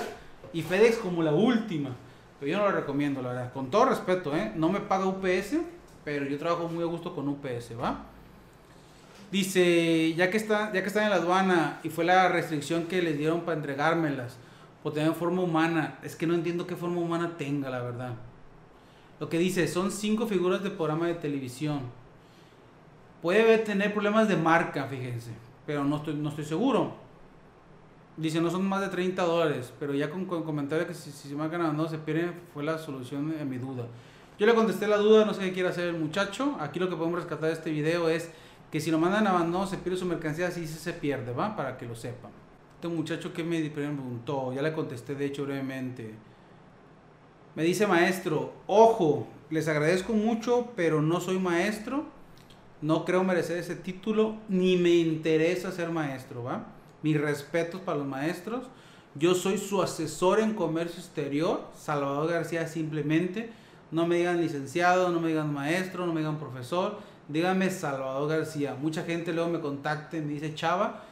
y 0.52 0.62
FedEx 0.62 0.96
como 0.98 1.22
la 1.22 1.32
última. 1.32 1.90
Pero 2.38 2.52
yo 2.52 2.58
no 2.58 2.64
la 2.64 2.72
recomiendo, 2.72 3.22
la 3.22 3.30
verdad. 3.30 3.52
Con 3.52 3.70
todo 3.70 3.86
respeto, 3.86 4.36
¿eh? 4.36 4.52
no 4.54 4.68
me 4.68 4.80
paga 4.80 5.06
UPS, 5.06 5.56
pero 6.04 6.26
yo 6.26 6.38
trabajo 6.38 6.68
muy 6.68 6.82
a 6.82 6.86
gusto 6.86 7.14
con 7.14 7.28
UPS, 7.28 7.72
¿va? 7.80 8.04
Dice, 9.30 10.14
ya 10.14 10.30
que, 10.30 10.36
está, 10.36 10.72
ya 10.72 10.82
que 10.82 10.88
están 10.88 11.04
en 11.04 11.10
la 11.10 11.16
aduana 11.16 11.80
y 11.82 11.88
fue 11.88 12.04
la 12.04 12.28
restricción 12.28 12.84
que 12.84 13.02
les 13.02 13.18
dieron 13.18 13.40
para 13.40 13.56
entregármelas, 13.56 14.36
o 14.84 14.92
tener 14.92 15.12
forma 15.14 15.42
humana, 15.42 15.98
es 16.04 16.14
que 16.14 16.28
no 16.28 16.34
entiendo 16.34 16.64
qué 16.64 16.76
forma 16.76 17.00
humana 17.00 17.36
tenga, 17.36 17.70
la 17.70 17.82
verdad. 17.82 18.14
Lo 19.18 19.28
que 19.28 19.36
dice, 19.36 19.66
son 19.66 19.90
cinco 19.90 20.28
figuras 20.28 20.62
de 20.62 20.70
programa 20.70 21.08
de 21.08 21.14
televisión. 21.14 21.80
Puede 23.26 23.58
tener 23.58 23.92
problemas 23.92 24.28
de 24.28 24.36
marca, 24.36 24.84
fíjense, 24.84 25.32
pero 25.66 25.82
no 25.82 25.96
estoy, 25.96 26.44
seguro. 26.44 26.94
Dice, 28.16 28.40
no 28.40 28.48
son 28.48 28.64
más 28.64 28.82
de 28.82 28.88
30 28.88 29.20
dólares, 29.24 29.72
pero 29.80 29.94
ya 29.94 30.08
con, 30.10 30.26
con 30.26 30.44
comentario 30.44 30.86
que 30.86 30.94
si, 30.94 31.10
se 31.10 31.34
marcan 31.34 31.60
o 31.62 31.72
no 31.72 31.88
se 31.88 31.98
pierden, 31.98 32.34
fue 32.54 32.62
la 32.62 32.78
solución 32.78 33.34
a 33.40 33.44
mi 33.44 33.58
duda. 33.58 33.88
Yo 34.38 34.46
le 34.46 34.54
contesté 34.54 34.86
la 34.86 34.98
duda, 34.98 35.24
no 35.24 35.34
sé 35.34 35.40
qué 35.40 35.52
quiere 35.52 35.70
hacer 35.70 35.88
el 35.88 35.98
muchacho. 35.98 36.56
Aquí 36.60 36.78
lo 36.78 36.88
que 36.88 36.94
podemos 36.94 37.18
rescatar 37.18 37.48
de 37.48 37.54
este 37.54 37.72
video 37.72 38.08
es 38.08 38.30
que 38.70 38.78
si 38.78 38.92
lo 38.92 38.98
mandan 39.00 39.26
abandono 39.26 39.66
se 39.66 39.78
pierde 39.78 39.98
su 39.98 40.06
mercancía, 40.06 40.46
así 40.46 40.64
se 40.64 40.92
pierde, 40.92 41.32
¿va? 41.32 41.56
Para 41.56 41.76
que 41.78 41.84
lo 41.84 41.96
sepan. 41.96 42.30
Este 42.76 42.86
muchacho 42.86 43.32
que 43.32 43.42
me 43.42 43.60
preguntó, 43.70 44.52
ya 44.52 44.62
le 44.62 44.72
contesté 44.72 45.16
de 45.16 45.24
hecho 45.24 45.46
brevemente. 45.46 46.14
Me 47.56 47.64
dice 47.64 47.88
maestro, 47.88 48.52
ojo, 48.68 49.26
les 49.50 49.66
agradezco 49.66 50.12
mucho, 50.12 50.68
pero 50.76 51.02
no 51.02 51.18
soy 51.18 51.40
maestro, 51.40 52.14
no 52.82 53.04
creo 53.04 53.24
merecer 53.24 53.58
ese 53.58 53.76
título, 53.76 54.36
ni 54.48 54.76
me 54.76 54.90
interesa 54.90 55.72
ser 55.72 55.90
maestro, 55.90 56.44
¿va? 56.44 56.66
Mis 57.02 57.20
respetos 57.20 57.80
para 57.80 57.98
los 57.98 58.06
maestros. 58.06 58.66
Yo 59.14 59.34
soy 59.34 59.58
su 59.58 59.82
asesor 59.82 60.40
en 60.40 60.54
comercio 60.54 60.98
exterior, 60.98 61.64
Salvador 61.74 62.30
García 62.30 62.66
simplemente. 62.66 63.50
No 63.90 64.06
me 64.06 64.16
digan 64.16 64.40
licenciado, 64.40 65.10
no 65.10 65.20
me 65.20 65.28
digan 65.28 65.52
maestro, 65.52 66.06
no 66.06 66.12
me 66.12 66.20
digan 66.20 66.38
profesor 66.38 66.98
dígame 67.28 67.70
Salvador 67.70 68.28
García. 68.28 68.76
Mucha 68.80 69.04
gente 69.04 69.32
luego 69.32 69.50
me 69.50 69.60
contacta 69.60 70.16
y 70.16 70.20
me 70.20 70.34
dice 70.34 70.54
Chava. 70.54 71.02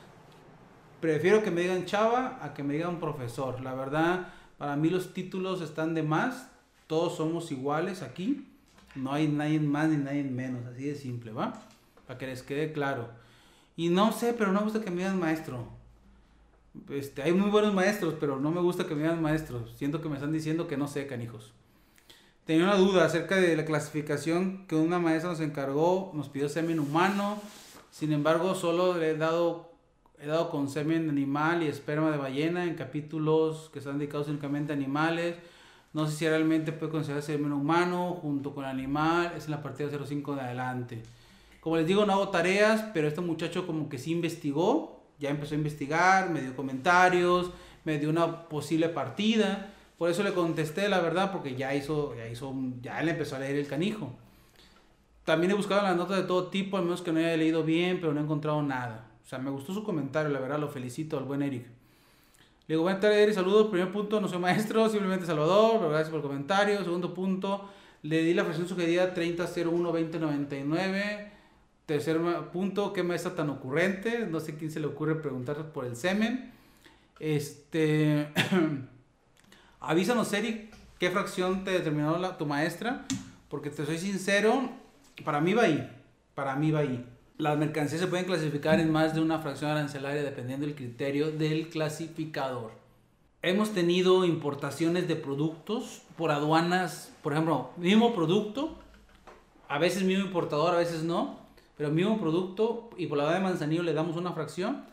Prefiero 1.00 1.42
que 1.42 1.50
me 1.50 1.62
digan 1.62 1.84
Chava 1.86 2.38
a 2.40 2.54
que 2.54 2.62
me 2.62 2.74
digan 2.74 3.00
profesor. 3.00 3.60
La 3.60 3.74
verdad, 3.74 4.28
para 4.58 4.76
mí 4.76 4.90
los 4.90 5.12
títulos 5.12 5.60
están 5.60 5.94
de 5.94 6.02
más. 6.02 6.48
Todos 6.86 7.16
somos 7.16 7.50
iguales 7.50 8.02
aquí. 8.02 8.48
No 8.94 9.12
hay 9.12 9.28
nadie 9.28 9.60
más 9.60 9.88
ni 9.88 9.96
nadie 9.96 10.22
menos. 10.24 10.64
Así 10.66 10.84
de 10.84 10.94
simple, 10.94 11.32
¿va? 11.32 11.52
Para 12.06 12.18
que 12.18 12.26
les 12.26 12.42
quede 12.42 12.72
claro. 12.72 13.08
Y 13.76 13.88
no 13.88 14.12
sé, 14.12 14.34
pero 14.34 14.52
no 14.52 14.60
me 14.60 14.64
gusta 14.64 14.80
que 14.80 14.90
me 14.90 14.98
digan 14.98 15.18
maestro. 15.18 15.68
Este, 16.90 17.22
hay 17.22 17.32
muy 17.32 17.50
buenos 17.50 17.72
maestros, 17.74 18.14
pero 18.18 18.38
no 18.38 18.50
me 18.50 18.60
gusta 18.60 18.86
que 18.86 18.94
me 18.94 19.02
digan 19.02 19.22
maestros. 19.22 19.74
Siento 19.76 20.00
que 20.00 20.08
me 20.08 20.14
están 20.14 20.32
diciendo 20.32 20.68
que 20.68 20.76
no 20.76 20.88
sé, 20.88 21.06
canijos. 21.06 21.52
Tenía 22.44 22.64
una 22.64 22.76
duda 22.76 23.06
acerca 23.06 23.36
de 23.36 23.56
la 23.56 23.64
clasificación 23.64 24.66
que 24.66 24.74
una 24.74 24.98
maestra 24.98 25.30
nos 25.30 25.40
encargó, 25.40 26.12
nos 26.14 26.28
pidió 26.28 26.50
semen 26.50 26.78
humano, 26.78 27.40
sin 27.90 28.12
embargo 28.12 28.54
solo 28.54 28.98
le 28.98 29.10
he 29.10 29.16
dado, 29.16 29.72
he 30.20 30.26
dado 30.26 30.50
con 30.50 30.68
semen 30.68 31.08
animal 31.08 31.62
y 31.62 31.68
esperma 31.68 32.10
de 32.10 32.18
ballena 32.18 32.66
en 32.66 32.74
capítulos 32.74 33.70
que 33.72 33.78
están 33.78 33.98
dedicados 33.98 34.28
únicamente 34.28 34.72
a 34.74 34.76
animales. 34.76 35.36
No 35.94 36.06
sé 36.06 36.16
si 36.16 36.28
realmente 36.28 36.72
puede 36.72 36.92
considerarse 36.92 37.32
semen 37.32 37.52
humano 37.52 38.18
junto 38.20 38.54
con 38.54 38.66
animal, 38.66 39.32
es 39.36 39.46
en 39.46 39.52
la 39.52 39.62
partida 39.62 39.88
05 39.88 40.34
de 40.34 40.40
adelante. 40.42 41.02
Como 41.60 41.78
les 41.78 41.86
digo, 41.86 42.04
no 42.04 42.12
hago 42.12 42.28
tareas, 42.28 42.84
pero 42.92 43.08
este 43.08 43.22
muchacho 43.22 43.66
como 43.66 43.88
que 43.88 43.96
sí 43.96 44.12
investigó, 44.12 45.00
ya 45.18 45.30
empezó 45.30 45.54
a 45.54 45.58
investigar, 45.58 46.28
me 46.28 46.42
dio 46.42 46.54
comentarios, 46.54 47.50
me 47.84 47.98
dio 47.98 48.10
una 48.10 48.48
posible 48.48 48.90
partida 48.90 49.70
por 49.98 50.10
eso 50.10 50.22
le 50.22 50.32
contesté 50.32 50.88
la 50.88 51.00
verdad, 51.00 51.30
porque 51.30 51.54
ya 51.54 51.74
hizo, 51.74 52.14
ya 52.16 52.28
hizo, 52.28 52.52
ya 52.82 53.00
le 53.02 53.12
empezó 53.12 53.36
a 53.36 53.38
leer 53.38 53.56
el 53.56 53.66
canijo. 53.66 54.12
También 55.24 55.52
he 55.52 55.54
buscado 55.54 55.82
las 55.82 55.96
notas 55.96 56.16
de 56.16 56.24
todo 56.24 56.48
tipo, 56.48 56.76
al 56.76 56.84
menos 56.84 57.00
que 57.00 57.12
no 57.12 57.20
haya 57.20 57.36
leído 57.36 57.62
bien, 57.62 58.00
pero 58.00 58.12
no 58.12 58.20
he 58.20 58.24
encontrado 58.24 58.60
nada. 58.62 59.12
O 59.24 59.26
sea, 59.26 59.38
me 59.38 59.50
gustó 59.50 59.72
su 59.72 59.84
comentario, 59.84 60.30
la 60.30 60.40
verdad, 60.40 60.58
lo 60.58 60.68
felicito 60.68 61.16
al 61.16 61.24
buen 61.24 61.42
Eric. 61.42 61.66
Le 62.66 62.76
digo, 62.76 62.88
Eric, 62.88 63.34
saludos. 63.34 63.66
Primer 63.68 63.92
punto, 63.92 64.18
no 64.20 64.28
soy 64.28 64.38
maestro, 64.38 64.88
simplemente 64.88 65.26
Salvador, 65.26 65.86
gracias 65.88 66.08
por 66.08 66.20
el 66.20 66.22
comentario. 66.22 66.82
Segundo 66.82 67.12
punto, 67.12 67.68
le 68.02 68.22
di 68.22 68.32
la 68.32 68.44
fracción 68.44 68.66
sugerida 68.66 69.14
30012099. 69.14 71.30
Tercer 71.84 72.18
punto, 72.52 72.94
qué 72.94 73.02
maestra 73.02 73.34
tan 73.34 73.50
ocurrente. 73.50 74.26
No 74.26 74.40
sé 74.40 74.56
quién 74.56 74.70
se 74.70 74.80
le 74.80 74.86
ocurre 74.86 75.16
preguntar 75.16 75.72
por 75.72 75.84
el 75.84 75.94
semen. 75.94 76.54
Este. 77.20 78.28
Avísanos, 79.80 80.32
Eric, 80.32 80.72
qué 80.98 81.10
fracción 81.10 81.64
te 81.64 81.72
determinó 81.72 82.18
tu 82.36 82.46
maestra, 82.46 83.04
porque 83.50 83.68
te 83.68 83.84
soy 83.84 83.98
sincero, 83.98 84.70
para 85.22 85.42
mí 85.42 85.52
va 85.52 85.64
ahí, 85.64 85.86
para 86.34 86.56
mí 86.56 86.70
va 86.70 86.80
ahí. 86.80 87.04
Las 87.36 87.58
mercancías 87.58 88.00
se 88.00 88.06
pueden 88.06 88.26
clasificar 88.26 88.78
en 88.78 88.92
más 88.92 89.14
de 89.14 89.20
una 89.20 89.40
fracción 89.40 89.70
arancelaria 89.70 90.22
dependiendo 90.22 90.66
del 90.66 90.76
criterio 90.76 91.32
del 91.32 91.68
clasificador. 91.68 92.72
Hemos 93.42 93.70
tenido 93.70 94.24
importaciones 94.24 95.08
de 95.08 95.16
productos 95.16 96.02
por 96.16 96.30
aduanas, 96.30 97.12
por 97.22 97.32
ejemplo, 97.32 97.70
mismo 97.76 98.14
producto, 98.14 98.76
a 99.68 99.78
veces 99.78 100.04
mismo 100.04 100.24
importador, 100.24 100.74
a 100.74 100.78
veces 100.78 101.02
no, 101.02 101.40
pero 101.76 101.90
mismo 101.90 102.20
producto 102.20 102.90
y 102.96 103.06
por 103.06 103.18
la 103.18 103.24
aduana 103.24 103.40
de 103.40 103.44
Manzanillo 103.44 103.82
le 103.82 103.92
damos 103.94 104.16
una 104.16 104.32
fracción 104.32 104.84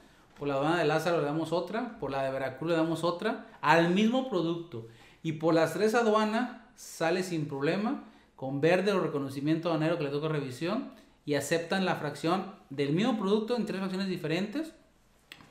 por 0.42 0.48
la 0.48 0.56
aduana 0.56 0.80
de 0.80 0.86
Lázaro 0.86 1.20
le 1.20 1.26
damos 1.26 1.52
otra, 1.52 2.00
por 2.00 2.10
la 2.10 2.24
de 2.24 2.32
Veracruz 2.32 2.72
le 2.72 2.76
damos 2.76 3.04
otra, 3.04 3.46
al 3.62 3.92
mismo 3.92 4.28
producto. 4.28 4.88
Y 5.22 5.34
por 5.34 5.54
las 5.54 5.74
tres 5.74 5.94
aduanas 5.94 6.60
sale 6.76 7.22
sin 7.22 7.48
problema, 7.48 8.06
con 8.36 8.60
verde 8.60 8.92
o 8.92 9.00
reconocimiento 9.00 9.70
aduanero 9.70 10.00
que 10.00 10.06
le 10.06 10.10
toca 10.10 10.30
revisión, 10.30 10.94
y 11.26 11.36
aceptan 11.36 11.86
la 11.86 11.96
fracción 11.96 12.54
del 12.70 12.94
mismo 12.94 13.18
producto 13.18 13.56
en 13.56 13.66
tres 13.66 13.80
fracciones 13.80 14.08
diferentes 14.08 14.72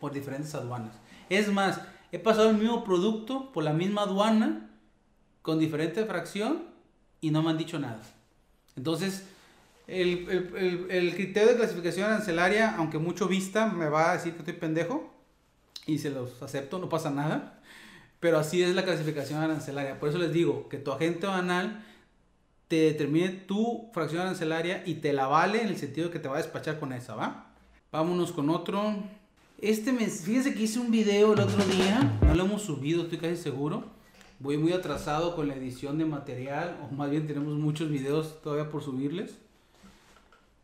por 0.00 0.12
diferentes 0.12 0.54
aduanas. 0.54 0.94
Es 1.28 1.52
más, 1.52 1.80
he 2.12 2.18
pasado 2.18 2.50
el 2.50 2.56
mismo 2.56 2.84
producto 2.84 3.52
por 3.52 3.64
la 3.64 3.72
misma 3.72 4.02
aduana 4.02 4.70
con 5.42 5.58
diferente 5.58 6.04
fracción 6.04 6.64
y 7.20 7.30
no 7.30 7.42
me 7.42 7.50
han 7.50 7.58
dicho 7.58 7.78
nada. 7.78 8.02
Entonces, 8.76 9.26
el, 9.86 10.28
el, 10.88 11.14
criterio 11.14 11.50
de 11.50 11.56
clasificación 11.56 12.06
arancelaria, 12.06 12.76
aunque 12.76 12.98
mucho 12.98 13.26
vista, 13.26 13.66
me 13.66 13.88
va 13.88 14.10
a 14.10 14.14
decir 14.14 14.32
que 14.32 14.38
estoy 14.38 14.54
pendejo 14.54 15.12
y 15.86 15.98
se 15.98 16.10
los 16.10 16.40
acepto, 16.42 16.78
no 16.78 16.88
pasa 16.88 17.10
nada. 17.10 17.60
Pero 18.20 18.38
así 18.38 18.62
es 18.62 18.74
la 18.74 18.84
clasificación 18.84 19.40
arancelaria. 19.42 19.98
Por 19.98 20.10
eso 20.10 20.18
les 20.18 20.32
digo 20.32 20.68
que 20.68 20.78
tu 20.78 20.92
agente 20.92 21.26
banal 21.26 21.84
te 22.70 22.76
determine 22.76 23.30
tu 23.30 23.90
fracción 23.92 24.22
arancelaria 24.22 24.84
y 24.86 24.94
te 24.94 25.12
la 25.12 25.26
vale 25.26 25.60
en 25.60 25.66
el 25.66 25.76
sentido 25.76 26.06
de 26.06 26.12
que 26.12 26.20
te 26.20 26.28
va 26.28 26.36
a 26.36 26.38
despachar 26.38 26.78
con 26.78 26.92
esa, 26.92 27.16
¿va? 27.16 27.46
Vámonos 27.90 28.30
con 28.30 28.48
otro. 28.48 28.94
Este 29.58 29.92
mes, 29.92 30.22
fíjense 30.24 30.54
que 30.54 30.62
hice 30.62 30.78
un 30.78 30.92
video 30.92 31.32
el 31.32 31.40
otro 31.40 31.64
día, 31.64 32.16
no 32.22 32.32
lo 32.32 32.44
hemos 32.44 32.62
subido, 32.62 33.02
estoy 33.02 33.18
casi 33.18 33.34
seguro. 33.34 33.86
Voy 34.38 34.56
muy 34.56 34.72
atrasado 34.72 35.34
con 35.34 35.48
la 35.48 35.56
edición 35.56 35.98
de 35.98 36.04
material, 36.04 36.78
o 36.84 36.94
más 36.94 37.10
bien 37.10 37.26
tenemos 37.26 37.54
muchos 37.58 37.90
videos 37.90 38.40
todavía 38.40 38.70
por 38.70 38.84
subirles. 38.84 39.34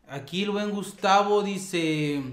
Aquí 0.07 0.43
el 0.43 0.51
buen 0.51 0.71
Gustavo 0.71 1.43
dice, 1.43 2.23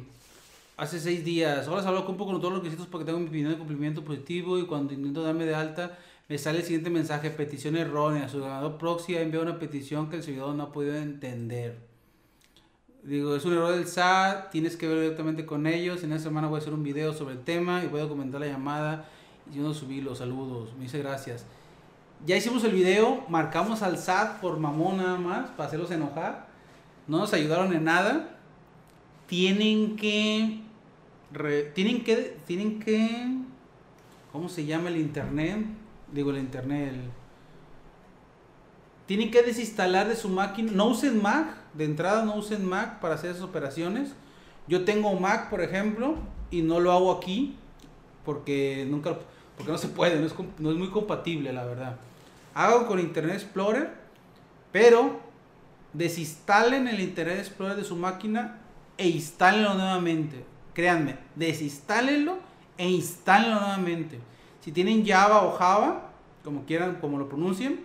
hace 0.76 1.00
seis 1.00 1.24
días, 1.24 1.66
ahora 1.66 1.82
salgo 1.82 2.08
un 2.08 2.16
poco 2.16 2.30
con 2.30 2.40
todos 2.40 2.54
los 2.54 2.62
requisitos 2.62 2.86
porque 2.86 3.06
tengo 3.06 3.18
mi 3.18 3.26
opinión 3.26 3.50
de 3.50 3.58
cumplimiento 3.58 4.04
positivo 4.04 4.56
y 4.56 4.66
cuando 4.66 4.94
intento 4.94 5.24
darme 5.24 5.46
de 5.46 5.56
alta 5.56 5.98
me 6.28 6.38
sale 6.38 6.58
el 6.58 6.64
siguiente 6.64 6.90
mensaje, 6.90 7.30
petición 7.30 7.76
errónea, 7.76 8.28
su 8.28 8.40
ganador 8.40 8.78
proxy 8.78 9.16
ha 9.16 9.20
enviado 9.20 9.44
una 9.44 9.58
petición 9.58 10.08
que 10.08 10.16
el 10.16 10.22
servidor 10.22 10.54
no 10.54 10.64
ha 10.64 10.72
podido 10.72 10.96
entender. 10.96 11.78
Digo, 13.02 13.36
es 13.36 13.44
un 13.44 13.52
error 13.52 13.74
del 13.74 13.86
SAT, 13.86 14.50
tienes 14.50 14.78
que 14.78 14.88
ver 14.88 14.98
directamente 15.00 15.44
con 15.44 15.66
ellos. 15.66 16.02
En 16.02 16.12
esta 16.12 16.28
semana 16.28 16.48
voy 16.48 16.56
a 16.56 16.60
hacer 16.60 16.72
un 16.72 16.82
video 16.82 17.12
sobre 17.12 17.34
el 17.34 17.44
tema 17.44 17.84
y 17.84 17.88
voy 17.88 18.00
a 18.00 18.04
documentar 18.04 18.40
la 18.40 18.46
llamada 18.46 19.06
y 19.52 19.56
yo 19.56 19.62
no 19.62 19.74
subí 19.74 20.00
los 20.00 20.18
saludos. 20.18 20.72
Me 20.76 20.84
dice 20.84 20.98
gracias. 21.00 21.44
Ya 22.24 22.36
hicimos 22.36 22.64
el 22.64 22.72
video, 22.72 23.22
marcamos 23.28 23.82
al 23.82 23.98
SAT 23.98 24.40
por 24.40 24.58
mamón 24.58 24.96
nada 24.96 25.18
más, 25.18 25.50
para 25.50 25.66
hacerlos 25.66 25.90
enojar. 25.90 26.48
No 27.06 27.18
nos 27.18 27.34
ayudaron 27.34 27.74
en 27.74 27.84
nada. 27.84 28.38
Tienen 29.26 29.96
que. 29.96 30.62
tienen 31.74 32.04
que. 32.04 32.38
Tienen 32.46 32.80
que. 32.80 33.36
¿Cómo 34.32 34.48
se 34.48 34.64
llama 34.64 34.88
el 34.88 34.96
internet? 34.96 35.66
Digo, 36.14 36.30
el 36.30 36.38
internet. 36.38 36.94
tienen 39.06 39.30
que 39.30 39.42
desinstalar 39.42 40.08
de 40.08 40.16
su 40.16 40.30
máquina. 40.30 40.72
No 40.72 40.86
usen 40.86 41.20
Mac 41.20 41.64
de 41.74 41.84
entrada 41.84 42.24
no 42.24 42.36
usen 42.36 42.64
Mac 42.64 43.00
para 43.00 43.16
hacer 43.16 43.30
esas 43.30 43.42
operaciones. 43.42 44.14
Yo 44.66 44.84
tengo 44.84 45.12
Mac, 45.18 45.50
por 45.50 45.60
ejemplo, 45.60 46.14
y 46.50 46.62
no 46.62 46.80
lo 46.80 46.92
hago 46.92 47.12
aquí 47.12 47.56
porque 48.24 48.86
nunca 48.88 49.18
porque 49.56 49.70
no 49.70 49.78
se 49.78 49.88
puede, 49.88 50.18
no 50.18 50.26
es, 50.26 50.34
no 50.58 50.70
es 50.70 50.76
muy 50.76 50.88
compatible, 50.88 51.52
la 51.52 51.64
verdad. 51.64 51.96
Hago 52.54 52.86
con 52.86 52.98
Internet 52.98 53.36
Explorer, 53.36 53.90
pero 54.72 55.20
desinstalen 55.92 56.88
el 56.88 57.00
Internet 57.00 57.38
Explorer 57.38 57.76
de 57.76 57.84
su 57.84 57.94
máquina 57.94 58.58
e 58.96 59.08
instálenlo 59.08 59.74
nuevamente. 59.74 60.44
Créanme, 60.72 61.18
desinstálenlo 61.36 62.38
e 62.78 62.88
instálenlo 62.88 63.60
nuevamente. 63.60 64.18
Si 64.64 64.72
tienen 64.72 65.06
Java 65.06 65.42
o 65.42 65.52
Java, 65.52 66.08
como 66.42 66.64
quieran, 66.64 66.96
como 66.98 67.18
lo 67.18 67.28
pronuncien, 67.28 67.84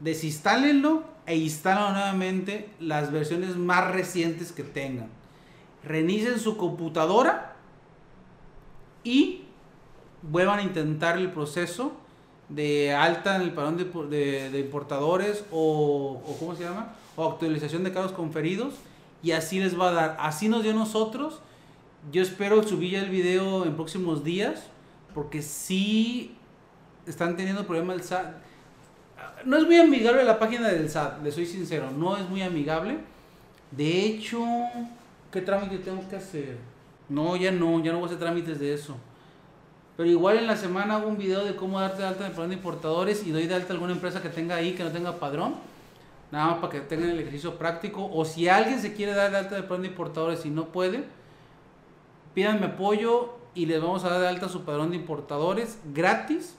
desinstálenlo 0.00 1.04
e 1.24 1.36
instalan 1.38 1.94
nuevamente 1.94 2.68
las 2.80 3.10
versiones 3.10 3.56
más 3.56 3.90
recientes 3.90 4.52
que 4.52 4.62
tengan. 4.62 5.08
Reinicien 5.82 6.38
su 6.38 6.58
computadora 6.58 7.56
y 9.04 9.44
vuelvan 10.20 10.58
a 10.58 10.62
intentar 10.64 11.16
el 11.16 11.32
proceso 11.32 11.92
de 12.50 12.92
alta 12.92 13.36
en 13.36 13.42
el 13.42 13.52
padrón 13.54 13.78
de, 13.78 14.60
importadores 14.62 15.46
o, 15.50 16.20
¿cómo 16.38 16.56
se 16.56 16.64
llama? 16.64 16.94
O 17.16 17.24
actualización 17.24 17.84
de 17.84 17.92
cargos 17.94 18.12
conferidos 18.12 18.74
y 19.22 19.30
así 19.30 19.58
les 19.58 19.80
va 19.80 19.88
a 19.88 19.92
dar. 19.92 20.16
Así 20.20 20.50
nos 20.50 20.62
dio 20.62 20.74
nosotros. 20.74 21.40
Yo 22.12 22.20
espero 22.20 22.62
subir 22.62 22.96
el 22.96 23.08
video 23.08 23.64
en 23.64 23.76
próximos 23.76 24.24
días 24.24 24.66
porque 25.14 25.42
si 25.42 26.36
están 27.06 27.36
teniendo 27.36 27.66
problemas 27.66 28.12
no 29.44 29.56
es 29.56 29.64
muy 29.64 29.78
amigable 29.78 30.24
la 30.24 30.38
página 30.38 30.68
del 30.68 30.88
SAT, 30.88 31.22
le 31.22 31.32
soy 31.32 31.46
sincero, 31.46 31.90
no 31.90 32.16
es 32.16 32.28
muy 32.28 32.42
amigable. 32.42 32.98
De 33.70 34.04
hecho, 34.04 34.44
¿qué 35.30 35.40
trámite 35.40 35.78
tengo 35.78 36.06
que 36.08 36.16
hacer? 36.16 36.58
No, 37.08 37.36
ya 37.36 37.50
no, 37.50 37.82
ya 37.82 37.92
no 37.92 37.98
voy 37.98 38.04
a 38.04 38.06
hacer 38.06 38.18
trámites 38.18 38.58
de 38.58 38.74
eso. 38.74 38.96
Pero 39.96 40.08
igual 40.08 40.38
en 40.38 40.46
la 40.46 40.56
semana 40.56 40.96
hago 40.96 41.08
un 41.08 41.18
video 41.18 41.44
de 41.44 41.56
cómo 41.56 41.80
darte 41.80 42.02
de 42.02 42.08
alta 42.08 42.26
en 42.26 42.32
el 42.32 42.48
de 42.48 42.54
importadores 42.54 43.26
y 43.26 43.32
doy 43.32 43.46
de 43.46 43.54
alta 43.54 43.68
a 43.68 43.72
alguna 43.72 43.92
empresa 43.92 44.22
que 44.22 44.28
tenga 44.28 44.56
ahí, 44.56 44.72
que 44.72 44.84
no 44.84 44.90
tenga 44.90 45.16
padrón. 45.16 45.54
Nada 46.30 46.46
más 46.46 46.58
para 46.58 46.72
que 46.72 46.80
tengan 46.80 47.10
el 47.10 47.18
ejercicio 47.18 47.56
práctico. 47.58 48.08
O 48.12 48.24
si 48.24 48.48
alguien 48.48 48.80
se 48.80 48.94
quiere 48.94 49.12
dar 49.12 49.30
de 49.30 49.38
alta 49.38 49.56
el 49.56 49.64
padrón 49.64 49.82
de 49.82 49.88
importadores 49.88 50.46
y 50.46 50.50
no 50.50 50.66
puede, 50.66 51.04
pídanme 52.34 52.66
apoyo 52.66 53.39
y 53.54 53.66
les 53.66 53.80
vamos 53.80 54.04
a 54.04 54.10
dar 54.10 54.20
de 54.20 54.28
alta 54.28 54.48
su 54.48 54.62
padrón 54.62 54.90
de 54.90 54.96
importadores 54.96 55.78
gratis 55.92 56.56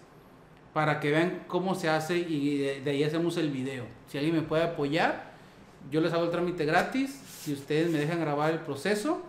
para 0.73 0.99
que 0.99 1.11
vean 1.11 1.43
cómo 1.47 1.75
se 1.75 1.89
hace 1.89 2.17
y 2.17 2.57
de, 2.57 2.89
ahí 2.89 3.03
hacemos 3.03 3.37
el 3.37 3.49
video. 3.49 3.85
Si 4.07 4.17
alguien 4.17 4.35
me 4.35 4.41
puede 4.41 4.63
apoyar, 4.63 5.31
yo 5.89 6.01
les 6.01 6.13
hago 6.13 6.25
el 6.25 6.31
trámite 6.31 6.65
gratis, 6.65 7.11
si 7.11 7.53
ustedes 7.53 7.91
me 7.91 7.99
dejan 7.99 8.19
grabar 8.19 8.51
el 8.51 8.59
proceso 8.59 9.21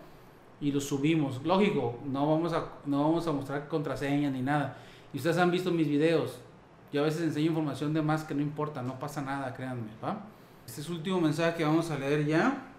y 0.60 0.70
lo 0.70 0.80
subimos. 0.80 1.42
Lógico, 1.44 1.98
no 2.04 2.30
vamos 2.30 2.52
a, 2.52 2.66
no 2.86 3.02
vamos 3.02 3.26
a 3.26 3.32
mostrar 3.32 3.68
contraseña 3.68 4.30
ni 4.30 4.42
nada. 4.42 4.76
Y 5.12 5.18
ustedes 5.18 5.38
han 5.38 5.50
visto 5.50 5.70
mis 5.70 5.88
videos. 5.88 6.38
Yo 6.92 7.00
a 7.00 7.04
veces 7.04 7.22
enseño 7.22 7.46
información 7.46 7.92
de 7.94 8.02
más 8.02 8.24
que 8.24 8.34
no 8.34 8.42
importa, 8.42 8.82
no 8.82 8.98
pasa 8.98 9.22
nada, 9.22 9.52
créanme, 9.54 9.88
¿va? 10.04 10.26
Este 10.66 10.82
es 10.82 10.86
el 10.86 10.94
último 10.94 11.20
mensaje 11.20 11.56
que 11.56 11.64
vamos 11.64 11.90
a 11.90 11.98
leer 11.98 12.26
ya. 12.26 12.71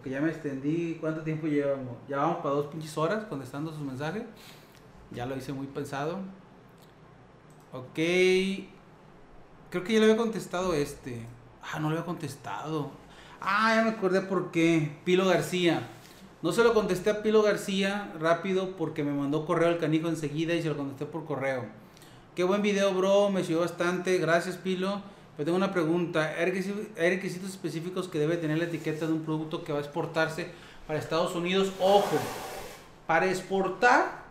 Porque 0.00 0.08
ya 0.08 0.22
me 0.22 0.30
extendí. 0.30 0.96
¿Cuánto 0.98 1.20
tiempo 1.20 1.46
llevamos? 1.46 1.94
Ya 2.08 2.16
vamos 2.16 2.38
para 2.38 2.54
dos 2.54 2.68
pinches 2.68 2.96
horas 2.96 3.26
contestando 3.26 3.70
sus 3.70 3.82
mensajes. 3.82 4.22
Ya 5.10 5.26
lo 5.26 5.36
hice 5.36 5.52
muy 5.52 5.66
pensado. 5.66 6.20
Ok. 7.70 7.98
Creo 9.68 9.84
que 9.84 9.92
ya 9.92 9.98
le 9.98 10.06
había 10.06 10.16
contestado 10.16 10.72
este. 10.72 11.26
Ah, 11.62 11.78
no 11.78 11.90
le 11.90 11.96
había 11.96 12.06
contestado. 12.06 12.90
Ah, 13.42 13.74
ya 13.76 13.82
me 13.82 13.90
acordé 13.90 14.22
por 14.22 14.50
qué. 14.50 14.90
Pilo 15.04 15.26
García. 15.26 15.86
No 16.40 16.50
se 16.52 16.64
lo 16.64 16.72
contesté 16.72 17.10
a 17.10 17.22
Pilo 17.22 17.42
García 17.42 18.10
rápido 18.18 18.78
porque 18.78 19.04
me 19.04 19.12
mandó 19.12 19.44
correo 19.44 19.68
al 19.68 19.76
canijo 19.76 20.08
enseguida 20.08 20.54
y 20.54 20.62
se 20.62 20.70
lo 20.70 20.78
contesté 20.78 21.04
por 21.04 21.26
correo. 21.26 21.66
Qué 22.34 22.42
buen 22.42 22.62
video, 22.62 22.94
bro. 22.94 23.28
Me 23.28 23.42
sirvió 23.42 23.60
bastante. 23.60 24.16
Gracias, 24.16 24.56
Pilo. 24.56 25.02
Tengo 25.44 25.56
una 25.56 25.72
pregunta. 25.72 26.34
¿Hay 26.38 26.44
requisitos 26.46 27.50
específicos 27.50 28.08
que 28.08 28.18
debe 28.18 28.36
tener 28.36 28.58
la 28.58 28.64
etiqueta 28.64 29.06
de 29.06 29.12
un 29.12 29.22
producto 29.22 29.64
que 29.64 29.72
va 29.72 29.78
a 29.78 29.82
exportarse 29.82 30.48
para 30.86 30.98
Estados 30.98 31.34
Unidos? 31.34 31.72
Ojo, 31.80 32.18
para 33.06 33.26
exportar, 33.26 34.24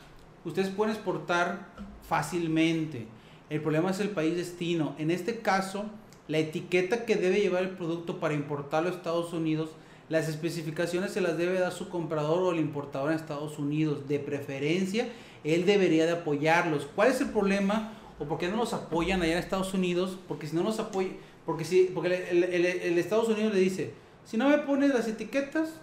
ustedes 0.45 0.69
pueden 0.69 0.93
exportar 0.93 1.67
fácilmente 2.07 3.07
el 3.49 3.61
problema 3.61 3.89
es 3.89 3.99
el 3.99 4.09
país 4.09 4.35
destino. 4.35 4.95
En 4.99 5.09
este 5.09 5.39
caso, 5.39 5.85
la 6.27 6.37
etiqueta 6.37 7.05
que 7.05 7.15
debe 7.15 7.41
llevar 7.41 7.63
el 7.63 7.71
producto 7.71 8.19
para 8.19 8.35
importarlo 8.35 8.89
a 8.89 8.93
Estados 8.93 9.33
Unidos, 9.33 9.71
las 10.07 10.29
especificaciones 10.29 11.11
se 11.11 11.21
las 11.21 11.37
debe 11.37 11.59
dar 11.59 11.71
su 11.71 11.89
comprador 11.89 12.43
o 12.43 12.51
el 12.51 12.59
importador 12.59 13.11
en 13.11 13.17
Estados 13.17 13.57
Unidos. 13.57 14.07
De 14.07 14.19
preferencia, 14.19 15.09
él 15.43 15.65
debería 15.65 16.05
de 16.05 16.11
apoyarlos. 16.11 16.87
¿Cuál 16.95 17.09
es 17.09 17.21
el 17.21 17.29
problema? 17.29 17.93
¿O 18.19 18.25
por 18.25 18.37
qué 18.37 18.49
no 18.49 18.57
los 18.57 18.73
apoyan 18.73 19.21
allá 19.21 19.33
en 19.33 19.39
Estados 19.39 19.73
Unidos? 19.73 20.19
Porque 20.27 20.45
si 20.47 20.55
no 20.55 20.63
los 20.63 20.79
apoyan, 20.79 21.15
porque, 21.45 21.63
si, 21.63 21.85
porque 21.93 22.29
el, 22.29 22.43
el 22.43 22.97
Estados 22.97 23.29
Unidos 23.29 23.53
le 23.53 23.59
dice, 23.59 23.93
si 24.25 24.37
no 24.37 24.49
me 24.49 24.57
pones 24.59 24.93
las 24.93 25.07
etiquetas, 25.07 25.79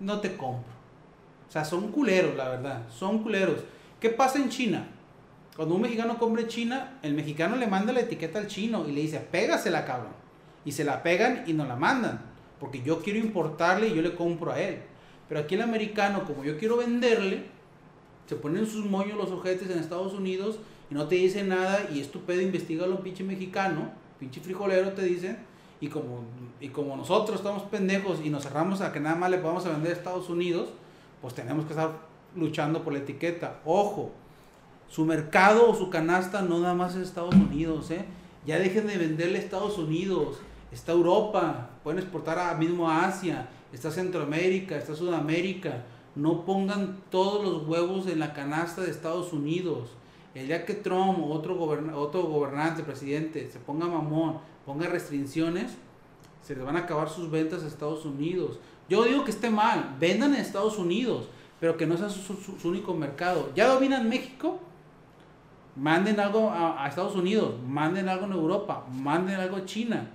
no 0.00 0.20
te 0.20 0.36
compro. 0.36 0.72
O 1.48 1.52
sea, 1.52 1.64
son 1.64 1.92
culeros, 1.92 2.34
la 2.34 2.48
verdad. 2.48 2.88
Son 2.90 3.22
culeros. 3.22 3.60
¿Qué 4.00 4.08
pasa 4.08 4.38
en 4.38 4.48
China? 4.48 4.88
Cuando 5.54 5.74
un 5.74 5.82
mexicano 5.82 6.18
compre 6.18 6.48
China, 6.48 6.98
el 7.02 7.12
mexicano 7.12 7.56
le 7.56 7.66
manda 7.66 7.92
la 7.92 8.00
etiqueta 8.00 8.38
al 8.38 8.46
chino 8.46 8.88
y 8.88 8.92
le 8.92 9.02
dice, 9.02 9.18
pégasela, 9.20 9.84
cabrón. 9.84 10.12
Y 10.64 10.72
se 10.72 10.82
la 10.82 11.02
pegan 11.02 11.44
y 11.46 11.52
nos 11.52 11.68
la 11.68 11.76
mandan. 11.76 12.22
Porque 12.58 12.82
yo 12.82 13.02
quiero 13.02 13.18
importarle 13.18 13.88
y 13.88 13.94
yo 13.94 14.00
le 14.02 14.14
compro 14.14 14.52
a 14.52 14.60
él. 14.60 14.78
Pero 15.28 15.40
aquí 15.40 15.54
el 15.54 15.62
americano, 15.62 16.24
como 16.24 16.42
yo 16.42 16.58
quiero 16.58 16.78
venderle, 16.78 17.44
se 18.26 18.36
ponen 18.36 18.66
sus 18.66 18.86
moños 18.86 19.18
los 19.18 19.30
ojetes 19.30 19.68
en 19.68 19.78
Estados 19.78 20.14
Unidos 20.14 20.58
y 20.92 20.94
no 20.94 21.06
te 21.08 21.14
dice 21.14 21.42
nada 21.42 21.88
y 21.90 22.00
es 22.00 22.12
tu 22.12 22.20
pedo, 22.20 22.42
investigalo 22.42 23.02
pinche 23.02 23.24
mexicano, 23.24 23.90
pinche 24.20 24.42
frijolero 24.42 24.92
te 24.92 25.02
dicen. 25.02 25.38
Y 25.80 25.88
como, 25.88 26.20
y 26.60 26.68
como 26.68 26.98
nosotros 26.98 27.38
estamos 27.38 27.62
pendejos 27.62 28.20
y 28.22 28.28
nos 28.28 28.42
cerramos 28.42 28.82
a 28.82 28.92
que 28.92 29.00
nada 29.00 29.16
más 29.16 29.30
le 29.30 29.38
podamos 29.38 29.64
vender 29.64 29.92
a 29.92 29.94
Estados 29.94 30.28
Unidos, 30.28 30.68
pues 31.22 31.32
tenemos 31.32 31.64
que 31.64 31.70
estar 31.70 31.92
luchando 32.36 32.84
por 32.84 32.92
la 32.92 32.98
etiqueta. 32.98 33.60
Ojo, 33.64 34.10
su 34.90 35.06
mercado 35.06 35.70
o 35.70 35.74
su 35.74 35.88
canasta 35.88 36.42
no 36.42 36.60
nada 36.60 36.74
más 36.74 36.94
es 36.94 37.08
Estados 37.08 37.36
Unidos, 37.36 37.90
¿eh? 37.90 38.04
Ya 38.44 38.58
dejen 38.58 38.86
de 38.86 38.98
venderle 38.98 39.38
a 39.38 39.40
Estados 39.40 39.78
Unidos. 39.78 40.40
Está 40.72 40.92
Europa, 40.92 41.70
pueden 41.82 42.00
exportar 42.00 42.38
a 42.38 42.54
mismo 42.54 42.90
a 42.90 43.06
Asia, 43.06 43.48
está 43.72 43.90
Centroamérica, 43.90 44.76
está 44.76 44.94
Sudamérica. 44.94 45.84
No 46.16 46.44
pongan 46.44 46.98
todos 47.10 47.42
los 47.42 47.66
huevos 47.66 48.06
en 48.08 48.18
la 48.18 48.34
canasta 48.34 48.82
de 48.82 48.90
Estados 48.90 49.32
Unidos. 49.32 49.96
El 50.34 50.46
día 50.46 50.64
que 50.64 50.74
Trump 50.74 51.18
o 51.18 51.26
otro, 51.26 51.54
gobernante, 51.56 52.82
presidente, 52.82 53.50
se 53.50 53.58
ponga 53.58 53.86
mamón, 53.86 54.38
ponga 54.64 54.86
restricciones, 54.86 55.72
se 56.42 56.54
les 56.54 56.64
van 56.64 56.76
a 56.76 56.80
acabar 56.80 57.08
sus 57.08 57.30
ventas 57.30 57.62
a 57.62 57.66
Estados 57.66 58.04
Unidos. 58.04 58.58
Yo 58.88 59.04
digo 59.04 59.24
que 59.24 59.30
esté 59.30 59.50
mal, 59.50 59.96
vendan 60.00 60.34
en 60.34 60.40
Estados 60.40 60.78
Unidos, 60.78 61.28
pero 61.60 61.76
que 61.76 61.86
no 61.86 61.96
sea 61.96 62.08
su, 62.08 62.34
su 62.34 62.68
único 62.68 62.94
mercado. 62.94 63.50
Ya 63.54 63.68
dominan 63.68 64.08
México, 64.08 64.58
manden 65.76 66.20
algo 66.20 66.50
a, 66.50 66.86
Estados 66.88 67.14
Unidos, 67.14 67.54
manden 67.66 68.08
algo 68.08 68.26
en 68.26 68.32
Europa, 68.32 68.86
manden 68.92 69.40
algo 69.40 69.56
a 69.56 69.64
China, 69.64 70.10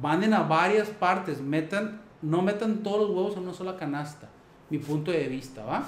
manden 0.00 0.32
a 0.34 0.42
varias 0.42 0.88
partes, 0.88 1.40
metan, 1.40 2.00
no 2.22 2.42
metan 2.42 2.82
todos 2.82 3.00
los 3.00 3.10
huevos 3.10 3.36
en 3.36 3.42
una 3.44 3.54
sola 3.54 3.76
canasta. 3.76 4.28
mi 4.70 4.78
punto 4.78 5.10
de 5.10 5.28
vista, 5.28 5.64
¿va? 5.64 5.84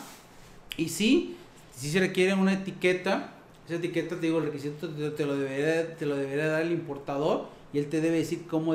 Y 0.76 0.88
sí, 0.88 1.36
si 1.74 1.88
se 1.88 2.00
requiere 2.00 2.34
una 2.34 2.52
etiqueta, 2.52 3.32
esa 3.66 3.76
etiqueta, 3.76 4.16
te 4.16 4.26
digo, 4.26 4.38
el 4.38 4.46
requisito 4.46 4.88
te, 4.88 5.26
lo, 5.26 5.36
debería, 5.36 5.96
te 5.96 6.06
lo 6.06 6.16
debería 6.16 6.48
dar 6.48 6.62
el 6.62 6.72
importador 6.72 7.48
y 7.72 7.78
él 7.78 7.88
te 7.88 8.00
debe 8.00 8.18
decir 8.18 8.46
cómo 8.46 8.74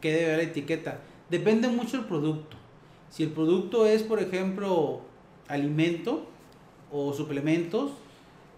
qué 0.00 0.12
debe 0.12 0.36
la 0.36 0.42
etiqueta. 0.42 1.00
Depende 1.30 1.68
mucho 1.68 1.96
del 1.96 2.06
producto. 2.06 2.56
Si 3.08 3.22
el 3.22 3.30
producto 3.30 3.86
es, 3.86 4.02
por 4.02 4.20
ejemplo, 4.20 5.00
alimento 5.48 6.26
o 6.92 7.12
suplementos, 7.12 7.92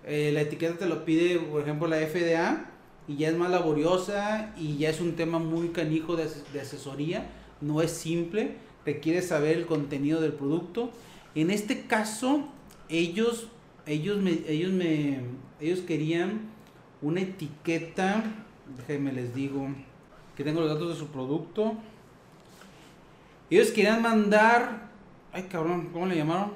eh, 0.04 0.30
la 0.32 0.40
etiqueta 0.40 0.78
te 0.78 0.86
lo 0.86 1.04
pide, 1.04 1.38
por 1.38 1.62
ejemplo, 1.62 1.86
la 1.86 1.98
FDA 1.98 2.70
y 3.06 3.16
ya 3.16 3.28
es 3.28 3.36
más 3.36 3.50
laboriosa 3.50 4.52
y 4.56 4.78
ya 4.78 4.90
es 4.90 5.00
un 5.00 5.14
tema 5.14 5.38
muy 5.38 5.68
canijo 5.68 6.16
de, 6.16 6.28
de 6.52 6.60
asesoría, 6.60 7.30
no 7.60 7.82
es 7.82 7.92
simple, 7.92 8.56
requiere 8.84 9.22
saber 9.22 9.56
el 9.56 9.66
contenido 9.66 10.20
del 10.20 10.32
producto. 10.32 10.90
En 11.34 11.50
este 11.50 11.86
caso, 11.86 12.48
ellos, 12.88 13.48
ellos, 13.86 14.18
me, 14.20 14.30
ellos, 14.46 14.72
me, 14.72 15.20
ellos 15.60 15.80
querían 15.80 16.50
una 17.00 17.20
etiqueta, 17.20 18.22
déjenme 18.76 19.12
les 19.12 19.34
digo, 19.34 19.68
que 20.36 20.44
tengo 20.44 20.60
los 20.60 20.70
datos 20.70 20.90
de 20.90 20.94
su 20.96 21.08
producto. 21.08 21.74
Ellos 23.50 23.70
querían 23.70 24.00
mandar, 24.00 24.88
ay 25.32 25.44
cabrón, 25.44 25.90
¿cómo 25.92 26.06
le 26.06 26.16
llamaron? 26.16 26.52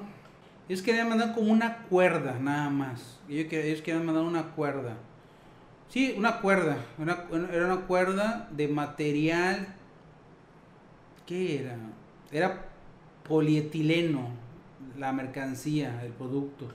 Ellos 0.67 0.81
querían 0.81 1.09
mandar 1.09 1.33
como 1.33 1.51
una 1.51 1.83
cuerda, 1.83 2.39
nada 2.39 2.69
más. 2.69 3.19
Ellos, 3.29 3.51
ellos 3.51 3.81
querían 3.81 4.05
mandar 4.05 4.23
una 4.23 4.51
cuerda. 4.51 4.97
Sí, 5.89 6.13
una 6.17 6.41
cuerda. 6.41 6.77
era 7.51 7.65
una 7.65 7.81
cuerda 7.87 8.49
de 8.51 8.67
material. 8.67 9.67
¿Qué 11.25 11.59
era? 11.59 11.77
Era 12.31 12.65
polietileno, 13.23 14.29
la 14.97 15.13
mercancía, 15.13 16.03
el 16.03 16.11
producto. 16.11 16.67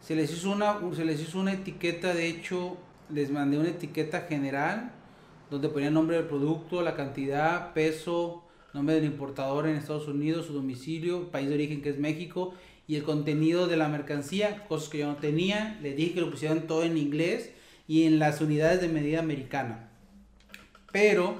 Se 0.00 0.14
les 0.14 0.32
hizo 0.32 0.50
una, 0.50 0.78
se 0.94 1.04
les 1.04 1.20
hizo 1.20 1.38
una 1.38 1.52
etiqueta, 1.52 2.14
de 2.14 2.28
hecho, 2.28 2.76
les 3.10 3.30
mandé 3.30 3.58
una 3.58 3.68
etiqueta 3.68 4.22
general 4.22 4.92
donde 5.50 5.68
ponía 5.68 5.88
el 5.88 5.94
nombre 5.94 6.16
del 6.16 6.26
producto, 6.26 6.80
la 6.80 6.94
cantidad, 6.94 7.72
peso, 7.72 8.44
nombre 8.72 8.94
del 8.94 9.04
importador 9.04 9.66
en 9.66 9.76
Estados 9.76 10.06
Unidos, 10.06 10.46
su 10.46 10.52
domicilio, 10.52 11.30
país 11.30 11.48
de 11.48 11.54
origen 11.54 11.82
que 11.82 11.90
es 11.90 11.98
México 11.98 12.54
y 12.86 12.96
el 12.96 13.02
contenido 13.02 13.66
de 13.66 13.76
la 13.76 13.88
mercancía, 13.88 14.64
cosas 14.68 14.88
que 14.88 14.98
yo 14.98 15.06
no 15.06 15.16
tenía. 15.16 15.78
Le 15.82 15.94
dije 15.94 16.14
que 16.14 16.20
lo 16.20 16.30
pusieran 16.30 16.66
todo 16.66 16.82
en 16.84 16.96
inglés 16.96 17.52
y 17.86 18.04
en 18.04 18.18
las 18.18 18.40
unidades 18.40 18.80
de 18.80 18.88
medida 18.88 19.18
americana. 19.18 19.90
Pero, 20.92 21.36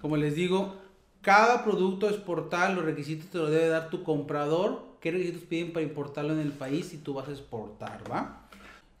como 0.00 0.16
les 0.16 0.34
digo, 0.34 0.76
cada 1.20 1.64
producto 1.64 2.08
exportar, 2.08 2.74
los 2.74 2.84
requisitos 2.84 3.30
te 3.30 3.38
lo 3.38 3.50
debe 3.50 3.68
dar 3.68 3.90
tu 3.90 4.02
comprador. 4.02 4.91
¿Qué 5.02 5.10
requisitos 5.10 5.42
piden 5.42 5.72
para 5.72 5.84
importarlo 5.84 6.32
en 6.32 6.38
el 6.38 6.52
país 6.52 6.86
si 6.86 6.96
tú 6.96 7.12
vas 7.12 7.28
a 7.28 7.32
exportar, 7.32 8.00
va? 8.10 8.48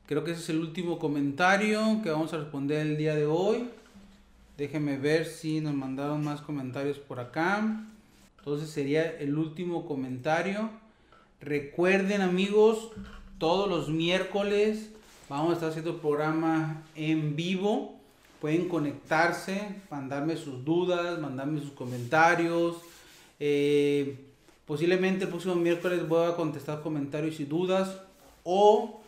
Creo 0.06 0.24
que 0.24 0.32
ese 0.32 0.42
es 0.42 0.48
el 0.50 0.58
último 0.58 0.98
comentario 0.98 2.00
que 2.02 2.10
vamos 2.10 2.32
a 2.34 2.38
responder 2.38 2.86
el 2.86 2.98
día 2.98 3.14
de 3.14 3.24
hoy. 3.24 3.70
Déjenme 4.58 4.98
ver 4.98 5.24
si 5.24 5.60
nos 5.60 5.72
mandaron 5.74 6.22
más 6.24 6.42
comentarios 6.42 6.98
por 6.98 7.20
acá. 7.20 7.86
Entonces 8.38 8.68
sería 8.68 9.16
el 9.18 9.38
último 9.38 9.86
comentario. 9.86 10.68
Recuerden 11.40 12.20
amigos, 12.20 12.90
todos 13.38 13.70
los 13.70 13.88
miércoles 13.88 14.90
vamos 15.28 15.50
a 15.50 15.54
estar 15.54 15.70
haciendo 15.70 15.92
el 15.92 15.96
programa 16.00 16.82
en 16.94 17.36
vivo 17.36 18.02
pueden 18.42 18.68
conectarse, 18.68 19.76
mandarme 19.88 20.36
sus 20.36 20.64
dudas, 20.64 21.20
mandarme 21.20 21.60
sus 21.60 21.70
comentarios. 21.70 22.74
Eh, 23.38 24.21
posiblemente 24.66 25.24
el 25.24 25.30
próximo 25.30 25.54
miércoles 25.54 26.08
voy 26.08 26.30
a 26.30 26.36
contestar 26.36 26.82
comentarios 26.82 27.40
y 27.40 27.44
dudas 27.44 28.00
o 28.44 29.00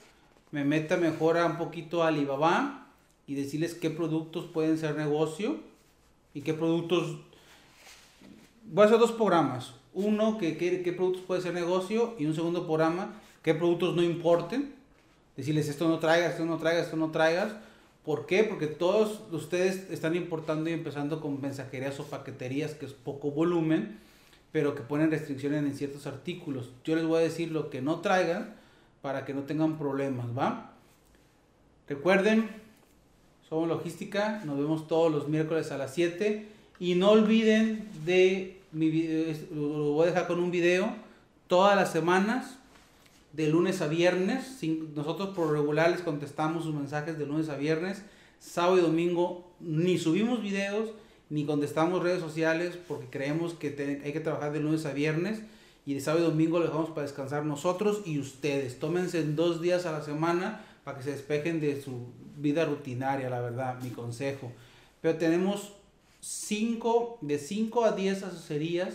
me 0.50 0.64
meta 0.64 0.96
mejor 0.96 1.38
a 1.38 1.46
un 1.46 1.58
poquito 1.58 2.02
a 2.02 2.08
Alibaba 2.08 2.88
y 3.26 3.34
decirles 3.34 3.74
qué 3.74 3.90
productos 3.90 4.44
pueden 4.46 4.78
ser 4.78 4.96
negocio 4.96 5.58
y 6.34 6.42
qué 6.42 6.54
productos... 6.54 7.18
Voy 8.64 8.82
a 8.82 8.86
hacer 8.86 8.98
dos 8.98 9.12
programas. 9.12 9.74
Uno, 9.92 10.38
que, 10.38 10.56
qué 10.56 10.92
productos 10.92 11.22
pueden 11.22 11.42
ser 11.42 11.54
negocio 11.54 12.14
y 12.18 12.26
un 12.26 12.34
segundo 12.34 12.66
programa, 12.66 13.20
qué 13.42 13.54
productos 13.54 13.94
no 13.94 14.02
importen. 14.02 14.74
Decirles 15.36 15.68
esto 15.68 15.88
no 15.88 15.98
traigas, 15.98 16.32
esto 16.32 16.44
no 16.44 16.58
traigas, 16.58 16.84
esto 16.84 16.96
no 16.96 17.10
traigas 17.10 17.54
¿Por 18.04 18.26
qué? 18.26 18.44
Porque 18.44 18.66
todos 18.66 19.22
ustedes 19.32 19.90
están 19.90 20.14
importando 20.14 20.68
y 20.68 20.74
empezando 20.74 21.22
con 21.22 21.40
mensajerías 21.40 21.98
o 22.00 22.04
paqueterías 22.04 22.74
que 22.74 22.84
es 22.84 22.92
poco 22.92 23.30
volumen, 23.30 23.98
pero 24.54 24.76
que 24.76 24.82
ponen 24.82 25.10
restricciones 25.10 25.64
en 25.64 25.74
ciertos 25.74 26.06
artículos. 26.06 26.70
Yo 26.84 26.94
les 26.94 27.04
voy 27.04 27.18
a 27.18 27.22
decir 27.24 27.50
lo 27.50 27.70
que 27.70 27.82
no 27.82 27.98
traigan 27.98 28.54
para 29.02 29.24
que 29.24 29.34
no 29.34 29.42
tengan 29.42 29.78
problemas, 29.78 30.26
¿va? 30.26 30.74
Recuerden, 31.88 32.48
somos 33.48 33.68
logística, 33.68 34.42
nos 34.44 34.56
vemos 34.56 34.86
todos 34.86 35.10
los 35.10 35.26
miércoles 35.26 35.72
a 35.72 35.76
las 35.76 35.92
7 35.94 36.46
y 36.78 36.94
no 36.94 37.10
olviden 37.10 37.88
de 38.04 38.60
mi 38.70 38.90
video, 38.90 39.34
lo 39.52 39.90
voy 39.90 40.04
a 40.04 40.10
dejar 40.10 40.28
con 40.28 40.38
un 40.38 40.52
video 40.52 40.94
todas 41.48 41.74
las 41.74 41.90
semanas 41.90 42.56
de 43.32 43.48
lunes 43.48 43.80
a 43.80 43.88
viernes. 43.88 44.60
Nosotros 44.94 45.30
por 45.30 45.50
regular 45.50 45.90
les 45.90 46.02
contestamos 46.02 46.62
sus 46.62 46.76
mensajes 46.76 47.18
de 47.18 47.26
lunes 47.26 47.48
a 47.48 47.56
viernes. 47.56 48.04
Sábado 48.38 48.78
y 48.78 48.82
domingo 48.82 49.50
ni 49.58 49.98
subimos 49.98 50.40
videos 50.40 50.90
ni 51.34 51.44
contestamos 51.44 52.00
redes 52.00 52.20
sociales 52.20 52.78
porque 52.86 53.08
creemos 53.10 53.54
que 53.54 54.00
hay 54.04 54.12
que 54.12 54.20
trabajar 54.20 54.52
de 54.52 54.60
lunes 54.60 54.86
a 54.86 54.92
viernes 54.92 55.42
y 55.84 55.94
de 55.94 56.00
sábado 56.00 56.24
y 56.24 56.30
domingo 56.30 56.60
les 56.60 56.70
vamos 56.70 56.90
para 56.90 57.02
descansar 57.02 57.44
nosotros 57.44 58.02
y 58.04 58.20
ustedes. 58.20 58.78
Tómense 58.78 59.20
dos 59.24 59.60
días 59.60 59.84
a 59.84 59.90
la 59.90 60.00
semana 60.00 60.64
para 60.84 60.96
que 60.96 61.02
se 61.02 61.10
despejen 61.10 61.60
de 61.60 61.82
su 61.82 62.06
vida 62.36 62.64
rutinaria, 62.64 63.28
la 63.30 63.40
verdad, 63.40 63.82
mi 63.82 63.90
consejo. 63.90 64.52
Pero 65.00 65.18
tenemos 65.18 65.72
cinco, 66.20 67.18
de 67.20 67.38
5 67.38 67.84
a 67.84 67.92
10 67.92 68.22
asesorías 68.22 68.94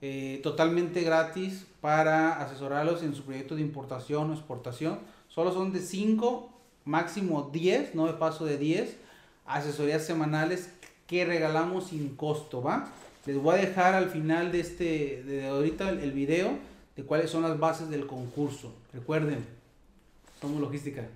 eh, 0.00 0.40
totalmente 0.42 1.02
gratis 1.02 1.66
para 1.82 2.40
asesorarlos 2.40 3.02
en 3.02 3.14
su 3.14 3.24
proyecto 3.24 3.56
de 3.56 3.60
importación 3.60 4.30
o 4.30 4.32
exportación. 4.32 5.00
Solo 5.28 5.52
son 5.52 5.74
de 5.74 5.80
5, 5.80 6.48
máximo 6.86 7.50
10, 7.52 7.94
no 7.94 8.06
me 8.06 8.14
paso 8.14 8.46
de 8.46 8.56
10 8.56 9.04
asesorías 9.46 10.04
semanales 10.04 10.70
que 11.06 11.24
regalamos 11.24 11.88
sin 11.88 12.16
costo, 12.16 12.62
¿va? 12.62 12.88
Les 13.26 13.36
voy 13.36 13.54
a 13.54 13.58
dejar 13.58 13.94
al 13.94 14.10
final 14.10 14.52
de 14.52 14.60
este, 14.60 15.22
de 15.24 15.46
ahorita 15.46 15.90
el, 15.90 16.00
el 16.00 16.12
video 16.12 16.50
de 16.96 17.02
cuáles 17.02 17.30
son 17.30 17.42
las 17.42 17.58
bases 17.58 17.90
del 17.90 18.06
concurso. 18.06 18.72
Recuerden, 18.92 19.44
somos 20.40 20.60
logística. 20.60 21.08